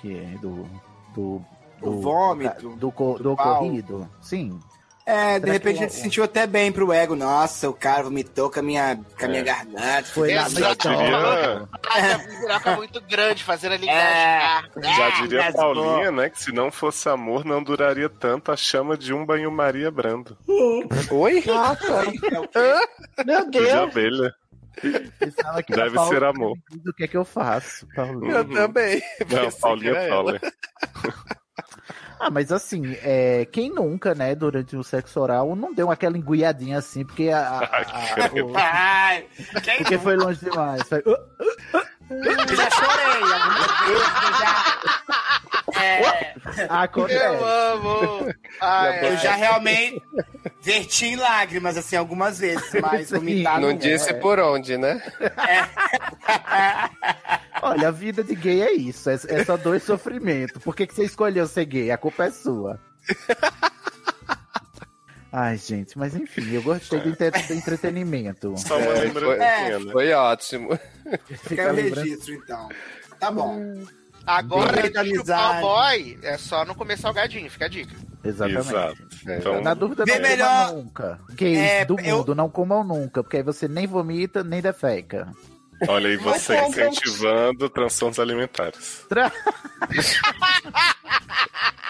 que 0.00 0.14
do, 0.40 0.66
do, 1.14 1.44
O 1.82 2.00
vômito, 2.00 2.70
do, 2.70 2.90
do 2.90 3.18
do 3.18 3.36
pau. 3.36 3.54
ocorrido? 3.64 4.08
Sim. 4.20 4.58
É, 5.04 5.34
de 5.38 5.40
Será 5.40 5.52
repente 5.54 5.78
que 5.78 5.84
ele 5.84 5.90
se 5.90 6.00
sentiu 6.00 6.22
até 6.22 6.46
bem 6.46 6.70
pro 6.70 6.92
ego. 6.92 7.16
Nossa, 7.16 7.68
o 7.68 7.74
cara 7.74 8.04
vomitou 8.04 8.48
com 8.48 8.60
a 8.60 8.62
minha, 8.62 9.00
com 9.18 9.24
a 9.24 9.28
minha 9.28 9.40
É. 9.40 9.44
garganta. 9.44 10.04
Foi 10.04 10.32
lá 10.32 10.48
Já 10.48 10.74
diria, 10.74 11.68
Ai, 11.90 12.12
a 12.12 12.18
piroca 12.20 12.76
muito 12.76 13.00
grande, 13.00 13.42
fazendo 13.42 13.72
ali 13.72 13.88
É. 13.88 13.92
engasgar. 13.92 14.70
já 14.96 15.06
Ah, 15.06 15.10
diria 15.22 15.40
engasgou. 15.40 15.74
Paulinha, 15.74 16.10
né? 16.12 16.30
Que 16.30 16.40
se 16.40 16.52
não 16.52 16.70
fosse 16.70 17.08
amor, 17.08 17.44
não 17.44 17.62
duraria 17.62 18.08
tanto 18.08 18.52
a 18.52 18.56
chama 18.56 18.96
de 18.96 19.12
um 19.12 19.26
banho-maria 19.26 19.90
brando. 19.90 20.38
Oi? 21.10 21.42
Nossa, 21.46 22.04
meu 23.26 23.44
Que 23.50 23.58
de 23.58 23.66
Deus. 23.66 23.72
abelha. 23.72 24.34
Deve 25.68 25.98
ser 26.08 26.24
amor. 26.24 26.56
Do 26.70 26.94
que 26.94 27.04
é 27.04 27.08
que 27.08 27.16
eu 27.16 27.24
faço, 27.24 27.86
Paulo? 27.94 28.30
Eu 28.30 28.44
também. 28.48 29.02
Não, 29.20 29.26
Pensei 29.26 29.60
Paulinha. 29.60 29.92
Ah, 32.24 32.30
mas 32.30 32.52
assim, 32.52 32.96
é, 33.02 33.44
quem 33.50 33.68
nunca, 33.68 34.14
né, 34.14 34.32
durante 34.36 34.76
o 34.76 34.84
sexo 34.84 35.18
oral, 35.18 35.56
não 35.56 35.74
deu 35.74 35.90
aquela 35.90 36.16
enguiadinha 36.16 36.78
assim, 36.78 37.04
porque 37.04 37.30
a. 37.30 37.40
a- 37.40 37.64
a- 37.64 38.30
o- 38.44 38.56
Ai, 38.56 39.26
quem 39.64 39.78
porque 39.78 39.98
foi 39.98 40.14
longe 40.16 40.38
demais. 40.38 40.82
Foi, 40.88 41.00
"Uh, 41.00 41.16
Eu 42.10 42.56
já 42.56 42.70
chorei 42.70 43.22
algumas 43.32 43.86
vezes, 43.86 44.22
eu 44.22 44.32
já. 44.38 44.54
É, 45.82 46.02
acontece. 46.68 47.24
Eu 47.24 47.44
amo. 47.44 48.32
Ai, 48.60 49.04
eu 49.12 49.16
já 49.16 49.34
realmente 49.34 50.00
verti 50.62 51.06
em 51.06 51.16
lágrimas, 51.16 51.76
assim, 51.76 51.96
algumas 51.96 52.38
vezes, 52.38 52.72
mas 52.80 53.10
vomitar 53.18 53.60
Não 53.60 53.70
não 53.70 53.76
disse 53.76 54.10
é. 54.10 54.14
por 54.14 54.38
onde, 54.38 54.76
né? 54.78 55.02
Olha, 57.62 57.88
a 57.88 57.90
vida 57.92 58.22
de 58.24 58.34
gay 58.34 58.60
é 58.62 58.72
isso, 58.72 59.08
é, 59.08 59.14
é 59.28 59.44
só 59.44 59.56
dois 59.56 59.82
sofrimentos. 59.84 60.62
Por 60.62 60.74
que, 60.74 60.86
que 60.86 60.94
você 60.94 61.04
escolheu 61.04 61.46
ser 61.46 61.64
gay? 61.64 61.90
A 61.92 61.96
culpa 61.96 62.24
é 62.24 62.30
sua. 62.30 62.78
Ai, 65.34 65.56
gente, 65.56 65.96
mas 65.96 66.14
enfim, 66.14 66.52
eu 66.52 66.62
gostei 66.62 67.00
do, 67.00 67.08
entre- 67.08 67.30
do 67.30 67.54
entretenimento. 67.54 68.54
Só 68.58 68.76
uma 68.76 68.86
É, 68.92 69.00
lembrancinha, 69.00 69.78
né? 69.78 69.92
Foi 69.92 70.12
ótimo. 70.12 70.78
Fica 71.44 71.72
o 71.72 71.74
registro, 71.76 72.34
então. 72.34 72.68
Tá 73.18 73.30
bom. 73.30 73.82
Agora, 74.26 74.90
da 74.90 75.02
de 75.02 75.16
chupar 75.16 75.58
o 75.58 75.60
boy, 75.62 76.18
é 76.22 76.36
só 76.36 76.64
não 76.66 76.74
comer 76.74 76.98
salgadinho, 76.98 77.50
fica 77.50 77.64
a 77.64 77.68
dica. 77.68 77.94
Exatamente. 78.22 78.68
Exato. 78.68 78.96
É, 79.26 79.38
Então, 79.38 79.60
Na 79.62 79.72
dúvida, 79.74 80.04
não 80.06 80.20
melhor- 80.20 80.66
comam 80.68 80.82
nunca. 80.84 81.20
Gays 81.30 81.58
É, 81.58 81.84
do 81.86 81.98
eu- 81.98 82.18
mundo, 82.18 82.34
não 82.34 82.48
comam 82.50 82.84
nunca, 82.84 83.22
porque 83.22 83.38
aí 83.38 83.42
você 83.42 83.66
nem 83.66 83.86
vomita, 83.86 84.44
nem 84.44 84.60
defeca. 84.60 85.32
Olha 85.88 86.08
aí 86.10 86.16
você 86.16 86.58
incentivando 86.66 87.68
transtornos 87.70 88.18
alimentares. 88.18 89.04
Tra- 89.08 89.32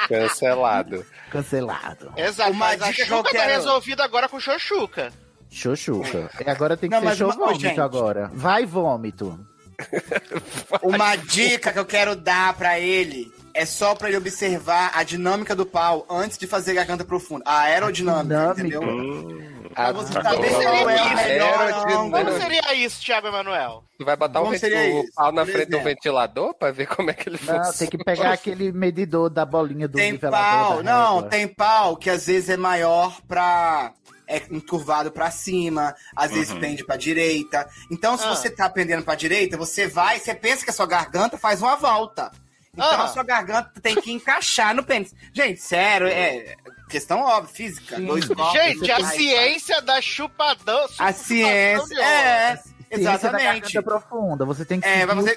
Cancelado. 0.08 1.04
Cancelado. 1.30 2.12
Exato, 2.16 2.50
Uma 2.50 2.58
mas 2.66 2.82
a 2.82 2.92
que 2.92 3.04
tá 3.06 3.22
quero- 3.30 3.50
resolvida 3.50 4.04
agora 4.04 4.28
com 4.28 4.38
xoxuca. 4.40 5.12
Xoxuca. 5.50 6.30
E 6.44 6.50
agora 6.50 6.76
tem 6.76 6.88
que 6.88 6.94
Não, 6.94 7.02
ser 7.02 7.08
mas 7.08 7.18
show 7.18 7.26
uma- 7.28 7.36
ô, 7.36 7.38
vômito 7.46 7.60
gente. 7.60 7.80
agora. 7.80 8.30
Vai, 8.32 8.64
vômito. 8.66 9.38
Uma 10.82 11.16
dica 11.16 11.72
que 11.72 11.78
eu 11.78 11.84
quero 11.84 12.14
dar 12.14 12.54
pra 12.54 12.78
ele 12.78 13.32
é 13.52 13.66
só 13.66 13.94
pra 13.96 14.08
ele 14.08 14.16
observar 14.16 14.92
a 14.94 15.02
dinâmica 15.02 15.56
do 15.56 15.66
pau 15.66 16.06
antes 16.08 16.38
de 16.38 16.46
fazer 16.46 16.74
garganta 16.74 17.04
profunda. 17.04 17.42
A 17.46 17.60
aerodinâmica, 17.62 18.54
Dinâmica. 18.54 18.60
entendeu? 18.60 18.82
Hum, 18.82 19.51
Você 19.74 20.18
Ah, 20.18 20.22
saber 20.22 20.50
bom. 20.50 20.60
qual 20.62 20.74
é 20.74 20.82
o 20.82 21.16
melhor 21.16 21.60
Aerodinâmica. 21.60 22.24
Como 22.24 22.40
seria 22.40 22.74
isso, 22.74 23.02
Thiago 23.04 23.26
Emanuel? 23.28 23.84
Tu 23.98 24.04
vai 24.04 24.16
botar 24.16 24.40
o, 24.40 24.44
Como 24.44 24.54
o 24.54 24.56
isso? 24.56 25.12
pau 25.14 25.32
na 25.32 25.46
frente 25.46 25.70
do 25.70 25.80
ventilador 25.80 26.54
pra 26.54 26.70
ver 26.70 26.86
como 26.86 27.10
é 27.10 27.14
que 27.14 27.28
ele 27.28 27.38
Não, 27.42 27.54
funciona. 27.56 27.72
tem 27.78 27.88
que 27.88 27.98
pegar 27.98 28.32
aquele 28.34 28.72
medidor 28.72 29.30
da 29.30 29.44
bolinha 29.44 29.88
do 29.88 29.96
Tem 29.96 30.12
nivelador 30.12 30.74
pau, 30.76 30.82
não, 30.82 31.14
régua. 31.16 31.30
tem 31.30 31.48
pau 31.48 31.96
que 31.96 32.10
às 32.10 32.26
vezes 32.26 32.48
é 32.50 32.56
maior 32.56 33.20
pra. 33.26 33.92
É 34.26 34.40
encurvado 34.50 35.10
pra 35.10 35.30
cima, 35.30 35.94
às 36.16 36.30
vezes 36.30 36.54
pende 36.54 36.84
pra 36.86 36.96
direita. 36.96 37.68
Então, 37.90 38.16
se 38.16 38.24
Ah. 38.24 38.30
você 38.30 38.48
tá 38.48 38.68
pendendo 38.70 39.02
pra 39.02 39.14
direita, 39.14 39.58
você 39.58 39.86
vai, 39.86 40.18
você 40.18 40.34
pensa 40.34 40.64
que 40.64 40.70
a 40.70 40.72
sua 40.72 40.86
garganta 40.86 41.36
faz 41.36 41.60
uma 41.60 41.76
volta. 41.76 42.30
Então, 42.72 42.86
Ah. 42.86 43.04
a 43.04 43.08
sua 43.08 43.22
garganta 43.24 43.70
tem 43.82 43.94
que 44.00 44.10
encaixar 44.10 44.74
no 44.74 44.82
pênis. 44.84 45.14
Gente, 45.34 45.60
sério, 45.60 46.06
é 46.06 46.54
questão 46.92 47.20
óbvia, 47.22 47.54
física. 47.54 47.96
Sim. 47.96 48.06
Dois 48.06 48.26
copos. 48.28 48.52
Gente, 48.52 48.78
você 48.78 48.92
a 48.92 48.98
vai- 48.98 49.16
ciência 49.16 49.82
da 49.82 50.00
chupadão. 50.00 50.86
A 50.98 51.12
ciência. 51.12 52.00
É, 52.00 52.54
da 52.54 52.62
exatamente. 52.98 53.42
garganta 53.72 53.82
profunda. 53.82 54.44
Você 54.44 54.64
tem 54.64 54.80
que 54.80 54.86
É, 54.86 55.04
vai 55.06 55.16
fazer- 55.16 55.36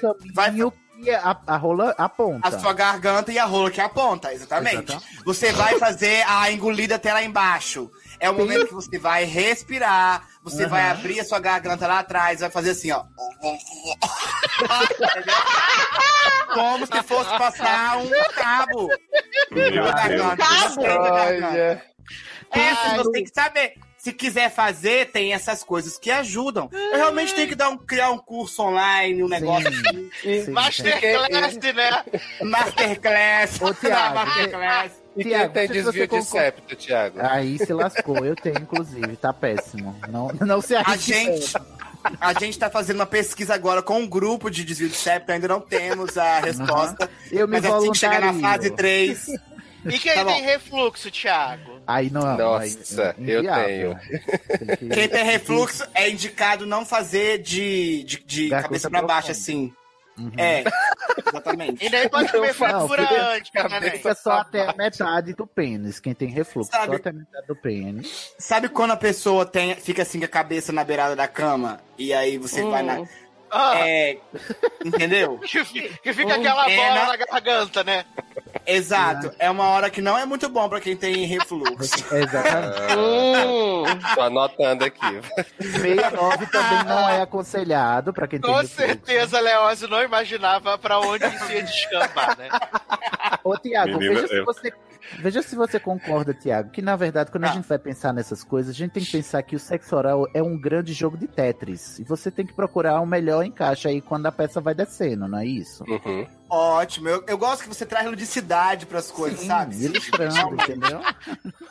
o 0.64 0.72
que 1.02 1.10
a, 1.10 1.36
a 1.46 1.56
rola 1.56 1.94
aponta. 1.98 2.48
A 2.48 2.58
sua 2.58 2.72
garganta 2.72 3.32
e 3.32 3.38
a 3.38 3.44
rola 3.44 3.70
que 3.70 3.80
aponta, 3.80 4.32
exatamente. 4.32 4.92
Exatamente. 4.92 5.24
Você 5.24 5.52
vai 5.52 5.78
fazer 5.78 6.24
a 6.26 6.50
engolida 6.50 6.96
até 6.96 7.12
lá 7.12 7.22
embaixo. 7.22 7.90
É 8.18 8.30
o 8.30 8.34
momento 8.34 8.68
que 8.68 8.74
você 8.74 8.98
vai 8.98 9.24
respirar, 9.24 10.26
você 10.42 10.62
Aham. 10.62 10.70
vai 10.70 10.90
abrir 10.90 11.20
a 11.20 11.24
sua 11.24 11.38
garganta 11.38 11.86
lá 11.86 11.98
atrás, 11.98 12.40
vai 12.40 12.50
fazer 12.50 12.70
assim, 12.70 12.90
ó. 12.90 13.04
Como 16.54 16.86
se 16.86 17.02
fosse 17.02 17.30
passar 17.36 17.98
um 17.98 18.10
cabo 18.34 18.88
meu 19.50 19.84
garganta. 19.84 20.44
Olha. 20.78 21.82
Isso, 22.54 22.96
você 22.96 23.12
tem 23.12 23.24
que 23.24 23.30
saber. 23.34 23.74
Se 24.06 24.12
quiser 24.12 24.52
fazer, 24.52 25.10
tem 25.10 25.34
essas 25.34 25.64
coisas 25.64 25.98
que 25.98 26.12
ajudam. 26.12 26.70
Eu 26.72 26.96
realmente 26.96 27.34
tenho 27.34 27.48
que 27.48 27.56
dar 27.56 27.70
um, 27.70 27.76
criar 27.76 28.10
um 28.12 28.18
curso 28.18 28.62
online, 28.62 29.20
um 29.20 29.26
negócio 29.28 29.66
assim. 29.66 30.10
Sim, 30.22 30.44
sim. 30.44 30.50
Masterclass, 30.52 31.56
né? 31.56 32.04
Masterclass. 32.40 33.60
Ô, 33.60 33.74
Thiago, 33.74 34.14
Masterclass. 34.14 34.92
E 35.16 35.22
quem 35.24 35.32
Tiago, 35.32 35.52
tem 35.54 35.68
desvio 35.68 36.06
de 36.06 36.22
septo, 36.22 36.76
Thiago? 36.76 37.18
Aí 37.20 37.58
se 37.58 37.72
lascou, 37.72 38.24
eu 38.24 38.36
tenho, 38.36 38.58
inclusive, 38.58 39.16
tá 39.16 39.32
péssimo. 39.32 39.98
Não, 40.08 40.28
não 40.28 40.60
se 40.60 40.76
A 40.76 40.82
arrisque 40.82 41.12
gente, 41.12 41.52
a 42.20 42.32
gente 42.34 42.56
tá 42.60 42.70
fazendo 42.70 43.00
uma 43.00 43.06
pesquisa 43.06 43.54
agora 43.54 43.82
com 43.82 43.98
um 43.98 44.06
grupo 44.06 44.48
de 44.48 44.64
desvio 44.64 44.88
de 44.88 44.94
septo, 44.94 45.32
ainda 45.32 45.48
não 45.48 45.60
temos 45.60 46.16
a 46.16 46.38
resposta. 46.38 47.10
Eu 47.32 47.48
me 47.48 47.60
mas 47.60 47.64
assim 47.64 47.90
que 47.90 47.98
chegar 47.98 48.20
na 48.20 48.26
voluntario. 48.28 48.62
fase 48.62 48.70
3. 48.70 49.26
E 49.86 49.98
quem 49.98 50.14
Tá 50.14 50.24
tem 50.24 50.42
refluxo, 50.42 51.10
Thiago? 51.10 51.75
Aí 51.86 52.10
não, 52.10 52.36
Nossa, 52.36 53.14
aí, 53.18 53.28
eu 53.30 53.38
inviável. 53.40 53.96
Tem 54.58 54.76
que- 54.76 54.88
Quem 54.88 55.08
tem 55.08 55.24
refluxo 55.24 55.86
é 55.94 56.10
indicado 56.10 56.66
não 56.66 56.84
fazer 56.84 57.38
de, 57.38 58.02
de, 58.04 58.18
de 58.24 58.48
cabeça 58.50 58.90
pra 58.90 59.02
baixo, 59.02 59.30
assim. 59.30 59.72
Uhum. 60.18 60.32
É, 60.38 60.64
exatamente. 61.28 61.84
E 61.84 61.90
nem 61.90 62.08
pode 62.08 62.32
comer 62.32 62.54
fatura 62.54 63.34
antes, 63.34 63.50
né? 63.52 63.90
Fica 63.90 64.14
só 64.14 64.32
até 64.38 64.66
a 64.66 64.72
metade 64.72 65.34
do 65.34 65.46
pênis. 65.46 66.00
Quem 66.00 66.14
tem 66.14 66.28
refluxo, 66.30 66.70
Sabe- 66.70 66.86
só 66.86 66.94
até 66.94 67.10
a 67.10 67.12
metade 67.12 67.46
do 67.46 67.54
pênis. 67.54 68.32
Sabe 68.38 68.68
quando 68.70 68.92
a 68.92 68.96
pessoa 68.96 69.44
tem, 69.44 69.74
fica 69.76 70.02
assim 70.02 70.18
com 70.18 70.24
a 70.24 70.28
cabeça 70.28 70.72
na 70.72 70.82
beirada 70.84 71.14
da 71.14 71.28
cama? 71.28 71.80
E 71.98 72.14
aí 72.14 72.38
você 72.38 72.62
vai 72.64 72.82
na. 72.82 73.04
Ah, 73.50 73.78
É. 73.86 74.16
Entendeu? 74.84 75.38
que, 75.46 75.62
que 75.98 76.12
fica 76.14 76.34
aquela 76.34 76.68
É, 76.70 76.76
bola 76.76 76.94
na- 76.94 77.06
na 77.08 77.16
garganta, 77.16 77.84
né? 77.84 78.04
Exato. 78.66 79.32
É 79.38 79.50
uma 79.50 79.64
hora 79.68 79.88
que 79.90 80.00
não 80.00 80.16
é 80.18 80.24
muito 80.26 80.48
bom 80.48 80.68
pra 80.68 80.80
quem 80.80 80.96
tem 80.96 81.24
refluxo. 81.24 81.94
Exatamente. 82.14 82.76
Tô 84.14 84.20
anotando 84.22 84.84
aqui. 84.84 85.20
69 85.60 86.46
também 86.46 86.84
não 86.84 87.08
é 87.08 87.22
aconselhado 87.22 88.12
pra 88.12 88.26
quem 88.26 88.40
tem 88.40 88.50
Com 88.50 88.56
refluxo. 88.58 88.76
certeza, 88.76 89.40
Leózio 89.40 89.88
não 89.88 90.02
imaginava 90.02 90.76
pra 90.78 90.98
onde 91.00 91.24
isso 91.26 91.52
ia 91.52 91.62
descambar, 91.62 92.36
né? 92.38 92.48
Ô, 93.44 93.56
Tiago, 93.56 93.98
Menina, 93.98 94.14
veja 94.14 94.28
se 94.28 94.36
eu- 94.36 94.44
você. 94.44 94.72
Veja 95.20 95.40
se 95.40 95.54
você 95.54 95.78
concorda, 95.78 96.34
Tiago, 96.34 96.70
que 96.70 96.82
na 96.82 96.96
verdade, 96.96 97.30
quando 97.30 97.44
a 97.44 97.50
Ah. 97.50 97.52
gente 97.52 97.68
vai 97.68 97.78
pensar 97.78 98.12
nessas 98.12 98.42
coisas, 98.42 98.74
a 98.74 98.76
gente 98.76 98.90
tem 98.90 99.04
que 99.04 99.12
pensar 99.12 99.40
que 99.40 99.54
o 99.54 99.58
sexo 99.58 99.94
oral 99.94 100.26
é 100.34 100.42
um 100.42 100.58
grande 100.58 100.92
jogo 100.92 101.16
de 101.16 101.28
Tetris. 101.28 102.00
E 102.00 102.02
você 102.02 102.28
tem 102.28 102.44
que 102.44 102.52
procurar 102.52 103.00
o 103.00 103.06
melhor 103.06 103.44
encaixe 103.46 103.86
aí 103.86 104.00
quando 104.00 104.26
a 104.26 104.32
peça 104.32 104.60
vai 104.60 104.74
descendo, 104.74 105.28
não 105.28 105.38
é 105.38 105.46
isso? 105.46 105.84
Uhum. 105.86 106.26
Ótimo. 106.48 107.08
Eu, 107.08 107.24
eu 107.26 107.36
gosto 107.36 107.62
que 107.62 107.68
você 107.68 107.84
traz 107.84 108.06
ludicidade 108.06 108.86
pras 108.86 109.10
coisas, 109.10 109.40
sabe? 109.46 109.74
Ilustrando, 109.84 110.54
entendeu? 110.54 111.00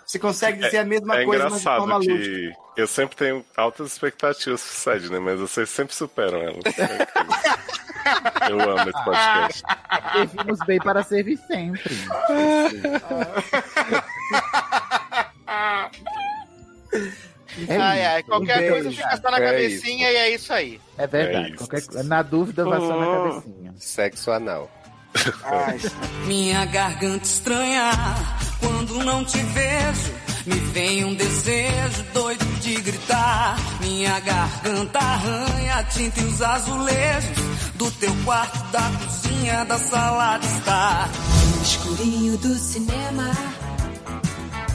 Você 0.06 0.20
consegue 0.20 0.60
dizer 0.60 0.80
a 0.80 0.86
mesma 0.86 1.18
É 1.20 1.24
coisa, 1.26 1.46
mas 1.50 1.60
de 1.60 1.64
forma 1.64 1.96
engraçado 1.96 2.12
lúdica. 2.12 2.58
que 2.76 2.82
eu 2.82 2.88
sempre 2.88 3.16
tenho 3.16 3.46
altas 3.56 3.94
expectativas 3.94 4.62
pro 4.62 4.72
Sede, 4.72 5.10
né? 5.12 5.20
Mas 5.20 5.40
vocês 5.40 5.70
sempre 5.70 5.96
superam 5.96 6.42
elas. 6.42 6.64
Eu 8.50 8.60
amo 8.60 8.90
esse 8.90 9.04
podcast. 9.06 9.64
Servimos 10.12 10.60
bem 10.68 10.80
para 10.80 11.02
servir 11.04 11.38
sempre. 11.48 11.96
É 17.68 17.78
ai, 17.78 18.00
isso, 18.00 18.08
ai, 18.10 18.24
qualquer 18.24 18.58
um 18.58 18.70
coisa 18.70 18.90
beijo. 18.90 19.02
fica 19.04 19.18
só 19.22 19.32
na 19.32 19.38
É 19.38 19.42
cabecinha 19.46 20.12
e 20.12 20.16
é 20.16 20.36
isso 20.36 20.54
aí. 20.54 20.82
É 20.98 21.08
verdade. 21.08 21.46
É 21.46 21.50
isso. 21.56 21.58
qualquer- 21.68 22.04
na 22.04 22.22
dúvida, 22.22 22.64
vai 22.66 22.80
só 22.80 23.00
na 23.00 23.06
cabecinha. 23.06 23.74
Sexo 23.78 24.32
anal. 24.32 24.70
Ai, 25.46 25.80
Minha 26.26 26.66
garganta 26.66 27.24
estranha 27.26 27.90
quando 28.60 29.04
não 29.04 29.24
te 29.24 29.38
vejo. 29.38 30.26
Me 30.46 30.60
vem 30.60 31.04
um 31.06 31.16
desejo 31.16 32.04
doido 32.14 32.46
de 32.60 32.76
gritar. 32.82 33.56
Minha 33.80 34.20
garganta 34.20 35.00
arranha 35.00 35.84
tinta 35.86 36.20
e 36.22 36.24
os 36.26 36.42
azulejos 36.42 37.38
do 37.76 37.90
teu 37.92 38.14
quarto, 38.26 38.72
da 38.72 38.82
cozinha, 39.04 39.64
da 39.66 39.78
sala 39.80 40.38
de 40.38 40.46
estar. 40.48 41.10
No 41.56 41.62
escurinho 41.64 42.38
do 42.38 42.54
cinema, 42.56 43.32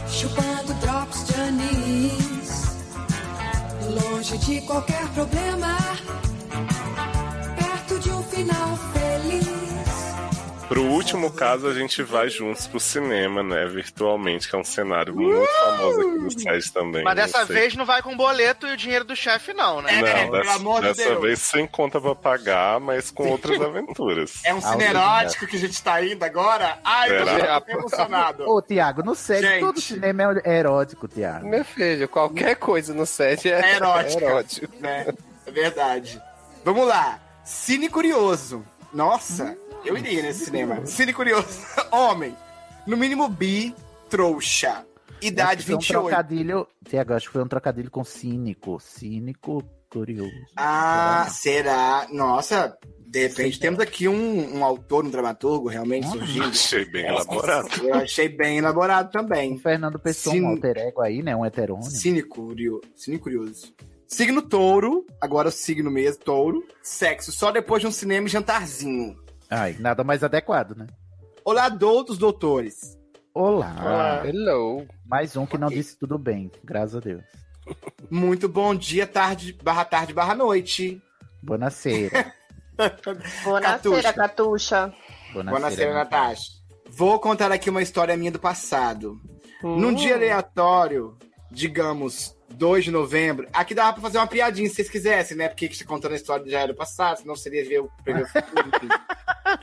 chupando 0.09 0.75
drops 0.81 1.25
de 1.27 1.35
anis. 1.41 2.40
Longe 3.91 4.39
de 4.39 4.61
qualquer 4.61 5.05
problema, 5.09 5.77
perto 7.57 7.99
de 7.99 8.11
um 8.13 8.23
final 8.23 8.77
feliz. 8.77 9.00
Pro 10.71 10.85
último 10.85 11.33
caso, 11.33 11.67
a 11.67 11.75
gente 11.75 12.01
vai 12.01 12.29
juntos 12.29 12.69
pro 12.69 12.79
cinema, 12.79 13.43
né? 13.43 13.67
Virtualmente, 13.67 14.49
que 14.49 14.55
é 14.55 14.59
um 14.61 14.63
cenário 14.63 15.13
muito 15.13 15.45
famoso 15.53 16.01
aqui 16.01 16.19
no 16.21 16.31
site 16.31 16.73
também. 16.73 17.03
Mas 17.03 17.17
dessa 17.17 17.45
sei. 17.45 17.57
vez 17.57 17.75
não 17.75 17.85
vai 17.85 18.01
com 18.01 18.17
boleto 18.17 18.69
e 18.69 18.73
o 18.73 18.77
dinheiro 18.77 19.05
do 19.05 19.17
chefe, 19.17 19.53
não, 19.53 19.83
né? 19.83 19.91
Não, 20.01 20.31
dessa, 20.31 20.81
dessa 20.81 21.19
vez 21.19 21.41
sem 21.41 21.67
conta 21.67 22.01
pra 22.01 22.15
pagar, 22.15 22.79
mas 22.79 23.11
com 23.11 23.27
outras 23.31 23.61
aventuras. 23.61 24.45
É 24.45 24.55
um 24.55 24.61
cinerótico 24.61 25.45
que 25.49 25.57
a 25.57 25.59
gente 25.59 25.83
tá 25.83 26.01
indo 26.05 26.23
agora? 26.25 26.79
Ai, 26.85 27.19
eu 27.21 27.27
Será? 27.27 27.61
tô 27.61 27.73
emocionado. 27.73 28.49
Ô, 28.49 28.63
Tiago, 28.63 29.03
no 29.03 29.17
set, 29.17 29.43
Gente. 29.43 29.59
todo 29.61 29.81
cinema 29.81 30.41
é 30.45 30.57
erótico, 30.57 31.09
Tiago. 31.09 31.49
Meu 31.49 31.65
filho, 31.65 32.09
qualquer 32.09 32.55
coisa 32.55 32.95
no 32.95 33.07
set 33.07 33.51
é 33.51 33.61
É 33.61 33.75
erótica. 33.75 34.25
erótico. 34.25 34.69
né? 34.79 35.07
É 35.47 35.51
verdade. 35.51 36.23
Vamos 36.65 36.87
lá. 36.87 37.19
Cine 37.45 37.89
Curioso. 37.89 38.65
Nossa, 38.93 39.57
eu 39.85 39.97
iria 39.97 40.23
nesse 40.23 40.45
cinema. 40.47 40.85
Cine 40.87 41.13
Curioso. 41.13 41.49
Homem. 41.91 42.35
No 42.87 42.97
mínimo 42.97 43.29
bi, 43.29 43.75
trouxa. 44.09 44.85
Idade 45.23 45.65
foi 45.65 45.75
um 45.75 45.79
28. 45.79 46.01
trocadilho, 46.03 46.67
Tiago, 46.89 47.13
acho 47.13 47.27
que 47.27 47.33
foi 47.35 47.43
um 47.43 47.49
trocadilho 47.49 47.91
com 47.91 48.03
cínico. 48.03 48.81
Cínico, 48.81 49.63
curioso. 49.91 50.31
Ah, 50.57 51.27
será? 51.31 52.07
Nossa, 52.11 52.75
de 53.07 53.27
repente 53.29 53.61
temos 53.61 53.81
aqui 53.81 54.09
um, 54.09 54.57
um 54.57 54.65
autor, 54.65 55.05
um 55.05 55.11
dramaturgo 55.11 55.69
realmente 55.69 56.09
surgindo. 56.09 56.47
Achei 56.49 56.87
bem 56.87 57.07
elaborado. 57.07 57.69
Eu 57.87 57.95
achei 57.97 58.29
bem 58.31 58.59
elaborado 58.59 59.11
também. 59.11 59.57
O 59.57 59.59
Fernando 59.59 59.99
Pessoa, 59.99 60.33
Cine- 60.35 60.47
um 60.47 60.51
alter 60.51 60.79
ego 60.79 61.03
aí, 61.03 61.23
né? 61.23 61.37
Um 61.37 61.45
heterônimo. 61.45 61.91
Cine, 61.91 62.23
curio... 62.23 62.81
Cine 62.97 63.19
curioso. 63.19 63.75
Signo 64.07 64.43
touro, 64.43 65.07
agora 65.21 65.51
o 65.51 65.53
signo 65.53 65.89
mesmo, 65.89 66.25
touro. 66.25 66.67
Sexo 66.83 67.31
só 67.31 67.53
depois 67.53 67.81
de 67.81 67.87
um 67.87 67.93
cinema 67.93 68.27
e 68.27 68.31
jantarzinho. 68.31 69.17
Ai, 69.51 69.77
nada 69.81 70.05
mais 70.05 70.23
adequado, 70.23 70.77
né? 70.77 70.87
Olá, 71.45 71.69
doutos, 71.69 72.17
doutores. 72.17 72.97
Olá. 73.35 74.23
Hello. 74.25 74.87
Mais 75.05 75.37
um 75.37 75.45
que 75.45 75.59
não 75.59 75.69
disse 75.69 75.99
tudo 75.99 76.17
bem, 76.17 76.53
graças 76.63 76.95
a 76.95 77.01
Deus. 77.01 77.25
Muito 78.09 78.49
bom 78.49 78.75
dia, 78.75 79.09
tarde, 79.09 79.53
barra 79.61 79.85
tarde, 79.85 80.15
barra 80.15 80.37
noite. 80.37 81.03
Bonaceira. 81.43 82.33
Bonaceira, 83.45 84.13
Catuxa. 84.13 84.95
Bonaceira, 85.35 85.95
Natasha. 85.95 86.53
Vou 86.89 87.19
contar 87.19 87.51
aqui 87.51 87.71
uma 87.71 87.83
história 87.83 88.17
minha 88.17 88.31
do 88.31 88.39
passado. 88.39 89.21
Hum. 89.65 89.81
Num 89.81 89.95
dia 89.95 90.15
aleatório, 90.15 91.19
digamos, 91.51 92.37
2 92.53 92.85
de 92.85 92.91
novembro, 92.91 93.47
aqui 93.53 93.75
dava 93.75 93.93
pra 93.95 94.03
fazer 94.03 94.19
uma 94.19 94.27
piadinha 94.27 94.69
se 94.69 94.75
vocês 94.77 94.91
quisessem, 94.91 95.37
né? 95.37 95.49
Porque 95.49 95.69
que 95.69 95.77
você 95.77 95.85
contando 95.85 96.13
a 96.13 96.17
história 96.17 96.45
já 96.49 96.61
era 96.61 96.69
do 96.69 96.77
passado, 96.77 97.21
senão 97.21 97.35
seria 97.37 97.65
ver 97.67 97.81
o 97.81 97.91
prever 98.05 98.25
o 98.25 98.27
futuro. 98.27 98.71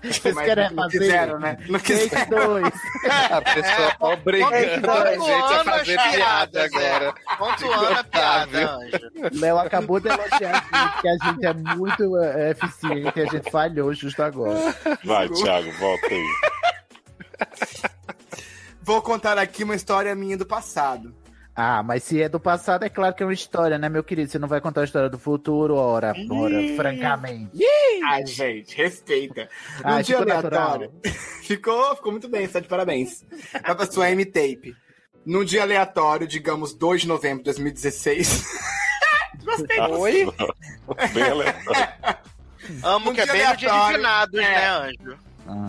Vocês 0.03 0.35
Mas 0.35 0.45
querem 0.45 0.69
não 0.72 0.84
fazer? 0.84 0.99
quiseram, 0.99 1.39
né? 1.39 1.57
Não 1.68 1.80
Take 1.80 1.93
quiseram. 2.09 2.30
dois. 2.30 2.73
A 3.31 3.41
pessoa 3.41 3.91
tá 3.91 4.07
obrigando 4.07 4.91
a 4.91 5.14
gente 5.14 5.53
a 5.53 5.64
fazer 5.64 5.97
piada 6.11 6.65
agora. 6.65 7.14
Pontuando 7.38 7.99
a 7.99 8.03
piada, 8.03 8.72
Anjo. 8.72 8.99
Léo 9.39 9.57
acabou 9.59 9.99
de 9.99 10.09
elogiar 10.09 10.65
a 10.72 10.89
gente, 10.89 11.01
que 11.01 11.07
a 11.07 11.18
gente 11.30 11.45
é 11.45 11.53
muito 11.76 12.18
é, 12.18 12.51
eficiente 12.51 13.14
e 13.18 13.22
a 13.22 13.26
gente 13.26 13.49
falhou 13.51 13.93
justo 13.93 14.22
agora. 14.23 14.76
Vai, 15.03 15.30
Thiago, 15.30 15.72
volta 15.73 16.07
aí. 16.07 16.27
Vou 18.81 19.01
contar 19.01 19.38
aqui 19.38 19.64
uma 19.64 19.76
história 19.76 20.14
minha 20.15 20.38
do 20.38 20.45
passado. 20.45 21.14
Ah, 21.60 21.82
mas 21.82 22.04
se 22.04 22.22
é 22.22 22.30
do 22.30 22.40
passado, 22.40 22.84
é 22.84 22.90
claro 22.90 23.16
que 23.16 23.24
é 23.24 23.26
uma 23.26 23.34
história, 23.34 23.80
né, 23.80 23.90
meu 23.90 24.04
querido? 24.04 24.30
Você 24.30 24.38
não 24.38 24.48
vai 24.48 24.62
contar 24.62 24.82
a 24.82 24.84
história 24.84 25.10
do 25.10 25.18
futuro, 25.18 25.74
ora, 25.76 26.14
ora, 26.30 26.56
francamente. 26.76 27.50
Ai, 28.08 28.24
gente, 28.28 28.78
respeita. 28.78 29.50
Num 29.84 29.90
Ah, 29.96 30.02
dia 30.04 30.18
aleatório. 30.20 30.92
ficou, 31.42 31.96
ficou 31.96 32.12
muito 32.12 32.30
bem, 32.30 32.44
está 32.44 32.60
de 32.60 32.68
parabéns. 32.68 33.26
Vai 33.64 33.76
pra 33.76 33.86
sua 33.92 34.12
M-Tape. 34.12 34.76
Num 35.26 35.44
dia 35.44 35.64
aleatório, 35.64 36.28
digamos 36.28 36.76
2 36.76 37.02
de 37.02 37.08
novembro 37.08 37.40
de 37.40 37.46
2016. 37.46 38.46
Gostei. 39.44 39.80
Oi? 39.80 40.26
Bem 41.14 41.24
aleatório. 41.24 41.88
Amo 42.84 43.10
Um 43.10 43.14
que 43.16 43.22
é 43.22 43.26
bem 43.26 43.48
no 43.48 43.56
dia 43.56 43.56
de 43.56 43.66
aleatório. 43.66 43.98
finados, 43.98 44.40
É. 44.40 44.42
né, 44.42 44.68
Anjo? 44.70 45.18
Ah, 45.48 45.68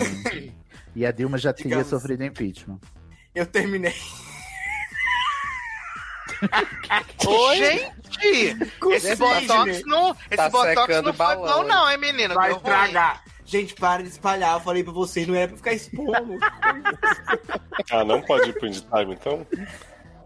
e 0.95 1.07
a 1.07 1.13
Dilma 1.13 1.39
já 1.39 1.53
teria 1.53 1.71
Digamos. 1.71 1.89
sofrido 1.89 2.25
impeachment. 2.25 2.79
Eu 3.35 3.47
terminei. 3.47 3.95
Gente! 7.55 8.71
Com 8.81 8.93
Esse 8.93 9.17
botox 9.17 9.83
não, 9.87 10.11
esse 10.31 10.37
Tá 10.37 10.49
botox 10.49 10.95
não 10.97 11.03
foi 11.05 11.13
balão. 11.13 11.63
bom, 11.63 11.69
não, 11.69 11.91
hein, 11.91 11.99
menina? 11.99 12.35
Vai 12.35 12.53
estragar. 12.53 13.23
Gente, 13.45 13.75
para 13.75 14.03
de 14.03 14.09
espalhar. 14.11 14.55
Eu 14.55 14.61
falei 14.61 14.85
pra 14.85 14.93
vocês, 14.93 15.27
não 15.27 15.35
era 15.35 15.49
pra 15.49 15.57
ficar 15.57 15.73
expondo. 15.73 16.39
Ah, 17.91 18.05
não 18.05 18.21
pode 18.21 18.51
ir 18.51 18.53
pro 18.53 18.67
Indie 18.67 18.83
Time, 18.83 19.15
então? 19.15 19.47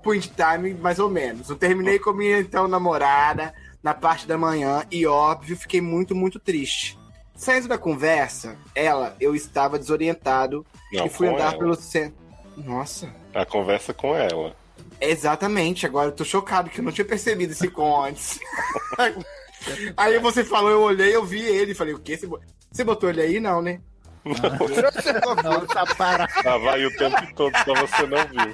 Point 0.03 0.33
time, 0.35 0.75
mais 0.75 0.99
ou 0.99 1.09
menos. 1.09 1.49
Eu 1.49 1.55
terminei 1.55 1.97
com 1.99 2.13
minha 2.13 2.41
então 2.41 2.67
namorada 2.67 3.55
na 3.81 3.95
parte 3.95 4.27
da 4.27 4.37
manhã 4.37 4.83
e, 4.91 5.07
óbvio, 5.07 5.57
fiquei 5.57 5.81
muito, 5.81 6.13
muito 6.13 6.41
triste. 6.41 6.99
Saindo 7.37 7.69
da 7.69 7.79
conversa, 7.79 8.57
ela, 8.75 9.15
eu 9.21 9.37
estava 9.37 9.79
desorientado 9.79 10.67
Não, 10.93 11.07
e 11.07 11.09
fui 11.09 11.29
andar 11.29 11.51
ela. 11.51 11.59
pelo 11.59 11.75
centro. 11.77 12.17
Nossa. 12.57 13.15
A 13.33 13.45
conversa 13.47 13.95
com 13.95 14.17
ela. 14.17 14.57
Exatamente, 15.05 15.85
agora 15.85 16.09
eu 16.09 16.13
tô 16.13 16.25
chocado 16.25 16.71
que 16.71 16.79
eu 16.79 16.85
não 16.85 16.93
tinha 16.93 17.05
percebido 17.05 17.53
esse 17.53 17.69
com 17.69 18.03
antes. 18.05 18.39
aí 19.97 20.19
você 20.21 20.45
falou, 20.45 20.71
eu 20.71 20.83
olhei, 20.83 21.15
eu 21.15 21.25
vi 21.25 21.41
ele, 21.41 21.75
falei, 21.75 21.93
o 21.93 21.99
quê? 21.99 22.17
Você 22.17 22.27
bo- 22.27 22.41
Você 22.71 22.85
botou 22.85 23.11
ele 23.11 23.21
aí? 23.21 23.41
Não, 23.41 23.61
né? 23.61 23.81
Nossa, 24.25 25.95
para. 25.97 26.29
Tava 26.29 26.75
aí 26.75 26.87
o 26.87 26.97
tempo 26.97 27.35
todo, 27.35 27.53
só 27.65 27.75
você 27.75 28.07
não 28.07 28.19
viu. 28.29 28.53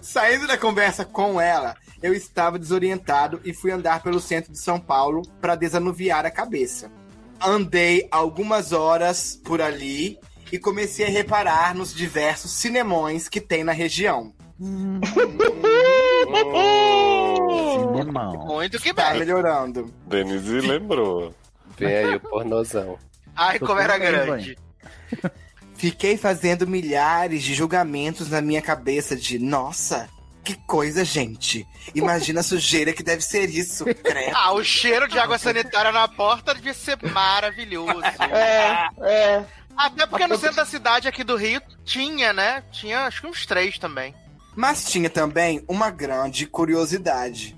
Saindo 0.00 0.46
da 0.46 0.56
conversa 0.56 1.04
com 1.04 1.38
ela, 1.38 1.76
eu 2.02 2.14
estava 2.14 2.58
desorientado 2.58 3.42
e 3.44 3.52
fui 3.52 3.70
andar 3.70 4.02
pelo 4.02 4.20
centro 4.20 4.50
de 4.52 4.58
São 4.58 4.80
Paulo 4.80 5.20
para 5.40 5.54
desanuviar 5.54 6.24
a 6.24 6.30
cabeça. 6.30 6.90
Andei 7.38 8.08
algumas 8.10 8.72
horas 8.72 9.38
por 9.44 9.60
ali 9.60 10.18
e 10.54 10.58
comecei 10.60 11.04
a 11.04 11.08
reparar 11.08 11.74
nos 11.74 11.92
diversos 11.92 12.52
cinemões 12.52 13.28
que 13.28 13.40
tem 13.40 13.64
na 13.64 13.72
região. 13.72 14.32
Cinemão. 17.72 18.46
Muito 18.46 18.78
que 18.80 18.94
Tá 18.94 19.10
bem. 19.10 19.20
melhorando. 19.20 19.92
Denise 20.06 20.60
lembrou. 20.60 21.34
Vem 21.76 21.88
aí 21.96 22.14
o 22.16 22.20
pornozão. 22.20 22.96
Ai, 23.34 23.58
Tô 23.58 23.66
como 23.66 23.80
era 23.80 23.98
grande. 23.98 24.56
Fiquei 25.74 26.16
fazendo 26.16 26.66
milhares 26.68 27.42
de 27.42 27.52
julgamentos 27.52 28.30
na 28.30 28.40
minha 28.40 28.62
cabeça 28.62 29.16
de, 29.16 29.40
nossa, 29.40 30.08
que 30.44 30.54
coisa, 30.66 31.04
gente. 31.04 31.66
Imagina 31.94 32.40
a 32.40 32.44
sujeira 32.44 32.92
que 32.92 33.02
deve 33.02 33.22
ser 33.22 33.50
isso, 33.50 33.84
credo. 33.86 34.32
Ah, 34.36 34.52
o 34.52 34.62
cheiro 34.62 35.08
de 35.08 35.18
água 35.18 35.36
sanitária 35.36 35.90
na 35.90 36.06
porta 36.06 36.54
devia 36.54 36.72
ser 36.74 36.96
maravilhoso. 37.10 38.02
É, 38.30 38.88
é. 39.02 39.44
Até 39.76 40.06
porque 40.06 40.26
no 40.26 40.38
centro 40.38 40.56
da 40.56 40.64
cidade 40.64 41.08
aqui 41.08 41.24
do 41.24 41.36
Rio 41.36 41.60
tinha, 41.84 42.32
né? 42.32 42.62
Tinha 42.72 43.06
acho 43.06 43.20
que 43.20 43.26
uns 43.26 43.44
três 43.46 43.78
também. 43.78 44.14
Mas 44.56 44.84
tinha 44.84 45.10
também 45.10 45.64
uma 45.68 45.90
grande 45.90 46.46
curiosidade. 46.46 47.56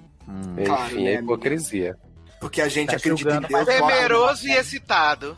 Claro, 0.64 0.86
Enfim, 0.94 1.04
né, 1.04 1.10
a 1.14 1.18
amiga? 1.18 1.22
hipocrisia. 1.22 1.96
Porque 2.40 2.60
a 2.60 2.68
gente 2.68 2.90
Tá 2.90 2.96
acredita 2.96 3.36
em 3.36 3.40
Deus. 3.40 3.64
Temeroso 3.66 4.46
e 4.48 4.52
excitado. 4.52 5.36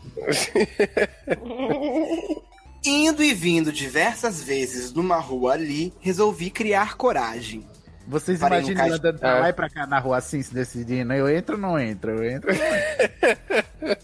Indo 2.84 3.22
e 3.22 3.34
vindo 3.34 3.72
diversas 3.72 4.42
vezes 4.42 4.92
numa 4.92 5.16
rua 5.18 5.52
ali, 5.55 5.92
resolvi 6.00 6.50
criar 6.50 6.96
coragem. 6.96 7.66
Vocês 8.09 8.40
Parei 8.40 8.59
imaginam 8.60 8.82
caixa- 8.82 8.97
andando 8.97 9.18
pra 9.18 9.28
É. 9.36 9.40
lá 9.40 9.48
e 9.51 9.52
pra 9.52 9.68
cá 9.68 9.86
na 9.86 9.98
rua 9.98 10.16
assim, 10.16 10.40
se 10.43 10.55
decidindo? 10.55 11.12
Eu 11.12 11.28
entro 11.28 11.56
ou 11.56 11.60
não 11.60 11.78
entro? 11.78 12.10
Eu 12.12 12.24
entro 12.30 12.51
ou 12.51 12.56
não 12.59 12.64
entro? 12.64 13.98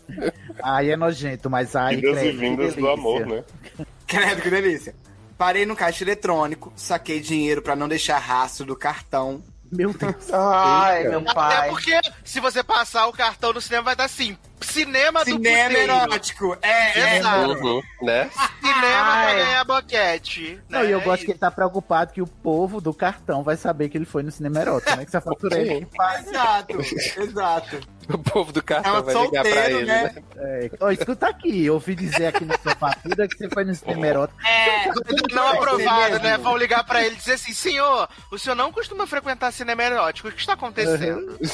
Aí 0.63 0.91
é 0.91 0.97
nojento, 0.97 1.49
mas 1.51 1.75
aí. 1.75 1.99
Idas 1.99 2.11
e 2.19 2.21
credo, 2.21 2.33
que 2.33 2.39
vindas 2.39 2.69
do 2.75 2.83
delícia. 2.83 2.93
amor, 2.93 3.27
né? 3.27 3.45
Credo, 4.07 4.43
que 4.43 4.51
delícia. 4.51 4.95
Parei 5.37 5.67
no 5.67 5.75
caixa 5.75 6.05
eletrônico, 6.05 6.73
saquei 6.77 7.19
dinheiro 7.21 7.61
pra 7.63 7.75
não 7.75 7.89
deixar 7.89 8.19
rastro 8.19 8.65
do 8.67 8.77
cartão. 8.77 9.43
Meu 9.73 9.93
Deus. 9.93 10.31
Ai, 10.33 11.09
meu 11.09 11.19
Até 11.21 11.35
pai. 11.35 11.69
porque 11.71 12.01
se 12.23 12.39
você 12.41 12.63
passar 12.63 13.07
o 13.09 13.13
cartão 13.13 13.53
no 13.53 13.61
cinema 13.61 13.83
vai 13.85 13.97
dar 13.97 14.05
assim: 14.05 14.39
cinema, 14.65 15.25
Cinema 15.25 15.25
do 15.25 15.37
puteiro. 15.37 15.93
erótico. 15.93 16.59
É, 16.63 16.99
é. 17.01 17.19
Exato. 17.19 17.53
Uhum, 17.53 17.83
né? 18.03 18.31
cinema 18.61 18.81
pra 18.81 19.13
Ai. 19.13 19.37
ganhar 19.37 19.65
boquete. 19.65 20.61
Não, 20.69 20.81
né? 20.81 20.89
e 20.89 20.91
eu 20.91 21.01
gosto 21.01 21.25
que 21.25 21.33
ele 21.33 21.39
tá 21.39 21.51
preocupado 21.51 22.13
que 22.13 22.23
o 22.23 22.27
povo 22.27 22.81
do 22.81 22.93
cartão 22.93 23.43
vai 23.43 23.57
saber 23.57 23.89
que 23.89 23.97
ele 23.99 24.05
foi 24.05 24.23
no 24.23 24.31
cinema 24.31 24.61
erótico, 24.61 24.91
né? 24.97 25.05
Que 25.05 25.09
essa 25.11 25.21
fatura 25.21 25.57
faz. 25.97 26.27
Exato, 26.27 26.81
exato. 27.21 27.81
O 28.13 28.19
povo 28.19 28.53
do 28.53 28.61
É 28.61 28.63
cartão 28.63 29.01
um 29.01 29.03
vai 29.03 29.15
ligar 29.15 29.43
pra 29.43 29.53
solteiro, 29.53 29.79
ele, 29.79 29.87
né? 29.87 30.03
né? 30.05 30.23
É, 30.37 30.71
ó, 30.81 30.91
escuta 30.91 31.27
aqui, 31.29 31.65
eu 31.67 31.75
ouvi 31.75 31.95
dizer 31.95 32.27
aqui 32.27 32.45
na 32.45 32.59
sua 32.59 32.75
fatura 32.75 33.27
que 33.29 33.37
você 33.39 33.49
foi 33.49 33.65
no 33.65 33.75
cinema 33.75 34.07
erótico. 34.07 34.41
É, 34.47 34.89
Não 35.35 35.49
aprovado, 35.49 36.11
mesmo. 36.13 36.25
né? 36.25 36.39
Vão 36.39 36.57
ligar 36.57 36.85
pra 36.85 37.03
ele 37.03 37.15
e 37.15 37.19
dizer 37.19 37.33
assim: 37.35 37.53
senhor, 37.53 38.09
o 38.31 38.39
senhor 38.39 38.55
não 38.55 38.71
costuma 38.73 39.07
frequentar 39.07 39.53
cinema 39.53 39.83
erótico, 39.83 40.29
o 40.29 40.33
que 40.33 40.41
está 40.41 40.53
acontecendo? 40.55 41.39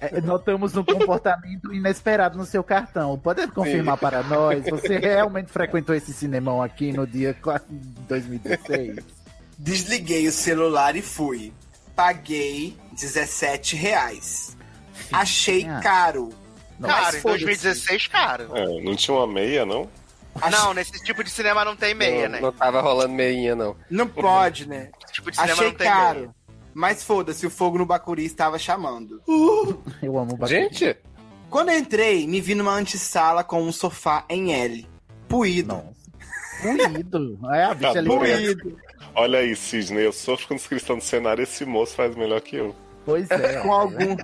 É, 0.00 0.20
notamos 0.22 0.74
um 0.74 0.82
comportamento 0.82 1.72
inesperado 1.72 2.38
no 2.38 2.46
seu 2.46 2.64
cartão. 2.64 3.18
Pode 3.18 3.46
confirmar 3.48 3.98
para 3.98 4.22
nós? 4.22 4.64
Você 4.64 4.96
realmente 4.98 5.50
frequentou 5.52 5.94
esse 5.94 6.14
cinemão 6.14 6.62
aqui 6.62 6.92
no 6.92 7.06
dia 7.06 7.34
4 7.42 7.66
de 7.70 8.00
2016? 8.08 8.96
Desliguei 9.58 10.26
o 10.28 10.32
celular 10.32 10.96
e 10.96 11.02
fui. 11.02 11.52
Paguei 11.94 12.76
17 12.92 13.76
reais. 13.76 14.55
Achei 15.12 15.66
Ah. 15.68 15.80
caro. 15.80 16.30
Cara, 16.80 17.02
Mas 17.04 17.14
em 17.16 17.20
foda-se. 17.20 17.44
2016, 17.44 18.06
caro. 18.08 18.50
É, 18.54 18.80
não 18.82 18.94
tinha 18.94 19.16
uma 19.16 19.26
meia, 19.26 19.64
não? 19.64 19.88
Não, 20.50 20.74
nesse 20.74 20.92
tipo 21.02 21.24
de 21.24 21.30
cinema 21.30 21.64
não 21.64 21.74
tem 21.74 21.94
meia, 21.94 22.24
não, 22.28 22.34
né? 22.36 22.40
não 22.42 22.52
tava 22.52 22.82
rolando 22.82 23.14
meinha, 23.14 23.54
não. 23.56 23.74
Não 23.90 24.06
pode, 24.06 24.68
né? 24.68 24.90
Esse 25.02 25.14
tipo 25.14 25.30
de 25.30 25.36
cinema 25.38 25.54
Achei 25.54 25.66
não 25.68 25.74
tem 25.74 25.86
caro. 25.88 26.18
meia. 26.20 26.30
Mas 26.74 27.02
foda-se, 27.02 27.46
o 27.46 27.50
fogo 27.50 27.78
no 27.78 27.86
Bacuri 27.86 28.26
estava 28.26 28.58
chamando. 28.58 29.22
Eu 30.02 30.18
amo 30.18 30.36
bastante. 30.36 30.78
Gente, 30.84 30.96
Quando 31.48 31.70
eu 31.70 31.78
entrei, 31.78 32.26
me 32.26 32.38
vi 32.42 32.54
numa 32.54 32.74
antessala 32.74 33.42
com 33.42 33.62
um 33.62 33.72
sofá 33.72 34.26
em 34.28 34.52
L. 34.52 34.86
Puído. 35.26 35.82
Puído. 36.60 37.38
É, 37.54 37.64
a 37.64 37.74
bicha 37.74 37.98
ali. 37.98 38.08
Puído. 38.08 38.78
Olha 39.14 39.38
aí, 39.38 39.56
Sidney, 39.56 40.04
eu 40.04 40.12
sofro 40.12 40.48
com 40.48 40.54
descrição 40.56 40.98
do 40.98 41.04
cenário 41.04 41.42
esse 41.42 41.64
moço 41.64 41.94
faz 41.94 42.14
melhor 42.14 42.40
que 42.42 42.56
eu. 42.56 42.76
Pois 43.06 43.30
é. 43.30 43.60
Com 43.60 43.72
algum. 43.72 44.16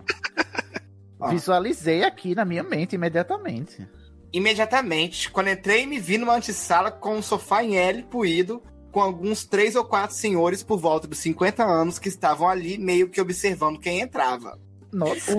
Visualizei 1.30 2.02
aqui 2.02 2.34
na 2.34 2.44
minha 2.44 2.64
mente 2.64 2.96
imediatamente. 2.96 3.88
Imediatamente, 4.32 5.30
quando 5.30 5.50
entrei, 5.50 5.86
me 5.86 6.00
vi 6.00 6.18
numa 6.18 6.34
antessala 6.34 6.90
com 6.90 7.16
um 7.16 7.22
sofá 7.22 7.62
em 7.62 7.76
L 7.76 8.02
puído, 8.04 8.62
com 8.90 9.00
alguns 9.00 9.44
três 9.44 9.76
ou 9.76 9.84
quatro 9.84 10.16
senhores 10.16 10.62
por 10.62 10.78
volta 10.78 11.06
dos 11.06 11.18
50 11.18 11.62
anos 11.62 11.98
que 11.98 12.08
estavam 12.08 12.48
ali 12.48 12.76
meio 12.76 13.08
que 13.08 13.20
observando 13.20 13.78
quem 13.78 14.00
entrava. 14.00 14.58
Nossa, 14.92 15.36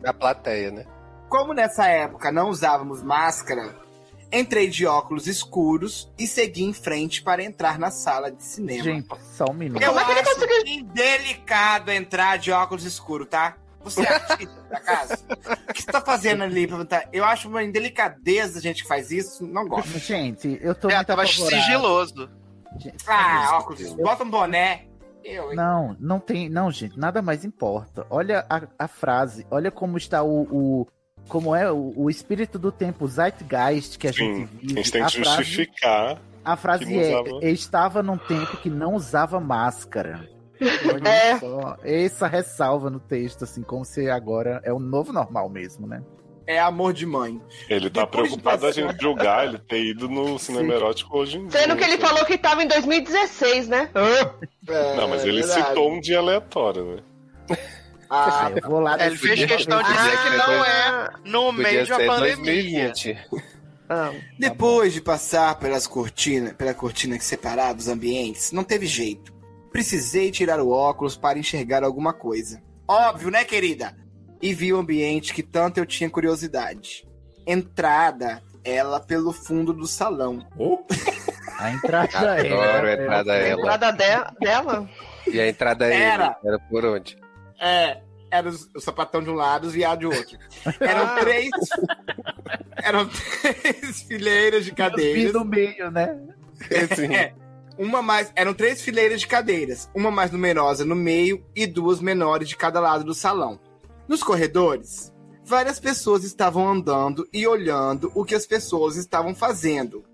da 0.00 0.14
plateia, 0.14 0.70
né? 0.70 0.86
Como 1.28 1.52
nessa 1.52 1.86
época 1.86 2.30
não 2.30 2.48
usávamos 2.48 3.02
máscara, 3.02 3.74
entrei 4.38 4.68
de 4.68 4.86
óculos 4.86 5.26
escuros 5.26 6.10
e 6.18 6.26
segui 6.26 6.64
em 6.64 6.72
frente 6.72 7.22
para 7.22 7.42
entrar 7.42 7.78
na 7.78 7.90
sala 7.90 8.30
de 8.30 8.42
cinema. 8.42 8.82
gente, 8.82 9.08
só 9.36 9.44
um 9.50 9.54
minuto. 9.54 9.82
Eu 9.82 9.88
Como 9.92 10.00
é 10.00 10.04
que 10.04 10.10
ele 10.12 10.20
acho 10.20 10.68
indelicado 10.68 11.90
entrar 11.90 12.38
de 12.38 12.50
óculos 12.52 12.84
escuros, 12.84 13.28
tá? 13.28 13.56
Você 13.82 14.00
é 14.00 14.08
artista 14.14 14.62
da 14.70 14.80
casa? 14.80 15.18
O 15.68 15.72
que 15.74 15.82
você 15.82 15.92
tá 15.92 16.00
fazendo 16.00 16.42
ali? 16.42 16.66
Eu 17.12 17.22
acho 17.24 17.48
uma 17.48 17.62
indelicadeza 17.62 18.58
a 18.58 18.62
gente 18.62 18.82
que 18.82 18.88
faz 18.88 19.10
isso, 19.10 19.46
não 19.46 19.68
gosto. 19.68 19.98
Gente, 19.98 20.58
eu 20.62 20.74
tô 20.74 20.88
É, 20.88 20.94
muito 20.96 21.06
tava 21.06 21.22
apavorado. 21.22 21.54
sigiloso. 21.54 22.30
Gente, 22.78 22.96
Ah, 23.06 23.58
óculos, 23.58 23.92
bota 23.94 24.24
um 24.24 24.30
boné. 24.30 24.86
Eu? 25.22 25.54
Não, 25.54 25.96
não 26.00 26.18
tem. 26.20 26.48
Não, 26.48 26.70
gente, 26.70 26.98
nada 26.98 27.22
mais 27.22 27.44
importa. 27.44 28.06
Olha 28.10 28.44
a, 28.48 28.62
a 28.78 28.88
frase, 28.88 29.46
olha 29.50 29.70
como 29.70 29.96
está 29.96 30.22
o. 30.22 30.42
o- 30.50 30.86
como 31.28 31.54
é 31.54 31.70
o, 31.70 31.92
o 31.96 32.10
espírito 32.10 32.58
do 32.58 32.70
tempo, 32.72 33.04
o 33.04 33.08
zeitgeist 33.08 33.98
que 33.98 34.08
a 34.08 34.12
Sim, 34.12 34.18
gente 34.18 34.42
a 34.42 34.46
vive. 34.46 34.74
gente 34.76 34.92
tem 34.92 35.04
que 35.06 35.12
frase, 35.22 35.42
justificar. 35.42 36.22
a 36.44 36.56
frase 36.56 36.84
que 36.86 36.92
não 36.94 37.00
é: 37.00 37.20
usava. 37.22 37.44
estava 37.46 38.02
num 38.02 38.18
tempo 38.18 38.56
que 38.58 38.70
não 38.70 38.94
usava 38.94 39.40
máscara. 39.40 40.28
Olha 40.60 41.08
É. 41.08 41.38
só, 41.38 41.76
essa 41.82 42.26
ressalva 42.28 42.88
no 42.88 43.00
texto, 43.00 43.44
assim, 43.44 43.62
como 43.62 43.84
se 43.84 44.08
agora 44.08 44.60
é 44.64 44.72
o 44.72 44.78
novo 44.78 45.12
normal 45.12 45.48
mesmo, 45.48 45.86
né? 45.86 46.02
É 46.46 46.60
amor 46.60 46.92
de 46.92 47.06
mãe. 47.06 47.40
Ele 47.70 47.88
tá 47.88 48.02
Depois 48.02 48.24
de 48.30 48.38
preocupado 48.38 48.66
a 48.66 48.70
gente 48.72 49.00
julgar 49.00 49.46
ele 49.48 49.58
ter 49.58 49.82
ido 49.82 50.08
no 50.10 50.38
cinema 50.38 50.68
Sim. 50.68 50.72
erótico 50.74 51.16
hoje 51.18 51.38
em 51.38 51.46
dia. 51.46 51.58
Sendo 51.58 51.74
que 51.74 51.82
ele 51.84 51.96
né? 51.96 52.06
falou 52.06 52.24
que 52.26 52.36
tava 52.36 52.62
em 52.62 52.68
2016, 52.68 53.68
né? 53.68 53.88
Não, 54.96 55.08
mas 55.08 55.24
ele 55.24 55.40
verdade. 55.40 55.68
citou 55.68 55.90
um 55.90 56.00
dia 56.00 56.18
aleatório, 56.18 56.84
né? 57.48 57.56
Ah, 58.14 58.52
eu 58.54 58.70
vou 58.70 58.80
lá 58.80 59.04
Ele 59.06 59.16
fez 59.16 59.44
questão 59.44 59.82
de 59.82 59.92
dizer 59.92 60.18
que 60.22 60.36
não 60.36 60.64
é 60.64 61.10
no 61.24 61.52
meio 61.52 61.84
de 61.84 61.92
uma 61.92 61.98
ser 62.00 62.06
pandemia. 62.06 62.84
2020. 62.92 63.18
Ah, 63.88 64.10
Depois 64.38 64.92
de 64.92 65.00
passar 65.00 65.58
pelas 65.58 65.86
cortinas, 65.86 66.52
pela 66.54 66.72
cortina 66.74 67.18
que 67.18 67.24
separava 67.24 67.78
os 67.78 67.88
ambientes, 67.88 68.50
não 68.52 68.64
teve 68.64 68.86
jeito. 68.86 69.32
Precisei 69.70 70.30
tirar 70.30 70.60
o 70.60 70.70
óculos 70.70 71.16
para 71.16 71.38
enxergar 71.38 71.82
alguma 71.84 72.12
coisa. 72.12 72.62
Óbvio, 72.88 73.30
né, 73.30 73.44
querida? 73.44 73.94
E 74.40 74.54
vi 74.54 74.72
o 74.72 74.78
ambiente 74.78 75.34
que 75.34 75.42
tanto 75.42 75.78
eu 75.78 75.86
tinha 75.86 76.08
curiosidade. 76.08 77.04
Entrada, 77.46 78.42
ela 78.64 79.00
pelo 79.00 79.32
fundo 79.32 79.72
do 79.72 79.86
salão. 79.86 80.46
A 81.58 81.70
entrada 81.70 82.36
é. 82.38 82.52
Adoro 82.52 82.86
a 82.88 82.92
entrada 82.92 83.32
a 83.32 83.36
ela. 83.36 83.60
entrada 83.60 83.92
de- 83.92 84.38
dela? 84.40 84.88
E 85.26 85.40
a 85.40 85.48
entrada 85.48 85.86
é 85.86 85.94
Era. 86.02 86.24
ele. 86.42 86.48
Era 86.54 86.58
por 86.70 86.84
onde? 86.84 87.16
É, 87.60 87.98
era 88.34 88.50
o 88.50 88.80
sapatão 88.80 89.22
de 89.22 89.30
um 89.30 89.34
lado, 89.34 89.68
os 89.68 89.72
viados 89.72 90.00
de 90.00 90.06
outro. 90.06 90.38
Eram 90.80 91.16
três. 91.20 91.50
Eram 92.82 93.08
três 93.08 94.02
fileiras 94.02 94.64
de 94.64 94.72
cadeiras. 94.72 95.32
no 95.32 95.44
meio, 95.44 95.90
né? 95.90 96.20
Assim, 96.90 97.14
É, 97.14 97.32
uma 97.78 98.02
mais. 98.02 98.32
Eram 98.34 98.52
três 98.52 98.82
fileiras 98.82 99.20
de 99.20 99.28
cadeiras, 99.28 99.88
uma 99.94 100.10
mais 100.10 100.32
numerosa 100.32 100.84
no 100.84 100.96
meio 100.96 101.44
e 101.54 101.66
duas 101.66 102.00
menores 102.00 102.48
de 102.48 102.56
cada 102.56 102.80
lado 102.80 103.04
do 103.04 103.14
salão. 103.14 103.60
Nos 104.08 104.22
corredores, 104.22 105.14
várias 105.44 105.78
pessoas 105.78 106.24
estavam 106.24 106.68
andando 106.68 107.26
e 107.32 107.46
olhando 107.46 108.10
o 108.14 108.24
que 108.24 108.34
as 108.34 108.46
pessoas 108.46 108.96
estavam 108.96 109.34
fazendo. 109.34 110.04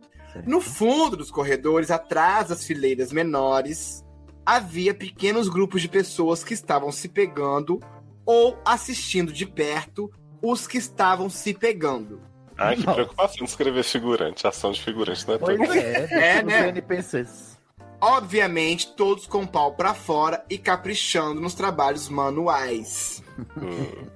No 0.47 0.61
fundo 0.61 1.17
dos 1.17 1.31
corredores, 1.31 1.91
atrás 1.91 2.49
das 2.49 2.65
fileiras 2.65 3.13
menores, 3.13 4.05
havia 4.47 4.95
pequenos 4.95 5.49
grupos 5.49 5.83
de 5.83 5.89
pessoas 5.89 6.45
que 6.45 6.55
estavam 6.55 6.93
se 6.93 7.09
pegando 7.09 7.81
ou 8.27 8.59
assistindo 8.65 9.33
de 9.33 9.47
perto 9.47 10.11
os 10.43 10.67
que 10.67 10.79
estavam 10.79 11.29
se 11.31 11.53
pegando. 11.55 12.21
Ai, 12.57 12.77
que 12.77 12.83
Nossa. 12.85 12.95
preocupação 12.95 13.45
de 13.45 13.51
escrever 13.51 13.83
figurante. 13.83 14.47
Ação 14.47 14.71
de 14.73 14.83
figurante, 14.83 15.27
né? 15.29 15.39
Pois 15.39 15.59
é, 15.77 16.09
É, 16.39 16.43
né? 16.43 16.69
NPCs. 16.69 17.59
Obviamente, 18.01 18.95
todos 18.95 19.27
com 19.27 19.43
o 19.43 19.47
pau 19.49 19.73
pra 19.75 19.93
fora 19.95 20.43
e 20.49 20.57
caprichando 20.57 21.41
nos 21.41 21.55
trabalhos 21.55 22.09
manuais. 22.09 23.23
Hum, 23.57 24.07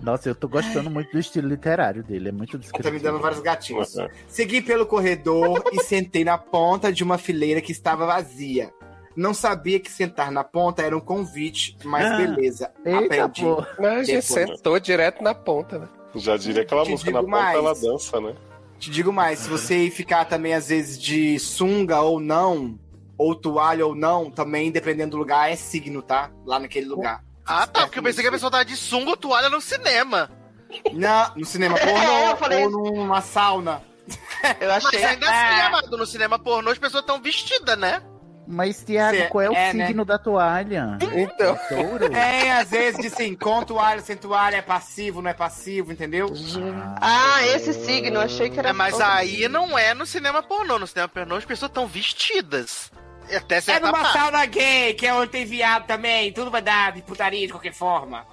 Nossa, 0.00 0.28
eu 0.28 0.34
tô 0.34 0.48
gostando 0.48 0.88
muito 0.90 1.10
do 1.12 1.18
estilo 1.18 1.48
literário 1.48 2.02
dele, 2.04 2.28
é 2.28 2.32
muito 2.32 2.52
Tá 2.52 2.58
descritivo. 2.58 2.94
me 2.94 3.00
dando 3.00 3.18
vários 3.20 3.40
gatinhos. 3.40 3.94
Uhum. 3.96 4.08
Segui 4.28 4.62
pelo 4.62 4.86
corredor 4.86 5.62
e 5.72 5.82
sentei 5.82 6.24
na 6.24 6.38
ponta 6.38 6.92
de 6.92 7.02
uma 7.02 7.18
fileira 7.18 7.60
que 7.60 7.72
estava 7.72 8.06
vazia. 8.06 8.72
Não 9.16 9.34
sabia 9.34 9.78
que 9.78 9.90
sentar 9.90 10.30
na 10.30 10.42
ponta 10.44 10.82
era 10.82 10.96
um 10.96 11.00
convite, 11.00 11.76
mas 11.84 12.06
Ah, 12.06 12.16
beleza. 12.16 12.70
Eita, 12.84 13.24
aprendi. 13.24 13.42
pô. 13.42 13.64
Mas 13.78 13.92
a 13.92 14.04
gente 14.04 14.06
Depois. 14.28 14.48
sentou 14.50 14.80
direto 14.80 15.22
na 15.22 15.34
ponta, 15.34 15.78
né? 15.78 15.88
Já 16.14 16.36
diria 16.36 16.62
aquela 16.62 16.84
Te 16.84 16.90
música 16.90 17.10
na 17.10 17.20
digo 17.20 17.30
ponta, 17.30 17.42
mais. 17.42 17.56
ela 17.58 17.74
dança, 17.74 18.20
né? 18.20 18.34
Te 18.78 18.90
digo 18.90 19.12
mais, 19.12 19.38
se 19.40 19.48
você 19.48 19.88
ficar 19.90 20.24
também 20.24 20.54
às 20.54 20.68
vezes 20.68 20.98
de 21.00 21.38
sunga 21.38 22.00
ou 22.00 22.18
não, 22.20 22.78
ou 23.16 23.34
toalha 23.34 23.86
ou 23.86 23.94
não, 23.94 24.30
também 24.30 24.70
dependendo 24.72 25.12
do 25.12 25.16
lugar 25.18 25.50
é 25.50 25.56
signo, 25.56 26.02
tá? 26.02 26.30
Lá 26.44 26.58
naquele 26.58 26.86
lugar. 26.86 27.22
Ah, 27.46 27.66
tá, 27.66 27.82
porque 27.82 27.98
eu 27.98 28.02
pensei 28.02 28.22
que 28.22 28.28
a 28.28 28.32
pessoa 28.32 28.50
tava 28.50 28.64
de 28.64 28.76
sunga 28.76 29.10
ou 29.10 29.16
toalha 29.16 29.48
no 29.48 29.60
cinema. 29.60 30.30
Não, 30.92 31.32
no 31.36 31.44
cinema 31.44 31.76
pornô 31.78 31.92
É, 32.32 32.36
falei 32.36 32.64
ou 32.64 32.70
numa 32.70 33.20
sauna. 33.20 33.82
Eu 34.60 34.68
Mas 34.68 34.84
achei. 34.86 35.04
ainda 35.04 35.26
assim, 35.30 35.60
amado, 35.60 35.96
no 35.96 36.06
cinema 36.06 36.38
pornô 36.38 36.70
as 36.70 36.78
pessoas 36.78 37.02
estão 37.02 37.20
vestidas, 37.22 37.78
né? 37.78 38.02
Mas, 38.46 38.82
Tiago, 38.84 39.16
Cê- 39.16 39.26
qual 39.28 39.42
é 39.42 39.50
o 39.50 39.54
é, 39.54 39.72
né? 39.72 39.86
signo 39.86 40.04
da 40.04 40.18
toalha? 40.18 40.98
Então. 41.14 41.56
Touro? 41.68 42.12
É, 42.14 42.52
às 42.52 42.70
vezes 42.70 43.00
de 43.00 43.08
sim, 43.08 43.34
com 43.34 43.62
toalha, 43.62 44.00
sem 44.00 44.16
toalha, 44.16 44.56
é 44.56 44.62
passivo, 44.62 45.22
não 45.22 45.30
é 45.30 45.34
passivo, 45.34 45.92
entendeu? 45.92 46.26
Ah, 47.00 47.46
esse 47.54 47.72
signo, 47.72 48.18
achei 48.20 48.50
que 48.50 48.58
era. 48.58 48.70
É, 48.70 48.72
mas 48.72 49.00
aí 49.00 49.48
não 49.48 49.78
é 49.78 49.94
no 49.94 50.04
cinema 50.04 50.42
pornô. 50.42 50.78
No 50.78 50.86
cinema 50.86 51.08
pornô 51.08 51.36
as 51.36 51.44
pessoas 51.44 51.70
estão 51.70 51.86
vestidas. 51.86 52.90
Até 53.34 53.62
É 53.68 53.78
numa 53.80 53.92
parte. 53.92 54.18
sauna 54.18 54.44
gay, 54.44 54.94
que 54.94 55.06
é 55.06 55.14
onde 55.14 55.30
tem 55.30 55.44
viado 55.44 55.86
também, 55.86 56.32
tudo 56.32 56.50
vai 56.50 56.60
dar 56.60 56.92
de 56.92 57.02
putaria 57.02 57.46
de 57.46 57.52
qualquer 57.52 57.72
forma. 57.72 58.26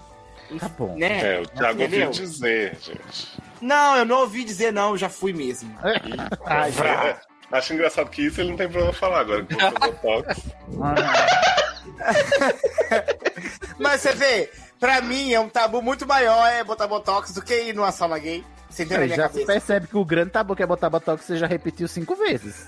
Tá 0.60 0.68
bom. 0.69 0.98
Né? 0.98 1.36
É, 1.36 1.40
o 1.41 1.48
Thiago 1.48 1.84
ouviu 1.84 2.10
dizer, 2.10 2.76
gente. 2.81 3.27
Não, 3.61 3.98
eu 3.98 4.06
não 4.06 4.22
ouvi 4.22 4.44
dizer 4.44 4.73
não, 4.73 4.90
eu 4.91 4.98
já 4.98 5.07
fui 5.07 5.31
mesmo. 5.31 5.73
Ai, 6.45 6.72
É, 6.84 7.18
acho 7.52 7.74
engraçado 7.74 8.10
que 8.10 8.26
isso 8.28 8.40
ele 8.42 8.50
não 8.52 8.58
tem 8.58 8.68
problema 8.70 8.94
falar 8.94 9.22
agora. 9.22 9.44
que 9.46 9.56
botou 9.56 9.92
botox. 9.94 10.40
Mas 13.80 14.02
você 14.02 14.14
vê, 14.14 14.52
pra 14.80 15.02
mim 15.02 15.34
é 15.34 15.40
um 15.40 15.50
tabu 15.50 15.82
muito 15.82 16.06
maior 16.08 16.46
é 16.48 16.64
botar 16.64 16.88
botox 16.88 17.34
do 17.34 17.42
que 17.42 17.56
ir 17.64 17.74
numa 17.74 17.92
sauna 17.92 18.20
gay. 18.20 18.44
Aí 18.78 18.86
minha 18.86 19.08
já 19.10 19.28
cabeça. 19.30 19.46
percebe 19.48 19.88
que 19.88 19.98
o 19.98 20.06
grande 20.06 20.30
tabu 20.32 20.56
que 20.56 20.62
é 20.62 20.66
botar 20.68 20.90
botox 20.90 21.26
você 21.26 21.38
já 21.38 21.48
repetiu 21.48 21.88
cinco 21.88 22.16
vezes. 22.16 22.68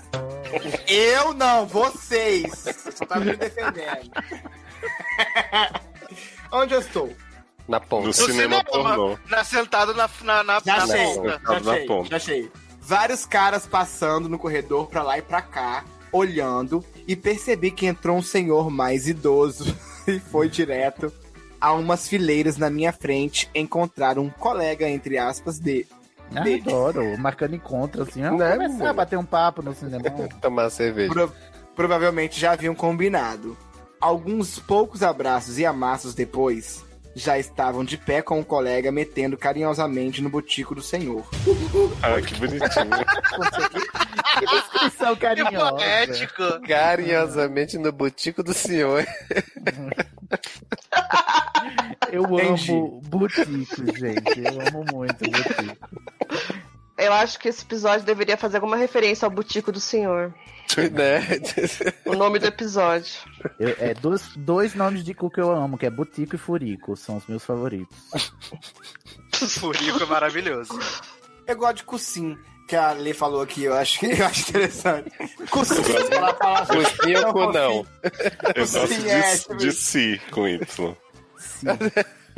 Eu 0.88 1.32
não, 1.32 1.64
vocês. 1.66 2.52
Só 2.94 3.06
tá 3.06 3.20
me 3.20 3.36
defendendo. 3.36 4.10
Onde 6.50 6.74
eu 6.74 6.80
estou? 6.80 7.14
Na 7.68 7.78
ponta. 7.78 8.08
No 8.08 8.12
cinema 8.12 8.64
pornô. 8.64 9.16
Na, 9.30 9.44
sentado 9.44 9.94
na, 9.94 10.10
na, 10.22 10.42
na, 10.42 10.58
Já 10.60 10.76
na 10.78 10.82
achei, 10.84 11.14
ponta. 11.14 11.38
já 11.38 11.60
achei, 11.70 11.86
já 12.10 12.16
achei. 12.16 12.50
Vários 12.92 13.24
caras 13.24 13.66
passando 13.66 14.28
no 14.28 14.38
corredor 14.38 14.86
pra 14.86 15.02
lá 15.02 15.16
e 15.16 15.22
pra 15.22 15.40
cá, 15.40 15.82
olhando, 16.12 16.84
e 17.08 17.16
percebi 17.16 17.70
que 17.70 17.86
entrou 17.86 18.16
um 18.18 18.22
senhor 18.22 18.68
mais 18.70 19.08
idoso 19.08 19.74
e 20.06 20.18
foi 20.20 20.46
direto 20.48 21.10
a 21.58 21.72
umas 21.72 22.06
fileiras 22.06 22.58
na 22.58 22.68
minha 22.68 22.92
frente 22.92 23.48
encontrar 23.54 24.18
um 24.18 24.28
colega, 24.28 24.86
entre 24.88 25.16
aspas, 25.16 25.58
de. 25.58 25.86
Ah, 26.34 26.40
dele. 26.40 26.62
adoro, 26.66 27.16
marcando 27.18 27.54
encontro, 27.56 28.02
assim, 28.02 28.20
vamos 28.22 28.40
Né, 28.40 28.52
começar 28.56 28.90
a 28.90 28.92
bater 28.92 29.18
um 29.18 29.24
papo 29.24 29.62
no 29.62 29.74
cinema. 29.74 30.04
Tomar 30.42 30.68
cerveja. 30.70 31.12
Pro- 31.12 31.32
provavelmente 31.74 32.38
já 32.38 32.52
haviam 32.52 32.74
combinado. 32.74 33.56
Alguns 34.00 34.58
poucos 34.58 35.02
abraços 35.02 35.58
e 35.58 35.64
amassos 35.64 36.14
depois, 36.14 36.84
já 37.14 37.38
estavam 37.38 37.84
de 37.84 37.96
pé 37.96 38.22
com 38.22 38.40
o 38.40 38.44
colega 38.44 38.90
metendo 38.90 39.36
carinhosamente 39.36 40.22
no 40.22 40.30
botico 40.30 40.74
do 40.74 40.82
senhor. 40.82 41.24
Ah, 42.02 42.20
que 42.20 42.34
bonitinho. 42.34 42.90
Que 44.38 44.46
descrição 44.50 45.14
carinhosa. 45.14 45.70
Poético. 45.76 46.42
Carinhosamente 46.66 47.78
no 47.78 47.92
botico 47.92 48.42
do 48.42 48.52
senhor. 48.52 49.06
Eu 52.10 52.24
Entendi. 52.24 52.72
amo 52.72 53.00
botico, 53.04 53.96
gente. 53.96 54.40
Eu 54.40 54.60
amo 54.68 54.84
muito 54.92 55.30
botico. 55.30 55.76
Eu 56.98 57.12
acho 57.12 57.38
que 57.38 57.48
esse 57.48 57.62
episódio 57.62 58.04
deveria 58.04 58.36
fazer 58.36 58.58
alguma 58.58 58.76
referência 58.76 59.26
ao 59.26 59.30
Butico 59.30 59.72
do 59.72 59.80
Senhor. 59.80 60.32
Né? 60.92 61.20
O 62.06 62.14
nome 62.14 62.38
do 62.38 62.46
episódio. 62.46 63.12
Eu- 63.58 63.76
é 63.78 63.94
dois, 63.94 64.22
dois 64.36 64.74
nomes 64.74 65.04
de 65.04 65.14
cu 65.14 65.30
que 65.30 65.40
eu 65.40 65.50
amo, 65.50 65.76
que 65.78 65.86
é 65.86 65.90
Butico 65.90 66.36
e 66.36 66.38
Furico. 66.38 66.96
São 66.96 67.16
os 67.16 67.26
meus 67.26 67.44
favoritos. 67.44 67.96
Furico 69.58 70.02
é 70.02 70.06
maravilhoso. 70.06 70.78
Eu 71.46 71.56
gosto 71.56 71.76
de 71.78 71.84
Cussim, 71.84 72.38
que 72.68 72.76
a 72.76 72.92
Lê 72.92 73.12
falou 73.12 73.42
aqui, 73.42 73.64
eu 73.64 73.74
acho, 73.74 74.04
eu 74.06 74.24
acho 74.26 74.50
interessante. 74.50 75.10
Cussim, 75.50 75.82
ela 76.12 76.34
fala 76.34 76.66
Cussim 76.66 77.14
ou 77.16 77.32
cu 77.32 77.52
não? 77.52 77.86
Eu 78.54 78.66
gosto 78.66 78.86
Sim, 78.88 79.08
é, 79.08 79.36
de, 79.36 79.56
de 79.56 79.72
si 79.72 80.20
com 80.30 80.46
Y. 80.46 80.96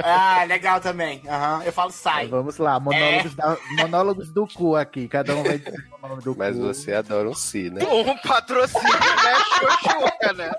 Ah, 0.03 0.45
legal 0.45 0.81
também. 0.81 1.23
Aham, 1.29 1.63
eu 1.65 1.73
falo 1.73 1.91
sai. 1.91 2.27
Vamos 2.29 2.59
lá, 2.59 2.79
monólogos, 2.81 3.35
da- 3.35 3.57
monólogos 3.79 4.33
do 4.33 4.47
cu 4.47 4.75
aqui. 4.77 5.07
Cada 5.09 5.35
um 5.35 5.43
vai 5.45 5.59
dizer 5.59 5.77
o 6.03 6.09
nome 6.09 6.23
do 6.23 6.35
Mas 6.39 6.57
cu. 6.57 6.63
você 6.63 6.93
adora 6.95 7.29
um 7.29 7.35
si, 7.35 7.71
né? 7.71 7.85
Um 7.85 8.17
patrocínio, 8.19 8.89
né? 8.89 9.35
Xoxuca, 9.59 10.33
né? 10.33 10.53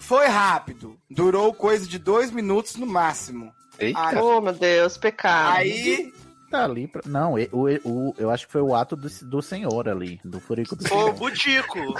Foi 0.00 0.26
rápido, 0.26 0.98
durou 1.10 1.54
coisa 1.54 1.86
de 1.86 1.98
dois 1.98 2.30
minutos 2.30 2.76
no 2.76 2.86
máximo. 2.86 3.52
Eita. 3.78 4.00
Aí, 4.08 4.16
Oh, 4.18 4.40
meu 4.40 4.52
Deus, 4.52 4.96
pecado. 4.98 5.56
aí 5.56 6.12
Tá 6.52 6.64
ali. 6.64 6.86
Pra... 6.86 7.00
Não, 7.06 7.34
o, 7.34 7.66
o, 7.84 8.14
eu 8.18 8.30
acho 8.30 8.46
que 8.46 8.52
foi 8.52 8.60
o 8.60 8.74
ato 8.74 8.94
do, 8.94 9.08
do 9.22 9.40
senhor 9.42 9.88
ali, 9.88 10.20
do 10.24 10.38
Furico 10.38 10.76
do 10.76 10.84
Ô, 10.84 10.88
senhor. 10.88 11.12
Butico. 11.14 11.78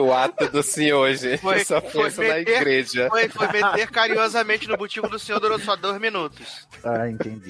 O 0.00 0.12
ato 0.12 0.48
do 0.48 0.62
senhor, 0.62 1.12
gente. 1.14 1.38
Foi- 1.40 1.64
foi 1.64 1.80
pensa 1.80 2.22
na 2.22 2.34
meter- 2.34 2.56
igreja. 2.60 3.08
Foi, 3.10 3.28
foi 3.28 3.48
meter 3.48 3.90
carinhosamente 3.90 4.68
no 4.68 4.76
butico 4.76 5.08
do 5.08 5.18
senhor, 5.18 5.40
durou 5.40 5.58
só 5.58 5.74
dois 5.74 6.00
minutos. 6.00 6.68
Ah, 6.84 7.08
entendi. 7.08 7.48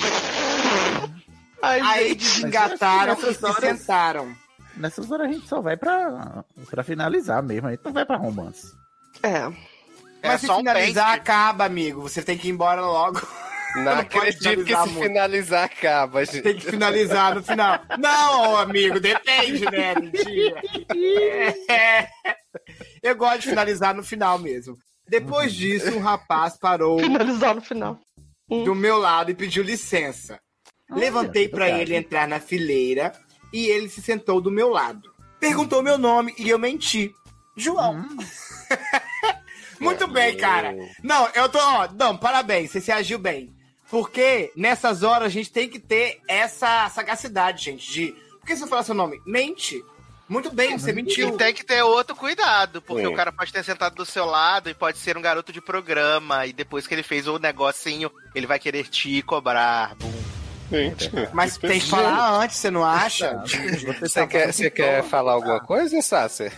Ai, 1.61 1.81
aí 1.81 2.09
gente. 2.09 2.19
desengataram 2.25 3.15
Mas 3.15 3.19
e 3.25 3.35
se 3.35 3.43
nessas 3.43 3.57
sentaram. 3.57 4.35
Nessas 4.79 5.11
horas 5.11 5.29
a 5.29 5.33
gente 5.33 5.47
só 5.47 5.61
vai 5.61 5.77
pra, 5.77 6.43
pra 6.71 6.83
finalizar 6.83 7.43
mesmo. 7.43 7.69
A 7.69 7.73
gente 7.73 7.85
não 7.85 7.93
vai 7.93 8.07
pra 8.07 8.17
romance. 8.17 8.73
É. 9.23 9.51
É 10.23 10.29
Mas 10.29 10.41
se 10.41 10.47
só 10.47 10.55
um 10.55 10.59
finalizar, 10.59 11.07
pente. 11.11 11.21
acaba, 11.21 11.65
amigo. 11.67 12.01
Você 12.01 12.23
tem 12.23 12.39
que 12.39 12.49
ir 12.49 12.51
embora 12.53 12.81
logo. 12.81 13.21
Não, 13.85 13.97
Não 13.97 14.05
pode 14.05 14.29
acredito 14.29 14.65
que 14.65 14.73
finalizar 14.75 14.87
se 14.87 14.93
muito. 14.93 15.07
finalizar 15.09 15.65
acaba, 15.65 16.25
gente. 16.25 16.43
Tem 16.43 16.57
que 16.57 16.67
finalizar 16.71 17.35
no 17.35 17.43
final. 17.43 17.81
Não, 17.99 18.57
amigo, 18.57 19.01
depende, 19.01 19.65
né? 19.65 19.95
Mentira. 19.95 20.63
É. 21.71 22.09
Eu 23.03 23.17
gosto 23.17 23.41
de 23.43 23.49
finalizar 23.49 23.95
no 23.95 24.03
final 24.03 24.39
mesmo. 24.39 24.77
Depois 25.09 25.53
disso, 25.55 25.91
um 25.97 26.01
rapaz 26.01 26.57
parou 26.59 26.99
Finalizar 26.99 27.55
no 27.55 27.63
final. 27.63 27.99
do 28.49 28.75
meu 28.75 28.99
lado 28.99 29.31
e 29.31 29.35
pediu 29.35 29.63
licença. 29.63 30.39
Levantei 30.91 31.49
pra 31.49 31.65
obrigado. 31.67 31.81
ele 31.83 31.97
entrar 31.97 32.29
na 32.29 32.41
fileira 32.41 33.13
e 33.53 33.67
ele 33.67 33.89
se 33.89 34.01
sentou 34.03 34.41
do 34.41 34.51
meu 34.51 34.69
lado. 34.69 35.11
Perguntou 35.41 35.83
meu 35.83 35.97
nome 35.99 36.35
e 36.39 36.49
eu 36.49 36.59
menti. 36.59 37.13
João. 37.57 38.07
Muito 39.81 40.07
bem, 40.09 40.37
cara. 40.37 40.75
Não, 41.03 41.29
eu 41.35 41.49
tô. 41.49 41.59
Ó, 41.59 41.89
não, 41.99 42.17
parabéns, 42.17 42.71
você 42.71 42.81
se 42.81 42.91
agiu 42.91 43.19
bem. 43.19 43.55
Porque 43.91 44.53
nessas 44.55 45.03
horas 45.03 45.27
a 45.27 45.31
gente 45.31 45.51
tem 45.51 45.69
que 45.69 45.79
ter 45.79 46.21
essa 46.29 46.89
sagacidade, 46.91 47.65
gente. 47.65 47.91
De. 47.91 48.13
Por 48.41 48.47
que 48.47 48.57
você 48.57 48.67
fala 48.67 48.83
seu 48.83 48.95
nome? 48.95 49.21
Mente. 49.27 49.83
Muito 50.29 50.55
bem, 50.55 50.79
você 50.79 50.91
E 50.91 50.95
mentiu. 50.95 51.39
tem 51.39 51.55
que 51.55 51.65
ter 51.65 51.83
outro 51.83 52.15
cuidado, 52.15 52.83
porque 52.83 53.01
Sim. 53.03 53.09
o 53.09 53.17
cara 53.17 53.33
pode 53.33 53.51
ter 53.51 53.65
sentado 53.65 53.95
do 53.95 54.05
seu 54.05 54.27
lado 54.27 54.69
e 54.69 54.75
pode 54.75 54.99
ser 54.99 55.17
um 55.17 55.23
garoto 55.23 55.51
de 55.51 55.61
programa, 55.63 56.45
e 56.45 56.53
depois 56.53 56.87
que 56.87 56.95
ele 56.95 57.03
fez 57.03 57.27
o 57.27 57.39
negocinho, 57.39 58.11
ele 58.35 58.47
vai 58.47 58.59
querer 58.59 58.87
te 58.89 59.23
cobrar. 59.23 59.95
Bum. 59.97 60.13
Gente, 60.71 61.11
Mas 61.33 61.57
que 61.57 61.67
tem 61.67 61.81
que 61.81 61.89
falar 61.89 62.43
antes, 62.43 62.59
você 62.59 62.71
não 62.71 62.85
acha? 62.85 63.43
Você 64.01 64.27
quer, 64.27 64.53
você 64.53 64.71
quer 64.71 65.03
falar 65.03 65.33
alguma 65.33 65.61
coisa, 65.61 66.03
Sácia? 66.03 66.53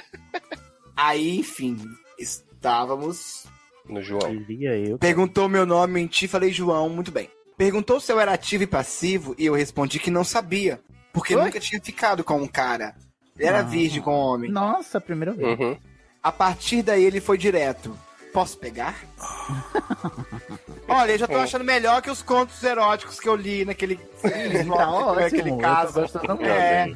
Aí, 0.96 1.38
enfim, 1.38 1.78
estávamos 2.18 3.44
No 3.88 4.02
João. 4.02 4.44
Eu. 4.84 4.98
Perguntou 4.98 5.48
meu 5.48 5.64
nome, 5.66 5.94
menti, 5.94 6.26
falei 6.28 6.52
João, 6.52 6.88
muito 6.88 7.10
bem. 7.12 7.28
Perguntou 7.56 7.98
se 8.00 8.12
eu 8.12 8.20
era 8.20 8.32
ativo 8.32 8.64
e 8.64 8.66
passivo 8.66 9.34
e 9.38 9.46
eu 9.46 9.54
respondi 9.54 9.98
que 9.98 10.10
não 10.10 10.24
sabia, 10.24 10.80
porque 11.12 11.34
Oi? 11.34 11.44
nunca 11.44 11.58
tinha 11.60 11.80
ficado 11.80 12.22
com 12.24 12.36
um 12.42 12.46
cara. 12.48 12.94
Ele 13.38 13.48
era 13.48 13.60
Ah. 13.60 13.62
virgem 13.62 14.02
com 14.02 14.10
um 14.12 14.18
homem. 14.18 14.50
Nossa, 14.50 15.00
primeira 15.00 15.32
vez. 15.32 15.58
Uhum. 15.58 15.76
A 16.22 16.32
partir 16.32 16.82
daí 16.82 17.04
ele 17.04 17.20
foi 17.20 17.38
direto. 17.38 17.96
Posso 18.32 18.58
pegar? 18.58 18.94
Olha, 20.88 21.12
eu 21.12 21.18
já 21.18 21.26
tô 21.26 21.36
achando 21.38 21.64
melhor 21.64 22.02
que 22.02 22.10
os 22.10 22.22
contos 22.22 22.62
eróticos 22.62 23.18
que 23.18 23.28
eu 23.28 23.34
li 23.34 23.64
naquele, 23.64 23.96
Tá 24.22 24.90
ótimo. 24.90 25.14
naquele 25.20 25.50
eu 25.50 25.58
caso. 25.58 25.92
tô 25.94 26.00
gostando. 26.02 26.42
É. 26.44 26.92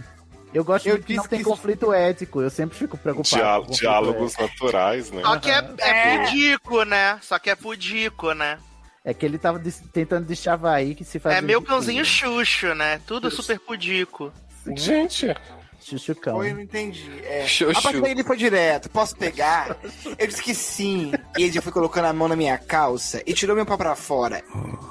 Eu 0.52 0.64
gosto 0.64 0.86
Eu 0.86 0.94
muito 0.94 1.06
que 1.06 1.14
não 1.14 1.22
disse 1.22 1.28
tem 1.30 1.38
que- 1.38 1.44
conflito 1.44 1.92
ético. 1.92 2.40
Eu 2.40 2.50
sempre 2.50 2.76
fico 2.76 2.96
preocupado. 2.98 3.66
Diá- 3.66 3.76
diálogos 3.78 4.34
ético. 4.34 4.42
naturais, 4.42 5.10
né? 5.10 5.22
Só 5.22 5.36
que 5.38 5.50
é, 5.50 5.70
é, 5.78 5.90
É. 5.90 6.18
pudico, 6.26 6.82
né? 6.84 7.18
Só 7.22 7.38
que 7.38 7.50
é 7.50 7.54
pudico, 7.54 8.32
né? 8.32 8.58
É 9.04 9.14
que 9.14 9.24
ele 9.24 9.38
tava 9.38 9.58
des- 9.58 9.82
tentando 9.92 10.26
deschavar 10.26 10.74
aí 10.74 10.94
que 10.94 11.04
se 11.04 11.18
faz. 11.18 11.36
É 11.36 11.40
meu 11.40 11.62
cãozinho 11.62 12.04
Xuxo, 12.04 12.74
né? 12.74 13.00
Tudo 13.06 13.30
super 13.30 13.58
pudico. 13.60 14.32
Gente, 14.76 15.34
Chuchucão. 15.80 16.36
Foi, 16.36 16.50
eu 16.50 16.54
não 16.54 16.60
entendi. 16.60 17.10
É. 17.24 17.46
Xuxu. 17.46 17.78
A 17.78 17.80
partir 17.82 18.00
daí 18.02 18.10
ele 18.10 18.22
foi 18.24 18.36
direto. 18.36 18.90
Posso 18.90 19.16
pegar? 19.16 19.76
Eu 20.18 20.26
disse 20.26 20.42
que 20.42 20.54
sim. 20.54 21.12
E 21.38 21.44
ele 21.44 21.52
já 21.52 21.62
foi 21.62 21.72
colocando 21.72 22.04
a 22.04 22.12
mão 22.12 22.28
na 22.28 22.36
minha 22.36 22.58
calça 22.58 23.22
e 23.24 23.32
tirou 23.32 23.56
meu 23.56 23.64
pau 23.64 23.78
pra 23.78 23.96
fora. 23.96 24.42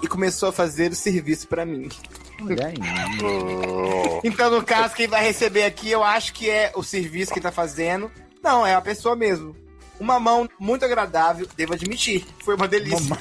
E 0.01 0.07
começou 0.07 0.49
a 0.49 0.53
fazer 0.53 0.91
o 0.91 0.95
serviço 0.95 1.47
pra 1.47 1.63
mim. 1.65 1.87
Então, 4.23 4.49
no 4.51 4.63
caso, 4.63 4.93
quem 4.95 5.07
vai 5.07 5.23
receber 5.23 5.63
aqui, 5.63 5.89
eu 5.91 6.03
acho 6.03 6.33
que 6.33 6.49
é 6.49 6.71
o 6.75 6.83
serviço 6.83 7.33
que 7.33 7.41
tá 7.41 7.51
fazendo. 7.51 8.11
Não, 8.43 8.65
é 8.65 8.73
a 8.73 8.81
pessoa 8.81 9.15
mesmo. 9.15 9.55
Uma 9.99 10.17
mão 10.17 10.47
muito 10.57 10.85
agradável, 10.85 11.45
devo 11.57 11.73
admitir. 11.73 12.25
Foi 12.45 12.55
uma 12.55 12.67
delícia. 12.69 13.17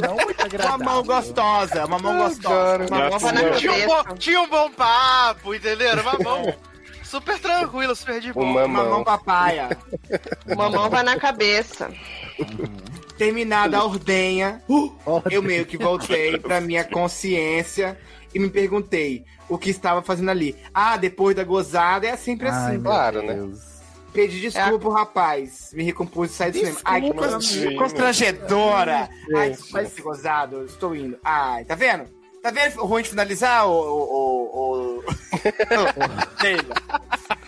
Não 0.00 0.14
muito 0.16 0.40
Uma 0.40 0.44
agradável. 0.46 0.84
mão 0.86 1.02
gostosa, 1.02 1.84
uma 1.84 1.98
mão 1.98 2.16
gostosa. 2.18 2.86
Uma 2.88 3.10
mão 3.10 3.18
Vai 3.18 3.32
na. 3.32 3.50
Tinha 3.50 3.72
um, 3.72 3.74
cabeça. 3.80 4.04
bom, 4.04 4.14
tinha 4.16 4.40
um 4.40 4.48
bom 4.48 4.70
papo, 4.70 5.54
entendeu? 5.54 5.92
Uma 6.00 6.18
mão 6.18 6.54
super 7.04 7.38
tranquila, 7.38 7.94
super 7.94 8.18
de 8.18 8.32
boa. 8.32 8.46
uma 8.46 8.64
uma 8.64 8.82
mão 8.84 8.90
mão. 8.92 9.04
papaya. 9.04 9.76
Uma 10.46 10.70
mão 10.70 10.88
vai 10.88 11.02
na 11.02 11.18
cabeça. 11.18 11.90
Terminada 13.16 13.78
a 13.78 13.84
ordenha, 13.84 14.62
Ordem. 15.04 15.32
eu 15.34 15.42
meio 15.42 15.64
que 15.64 15.76
voltei 15.78 16.36
pra 16.38 16.60
minha 16.60 16.84
consciência 16.84 17.98
e 18.34 18.38
me 18.38 18.50
perguntei 18.50 19.24
o 19.48 19.56
que 19.56 19.70
estava 19.70 20.02
fazendo 20.02 20.30
ali. 20.30 20.54
Ah, 20.74 20.96
depois 20.96 21.34
da 21.34 21.44
gozada 21.44 22.06
é 22.06 22.16
sempre 22.16 22.48
Ai, 22.48 22.54
assim. 22.54 22.72
meu 22.74 22.82
claro, 22.82 23.22
né? 23.22 23.50
Pedi 24.12 24.40
desculpa 24.40 24.78
pro 24.78 24.90
rapaz. 24.90 25.70
Me 25.74 25.82
recompus 25.82 26.30
e 26.30 26.34
saí 26.34 26.50
do 26.50 26.58
cinema. 26.58 26.78
Ai, 26.84 27.02
que 27.02 27.74
constrangedora. 27.76 29.08
Ai, 29.10 29.10
Mas- 29.30 29.58
desculpa 29.58 30.02
gozado. 30.02 30.56
eu 30.56 30.64
Estou 30.66 30.96
indo. 30.96 31.18
Ai, 31.22 31.64
tá 31.64 31.74
vendo? 31.74 32.04
Tá 32.46 32.52
vendo 32.52 32.84
ruim 32.84 33.02
de 33.02 33.08
finalizar, 33.08 33.66
o... 33.66 33.72
o, 33.72 34.52
o, 34.54 34.98
o... 34.98 35.02
Taylor? 36.38 36.76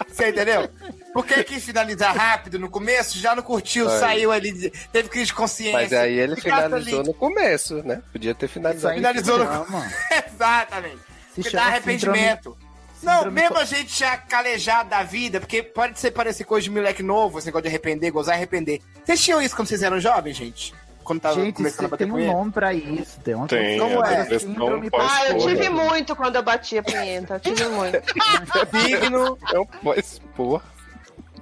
Você 0.09 0.31
entendeu? 0.31 0.69
Por 1.13 1.25
que 1.25 1.45
quis 1.45 1.63
finalizar 1.63 2.17
rápido 2.17 2.59
no 2.59 2.69
começo? 2.69 3.17
Já 3.17 3.37
não 3.37 3.45
curtiu, 3.45 3.89
Aí. 3.89 4.01
saiu 4.01 4.33
ali, 4.33 4.73
teve 4.93 5.09
crise 5.09 5.27
de 5.27 5.35
consciência. 5.35 5.79
Mas 5.79 5.93
aí 5.93 6.19
ele 6.19 6.35
finalizou 6.35 6.99
ali. 6.99 7.09
no 7.09 7.15
começo, 7.15 7.77
né? 7.85 8.03
Podia 8.11 8.35
ter 8.35 8.49
finalizado. 8.49 8.97
Finalizou 8.97 9.39
no 9.39 9.45
Chama. 9.47 9.93
Exatamente. 10.27 10.99
Porque 11.33 11.51
dá 11.51 11.67
arrependimento. 11.67 12.59
Não, 13.01 13.19
síndrome 13.19 13.41
mesmo 13.41 13.57
a 13.57 13.65
gente 13.65 13.97
já 13.97 14.17
calejado 14.17 14.91
da 14.91 15.05
vida, 15.05 15.39
porque 15.39 15.63
pode 15.63 16.01
ser 16.01 16.11
parecer 16.11 16.43
coisa 16.43 16.65
de 16.65 16.71
moleque 16.73 17.05
novo, 17.05 17.39
esse 17.39 17.47
negócio 17.47 17.63
de 17.63 17.69
arrepender, 17.69 18.11
gozar 18.11 18.35
e 18.35 18.39
arrepender. 18.39 18.81
Vocês 19.05 19.23
tinham 19.23 19.41
isso 19.41 19.55
quando 19.55 19.69
vocês 19.69 19.85
eram 19.85 20.01
jovens, 20.01 20.37
gente? 20.37 20.75
Quando 21.09 21.21
tava 21.21 21.35
Gente, 21.41 21.55
começando 21.57 21.79
a 21.79 21.83
você 21.83 21.89
bater 21.91 22.05
tem 22.05 22.13
um 22.13 22.17
punheta? 22.17 22.33
nome 22.37 22.51
pra 22.53 22.75
isso. 22.75 23.21
Tem, 23.21 23.35
uma 23.35 23.47
Tem, 23.49 23.79
como 23.81 24.03
a 24.05 24.13
é? 24.13 24.39
Síndrome 24.39 24.91
pós- 24.91 25.11
Ah, 25.11 25.29
eu 25.31 25.39
tive 25.39 25.69
muito 25.71 26.15
quando 26.15 26.37
eu 26.37 26.43
batia 26.43 26.83
punheta. 26.83 27.35
Eu 27.35 27.41
tive 27.41 27.65
muito. 27.69 27.99
Signo, 28.87 29.39
É 29.53 29.59
um 29.59 29.65
pós-porra. 29.67 30.63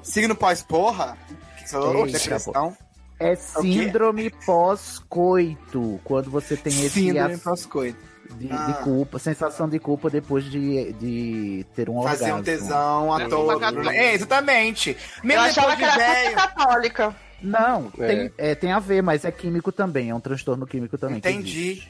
signo 0.03 0.37
pós-porra? 0.37 1.19
Que 1.59 1.65
que 1.65 1.69
você 1.71 1.77
falou? 1.77 2.07
Eita, 2.07 2.19
Depressão? 2.19 2.77
É 3.19 3.31
quê? 3.31 3.37
síndrome 3.37 4.31
pós-coito. 4.47 6.01
Quando 6.05 6.31
você 6.31 6.57
tem 6.57 6.73
esse 6.73 6.91
Síndrome 6.91 7.39
pós-coito. 7.39 7.99
de, 8.37 8.49
Ah. 8.53 8.67
de 8.67 8.85
culpa, 8.85 9.19
sensação 9.19 9.69
de 9.69 9.79
culpa 9.79 10.11
depois 10.11 10.45
de, 10.45 10.93
de 10.95 11.67
ter 11.75 11.89
um 11.91 12.03
Fazer 12.03 12.25
orgasmo. 12.33 12.41
um 12.41 12.43
tesão 12.45 13.13
à 13.15 13.23
É, 13.23 13.29
toa. 13.29 13.95
É, 13.95 14.15
exatamente. 14.15 14.91
Eu 14.91 15.27
Mesmo 15.27 15.43
achava 15.45 15.75
depois 15.75 15.77
que 15.95 16.01
era 16.01 16.13
velho. 16.13 16.31
santa 16.31 16.49
católica. 16.49 17.17
Não, 17.43 17.93
É. 17.99 18.07
Tem, 18.07 18.33
é, 18.39 18.55
tem 18.55 18.73
a 18.73 18.79
ver, 18.79 19.03
mas 19.03 19.25
é 19.25 19.31
químico 19.31 19.71
também, 19.71 20.11
é 20.11 20.15
um 20.15 20.21
transtorno 20.21 20.67
químico 20.67 20.97
também. 20.97 21.19
Entendi. 21.19 21.83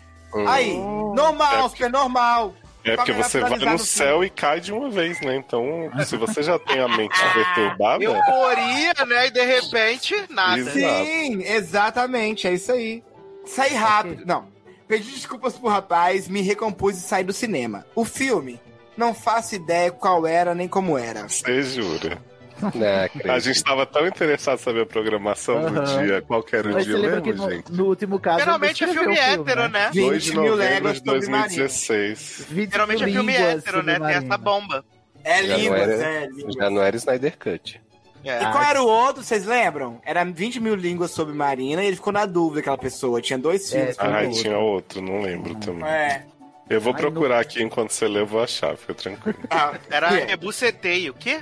Aí, 0.47 0.77
normal, 0.77 1.69
super 1.69 1.91
normal. 1.91 2.55
É 2.85 2.95
porque 2.95 3.13
você 3.13 3.41
vai 3.41 3.59
no 3.59 3.73
no 3.73 3.79
céu 3.79 4.23
e 4.23 4.31
cai 4.31 4.61
de 4.61 4.73
uma 4.73 4.89
vez, 4.89 5.21
né? 5.21 5.37
Então, 5.37 5.65
se 6.05 6.17
você 6.17 6.41
já 6.43 6.57
tem 6.57 6.79
a 6.81 6.87
mente 6.87 7.19
perturbada, 7.35 8.05
Euforia, 8.05 8.95
né? 9.07 9.27
E 9.27 9.31
de 9.31 9.45
repente, 9.45 10.15
nada. 10.31 10.59
Exato. 10.59 11.05
Sim, 11.05 11.43
exatamente, 11.43 12.47
é 12.47 12.55
isso 12.55 12.71
aí. 12.71 13.03
Saí 13.45 13.75
rápido. 13.75 14.25
Não. 14.25 14.47
Pedi 14.87 15.11
desculpas 15.11 15.55
pro 15.59 15.69
rapaz, 15.69 16.29
me 16.29 16.43
recompus 16.43 16.97
e 16.97 17.01
saí 17.01 17.25
do 17.25 17.33
cinema. 17.33 17.85
O 17.95 18.05
filme, 18.05 18.61
não 18.97 19.13
faço 19.13 19.57
ideia 19.57 19.91
qual 19.91 20.25
era 20.25 20.55
nem 20.55 20.69
como 20.69 20.97
era. 20.97 21.29
você 21.29 21.63
jura. 21.63 22.19
Não, 22.61 22.71
A 23.35 23.39
gente 23.39 23.63
tava 23.63 23.85
tão 23.87 24.07
interessado 24.07 24.59
em 24.59 24.63
saber 24.63 24.83
a 24.83 24.87
programação 24.87 25.61
do 25.73 25.81
Aham. 25.81 26.03
dia, 26.05 26.23
qual 26.23 26.43
que 26.43 26.57
era 26.57 26.69
o 26.69 26.83
dia 26.83 26.97
lembra 26.97 27.21
mesmo, 27.21 27.45
no, 27.45 27.51
gente? 27.51 27.73
no 27.73 27.85
último 27.87 28.19
caso. 28.19 28.39
Geralmente 28.41 28.85
é 28.85 28.89
filme 28.89 29.17
hétero, 29.19 29.69
né? 29.69 29.91
2 29.93 30.23
de 30.25 30.31
20 30.31 30.41
mil 30.41 30.55
léguas 30.55 30.93
de 30.95 30.99
submarinas. 31.11 31.57
2016. 31.57 32.47
20 32.49 32.71
Geralmente 32.73 33.03
é 33.05 33.07
filme 33.09 33.33
hétero, 33.37 33.83
né? 33.83 33.99
Tem 33.99 34.09
essa 34.15 34.39
bomba. 34.39 34.85
É 35.25 35.43
não 35.43 35.75
era- 35.75 35.93
é 35.93 36.27
línguas. 36.27 36.55
Já 36.55 36.71
não 36.71 36.83
era 36.83 36.97
Snyder 36.97 37.37
Cut. 37.39 37.81
É. 38.25 38.43
E 38.43 38.51
qual 38.51 38.63
era 38.65 38.83
o 38.83 38.87
outro, 38.89 39.23
vocês 39.23 39.45
lembram? 39.47 40.01
Era 40.05 40.25
20 40.25 40.59
mil 40.59 40.75
línguas 40.75 41.13
submarinas 41.13 41.85
e 41.85 41.87
ele 41.87 41.97
ficou 41.97 42.13
na 42.13 42.27
dúvida, 42.27 42.61
aquela 42.61 42.79
pessoa. 42.79 43.21
Tinha 43.21 43.39
dois 43.39 43.73
É, 43.73 43.77
filmes. 43.79 43.97
tem 43.97 44.09
Ah, 44.09 44.21
outro. 44.23 44.43
tinha 44.43 44.59
outro, 44.59 45.01
não 45.03 45.21
lembro 45.21 45.55
também. 45.57 45.85
É. 45.89 46.25
Eu 46.69 46.81
vou 46.81 46.93
Ai, 46.93 47.01
procurar 47.01 47.39
aqui 47.39 47.63
enquanto 47.63 47.91
você 47.93 48.09
lê, 48.09 48.21
eu 48.21 48.27
vou 48.27 48.43
achar, 48.43 48.77
fica 48.77 48.95
tranquilo. 48.95 49.39
Ah, 49.49 49.75
Era 49.89 50.09
é. 50.19 50.25
rebuceteio. 50.25 51.13
O 51.13 51.15
quê? 51.15 51.39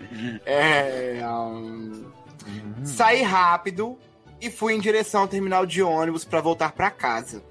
É. 0.46 1.20
um, 1.26 2.04
Saí 2.84 3.22
rápido 3.22 3.98
e 4.40 4.50
fui 4.50 4.74
em 4.74 4.80
direção 4.80 5.22
ao 5.22 5.28
terminal 5.28 5.66
de 5.66 5.82
ônibus 5.82 6.24
pra 6.24 6.40
voltar 6.40 6.72
pra 6.72 6.90
casa. 6.90 7.42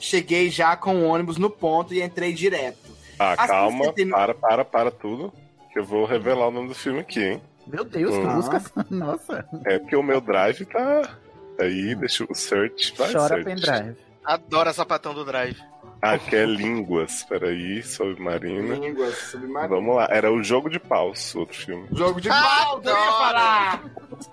Cheguei 0.00 0.50
já 0.50 0.76
com 0.76 0.96
o 0.96 1.04
ônibus 1.08 1.38
no 1.38 1.48
ponto 1.50 1.94
e 1.94 2.02
entrei 2.02 2.32
direto. 2.32 2.92
Ah, 3.18 3.32
Assim, 3.38 3.46
calma, 3.48 3.92
tem- 3.92 4.08
para, 4.10 4.34
para, 4.34 4.64
para 4.64 4.90
tudo. 4.90 5.32
Que 5.72 5.78
eu 5.78 5.84
vou 5.84 6.04
revelar 6.04 6.48
o 6.48 6.50
nome 6.52 6.68
do 6.68 6.74
filme 6.74 7.00
aqui, 7.00 7.20
hein? 7.22 7.42
Meu 7.66 7.84
Deus, 7.84 8.14
que 8.14 8.20
Uhum. 8.20 8.34
busca. 8.36 8.62
Nossa, 8.90 9.44
É 9.64 9.78
porque 9.78 9.96
o 9.96 10.02
meu 10.02 10.20
drive 10.20 10.64
tá. 10.66 11.16
Aí, 11.58 11.94
deixa 11.94 12.24
o 12.28 12.34
search. 12.34 12.94
Vai, 12.96 13.12
chora 13.12 13.42
search. 13.42 13.44
pendrive. 13.44 13.96
Adoro 14.24 14.70
a 14.70 14.72
sapatão 14.72 15.14
do 15.14 15.24
drive. 15.24 15.58
Ah, 16.06 16.18
que 16.18 16.36
é 16.36 16.44
línguas. 16.44 17.22
Peraí, 17.24 17.82
submarina. 17.82 18.74
Línguas 18.74 19.16
submarinas. 19.16 19.70
Vamos 19.70 19.96
lá, 19.96 20.06
era 20.10 20.30
o 20.30 20.42
Jogo 20.42 20.68
de 20.68 20.78
Paus, 20.78 21.34
outro 21.34 21.56
filme. 21.56 21.88
Jogo 21.92 22.20
de 22.20 22.28
Ah, 22.28 22.42
paus, 22.42 22.84
eu 22.84 22.92
ia 22.92 23.12
falar! 23.12 23.84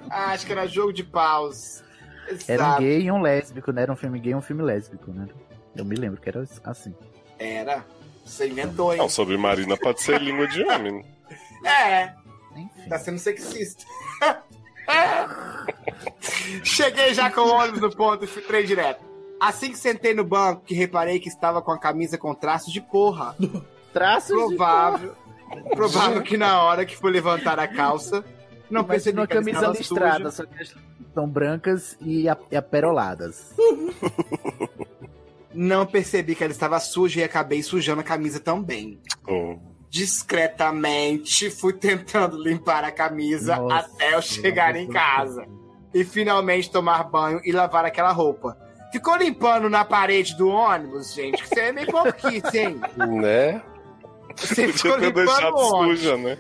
Ah, 0.09 0.25
acho 0.31 0.45
que 0.45 0.51
era 0.51 0.67
jogo 0.67 0.91
de 0.91 1.03
paus. 1.03 1.81
Era 2.47 2.63
um 2.63 2.67
Exato. 2.67 2.81
gay 2.81 3.01
e 3.01 3.11
um 3.11 3.21
lésbico, 3.21 3.71
né? 3.71 3.81
Era 3.83 3.91
um 3.91 3.95
filme 3.95 4.19
gay 4.19 4.33
e 4.33 4.35
um 4.35 4.41
filme 4.41 4.63
lésbico, 4.63 5.11
né? 5.11 5.27
Eu 5.75 5.85
me 5.85 5.95
lembro 5.95 6.19
que 6.21 6.29
era 6.29 6.43
assim. 6.65 6.93
Era. 7.39 7.85
Você 8.25 8.47
inventou, 8.47 8.91
hein? 8.93 8.99
Não, 8.99 9.09
submarina 9.09 9.75
pode 9.77 10.01
ser 10.01 10.21
língua 10.21 10.47
de 10.47 10.63
homem. 10.63 11.03
É, 11.65 12.13
Enfim. 12.55 12.89
tá 12.89 12.99
sendo 12.99 13.17
sexista. 13.19 13.83
Cheguei 16.63 17.13
já 17.13 17.29
com 17.31 17.41
o 17.41 17.53
ônibus 17.53 17.81
no 17.81 17.95
ponto 17.95 18.23
e 18.23 18.27
fui 18.27 18.63
direto. 18.63 19.03
Assim 19.41 19.71
que 19.71 19.77
sentei 19.77 20.13
no 20.13 20.23
banco, 20.23 20.61
que 20.63 20.75
reparei 20.75 21.19
que 21.19 21.27
estava 21.27 21.63
com 21.63 21.71
a 21.71 21.79
camisa 21.79 22.15
com 22.15 22.31
traços 22.31 22.71
de 22.71 22.79
porra. 22.79 23.35
Traços 23.91 24.29
de 24.29 24.55
Provável. 24.55 25.15
Provável 25.75 26.21
que 26.21 26.37
na 26.37 26.61
hora 26.61 26.85
que 26.85 26.95
fui 26.95 27.11
levantar 27.11 27.59
a 27.59 27.67
calça, 27.67 28.23
não 28.69 28.83
percebi 28.83 29.17
uma 29.17 29.27
que 29.27 29.33
ela 29.33 29.41
camisa 29.41 29.57
estava 29.57 29.77
listrada, 29.77 30.31
suja. 30.31 30.31
só 30.31 30.45
que 30.45 30.61
as 30.61 30.75
são 31.13 31.27
brancas 31.27 31.97
e, 31.99 32.27
e 32.51 32.55
aperoladas. 32.55 33.53
Não 35.53 35.85
percebi 35.85 36.35
que 36.35 36.43
ela 36.43 36.53
estava 36.53 36.79
suja 36.79 37.19
e 37.19 37.23
acabei 37.23 37.61
sujando 37.61 37.99
a 37.99 38.03
camisa 38.03 38.39
também. 38.39 39.01
Oh, 39.27 39.57
Discretamente 39.89 41.49
fui 41.49 41.73
tentando 41.73 42.41
limpar 42.41 42.85
a 42.85 42.91
camisa 42.91 43.57
Nossa, 43.57 43.75
até 43.75 44.15
eu 44.15 44.21
chegar 44.21 44.77
em 44.77 44.87
casa. 44.87 45.45
E 45.93 46.05
finalmente 46.05 46.71
tomar 46.71 47.03
banho 47.03 47.41
e 47.43 47.51
lavar 47.51 47.83
aquela 47.83 48.13
roupa. 48.13 48.57
Ficou 48.91 49.15
limpando 49.15 49.69
na 49.69 49.85
parede 49.85 50.35
do 50.35 50.49
ônibus, 50.49 51.13
gente, 51.13 51.41
que 51.41 51.47
você 51.47 51.59
é 51.61 51.71
meio 51.71 51.87
pouquinho, 51.87 52.43
hein? 52.53 52.81
Né? 53.21 53.61
Você 54.35 54.71
ficou 54.73 54.93
podia 54.93 55.11
ter 55.13 55.19
limpando 55.19 55.25
deixado 55.25 55.55
o 55.55 55.73
ônibus. 55.75 55.99
suja, 55.99 56.17
né? 56.17 56.37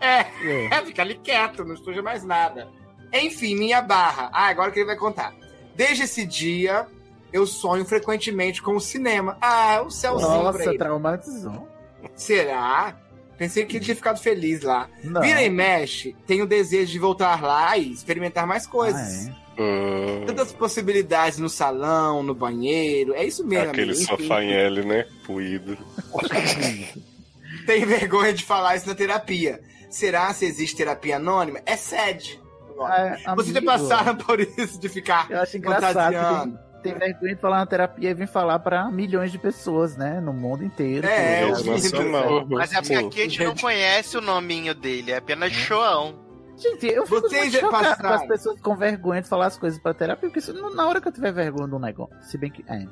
É, 0.00 0.76
é, 0.76 0.82
fica 0.84 1.02
ali 1.02 1.14
quieto, 1.14 1.64
não 1.64 1.76
suja 1.76 2.02
mais 2.02 2.24
nada. 2.24 2.68
Enfim, 3.12 3.54
minha 3.56 3.80
barra. 3.80 4.28
Ah, 4.32 4.48
agora 4.48 4.70
que 4.70 4.80
ele 4.80 4.86
vai 4.86 4.96
contar. 4.96 5.32
Desde 5.74 6.04
esse 6.04 6.26
dia, 6.26 6.86
eu 7.32 7.46
sonho 7.46 7.84
frequentemente 7.84 8.62
com 8.62 8.76
o 8.76 8.80
cinema. 8.80 9.38
Ah, 9.40 9.82
o 9.84 9.90
céuzinho 9.90 10.42
Nossa, 10.42 10.76
traumatizou. 10.76 11.68
Será? 12.14 12.96
Pensei 13.38 13.64
que 13.64 13.76
ele 13.76 13.84
tinha 13.84 13.96
ficado 13.96 14.20
feliz 14.20 14.62
lá. 14.62 14.88
Não. 15.02 15.20
Vira 15.20 15.42
e 15.42 15.50
mexe, 15.50 16.14
tenho 16.26 16.44
o 16.44 16.46
desejo 16.46 16.92
de 16.92 16.98
voltar 16.98 17.42
lá 17.42 17.76
e 17.76 17.92
experimentar 17.92 18.46
mais 18.46 18.66
coisas. 18.66 19.26
Ah, 19.26 19.30
é? 19.30 19.43
Hum, 19.58 20.24
Tantas 20.26 20.52
possibilidades 20.52 21.38
no 21.38 21.48
salão, 21.48 22.22
no 22.22 22.34
banheiro. 22.34 23.14
É 23.14 23.24
isso 23.24 23.46
mesmo. 23.46 23.70
aquele 23.70 23.92
amigo. 23.92 24.06
Sofá 24.06 24.42
em 24.42 24.52
L, 24.52 24.84
né? 24.84 25.06
Puído. 25.24 25.76
Tem 27.66 27.84
vergonha 27.84 28.32
de 28.32 28.44
falar 28.44 28.76
isso 28.76 28.88
na 28.88 28.94
terapia. 28.94 29.60
Será 29.88 30.32
se 30.34 30.44
existe 30.44 30.76
terapia 30.76 31.16
anônima? 31.16 31.60
É 31.64 31.76
sede. 31.76 32.40
Ah, 32.80 33.34
Vocês 33.36 33.54
já 33.54 33.62
passaram 33.62 34.16
por 34.18 34.40
isso 34.40 34.80
de 34.80 34.88
ficar 34.88 35.30
Eu 35.30 35.40
acho 35.40 35.60
fantasiando. 35.62 36.58
tem, 36.82 36.92
tem 36.92 36.98
vergonha 36.98 37.34
de 37.36 37.40
falar 37.40 37.58
na 37.58 37.66
terapia 37.66 38.10
e 38.10 38.14
vir 38.14 38.26
falar 38.26 38.58
pra 38.58 38.90
milhões 38.90 39.30
de 39.30 39.38
pessoas, 39.38 39.96
né? 39.96 40.20
No 40.20 40.32
mundo 40.32 40.64
inteiro. 40.64 41.06
É, 41.06 41.44
Rede 41.46 41.62
vi 41.62 41.70
nacional. 41.70 42.44
Mas 42.48 42.72
é 42.72 42.80
porque 42.80 42.94
aqui 42.94 43.20
a 43.20 43.24
gente 43.24 43.44
não 43.44 43.54
conhece 43.54 44.16
o 44.16 44.20
nominho 44.20 44.74
dele, 44.74 45.12
é 45.12 45.18
apenas 45.18 45.52
João. 45.52 46.23
Gente, 46.56 46.86
eu 46.86 47.04
fico 47.06 47.20
Vocês 47.22 47.52
muito 47.52 47.60
chocado 47.60 48.00
com 48.00 48.06
as 48.06 48.26
pessoas 48.26 48.60
com 48.60 48.76
vergonha 48.76 49.20
de 49.22 49.28
falar 49.28 49.46
as 49.46 49.58
coisas 49.58 49.78
pra 49.78 49.92
terapia, 49.92 50.30
porque 50.30 50.52
na 50.74 50.86
hora 50.88 51.00
que 51.00 51.08
eu 51.08 51.12
tiver 51.12 51.32
vergonha 51.32 51.68
de 51.68 51.74
um 51.74 51.78
negócio, 51.80 52.14
se 52.22 52.38
bem 52.38 52.50
que... 52.50 52.64
É. 52.68 52.86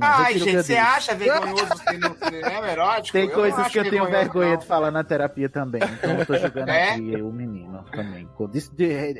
Ai, 0.00 0.38
gente, 0.38 0.62
você 0.62 0.76
acha 0.76 1.12
vergonhoso 1.12 1.64
no 1.64 2.16
cinema 2.24 2.70
erótico? 2.70 3.18
Tem 3.18 3.28
Eu 3.28 3.34
coisas 3.34 3.66
que 3.66 3.80
eu 3.80 3.90
tenho 3.90 4.06
vergonha 4.06 4.50
não. 4.52 4.56
de 4.58 4.64
falar 4.66 4.92
na 4.92 5.02
terapia 5.02 5.48
também. 5.48 5.82
Então 5.82 6.18
eu 6.20 6.24
tô 6.24 6.36
julgando 6.38 6.70
É? 6.70 6.90
aqui 6.92 7.16
o 7.20 7.32
menino 7.32 7.84
também. 7.90 8.28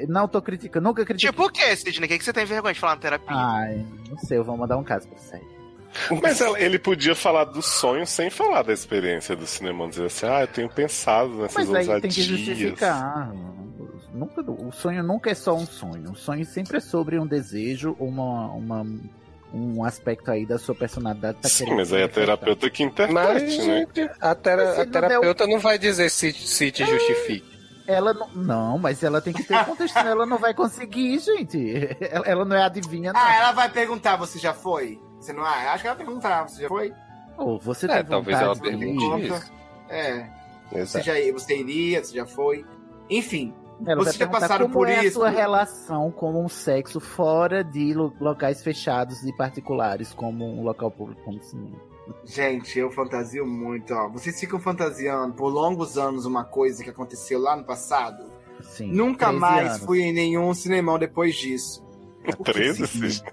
Não 0.08 0.28
tô 0.28 0.40
criticando, 0.40 0.88
nunca 0.88 1.04
critiquei. 1.04 1.30
Tipo 1.32 1.46
o 1.46 1.50
que, 1.50 1.74
Sidney? 1.76 2.06
O 2.06 2.08
que 2.08 2.16
que 2.18 2.24
você 2.24 2.32
tem 2.32 2.44
vergonha 2.46 2.72
de 2.74 2.78
falar 2.78 2.94
na 2.94 3.00
terapia? 3.00 3.36
Ai, 3.36 3.84
não 4.08 4.16
sei, 4.18 4.38
eu 4.38 4.44
vou 4.44 4.56
mandar 4.56 4.76
um 4.76 4.84
caso 4.84 5.08
pra 5.08 5.18
você. 5.18 5.40
Mas 6.22 6.40
ela- 6.40 6.58
ele 6.60 6.78
podia 6.78 7.14
falar 7.14 7.44
do 7.44 7.60
sonho 7.62 8.06
sem 8.06 8.30
falar 8.30 8.62
da 8.62 8.72
experiência 8.72 9.36
do 9.36 9.46
cinema. 9.46 9.88
Dizer 9.88 10.06
assim, 10.06 10.26
ah, 10.26 10.40
eu 10.42 10.46
tenho 10.48 10.68
pensado 10.68 11.28
nessas 11.34 11.68
Mas 11.68 11.88
aí 11.88 12.00
tem 12.00 12.10
que 12.10 12.22
justificar. 12.22 13.32
Nunca, 14.14 14.42
o 14.42 14.70
sonho 14.72 15.02
nunca 15.02 15.30
é 15.30 15.34
só 15.34 15.54
um 15.54 15.66
sonho. 15.66 16.12
O 16.12 16.16
sonho 16.16 16.44
sempre 16.44 16.76
é 16.76 16.80
sobre 16.80 17.18
um 17.18 17.26
desejo, 17.26 17.96
uma, 17.98 18.48
uma, 18.52 18.86
um 19.54 19.82
aspecto 19.84 20.30
aí 20.30 20.44
da 20.44 20.58
sua 20.58 20.74
personalidade. 20.74 21.38
Tá 21.40 21.48
Sim, 21.48 21.64
querendo 21.64 21.76
mas 21.78 21.92
aí 21.92 22.02
a 22.02 22.08
terapeuta 22.08 22.68
que 22.70 22.84
Mas, 22.84 22.92
interprete, 22.92 23.58
né? 23.62 23.86
gente, 23.96 24.10
a, 24.20 24.34
tera- 24.34 24.64
Mas 24.66 24.78
a 24.78 24.84
não 24.84 24.92
terapeuta 24.92 25.46
não 25.46 25.58
vai 25.58 25.78
dizer 25.78 26.10
se, 26.10 26.30
se 26.32 26.70
te 26.70 26.84
justifique. 26.84 27.50
Ela 27.86 28.14
não, 28.14 28.28
não, 28.34 28.78
mas 28.78 29.02
ela 29.02 29.20
tem 29.20 29.32
que 29.32 29.42
ter 29.42 29.58
contexto. 29.64 29.96
ela 29.98 30.24
não 30.26 30.38
vai 30.38 30.54
conseguir, 30.54 31.18
gente. 31.18 31.96
Ela, 32.00 32.26
ela 32.26 32.44
não 32.44 32.54
é 32.56 32.62
adivinha, 32.64 33.12
não. 33.12 33.20
Ah, 33.20 33.34
ela 33.34 33.52
vai 33.52 33.68
perguntar, 33.70 34.16
você 34.16 34.38
já 34.38 34.52
foi? 34.54 35.00
Você 35.22 35.32
não 35.32 35.44
ah, 35.44 35.72
Acho 35.72 35.82
que 35.82 35.86
ela 35.88 35.96
vai 35.96 36.04
perguntar, 36.06 36.48
você 36.48 36.62
já 36.62 36.68
foi? 36.68 36.92
Ou 37.38 37.58
você 37.58 37.86
É, 37.90 38.02
talvez 38.02 38.38
ela 38.38 38.56
pergunte 38.56 39.26
isso. 39.26 39.52
É. 39.88 40.28
Você, 40.72 41.02
já, 41.02 41.12
você 41.32 41.56
iria, 41.58 42.02
você 42.02 42.14
já 42.16 42.26
foi? 42.26 42.64
Enfim, 43.10 43.54
Ela 43.86 43.96
Vocês 44.02 44.16
já 44.16 44.26
passaram 44.26 44.66
como 44.66 44.74
por 44.74 44.88
é 44.88 45.04
isso? 45.04 45.18
a 45.18 45.20
sua 45.22 45.28
relação 45.30 46.10
com 46.10 46.44
o 46.44 46.48
sexo 46.48 46.98
fora 47.00 47.62
de 47.64 47.92
lo- 47.92 48.12
locais 48.20 48.62
fechados 48.62 49.22
e 49.22 49.32
particulares, 49.36 50.14
como 50.14 50.44
um 50.46 50.62
local 50.62 50.90
público 50.90 51.20
como 51.24 51.42
cinema. 51.42 51.76
Gente, 52.24 52.78
eu 52.78 52.90
fantasio 52.90 53.46
muito, 53.46 53.92
ó. 53.94 54.08
Vocês 54.08 54.38
ficam 54.38 54.58
fantasiando 54.60 55.34
por 55.34 55.48
longos 55.48 55.98
anos 55.98 56.24
uma 56.26 56.44
coisa 56.44 56.82
que 56.82 56.90
aconteceu 56.90 57.38
lá 57.40 57.54
no 57.56 57.64
passado? 57.64 58.24
Sim. 58.62 58.92
Nunca 58.92 59.26
13 59.26 59.40
mais 59.40 59.68
anos. 59.72 59.84
fui 59.84 60.00
em 60.02 60.12
nenhum 60.12 60.52
cinemão 60.54 60.98
depois 60.98 61.34
disso. 61.34 61.84
13, 62.44 62.86
Cisne? 62.86 63.28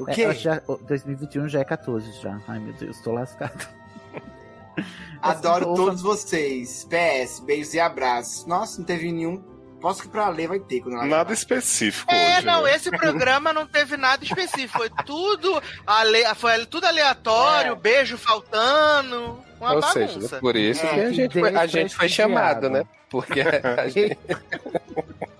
O 0.00 0.08
É, 0.10 0.14
quê? 0.14 0.22
eu 0.22 0.32
já, 0.34 0.62
o 0.66 0.76
2021 0.76 1.48
já 1.48 1.60
é 1.60 1.64
14 1.64 2.12
já. 2.20 2.38
Ai 2.48 2.58
meu 2.58 2.72
Deus, 2.74 3.00
tô 3.00 3.12
lascado. 3.12 3.66
Adoro 5.20 5.66
Assim, 5.66 5.74
todos 5.74 6.02
vocês. 6.02 6.84
PS, 6.88 7.40
beijos 7.40 7.74
e 7.74 7.80
abraços. 7.80 8.46
Nossa, 8.46 8.78
não 8.78 8.84
teve 8.86 9.12
nenhum. 9.12 9.42
Posso 9.80 10.02
que 10.02 10.08
pra 10.08 10.28
ler 10.28 10.46
vai 10.46 10.60
ter 10.60 10.80
quando 10.80 10.94
ela 10.94 11.06
Nada 11.06 11.32
específico 11.32 12.08
É, 12.12 12.36
hoje. 12.38 12.46
não, 12.46 12.62
né? 12.62 12.74
esse 12.76 12.88
programa 12.90 13.52
não 13.52 13.66
teve 13.66 13.96
nada 13.96 14.24
específico. 14.24 14.78
Foi 14.78 14.88
tudo, 15.04 15.60
ale... 15.86 16.24
foi 16.36 16.64
tudo 16.66 16.86
aleatório, 16.86 17.74
beijo 17.74 18.16
faltando. 18.16 19.42
Uma 19.60 19.74
Ou 19.74 19.80
bagunça. 19.80 19.92
seja, 20.20 20.38
por 20.40 20.54
isso 20.56 20.86
É, 20.86 20.88
que 20.94 21.00
a 21.00 21.12
gente, 21.12 21.38
foi, 21.40 21.56
a 21.56 21.66
gente 21.66 21.94
foi 21.96 22.08
chamado, 22.08 22.70
né? 22.70 22.84
Porque 23.10 23.40
a 23.40 23.88
gente... 23.88 24.16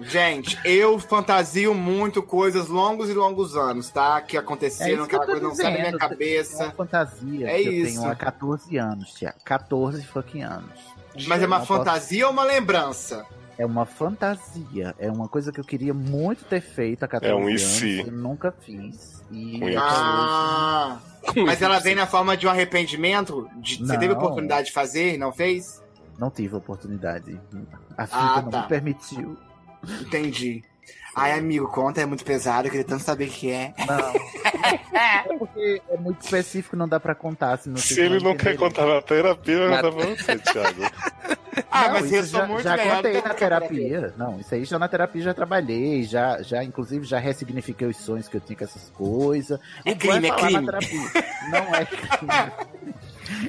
Gente, 0.00 0.58
eu 0.64 0.98
fantasio 0.98 1.74
muito 1.74 2.22
coisas 2.22 2.68
longos 2.68 3.08
e 3.10 3.14
longos 3.14 3.56
anos, 3.56 3.88
tá? 3.90 4.20
Que 4.20 4.36
É 4.36 4.40
aconteceram, 4.40 5.00
isso 5.00 5.08
que 5.08 5.16
aquela 5.16 5.26
coisa 5.26 5.42
não 5.48 5.54
sai 5.54 5.64
da 5.64 5.70
minha 5.70 5.84
dizendo. 5.84 5.96
É 5.96 6.08
cabeça. 6.08 6.64
uma 6.64 6.72
fantasia 6.72 7.48
É 7.50 7.62
que 7.62 7.68
eu 7.68 7.72
isso. 7.72 7.98
tenho 8.00 8.10
há 8.10 8.14
14 8.14 8.76
anos, 8.76 9.12
Tiago. 9.14 9.38
14 9.44 10.02
fucking 10.04 10.42
anos. 10.42 10.80
Mas 11.26 11.42
é 11.42 11.46
uma 11.46 11.58
Não 11.58 11.66
posso- 11.66 11.78
fantasia 11.78 12.26
ou 12.26 12.32
uma 12.32 12.44
lembrança? 12.44 13.26
É 13.58 13.66
uma 13.66 13.84
fantasia. 13.84 14.94
É 14.98 15.10
uma 15.10 15.28
coisa 15.28 15.52
que 15.52 15.60
eu 15.60 15.64
queria 15.64 15.92
muito 15.92 16.44
ter 16.44 16.60
feito 16.60 17.02
há 17.04 17.08
14 17.08 17.32
É 17.32 17.36
um 17.36 17.48
anos. 17.48 17.60
se. 17.60 18.00
Eu 18.00 18.12
nunca 18.12 18.50
fiz. 18.50 19.22
E 19.30 19.60
Ah, 19.76 20.98
mas 21.44 21.60
ela 21.60 21.78
vem 21.78 21.94
na 21.94 22.06
forma 22.06 22.36
de 22.36 22.46
um 22.46 22.50
arrependimento? 22.50 23.48
De, 23.56 23.76
você 23.76 23.92
Não. 23.92 23.98
teve 23.98 24.12
oportunidade 24.14 24.66
de 24.68 24.72
fazer 24.72 25.14
e 25.14 25.18
não 25.18 25.32
fez? 25.32 25.82
não 26.18 26.30
tive 26.30 26.54
oportunidade. 26.54 27.40
A 27.96 28.04
vida 28.04 28.16
Ah, 28.16 28.42
não 28.42 28.50
tá. 28.50 28.62
me 28.62 28.68
permitiu. 28.68 29.36
Entendi. 30.00 30.62
Ai, 31.14 31.32
amigo, 31.38 31.68
conta, 31.68 32.00
é 32.00 32.06
muito 32.06 32.24
pesado, 32.24 32.66
eu 32.66 32.70
queria 32.70 32.86
tanto 32.86 33.02
saber 33.02 33.28
o 33.28 33.30
que 33.30 33.50
é. 33.50 33.74
Não. 33.86 33.98
é 34.98 35.36
porque 35.38 35.82
é 35.90 35.96
muito 35.98 36.22
específico, 36.22 36.74
não 36.74 36.88
dá 36.88 36.98
pra 36.98 37.14
contar. 37.14 37.58
Se, 37.58 37.70
Se 37.76 38.00
ele 38.00 38.18
não 38.18 38.34
quer 38.34 38.56
contar 38.56 38.86
na 38.86 39.02
terapia, 39.02 39.68
vai 39.68 39.82
dar 39.82 39.92
pra 39.92 40.04
você, 40.06 40.38
Thiago. 40.38 40.82
Ah, 41.70 41.82
Não, 41.88 41.92
mas 41.92 42.06
isso 42.06 42.14
eu 42.14 42.24
sou 42.24 42.40
já, 42.40 42.46
muito 42.46 42.62
já 42.62 42.78
contei 42.78 43.20
na 43.20 43.34
terapia. 43.34 44.14
Não, 44.16 44.40
isso 44.40 44.54
aí 44.54 44.64
já 44.64 44.78
na 44.78 44.88
terapia 44.88 45.20
já 45.22 45.34
trabalhei, 45.34 46.02
já, 46.04 46.40
já 46.40 46.64
inclusive 46.64 47.04
já 47.04 47.18
ressignifiquei 47.18 47.86
os 47.88 47.98
sonhos 47.98 48.26
que 48.26 48.36
eu 48.38 48.40
tinha 48.40 48.56
com 48.56 48.64
essas 48.64 48.88
coisas. 48.90 49.60
É 49.84 49.92
O 49.92 49.96
crime, 49.96 50.28
é 50.28 50.34
crime. 50.34 50.66
Não 51.50 51.74
é 51.74 51.84
crime. 51.84 52.52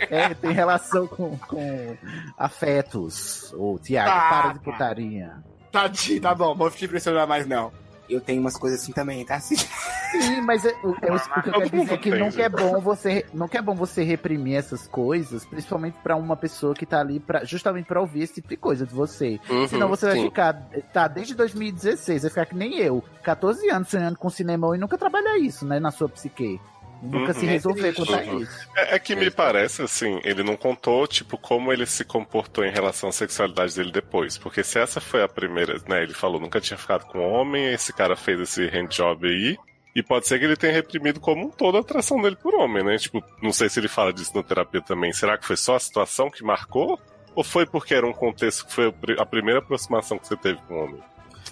É, 0.09 0.33
tem 0.33 0.51
relação 0.51 1.07
com, 1.07 1.37
com 1.37 1.97
afetos. 2.37 3.51
Ô, 3.53 3.77
Tiago, 3.79 4.09
Tá, 4.09 4.29
para 4.29 4.53
de 4.53 4.59
tá. 4.59 4.71
putaria. 4.71 5.33
Tadinho, 5.73 6.21
tá 6.21 6.33
bom, 6.35 6.55
vou 6.55 6.69
te 6.71 6.85
impressionar 6.85 7.27
mais 7.27 7.45
não. 7.47 7.71
Eu 8.09 8.19
tenho 8.21 8.41
umas 8.41 8.55
coisas 8.57 8.81
assim 8.81 8.91
também, 8.91 9.25
tá? 9.25 9.35
Assim. 9.37 9.55
Sim, 9.55 10.41
mas 10.41 10.63
é- 10.65 10.75
o, 10.83 10.93
é 11.01 11.11
o- 11.11 11.41
que 11.41 11.49
eu 11.49 11.53
quero 11.53 11.69
dizer 11.71 11.93
é 11.93 11.97
que 11.97 12.11
nunca 12.11 12.41
é 12.43 12.49
bom 12.49 12.79
você, 12.81 13.25
nunca 13.33 13.57
é 13.57 13.61
bom 13.61 13.73
você 13.73 14.03
reprimir 14.03 14.55
essas 14.57 14.87
coisas, 14.87 15.43
principalmente 15.45 15.95
pra 16.03 16.15
uma 16.15 16.35
pessoa 16.35 16.75
que 16.75 16.85
tá 16.85 16.99
ali 16.99 17.19
pra, 17.19 17.43
justamente 17.45 17.85
pra 17.87 18.01
ouvir 18.01 18.21
esse 18.23 18.35
tipo 18.35 18.49
de 18.49 18.57
coisa 18.57 18.85
de 18.85 18.93
você. 18.93 19.39
Uhum, 19.49 19.67
Senão 19.67 19.87
você 19.89 20.05
vai 20.05 20.15
sim. 20.17 20.25
ficar, 20.25 20.53
tá, 20.93 21.07
desde 21.07 21.33
2016, 21.33 22.21
vai 22.23 22.29
ficar 22.29 22.45
que 22.45 22.55
nem 22.55 22.77
eu, 22.77 23.03
14 23.23 23.67
anos 23.69 23.87
sonhando 23.87 24.17
com 24.17 24.29
cinema 24.29 24.75
e 24.75 24.79
nunca 24.79 24.97
trabalhar 24.97 25.37
isso, 25.39 25.65
né, 25.65 25.79
na 25.79 25.89
sua 25.89 26.07
psique. 26.09 26.59
Nunca 27.03 27.33
Uhum. 27.33 27.39
se 27.39 27.45
resolver 27.45 27.93
quanto 27.93 28.15
a 28.15 28.17
Uhum. 28.19 28.39
isso. 28.39 28.69
É, 28.77 28.95
é 28.95 28.99
que 28.99 29.13
me 29.15 29.29
parece, 29.29 29.81
assim, 29.81 30.21
ele 30.23 30.41
não 30.41 30.55
contou, 30.55 31.05
tipo, 31.05 31.37
como 31.37 31.71
ele 31.73 31.85
se 31.85 32.05
comportou 32.05 32.63
em 32.63 32.71
relação 32.71 33.09
à 33.09 33.11
sexualidade 33.11 33.75
dele 33.75 33.91
depois. 33.91 34.37
Porque 34.37 34.63
se 34.63 34.79
essa 34.79 35.01
foi 35.01 35.21
a 35.21 35.27
primeira, 35.27 35.77
né, 35.87 36.01
ele 36.01 36.13
falou, 36.13 36.39
nunca 36.39 36.61
tinha 36.61 36.77
ficado 36.77 37.05
com 37.05 37.19
homem, 37.19 37.73
esse 37.73 37.91
cara 37.91 38.15
fez 38.15 38.39
esse 38.39 38.65
handjob 38.67 39.27
aí. 39.27 39.57
E 39.95 40.01
pode 40.01 40.27
ser 40.27 40.39
que 40.39 40.45
ele 40.45 40.55
tenha 40.55 40.73
reprimido 40.73 41.19
como 41.19 41.45
um 41.45 41.49
todo 41.51 41.77
a 41.77 41.81
atração 41.81 42.19
dele 42.21 42.35
por 42.35 42.55
homem, 42.55 42.83
né? 42.83 42.97
Tipo, 42.97 43.23
não 43.41 43.53
sei 43.53 43.69
se 43.69 43.79
ele 43.79 43.87
fala 43.87 44.11
disso 44.11 44.31
na 44.33 44.41
terapia 44.41 44.81
também. 44.81 45.13
Será 45.13 45.37
que 45.37 45.45
foi 45.45 45.55
só 45.57 45.75
a 45.75 45.79
situação 45.79 46.31
que 46.31 46.43
marcou? 46.43 46.99
Ou 47.35 47.43
foi 47.43 47.65
porque 47.67 47.93
era 47.93 48.07
um 48.07 48.13
contexto 48.13 48.65
que 48.65 48.73
foi 48.73 48.91
a 49.19 49.25
primeira 49.25 49.59
aproximação 49.59 50.17
que 50.17 50.27
você 50.27 50.35
teve 50.35 50.59
com 50.67 50.73
o 50.73 50.83
homem? 50.85 50.99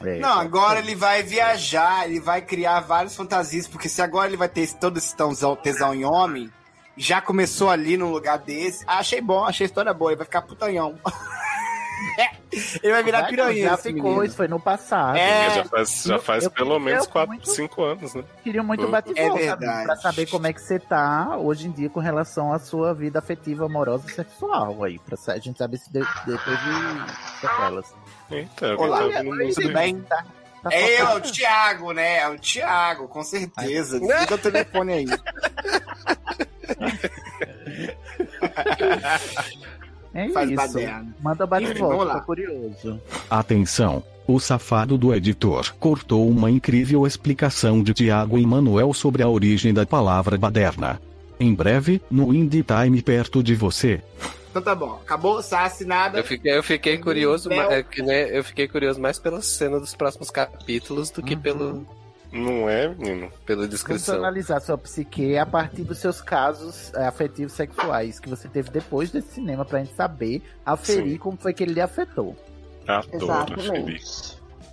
É, 0.05 0.19
Não, 0.19 0.39
agora 0.39 0.79
ele 0.79 0.95
vai 0.95 1.23
viajar, 1.23 2.05
ele 2.07 2.19
vai 2.19 2.41
criar 2.41 2.79
várias 2.81 3.15
fantasias, 3.15 3.67
porque 3.67 3.87
se 3.89 4.01
agora 4.01 4.27
ele 4.27 4.37
vai 4.37 4.49
ter 4.49 4.61
esse- 4.61 4.77
todo 4.77 4.97
esse 4.97 5.15
tãozão- 5.15 5.55
tesão 5.55 5.93
em 5.93 6.03
homem, 6.05 6.51
já 6.97 7.21
começou 7.21 7.69
ali 7.69 7.97
num 7.97 8.11
lugar 8.11 8.37
desse, 8.37 8.83
ah, 8.87 8.99
achei 8.99 9.21
bom, 9.21 9.43
achei 9.45 9.65
a 9.65 9.67
história 9.69 9.93
boa, 9.93 10.11
ele 10.11 10.17
vai 10.17 10.25
ficar 10.25 10.41
putanhão. 10.41 10.97
ele 12.83 12.91
vai 12.93 13.03
virar 13.03 13.21
Vai, 13.21 13.29
piranha. 13.29 13.69
Já 13.69 13.77
ficou, 13.77 14.03
menino. 14.03 14.23
isso 14.25 14.35
foi 14.35 14.47
no 14.47 14.59
passado. 14.59 15.15
É. 15.17 15.49
Já 15.55 15.65
faz, 15.65 16.03
já 16.03 16.15
eu- 16.15 16.21
faz 16.21 16.43
eu 16.43 16.51
pelo 16.51 16.71
queria 16.71 16.85
menos 16.85 17.07
4, 17.07 17.29
muito- 17.29 17.49
5 17.49 17.81
anos, 17.83 18.13
né? 18.13 18.23
Queria 18.43 18.61
muito 18.63 18.83
Uhum. 18.85 18.91
bate 18.91 19.13
e 19.15 19.19
É 19.19 19.27
volta, 19.29 19.41
verdade. 19.43 19.85
pra 19.85 19.95
saber 19.95 20.25
como 20.25 20.47
é 20.47 20.53
que 20.53 20.61
você 20.61 20.77
tá 20.79 21.37
hoje 21.37 21.67
em 21.67 21.71
dia 21.71 21.89
com 21.89 21.99
relação 21.99 22.51
à 22.51 22.59
sua 22.59 22.93
vida 22.93 23.19
afetiva, 23.19 23.65
amorosa 23.65 24.05
e 24.07 24.11
sexual 24.11 24.83
aí, 24.83 24.99
pra 24.99 25.15
a 25.33 25.37
gente 25.39 25.57
saber 25.57 25.77
se 25.77 25.91
de- 25.91 25.99
depois 25.99 26.59
de 26.59 27.39
sequelas. 27.39 27.93
Eita, 28.31 28.75
Olá, 28.77 28.99
tá 28.99 29.21
vindo 29.21 29.31
olha, 29.31 29.45
música 29.45 29.61
Tudo 29.61 29.73
bem? 29.73 30.01
Tá, 30.01 30.25
tá 30.63 30.69
É 30.71 31.01
eu, 31.01 31.07
é 31.07 31.15
o 31.15 31.21
Thiago, 31.21 31.91
né? 31.91 32.17
É 32.19 32.29
o 32.29 32.39
Thiago, 32.39 33.07
com 33.07 33.23
certeza. 33.23 33.99
Desliga 33.99 34.35
o 34.35 34.37
telefone 34.37 34.93
aí. 34.93 35.05
É 40.13 40.27
Faz 40.29 40.49
isso. 40.49 40.55
baderna. 40.57 41.15
Manda 41.21 41.47
bate 41.47 41.67
e 41.67 41.73
volta, 41.73 42.19
tô 42.19 42.25
curioso. 42.25 43.01
Atenção! 43.29 44.03
O 44.27 44.39
safado 44.39 44.97
do 44.97 45.13
editor 45.13 45.73
cortou 45.79 46.29
uma 46.29 46.51
incrível 46.51 47.07
explicação 47.07 47.81
de 47.81 47.93
Tiago 47.93 48.37
e 48.37 48.45
Manuel 48.45 48.93
sobre 48.93 49.23
a 49.23 49.29
origem 49.29 49.73
da 49.73 49.85
palavra 49.85 50.37
baderna. 50.37 51.01
Em 51.43 51.53
breve, 51.55 51.99
no 52.11 52.33
Indie 52.33 52.63
Time 52.63 53.01
perto 53.01 53.41
de 53.41 53.55
você. 53.55 53.99
Então 54.51 54.61
tá 54.61 54.75
bom. 54.75 54.99
Acabou, 55.01 55.41
Sassi, 55.41 55.85
nada. 55.85 56.19
Eu 56.19 56.23
fiquei, 56.23 56.55
eu 56.55 56.61
fiquei 56.61 56.97
curioso, 56.99 57.49
Léo. 57.49 57.57
ma- 57.69 57.73
é 57.73 57.85
né, 58.03 58.37
eu 58.37 58.43
fiquei 58.43 58.67
curioso 58.67 58.99
mais 59.01 59.17
pela 59.17 59.41
cena 59.41 59.79
dos 59.79 59.95
próximos 59.95 60.29
capítulos 60.29 61.09
do 61.09 61.23
que 61.23 61.35
pelo, 61.35 61.87
Não 62.31 62.69
é, 62.69 62.89
menino? 62.89 63.31
pela 63.45 63.61
Vamos 63.61 63.69
descrição. 63.71 64.15
analisar 64.17 64.59
sua 64.59 64.77
psique 64.77 65.35
a 65.37 65.45
partir 65.45 65.81
dos 65.83 65.97
seus 65.97 66.21
casos 66.21 66.93
é, 66.93 67.07
afetivos 67.07 67.53
sexuais 67.53 68.19
que 68.19 68.29
você 68.29 68.47
teve 68.47 68.69
depois 68.69 69.09
desse 69.09 69.33
cinema 69.35 69.65
pra 69.65 69.79
gente 69.79 69.95
saber, 69.95 70.43
aferir 70.65 71.13
Sim. 71.13 71.17
como 71.17 71.37
foi 71.37 71.53
que 71.53 71.63
ele 71.63 71.73
lhe 71.73 71.81
afetou. 71.81 72.35
Adoro, 72.87 73.59
Felipe. 73.59 74.01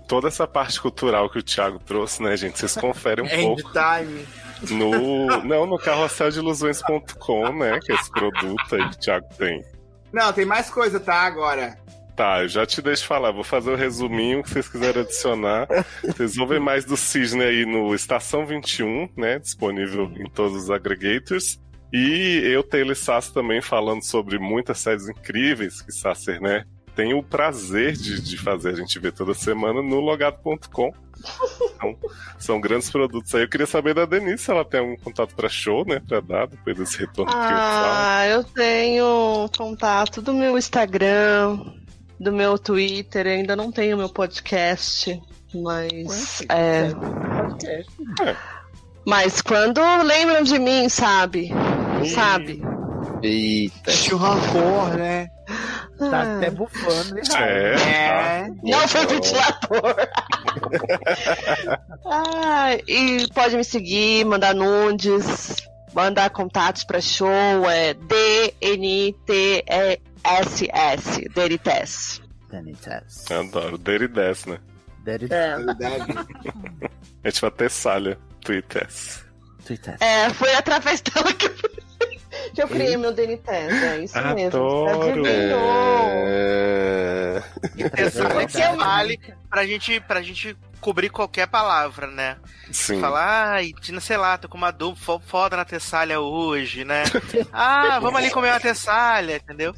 Toda 0.09 0.29
essa 0.29 0.47
parte 0.47 0.81
cultural 0.81 1.31
que 1.31 1.39
o 1.39 1.43
Thiago 1.43 1.79
trouxe, 1.79 2.23
né, 2.23 2.37
gente? 2.37 2.59
Vocês 2.59 2.75
conferem 2.77 3.25
um 3.25 3.29
End 3.29 3.63
pouco 3.63 3.73
time. 3.73 4.27
No. 4.71 5.27
Não, 5.45 5.67
no 5.67 5.79
carrosseldelusões.com, 5.79 7.53
né? 7.53 7.79
Que 7.81 7.93
é 7.93 7.95
esse 7.95 8.11
produto 8.11 8.75
aí 8.75 8.89
que 8.89 8.97
o 8.97 8.99
Thiago 8.99 9.27
tem. 9.37 9.65
Não, 10.13 10.33
tem 10.33 10.45
mais 10.45 10.71
coisa, 10.71 10.99
tá? 10.99 11.23
Agora. 11.23 11.77
Tá, 12.17 12.43
eu 12.43 12.49
já 12.49 12.67
te 12.67 12.83
deixo 12.83 13.07
falar. 13.07 13.31
Vou 13.31 13.45
fazer 13.45 13.71
o 13.71 13.77
resuminho 13.77 14.43
que 14.43 14.51
vocês 14.51 14.69
quiserem 14.69 15.03
adicionar. 15.03 15.69
Vocês 16.03 16.35
vão 16.35 16.49
ver 16.49 16.59
mais 16.59 16.85
do 16.85 16.97
Cisne 16.97 17.45
aí 17.45 17.65
no 17.65 17.95
Estação 17.95 18.45
21, 18.45 19.09
né? 19.17 19.39
Disponível 19.39 20.11
em 20.17 20.29
todos 20.29 20.65
os 20.65 20.71
aggregators. 20.71 21.61
E 21.93 22.43
eu, 22.45 22.63
Taylor 22.63 22.97
Sass, 22.97 23.31
também 23.31 23.63
falando 23.63 24.03
sobre 24.03 24.39
muitas 24.39 24.79
séries 24.79 25.09
incríveis 25.09 25.81
que 25.81 25.93
Sasser, 25.93 26.41
né? 26.41 26.65
Tem 26.95 27.15
o 27.15 27.23
prazer 27.23 27.93
de, 27.93 28.21
de 28.21 28.37
fazer 28.37 28.71
a 28.71 28.75
gente 28.75 28.99
ver 28.99 29.13
toda 29.13 29.33
semana 29.33 29.81
no 29.81 30.01
logado.com. 30.01 30.93
Então, 31.77 31.97
são 32.39 32.61
grandes 32.61 32.91
produtos 32.91 33.35
aí. 33.35 33.43
Eu 33.43 33.49
queria 33.49 33.67
saber 33.67 33.95
da 33.95 34.05
Denise 34.05 34.45
se 34.45 34.51
ela 34.51 34.65
tem 34.65 34.81
algum 34.81 34.97
contato 34.97 35.35
pra 35.35 35.49
show, 35.49 35.85
né? 35.87 36.01
Pra 36.07 36.21
dar 36.21 36.47
depois 36.47 36.77
desse 36.77 36.99
retorno 36.99 37.31
que 37.31 37.37
eu 37.37 37.43
falo. 37.43 37.57
Ah, 37.57 38.27
eu 38.27 38.45
tenho 38.45 39.49
contato 39.57 40.21
do 40.21 40.35
meu 40.35 40.59
Instagram, 40.59 41.59
do 42.19 42.33
meu 42.33 42.59
Twitter, 42.59 43.27
eu 43.27 43.33
ainda 43.33 43.55
não 43.55 43.71
tenho 43.71 43.97
meu 43.97 44.09
podcast, 44.09 45.21
mas 45.55 46.43
é, 46.49 46.93
mas 49.07 49.41
quando 49.41 49.81
lembram 50.03 50.43
de 50.43 50.59
mim, 50.59 50.89
sabe? 50.89 51.51
Sabe? 52.15 52.61
Eita. 53.23 53.91
Churracor, 53.91 54.97
né? 54.97 55.29
Tá 55.99 56.23
Ah. 56.23 56.37
até 56.39 56.51
bufando, 56.51 57.15
né? 57.17 57.23
É, 57.37 57.75
É. 57.75 58.49
Não 58.63 58.87
foi 58.89 59.05
ventilador. 59.07 59.97
ah, 62.07 62.69
e 62.87 63.27
pode 63.35 63.57
me 63.57 63.65
seguir, 63.65 64.25
mandar 64.25 64.55
nudes, 64.55 65.57
mandar 65.93 66.31
contatos 66.31 66.85
pra 66.85 67.01
show, 67.01 67.29
é 67.69 67.95
D-N-T-E-S-S, 69.89 71.29
DNTS. 71.35 72.21
Danny 72.51 72.75
Tess. 72.75 73.31
Adoro. 73.31 73.77
Dirty 73.77 74.09
Dess, 74.09 74.47
né? 74.47 74.59
Dirty 75.05 75.29
É. 75.33 75.57
É 77.25 77.31
tipo 77.31 77.47
a 77.47 77.51
Tessália. 77.51 78.19
Twittess. 78.41 79.23
Twitter. 79.67 79.97
É, 80.01 80.31
foi 80.31 80.55
através 80.55 81.03
dela 81.03 81.31
que 81.35 81.47
eu, 81.47 81.55
que 82.55 82.63
eu 82.63 82.69
criei 82.69 82.97
meu 82.97 83.13
DNTES. 83.13 83.49
É 83.83 83.99
isso 84.01 84.21
mesmo. 84.35 84.51
Você 84.51 84.57
Adoro. 84.57 85.21
adivinhou. 85.27 85.61
É... 86.27 87.43
Esse 88.45 88.61
é 88.63 88.75
vale 88.77 89.21
pra 89.51 89.65
gente, 89.67 90.01
pra 90.01 90.23
gente 90.23 90.57
cobrir 90.81 91.09
qualquer 91.11 91.47
palavra, 91.49 92.07
né? 92.07 92.37
Sim. 92.71 93.01
Falar, 93.01 93.53
ai, 93.53 93.73
Tina, 93.81 94.01
sei 94.01 94.17
lá, 94.17 94.39
tô 94.39 94.49
com 94.49 94.57
uma 94.57 94.71
dor 94.71 94.97
fo- 94.97 95.21
foda 95.21 95.57
na 95.57 95.65
Tessália 95.65 96.21
hoje, 96.21 96.85
né? 96.85 97.03
ah, 97.53 97.99
vamos 98.01 98.21
ali 98.21 98.31
comer 98.31 98.51
uma 98.53 98.61
Tessália, 98.61 99.37
entendeu? 99.37 99.75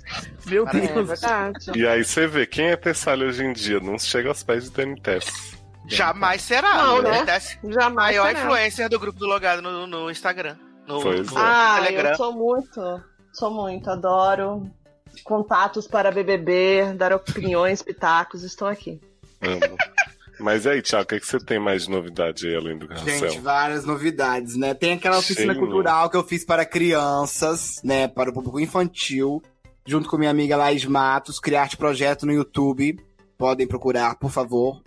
Meu 0.47 0.65
Cara, 0.65 0.79
É 0.79 0.89
Deus. 0.89 1.09
verdade. 1.09 1.71
E 1.75 1.87
aí 1.87 2.05
você 2.05 2.27
vê, 2.27 2.47
quem 2.47 2.67
é 2.71 2.77
Tessália 2.77 3.27
hoje 3.27 3.45
em 3.45 3.53
dia? 3.53 3.81
Não 3.81 3.99
chega 3.99 4.29
aos 4.29 4.43
pés 4.43 4.71
de 4.71 5.01
Tess. 5.01 5.59
Jamais 5.87 6.43
será. 6.43 6.75
Não, 6.75 7.03
né? 7.03 7.25
Jamais. 7.65 7.95
Maior 7.95 8.27
será. 8.29 8.41
influencer 8.41 8.89
do 8.89 8.99
grupo 8.99 9.19
do 9.19 9.27
Logado 9.27 9.61
no, 9.61 9.87
no 9.87 10.11
Instagram. 10.11 10.57
No, 10.91 11.01
Pois 11.03 11.31
no 11.31 11.39
é. 11.39 11.43
Ah, 11.43 11.81
Telegram. 11.85 12.11
eu 12.11 12.17
sou 12.17 12.33
muito, 12.33 13.03
sou 13.33 13.51
muito, 13.51 13.91
adoro. 13.91 14.71
Contatos 15.25 15.87
para 15.87 16.11
BBB, 16.11 16.95
dar 16.97 17.13
opiniões, 17.13 17.83
pitacos, 17.83 18.43
estou 18.43 18.69
aqui. 18.69 19.01
Amo. 19.43 19.77
Mas 20.39 20.67
aí, 20.67 20.81
Thiago, 20.81 21.05
o 21.05 21.07
que, 21.07 21.21
que 21.21 21.27
você 21.27 21.39
tem 21.39 21.59
mais 21.59 21.85
de 21.85 21.91
novidade 21.91 22.47
aí 22.49 22.57
além 22.57 22.79
do 22.79 22.87
Gente, 22.87 23.21
Carrossel? 23.21 23.43
várias 23.43 23.85
novidades, 23.85 24.57
né? 24.57 24.73
Tem 24.73 24.95
aquela 24.95 25.19
oficina 25.19 25.53
Sim. 25.53 25.61
cultural 25.61 26.09
que 26.09 26.17
eu 26.17 26.25
fiz 26.25 26.45
para 26.45 26.65
crianças, 26.65 27.81
né? 27.85 28.09
Para 28.09 28.31
o 28.31 28.33
público 28.33 28.59
infantil, 28.59 29.43
junto 29.87 30.09
com 30.09 30.17
minha 30.17 30.31
amiga 30.31 30.57
Laís 30.57 30.85
Matos, 30.87 31.39
Criarte 31.39 31.77
Projeto 31.77 32.25
no 32.25 32.33
YouTube. 32.33 32.99
Podem 33.37 33.67
procurar, 33.67 34.15
por 34.17 34.31
favor. 34.31 34.81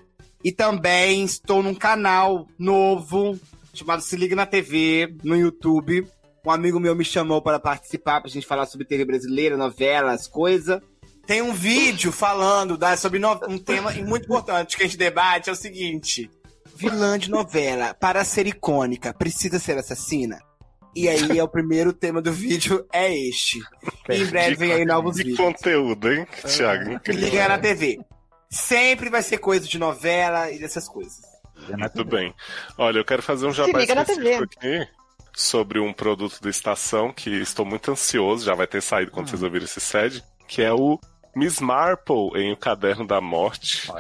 E 0.43 0.51
também 0.51 1.23
estou 1.23 1.61
num 1.61 1.75
canal 1.75 2.47
novo, 2.57 3.38
chamado 3.74 4.02
Se 4.02 4.16
Liga 4.16 4.36
na 4.36 4.45
TV, 4.45 5.16
no 5.24 5.36
YouTube. 5.36 6.08
Um 6.45 6.52
amigo 6.52 6.80
meu 6.80 6.95
me 6.95 7.06
chamou 7.06 7.41
para 7.41 7.60
participar, 7.60 8.22
pra 8.22 8.30
gente 8.30 8.45
falar 8.45 8.66
sobre 8.66 8.86
TV 8.86 9.06
brasileira, 9.06 9.56
novelas, 9.58 10.28
coisa. 10.28 10.82
Tem 11.26 11.41
um 11.41 11.54
vídeo 11.54 12.12
falando 12.12 12.78
da, 12.78 12.98
sobre 12.98 13.18
no- 13.18 13.40
um 13.48 13.58
tema 13.58 13.91
muito 13.94 14.26
importante 14.26 14.76
que 14.76 14.84
a 14.84 14.86
gente 14.86 14.98
debate, 14.98 15.50
é 15.50 15.54
o 15.54 15.56
seguinte. 15.56 16.30
Vilã 16.76 17.18
de 17.18 17.30
novela, 17.30 17.94
para 17.94 18.24
ser 18.26 18.45
icônica, 18.48 19.14
precisa 19.14 19.58
ser 19.60 19.78
assassina? 19.78 20.40
E 20.95 21.08
aí, 21.08 21.40
é 21.40 21.44
o 21.44 21.48
primeiro 21.48 21.94
tema 21.94 22.22
do 22.22 22.32
vídeo 22.32 22.86
é 22.91 23.16
este. 23.16 23.60
Em 24.10 24.26
breve 24.26 24.56
vem 24.56 24.74
aí 24.74 24.86
novos 24.86 25.16
Que 25.18 25.24
vídeos. 25.24 25.38
conteúdo, 25.40 26.12
hein, 26.12 26.28
Thiago? 26.45 27.00
Liga 27.08 27.48
na 27.48 27.58
TV. 27.58 28.00
Sempre 28.50 29.10
vai 29.10 29.24
ser 29.24 29.38
coisa 29.40 29.66
de 29.68 29.80
novela 29.80 30.52
e 30.52 30.60
dessas 30.60 30.88
coisas. 30.88 31.22
Muito 31.69 32.06
bem. 32.06 32.34
Olha, 32.77 32.99
eu 32.99 33.06
quero 33.06 33.22
fazer 33.22 33.45
um 33.45 33.53
jabá 33.53 33.81
específico 33.84 34.44
aqui 34.44 34.88
sobre 35.35 35.80
um 35.80 35.91
produto 35.91 36.40
da 36.41 36.49
estação 36.49 37.11
que 37.11 37.30
estou 37.30 37.65
muito 37.65 37.91
ansioso, 37.91 38.45
já 38.45 38.53
vai 38.53 38.68
ter 38.68 38.81
saído 38.81 39.11
quando 39.11 39.30
vocês 39.30 39.41
ouvirem 39.41 39.65
esse 39.65 39.80
SED, 39.80 40.23
que 40.48 40.61
é 40.61 40.72
o 40.72 40.99
Miss 41.35 41.60
Marple 41.60 42.30
em 42.35 42.53
O 42.53 42.57
Caderno 42.57 43.07
da 43.07 43.19
Morte. 43.19 43.91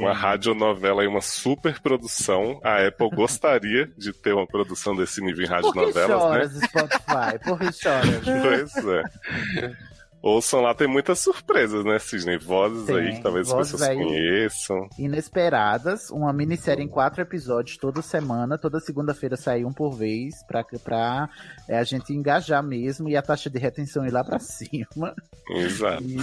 Uma 0.00 0.14
radionovela 0.14 1.04
e 1.04 1.06
uma 1.06 1.20
super 1.20 1.78
produção. 1.80 2.58
A 2.64 2.86
Apple 2.86 3.10
gostaria 3.10 3.86
de 3.98 4.12
ter 4.12 4.32
uma 4.32 4.46
produção 4.46 4.96
desse 4.96 5.20
nível 5.20 5.44
em 5.44 5.48
Por 5.48 5.72
que 5.72 5.78
radionovelas, 5.78 6.54
né? 6.54 6.58
choras, 6.60 6.70
Spotify? 6.70 7.44
Por 7.44 7.58
que 7.58 7.72
choras? 7.72 8.72
Pois 8.72 8.86
é. 8.86 9.02
Ouçam 10.20 10.60
lá, 10.60 10.74
tem 10.74 10.88
muitas 10.88 11.20
surpresas, 11.20 11.84
né, 11.84 11.98
Sidney? 11.98 12.38
Vozes 12.38 12.86
Tem, 12.86 12.96
aí 12.96 13.14
que 13.16 13.22
talvez 13.22 13.50
as 13.52 13.70
pessoas 13.70 13.94
conheçam. 13.94 14.88
Inesperadas, 14.98 16.10
uma 16.10 16.32
minissérie 16.32 16.84
em 16.84 16.88
quatro 16.88 17.22
episódios 17.22 17.76
toda 17.76 18.02
semana, 18.02 18.58
toda 18.58 18.80
segunda-feira 18.80 19.36
sai 19.36 19.64
um 19.64 19.72
por 19.72 19.92
vez, 19.92 20.34
pra, 20.46 20.64
pra 20.82 21.28
é, 21.68 21.78
a 21.78 21.84
gente 21.84 22.12
engajar 22.12 22.62
mesmo 22.62 23.08
e 23.08 23.16
a 23.16 23.22
taxa 23.22 23.48
de 23.48 23.58
retenção 23.58 24.04
ir 24.06 24.10
lá 24.12 24.24
pra 24.24 24.38
cima. 24.40 25.14
Exato. 25.50 26.02
E, 26.02 26.16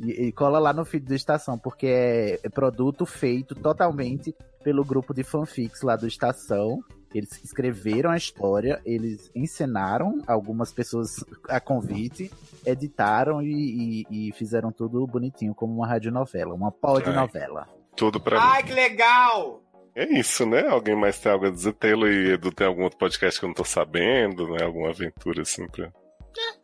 e- 0.00 0.28
e 0.28 0.32
cola 0.32 0.58
lá 0.58 0.72
no 0.72 0.84
feed 0.84 1.04
do 1.06 1.14
Estação, 1.14 1.58
porque 1.58 1.86
é, 1.86 2.38
é 2.42 2.48
produto 2.48 3.04
feito 3.04 3.54
totalmente 3.54 4.34
pelo 4.62 4.84
grupo 4.84 5.12
de 5.12 5.24
fanfics 5.24 5.82
lá 5.82 5.96
do 5.96 6.06
Estação. 6.06 6.78
Eles 7.14 7.42
escreveram 7.44 8.10
a 8.10 8.16
história, 8.16 8.80
eles 8.84 9.30
encenaram 9.34 10.22
algumas 10.26 10.72
pessoas 10.72 11.24
a 11.48 11.60
convite, 11.60 12.30
editaram 12.64 13.42
e, 13.42 14.04
e- 14.10 14.28
e 14.28 14.32
fizeram 14.32 14.72
tudo 14.72 15.06
bonitinho, 15.06 15.54
como 15.54 15.74
uma 15.74 15.86
radionovela, 15.86 16.54
uma 16.54 16.70
podnovela. 16.72 17.68
Tudo 17.96 18.18
pra 18.20 18.38
mim. 18.40 18.46
Ai, 18.46 18.62
que 18.62 18.72
legal! 18.72 19.62
É 19.94 20.04
isso, 20.18 20.46
né? 20.46 20.66
Alguém 20.68 20.96
mais 20.96 21.18
tem 21.18 21.30
algo 21.30 21.46
a 21.46 21.50
dizer? 21.50 21.74
Taylor 21.74 22.08
e 22.08 22.32
Edu 22.32 22.50
tem 22.50 22.66
algum 22.66 22.82
outro 22.84 22.98
podcast 22.98 23.38
que 23.38 23.44
eu 23.44 23.48
não 23.48 23.54
tô 23.54 23.64
sabendo, 23.64 24.48
né? 24.48 24.64
Alguma 24.64 24.88
aventura 24.88 25.42
assim 25.42 25.66
pra. 25.68 25.92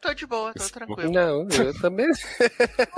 Tô 0.00 0.14
de 0.14 0.26
boa, 0.26 0.54
tô 0.54 0.64
tranquilo. 0.66 1.12
Não, 1.12 1.46
eu 1.50 1.78
também. 1.78 2.06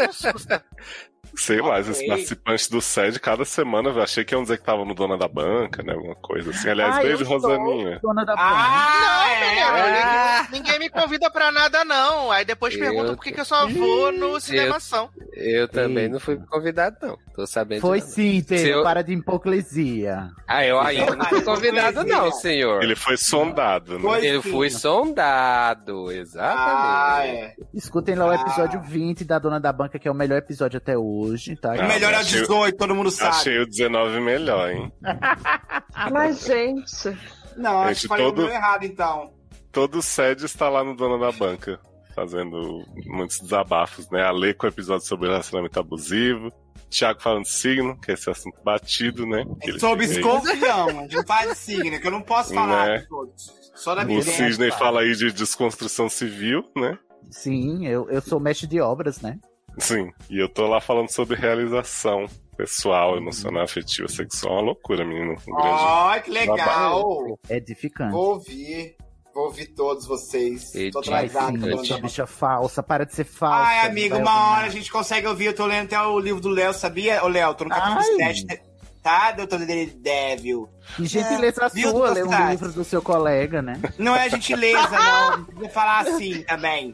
Sei 1.36 1.60
lá, 1.60 1.78
esses 1.78 1.97
Ok. 1.97 2.09
participantes 2.09 2.68
do 2.68 2.80
SED, 2.80 3.20
cada 3.20 3.44
semana 3.44 3.88
eu 3.88 4.02
achei 4.02 4.24
que 4.24 4.34
iam 4.34 4.42
dizer 4.42 4.59
que 4.59 4.64
tava 4.64 4.84
no 4.84 4.94
Dona 4.94 5.16
da 5.16 5.28
Banca, 5.28 5.82
né? 5.82 5.92
Alguma 5.94 6.14
coisa 6.16 6.51
assim. 6.51 6.68
Aliás, 6.68 6.97
Ah, 6.97 7.02
beijo, 7.02 7.22
eu 7.22 7.28
Rosaninha. 7.28 7.98
Dona 8.02 8.24
da 8.24 8.34
Ah, 8.36 9.26
Não, 9.30 9.40
menino, 9.40 10.51
ninguém, 10.51 10.60
ninguém 10.60 10.78
me 10.80 10.88
convida 10.90 11.30
pra 11.30 11.52
nada, 11.52 11.84
não. 11.84 12.30
Aí 12.32 12.44
depois 12.44 12.74
Eu- 12.74 12.80
perguntam 12.80 13.14
por 13.14 13.22
que, 13.24 13.32
que 13.32 13.40
eu 13.40 13.44
só 13.44 13.66
vou 13.68 14.10
no 14.12 14.40
cinemação. 14.40 15.09
Eu 15.34 15.68
também 15.68 16.09
não 16.09 16.18
fui 16.20 16.36
convidado, 16.36 16.97
não. 17.01 17.16
Tô 17.34 17.47
sabendo. 17.47 17.80
Foi 17.80 18.01
sim, 18.01 18.44
eu- 18.51 18.82
para 18.82 19.02
de 19.02 19.12
hipocrisia. 19.14 20.28
Ah, 20.48 20.64
eu 20.66 20.80
ainda 20.80 21.14
não 21.16 21.24
fui 21.26 21.42
convidado, 21.42 22.05
não, 22.05 22.30
senhor. 22.32 22.82
Ele 22.82 22.97
foi 22.97 23.16
sondado, 23.16 23.98
né? 23.98 24.20
Eu 24.22 24.42
fui 24.42 24.68
sondado, 24.68 26.10
exatamente. 26.10 26.60
Ah, 26.60 27.20
é. 27.26 27.55
Escutem 27.72 28.14
lá 28.14 28.26
o 28.26 28.34
episódio 28.34 28.80
20 28.82 29.24
da 29.24 29.38
Dona 29.38 29.60
da 29.60 29.72
Banca, 29.72 29.98
que 29.98 30.09
é 30.09 30.10
o 30.10 30.14
melhor 30.14 30.38
episódio 30.38 30.76
até 30.78 30.98
hoje, 30.98 31.10
tá? 31.61 31.74
Ah, 31.78 31.85
O 31.85 31.89
melhor 31.89 32.12
é 32.12 32.16
o 32.16 32.20
achei- 32.20 32.41
18, 32.41 32.77
todo 32.77 32.95
mundo 32.95 33.11
sabe. 33.11 33.37
Achei 33.37 33.59
o 33.59 33.66
19 33.66 34.20
melhor, 34.20 34.70
hein? 34.70 34.93
Mas, 36.12 36.45
gente. 36.47 37.16
Não, 37.57 37.81
acho 37.82 37.89
Gente, 37.95 38.01
que 38.03 38.09
falei 38.09 38.24
todo- 38.27 38.43
o 38.47 38.49
errado, 38.51 38.85
então. 38.85 39.32
Todo 39.73 39.99
o 39.99 40.03
SED 40.03 40.45
está 40.47 40.69
lá 40.69 40.82
no 40.82 40.97
Dona 40.97 41.19
da 41.19 41.31
Banca, 41.32 41.78
fazendo 42.15 42.85
muitos 43.07 43.39
desabafos, 43.41 44.09
né? 44.11 44.23
A 44.23 44.31
Lê 44.32 44.53
com 44.55 44.66
o 44.66 44.69
episódio 44.69 45.07
sobre 45.07 45.28
relacionamento 45.28 45.78
abusivo. 45.78 46.53
Thiago 46.89 47.20
falando 47.23 47.45
de 47.45 47.51
signo, 47.53 47.97
que 48.01 48.11
é 48.11 48.15
esse 48.15 48.28
assunto 48.28 48.59
batido, 48.65 49.24
né? 49.24 49.45
Que 49.62 49.78
Sobre 49.78 50.07
escorpião, 50.07 50.89
a 50.89 50.93
gente 51.03 51.15
não 51.16 51.24
faz 51.24 51.57
signo, 51.59 52.01
que 52.01 52.07
eu 52.07 52.11
não 52.11 52.20
posso 52.23 52.53
falar 52.53 52.87
Né? 52.87 52.99
de 52.99 53.09
todos. 53.09 53.61
Só 53.77 53.95
da 53.95 54.03
O 54.03 54.07
minha 54.07 54.23
Cisney 54.23 54.73
fala 54.73 55.03
aí 55.03 55.15
de 55.15 55.31
desconstrução 55.32 56.09
civil, 56.09 56.65
né? 56.77 56.99
Sim, 57.31 57.87
eu, 57.87 58.11
eu 58.11 58.20
sou 58.20 58.41
mestre 58.41 58.66
de 58.66 58.81
obras, 58.81 59.20
né? 59.20 59.39
Sim, 59.81 60.11
e 60.28 60.39
eu 60.39 60.48
tô 60.48 60.66
lá 60.66 60.81
falando 60.81 61.11
sobre 61.11 61.36
realização 61.36 62.27
pessoal, 62.57 63.16
emocional, 63.16 63.62
afetiva, 63.65 64.07
sexual. 64.09 64.55
Uma 64.55 64.62
loucura, 64.62 65.05
menino. 65.05 65.35
Um 65.48 65.59
Ai, 65.59 66.23
que 66.23 66.31
legal! 66.31 66.57
trabalho. 66.57 67.39
É 67.48 67.57
edificante. 67.57 68.12
Vou 68.12 68.35
ouvir. 68.35 68.97
Vou 69.32 69.44
ouvir 69.44 69.66
todos 69.69 70.07
vocês. 70.07 70.73
Tô 70.93 71.01
Vai 71.02 71.27
atrasado. 71.27 71.52
sim, 71.55 71.61
falando 71.61 71.86
sua 71.86 71.97
da- 71.97 72.02
bicha 72.02 72.27
falsa, 72.27 72.82
para 72.82 73.07
de 73.07 73.15
ser 73.15 73.24
falsa. 73.24 73.62
Ai, 73.70 73.86
amigo, 73.86 74.16
uma 74.16 74.31
ouvir 74.31 74.52
hora 74.59 74.66
a 74.66 74.70
gente 74.70 74.90
consegue 74.90 75.27
ouvir. 75.27 75.47
Eu 75.47 75.55
tô 75.55 75.65
lendo 75.66 75.86
até 75.86 76.01
o 76.02 76.19
livro 76.19 76.40
do 76.40 76.48
Léo, 76.48 76.74
sabia? 76.74 77.24
Ô, 77.24 77.28
Léo, 77.28 77.55
tô 77.55 77.65
no 77.65 77.70
capítulo 77.70 78.19
Ai. 78.23 78.35
7. 78.35 78.61
Tá, 79.02 79.31
doutor 79.32 79.61
Devil? 79.65 80.69
Que 80.97 81.07
gentileza 81.07 81.65
É, 81.65 81.69
sua, 81.70 82.11
ler 82.11 82.24
um 82.27 82.51
livro 82.51 82.73
do 82.73 82.85
seu 82.85 83.01
colega, 83.01 83.62
né? 83.62 83.81
Não 83.97 84.15
é 84.15 84.28
gentileza, 84.28 84.90
não. 84.90 85.44
Precisa 85.44 85.69
falar 85.70 86.01
assim 86.01 86.43
também. 86.43 86.93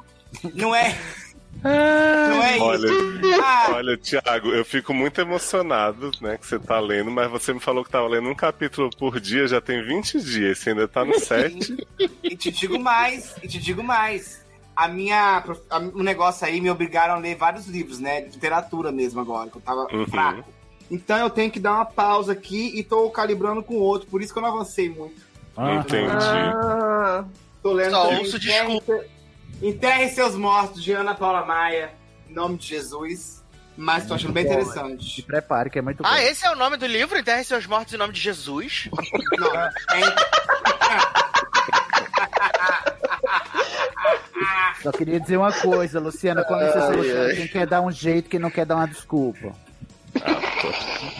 Não 0.55 0.73
é. 0.75 0.97
Não 1.63 2.43
é 2.43 2.59
Olha, 2.61 2.87
isso. 2.87 3.43
Ah, 3.43 3.67
olha, 3.75 3.97
Thiago, 3.97 4.49
eu 4.51 4.65
fico 4.65 4.93
muito 4.95 5.21
emocionado, 5.21 6.11
né, 6.21 6.37
que 6.39 6.47
você 6.47 6.59
tá 6.59 6.79
lendo, 6.79 7.11
mas 7.11 7.31
você 7.31 7.53
me 7.53 7.61
falou 7.61 7.85
que 7.85 7.91
tava 7.91 8.07
lendo 8.09 8.29
um 8.29 8.35
capítulo 8.35 8.91
por 8.97 9.19
dia, 9.21 9.47
já 9.49 9.61
tem 9.61 9.83
20 9.83 10.21
dias, 10.21 10.59
você 10.59 10.71
ainda 10.71 10.87
tá 10.89 11.05
no 11.05 11.19
7. 11.19 11.77
E 12.23 12.37
te 12.37 12.51
digo 12.51 12.79
mais, 12.79 13.35
e 13.43 13.49
te 13.49 13.59
digo 13.59 13.83
mais. 13.83 14.45
A 14.75 14.89
minha. 14.89 15.43
a- 15.71 15.79
O 15.95 16.03
negócio 16.03 16.47
aí 16.47 16.61
me 16.61 16.69
obrigaram 16.71 17.15
a 17.15 17.19
ler 17.19 17.35
vários 17.37 17.67
livros, 17.67 17.99
né? 17.99 18.21
De 18.23 18.33
literatura 18.33 18.93
mesmo 18.93 19.21
agora, 19.21 19.49
que 19.49 19.57
eu 19.57 19.63
tava 19.63 19.87
Uhum. 19.93 20.07
fraco. 20.07 20.45
Então 20.91 21.17
eu 21.17 21.31
tenho 21.31 21.51
que 21.51 21.59
dar 21.59 21.73
uma 21.75 21.85
pausa 21.87 22.33
aqui 22.33 22.73
e 22.79 22.83
tô 22.85 23.09
calibrando 23.11 23.63
com 23.63 23.75
o 23.75 23.81
outro, 23.81 24.07
por 24.09 24.21
isso 24.21 24.33
que 24.33 24.39
eu 24.39 24.43
não 24.43 24.51
avancei 24.51 24.91
muito. 24.91 25.15
Entendi. 25.57 26.05
Ah, 26.13 27.25
Tô 27.63 27.73
lendo 27.73 27.91
Só 27.93 28.11
ouço 28.13 28.37
Enterre- 28.37 28.81
Enterre 29.63 30.09
seus 30.11 30.35
mortos, 30.35 30.83
de 30.83 30.93
Ana 30.93 31.15
Paula 31.15 31.45
Maia. 31.45 31.93
Em 32.29 32.35
nome 32.35 32.57
de 32.59 32.67
Jesus. 32.69 33.43
Mas 33.77 34.07
tô 34.07 34.15
achando 34.15 34.33
bem 34.33 34.45
Bom, 34.45 34.51
Se 34.53 34.57
interessante. 34.61 35.23
prepare, 35.23 35.69
que 35.71 35.79
é 35.79 35.83
muito 35.83 36.03
bom. 36.03 36.09
Ah, 36.09 36.23
esse 36.23 36.47
é 36.47 36.51
o 36.51 36.57
nome 36.57 36.77
do 36.79 36.87
livro? 36.87 37.19
Enterre 37.19 37.45
seus 37.45 37.67
mortos 37.67 37.93
em 37.93 37.99
nome 37.99 38.13
de 38.13 38.21
Jesus? 38.21 38.89
Não, 39.39 39.55
é 39.55 39.71
Só 44.83 44.93
queria 44.93 45.19
dizer 45.21 45.37
uma 45.37 45.53
coisa, 45.53 45.99
Luciana, 46.01 46.43
com 46.45 46.55
licença, 46.55 46.89
Ai, 46.91 46.97
Luciana. 46.97 47.27
ai. 47.29 47.37
Quem 47.37 47.49
quer 47.49 47.67
dar 47.67 47.81
um 47.83 47.91
jeito, 47.91 48.31
quem 48.31 48.39
não 48.41 48.51
quer 48.51 48.65
dar 48.65 48.77
uma 48.77 48.87
desculpa. 48.87 49.53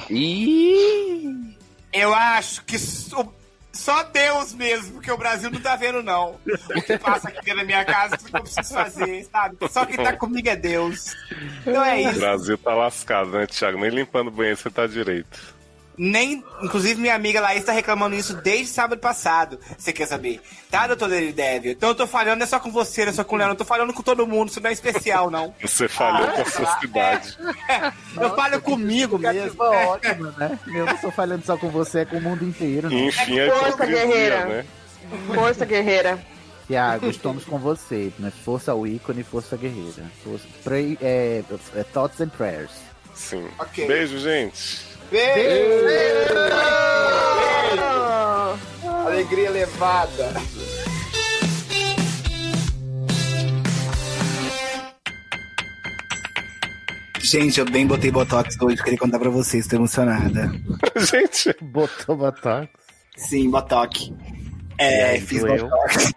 Ih! 0.09 1.57
Eu 1.93 2.15
acho 2.15 2.65
que 2.65 2.79
so- 2.79 3.35
só 3.77 4.03
Deus 4.05 4.53
mesmo, 4.55 4.95
porque 4.95 5.11
o 5.11 5.17
Brasil 5.17 5.51
não 5.51 5.61
tá 5.61 5.77
vendo, 5.77 6.03
não. 6.03 6.39
O 6.75 6.83
que 6.83 6.99
passa 6.99 7.29
aqui 7.29 7.55
da 7.55 7.65
minha 7.65 7.85
casa, 7.85 8.17
o 8.17 8.19
que 8.19 8.37
eu 8.37 8.41
preciso 8.43 8.75
fazer, 8.75 9.25
sabe? 9.31 9.57
Só 9.71 9.85
quem 9.87 9.97
tá 9.97 10.13
comigo 10.15 10.49
é 10.49 10.57
Deus. 10.57 11.15
Então 11.61 11.85
é 11.85 11.97
O 11.97 12.11
isso. 12.11 12.21
Brasil 12.21 12.59
tá 12.59 12.75
lascado, 12.75 13.31
né, 13.31 13.47
Thiago? 13.47 13.79
Nem 13.79 13.91
limpando 13.91 14.29
o 14.29 14.31
banheiro 14.31 14.59
você 14.59 14.71
tá 14.71 14.87
direito. 14.87 15.56
Nem, 15.99 16.45
inclusive, 16.63 17.01
minha 17.01 17.15
amiga 17.15 17.41
Laís 17.41 17.65
tá 17.65 17.73
reclamando 17.73 18.15
isso 18.15 18.35
desde 18.43 18.67
sábado 18.67 18.99
passado. 18.99 19.59
Você 19.79 19.93
quer 19.93 20.07
saber? 20.07 20.41
Tá, 20.71 20.87
doutor 20.87 21.09
Deridévio? 21.09 21.73
Então 21.73 21.89
eu 21.91 21.95
tô 21.95 22.07
falhando, 22.07 22.37
não 22.37 22.45
é 22.45 22.47
só 22.47 22.61
com 22.61 22.71
você, 22.71 23.05
não 23.05 23.13
é 23.13 23.15
só 23.15 23.25
com 23.25 23.35
o 23.35 23.39
Leandro, 23.39 23.55
eu 23.55 23.59
tô 23.59 23.65
falando 23.65 23.93
com 23.95 24.03
todo 24.03 24.27
mundo, 24.27 24.51
isso 24.51 24.61
não 24.61 24.69
é 24.69 24.73
especial, 24.73 25.31
não. 25.31 25.55
Você 25.63 25.89
falhou 25.89 26.29
com 26.33 26.43
a 26.43 26.45
sua 26.45 26.81
cidade. 26.81 27.39
eu 28.21 28.35
falho 28.35 28.61
comigo 28.61 29.19
mesmo. 29.19 29.63
Ótimo, 29.63 30.33
né? 30.37 30.59
Eu 30.67 30.85
não 30.87 30.97
tô 30.99 31.11
falando 31.11 31.45
só 31.45 31.57
com 31.57 31.71
você, 31.71 32.01
é 32.01 32.05
com 32.05 32.19
o 32.19 32.21
mundo 32.21 32.45
inteiro. 32.45 32.91
Não. 32.91 32.99
Enfim, 32.99 33.39
é 33.39 33.49
Força, 33.49 33.69
hipocrisia, 33.69 34.07
guerreira. 34.07 34.47
né? 34.47 34.67
Força, 35.35 35.65
guerreira. 35.65 36.19
Tiago, 36.67 37.07
estamos 37.09 37.45
com 37.45 37.59
você. 37.59 38.13
Né? 38.19 38.33
Força 38.45 38.75
o 38.75 38.87
ícone, 38.87 39.23
força 39.23 39.57
guerreira. 39.57 40.05
Força, 40.23 40.45
pray, 40.65 40.99
é, 41.01 41.43
é, 41.75 41.83
thoughts 41.85 42.21
and 42.21 42.29
prayers. 42.29 42.73
Sim. 43.15 43.47
Ok. 43.59 43.87
Beijo, 43.87 44.19
gente. 44.19 44.96
Beijo! 45.11 45.87
Alegria 49.07 49.51
levada. 49.51 50.33
Gente, 57.21 57.59
eu 57.59 57.67
bem 57.67 57.87
botei 57.87 58.11
Botox 58.11 58.57
hoje, 58.61 58.83
queria 58.83 58.99
contar 58.99 59.19
pra 59.19 59.31
vocês, 59.31 59.67
tô 59.67 59.77
emocionada. 59.77 60.53
gente. 60.97 61.55
Botou 61.61 62.17
Botox? 62.17 62.69
Sim, 63.17 63.51
Botox. 63.51 64.01
E 64.03 64.15
É, 64.79 65.05
aí, 65.11 65.21
fiz 65.21 65.41
doeu? 65.41 65.69
Botox. 65.69 66.13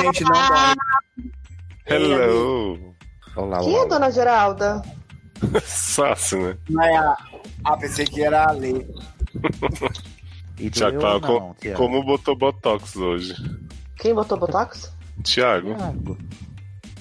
Gente, 0.00 0.22
não 0.24 0.32
dói. 0.32 0.74
Hello. 1.86 2.94
Olá, 3.36 3.58
Quem 3.60 3.76
é 3.76 3.82
a 3.82 3.84
dona 3.84 4.10
Geralda? 4.10 4.82
Sassi, 5.64 6.36
né? 6.36 6.56
Não 6.68 6.82
é 6.82 6.96
a... 6.96 7.16
Ah, 7.64 7.76
pensei 7.76 8.04
que 8.04 8.22
era 8.22 8.50
a. 8.50 8.56
E 10.58 10.70
tava 10.70 11.20
co- 11.20 11.40
não, 11.40 11.54
Thiago? 11.54 11.76
como 11.78 12.02
botou 12.02 12.36
Botox 12.36 12.96
hoje. 12.96 13.34
Quem 13.96 14.14
botou 14.14 14.38
Botox? 14.38 14.92
Thiago. 15.22 15.76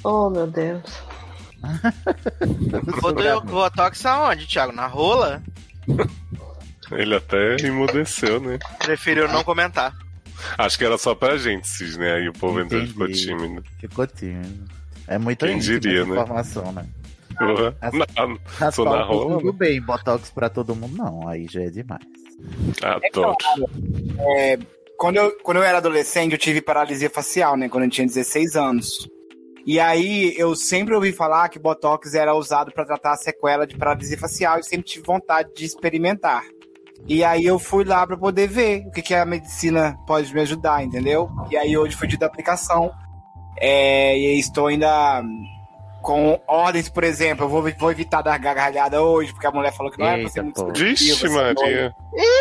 Oh, 0.03 0.30
meu 0.30 0.47
Deus. 0.47 0.84
Botou 3.01 3.38
o 3.38 3.41
Botox 3.41 4.05
aonde, 4.05 4.47
Thiago? 4.47 4.72
Na 4.73 4.88
rola? 4.88 5.41
Ele 6.91 7.15
até 7.15 7.55
emudeceu, 7.65 8.39
né? 8.39 8.59
Preferiu 8.80 9.27
não 9.27 9.43
comentar. 9.43 9.93
Acho 10.57 10.77
que 10.77 10.85
era 10.85 10.97
só 10.97 11.15
pra 11.15 11.38
gente, 11.38 11.68
Cisne. 11.68 12.05
Aí 12.05 12.30
o 12.30 12.34
povo 12.34 12.59
entrou 12.59 12.81
e 12.81 12.88
ficou 12.88 13.07
tímido. 13.11 13.64
Ficou 13.80 14.05
tímido. 14.07 14.65
É 15.07 15.18
muita 15.18 15.47
Quem 15.47 15.57
íntima 15.57 15.80
diria, 15.80 16.05
né? 16.05 16.11
informação, 16.11 16.72
né? 16.72 16.85
Porra. 17.38 17.76
Sou 18.72 18.85
na 18.85 18.91
Raspar 18.91 19.11
o 19.11 19.18
rola, 19.23 19.39
tudo 19.39 19.53
bem, 19.53 19.81
Botox 19.81 20.31
pra 20.31 20.49
todo 20.49 20.76
mundo 20.76 20.97
não, 20.97 21.27
aí 21.27 21.47
já 21.47 21.61
é 21.61 21.69
demais. 21.69 22.03
Adoro. 22.81 23.35
É, 24.19 24.57
quando, 24.97 25.18
eu, 25.18 25.38
quando 25.43 25.57
eu 25.57 25.64
era 25.64 25.77
adolescente, 25.77 26.31
eu 26.34 26.38
tive 26.38 26.61
paralisia 26.61 27.09
facial, 27.09 27.55
né? 27.55 27.69
Quando 27.69 27.84
eu 27.84 27.89
tinha 27.89 28.07
16 28.07 28.55
anos. 28.55 29.07
E 29.65 29.80
aí, 29.80 30.34
eu 30.38 30.55
sempre 30.55 30.95
ouvi 30.95 31.11
falar 31.11 31.49
que 31.49 31.59
Botox 31.59 32.14
era 32.14 32.34
usado 32.34 32.72
para 32.72 32.85
tratar 32.85 33.11
a 33.11 33.18
sequela 33.18 33.68
de 33.68 33.77
paralisia 33.77 34.18
facial 34.18 34.59
e 34.59 34.64
sempre 34.64 34.88
tive 34.88 35.05
vontade 35.05 35.49
de 35.53 35.65
experimentar. 35.65 36.43
E 37.05 37.23
aí, 37.23 37.45
eu 37.45 37.59
fui 37.59 37.84
lá 37.84 38.07
para 38.07 38.18
poder 38.18 38.47
ver 38.47 38.85
o 38.88 38.91
que, 38.91 39.01
que 39.01 39.14
a 39.14 39.26
medicina 39.26 39.95
pode 40.07 40.34
me 40.34 40.41
ajudar, 40.41 40.84
entendeu? 40.84 41.30
E 41.51 41.57
aí, 41.57 41.77
hoje 41.77 41.97
dia 42.07 42.18
da 42.18 42.26
aplicação. 42.27 42.91
É, 43.59 44.18
e 44.18 44.39
estou 44.39 44.68
ainda 44.68 45.22
com 46.08 46.40
ordens, 46.48 46.88
por 46.88 47.04
exemplo. 47.04 47.44
Eu 47.44 47.50
vou, 47.50 47.70
vou 47.78 47.92
evitar 47.92 48.22
dar 48.22 48.38
gargalhada 48.38 49.04
hoje, 49.04 49.34
porque 49.34 49.46
a 49.46 49.52
mulher 49.52 49.74
falou 49.74 49.92
que 49.92 50.00
não 50.00 50.08
é 50.08 50.22
pra 50.22 50.30
ser 50.30 50.42
muito 50.42 50.66
Vixe, 50.72 51.28
Maria. 51.28 51.94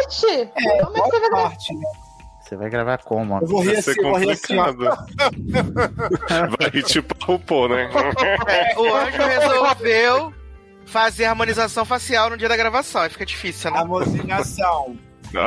Ixi! 0.06 0.48
É, 0.54 0.84
como 0.84 0.96
é 0.96 1.00
que 1.00 1.10
você 1.10 1.30
vai 1.30 1.48
né? 1.48 1.56
Você 2.40 2.56
vai 2.56 2.70
gravar 2.70 2.98
como? 2.98 3.38
Eu 3.40 3.46
vou 3.48 3.60
rir 3.62 3.72
Vai 3.72 3.82
ser 3.82 3.90
assim, 3.90 4.00
eu 4.00 4.08
vou 4.08 4.18
rir 4.20 4.30
assim, 4.30 4.56
complicado. 4.56 5.08
Vai 6.60 6.82
tipo 6.82 7.26
RuPaul, 7.26 7.68
né? 7.70 7.90
É, 8.46 8.78
o 8.78 8.94
anjo 8.94 9.22
resolveu 9.26 10.32
fazer 10.86 11.24
harmonização 11.24 11.84
facial 11.84 12.30
no 12.30 12.36
dia 12.36 12.48
da 12.48 12.56
gravação. 12.56 13.00
Aí 13.00 13.10
fica 13.10 13.26
difícil, 13.26 13.72
né? 13.72 13.78
Harmonização. 13.78 14.96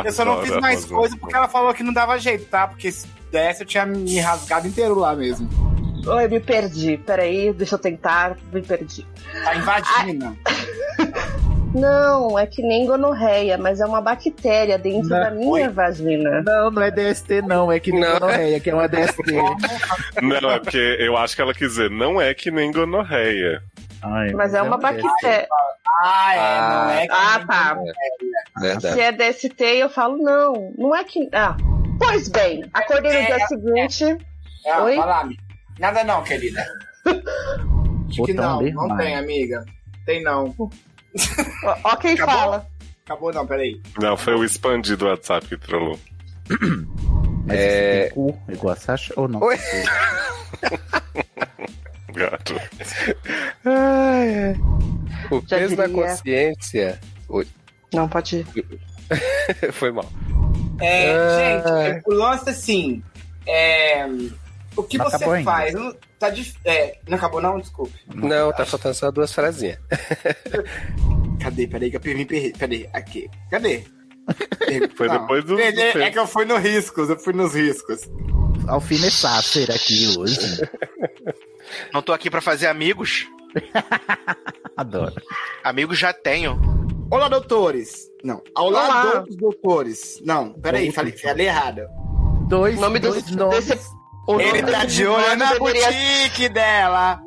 Eu 0.04 0.12
só 0.12 0.26
não 0.26 0.42
fiz 0.42 0.58
mais 0.58 0.84
coisa 0.84 1.16
porque 1.16 1.34
ela 1.34 1.48
falou 1.48 1.74
que 1.74 1.84
não 1.84 1.94
dava 1.94 2.20
jeito, 2.20 2.50
tá? 2.50 2.68
Porque 2.68 2.92
se 2.92 3.08
desse 3.32 3.62
eu 3.62 3.66
tinha 3.66 3.86
me 3.86 4.20
rasgado 4.20 4.68
inteiro 4.68 5.00
lá 5.00 5.16
mesmo. 5.16 5.69
Oi, 6.08 6.28
me 6.28 6.40
perdi. 6.40 6.98
Peraí, 6.98 7.54
deixa 7.54 7.76
eu 7.76 7.80
tentar. 7.80 8.38
Me 8.52 8.62
perdi. 8.62 9.06
Tá 9.44 9.56
invadindo. 9.56 10.38
Não, 11.74 12.38
é 12.38 12.48
que 12.48 12.64
nem 12.64 12.88
gonorreia, 12.88 13.56
mas 13.56 13.80
é 13.80 13.86
uma 13.86 14.02
bactéria 14.02 14.76
dentro 14.80 15.10
Não. 15.10 15.20
da 15.20 15.30
minha 15.30 15.70
vagina. 15.70 16.42
Não, 16.42 16.72
não 16.72 16.82
é 16.82 16.90
DST 16.90 17.44
não, 17.44 17.72
é 17.72 17.80
que 17.80 17.92
nem 17.92 18.02
Não. 18.02 18.14
gonorreia, 18.14 18.60
que 18.60 18.72
é 18.72 18.74
uma 18.74 18.88
DST. 18.88 19.22
Não, 20.20 20.50
é 20.50 20.60
porque 20.60 20.98
eu 21.00 21.16
acho 21.16 21.36
que 21.36 21.42
ela 21.44 21.54
quis 21.54 21.70
dizer, 21.70 21.92
não 21.92 22.20
é 22.20 22.34
que 22.34 22.50
nem 22.50 22.72
gonorreia. 22.72 23.62
Ai, 24.02 24.32
Mas 24.32 24.56
é 24.56 24.64
uma 24.64 24.80
bactéria. 24.80 25.48
Ah, 26.02 26.34
é, 26.36 26.60
não 26.62 26.90
é 26.90 27.08
que 27.08 27.14
Ah, 27.14 27.46
tá. 27.48 27.78
Verdade. 28.60 28.94
Se 28.96 29.02
é 29.02 29.12
DST, 29.12 29.62
eu 29.64 29.90
falo, 29.92 30.18
não, 30.18 30.74
não 30.76 30.96
é 30.96 31.04
que. 31.04 31.30
Ah, 31.32 31.56
pois 32.00 32.30
bem, 32.30 32.64
acordei 32.74 33.12
no 33.22 33.28
dia 33.28 33.46
seguinte. 33.48 34.18
Ah, 34.66 34.84
Oi? 34.86 34.96
fala, 34.96 35.20
amiga. 35.20 35.49
Nada 35.80 36.04
não, 36.04 36.24
querida. 36.24 36.66
Acho 38.10 38.24
que 38.24 38.34
não, 38.34 38.62
não 38.62 38.88
mais. 38.88 39.06
tem, 39.06 39.16
amiga. 39.16 39.64
Tem 40.06 40.24
não. 40.24 40.54
Ó, 41.84 41.96
quem 41.98 42.14
Acabou? 42.16 42.36
fala. 42.36 42.68
Acabou 43.06 43.34
não, 43.34 43.46
peraí. 43.48 43.82
Não, 44.00 44.16
foi 44.18 44.36
o 44.36 44.44
expandido 44.44 45.06
WhatsApp 45.08 45.48
que 45.48 45.58
trollou. 45.58 46.00
Mas 47.46 47.58
É. 47.58 48.02
tem 48.04 48.12
cu, 48.12 48.38
igual 48.50 48.74
a 48.74 48.76
Sasha, 48.76 49.14
ou 49.16 49.28
não? 49.28 49.42
Oi? 49.42 49.58
Gato. 52.14 52.56
O 55.32 55.42
Já 55.48 55.58
peso 55.58 55.76
diria. 55.76 55.90
consciência. 55.90 57.00
Oi, 57.28 57.48
Não, 57.94 58.08
pode 58.08 58.38
ir. 58.38 58.46
foi 59.74 59.92
mal. 59.92 60.06
É, 60.82 61.16
Ah. 61.16 61.90
gente, 61.94 62.04
o 62.08 62.14
lance 62.14 62.50
assim. 62.50 63.04
É, 63.48 64.06
o 64.80 64.84
que 64.84 64.98
Não 64.98 65.10
você 65.10 65.24
ainda. 65.24 65.44
faz? 65.52 65.74
Não, 65.74 65.94
tá 66.18 66.30
dif... 66.30 66.56
é, 66.66 66.98
não 67.08 67.18
acabou, 67.18 67.42
não? 67.42 67.60
Desculpe. 67.60 67.94
Não, 68.14 68.52
tá 68.54 68.66
faltando 68.66 68.96
só 68.96 69.12
duas 69.12 69.32
frasinhas. 69.32 69.78
Cadê? 71.42 71.68
Peraí, 71.68 71.90
que 71.90 71.98
eu 71.98 72.02
me 72.18 72.26
perdi. 72.26 72.54
Peraí, 72.58 72.90
aqui. 72.94 73.30
Cadê? 73.50 73.84
Foi 74.96 75.08
Não. 75.08 75.22
depois 75.22 75.44
do. 75.44 75.56
do 75.56 75.60
É, 75.62 75.70
é 75.70 76.12
que 76.12 76.20
eu 76.20 76.28
fui 76.28 76.46
no 76.46 76.58
riscos, 76.58 77.10
eu 77.10 77.18
fui 77.18 77.34
nos 77.34 77.54
riscos. 77.56 78.02
Alfinetar 78.68 79.42
ser 79.42 79.72
aqui 79.72 80.16
hoje. 80.18 80.38
Não 81.94 82.02
tô 82.02 82.14
aqui 82.14 82.30
pra 82.30 82.42
fazer 82.42 82.68
amigos. 82.68 83.28
Adoro. 84.78 85.14
Amigos 85.64 85.98
já 85.98 86.14
tenho. 86.14 86.60
Olá, 87.12 87.28
doutores. 87.28 88.08
Não. 88.24 88.42
Olá, 88.56 88.86
Olá. 88.86 89.04
doutos 89.14 89.36
doutores. 89.36 90.22
Não, 90.24 90.54
peraí, 90.54 90.92
falei, 90.92 91.14
falei 91.18 91.48
errado. 91.48 91.82
Dois, 92.48 92.78
O 92.78 92.82
nome 92.82 93.00
dois 93.00 93.24
desse, 93.24 93.36
nomes. 93.36 93.66
desse- 93.66 93.90
o 94.36 94.42
Ele 94.42 94.62
tá 94.64 94.86
de 94.86 95.06
olho 95.06 95.36
na 95.36 95.54
deveria- 95.54 95.86
boutique 95.92 96.50
dela. 96.50 97.20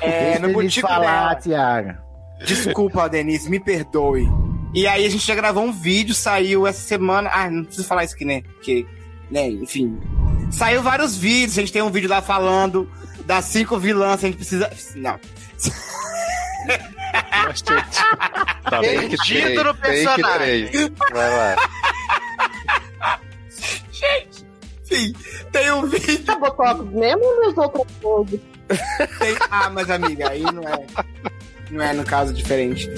É, 0.00 0.24
Deixa 0.32 0.38
no 0.46 0.52
boutique 0.52 0.80
falar, 0.80 1.34
dela. 1.34 1.34
Tiago. 1.36 1.98
Desculpa, 2.44 3.08
Denise, 3.08 3.48
me 3.50 3.60
perdoe. 3.60 4.26
E 4.74 4.86
aí 4.86 5.04
a 5.04 5.08
gente 5.10 5.26
já 5.26 5.34
gravou 5.34 5.64
um 5.64 5.72
vídeo, 5.72 6.14
saiu 6.14 6.66
essa 6.66 6.80
semana. 6.80 7.30
Ah, 7.32 7.50
não 7.50 7.64
preciso 7.64 7.86
falar 7.86 8.04
isso 8.04 8.14
aqui, 8.14 8.24
né? 8.24 8.42
Porque, 8.42 8.86
né, 9.30 9.48
enfim. 9.48 9.98
Saiu 10.50 10.82
vários 10.82 11.16
vídeos, 11.16 11.58
a 11.58 11.60
gente 11.60 11.72
tem 11.72 11.82
um 11.82 11.90
vídeo 11.90 12.08
lá 12.08 12.22
falando 12.22 12.90
das 13.26 13.44
cinco 13.46 13.78
vilãs, 13.78 14.22
a 14.24 14.26
gente 14.26 14.36
precisa. 14.36 14.70
Não. 14.96 15.18
Tá 18.70 18.80
bem 18.80 19.08
que 19.08 19.16
Perdido 19.16 19.64
no 19.64 19.74
bem 19.74 19.82
que 19.82 20.04
personagem. 20.04 20.70
Vai 21.12 21.30
lá. 21.36 21.56
Gente, 24.90 25.18
sim, 25.18 25.44
tem 25.52 25.70
um 25.72 25.86
vídeo. 25.86 26.24
Tá 26.24 26.36
botox 26.36 26.84
mesmo 26.92 27.24
ou 27.24 27.40
meus 27.40 27.56
outros 27.56 27.86
coisas? 28.02 28.40
Tem... 29.18 29.36
Ah, 29.50 29.70
mas 29.70 29.90
amiga, 29.90 30.30
aí 30.30 30.42
não 30.42 30.62
é. 30.62 30.86
Não 31.70 31.82
é 31.82 31.92
no 31.92 32.04
caso 32.04 32.32
diferente. 32.34 32.90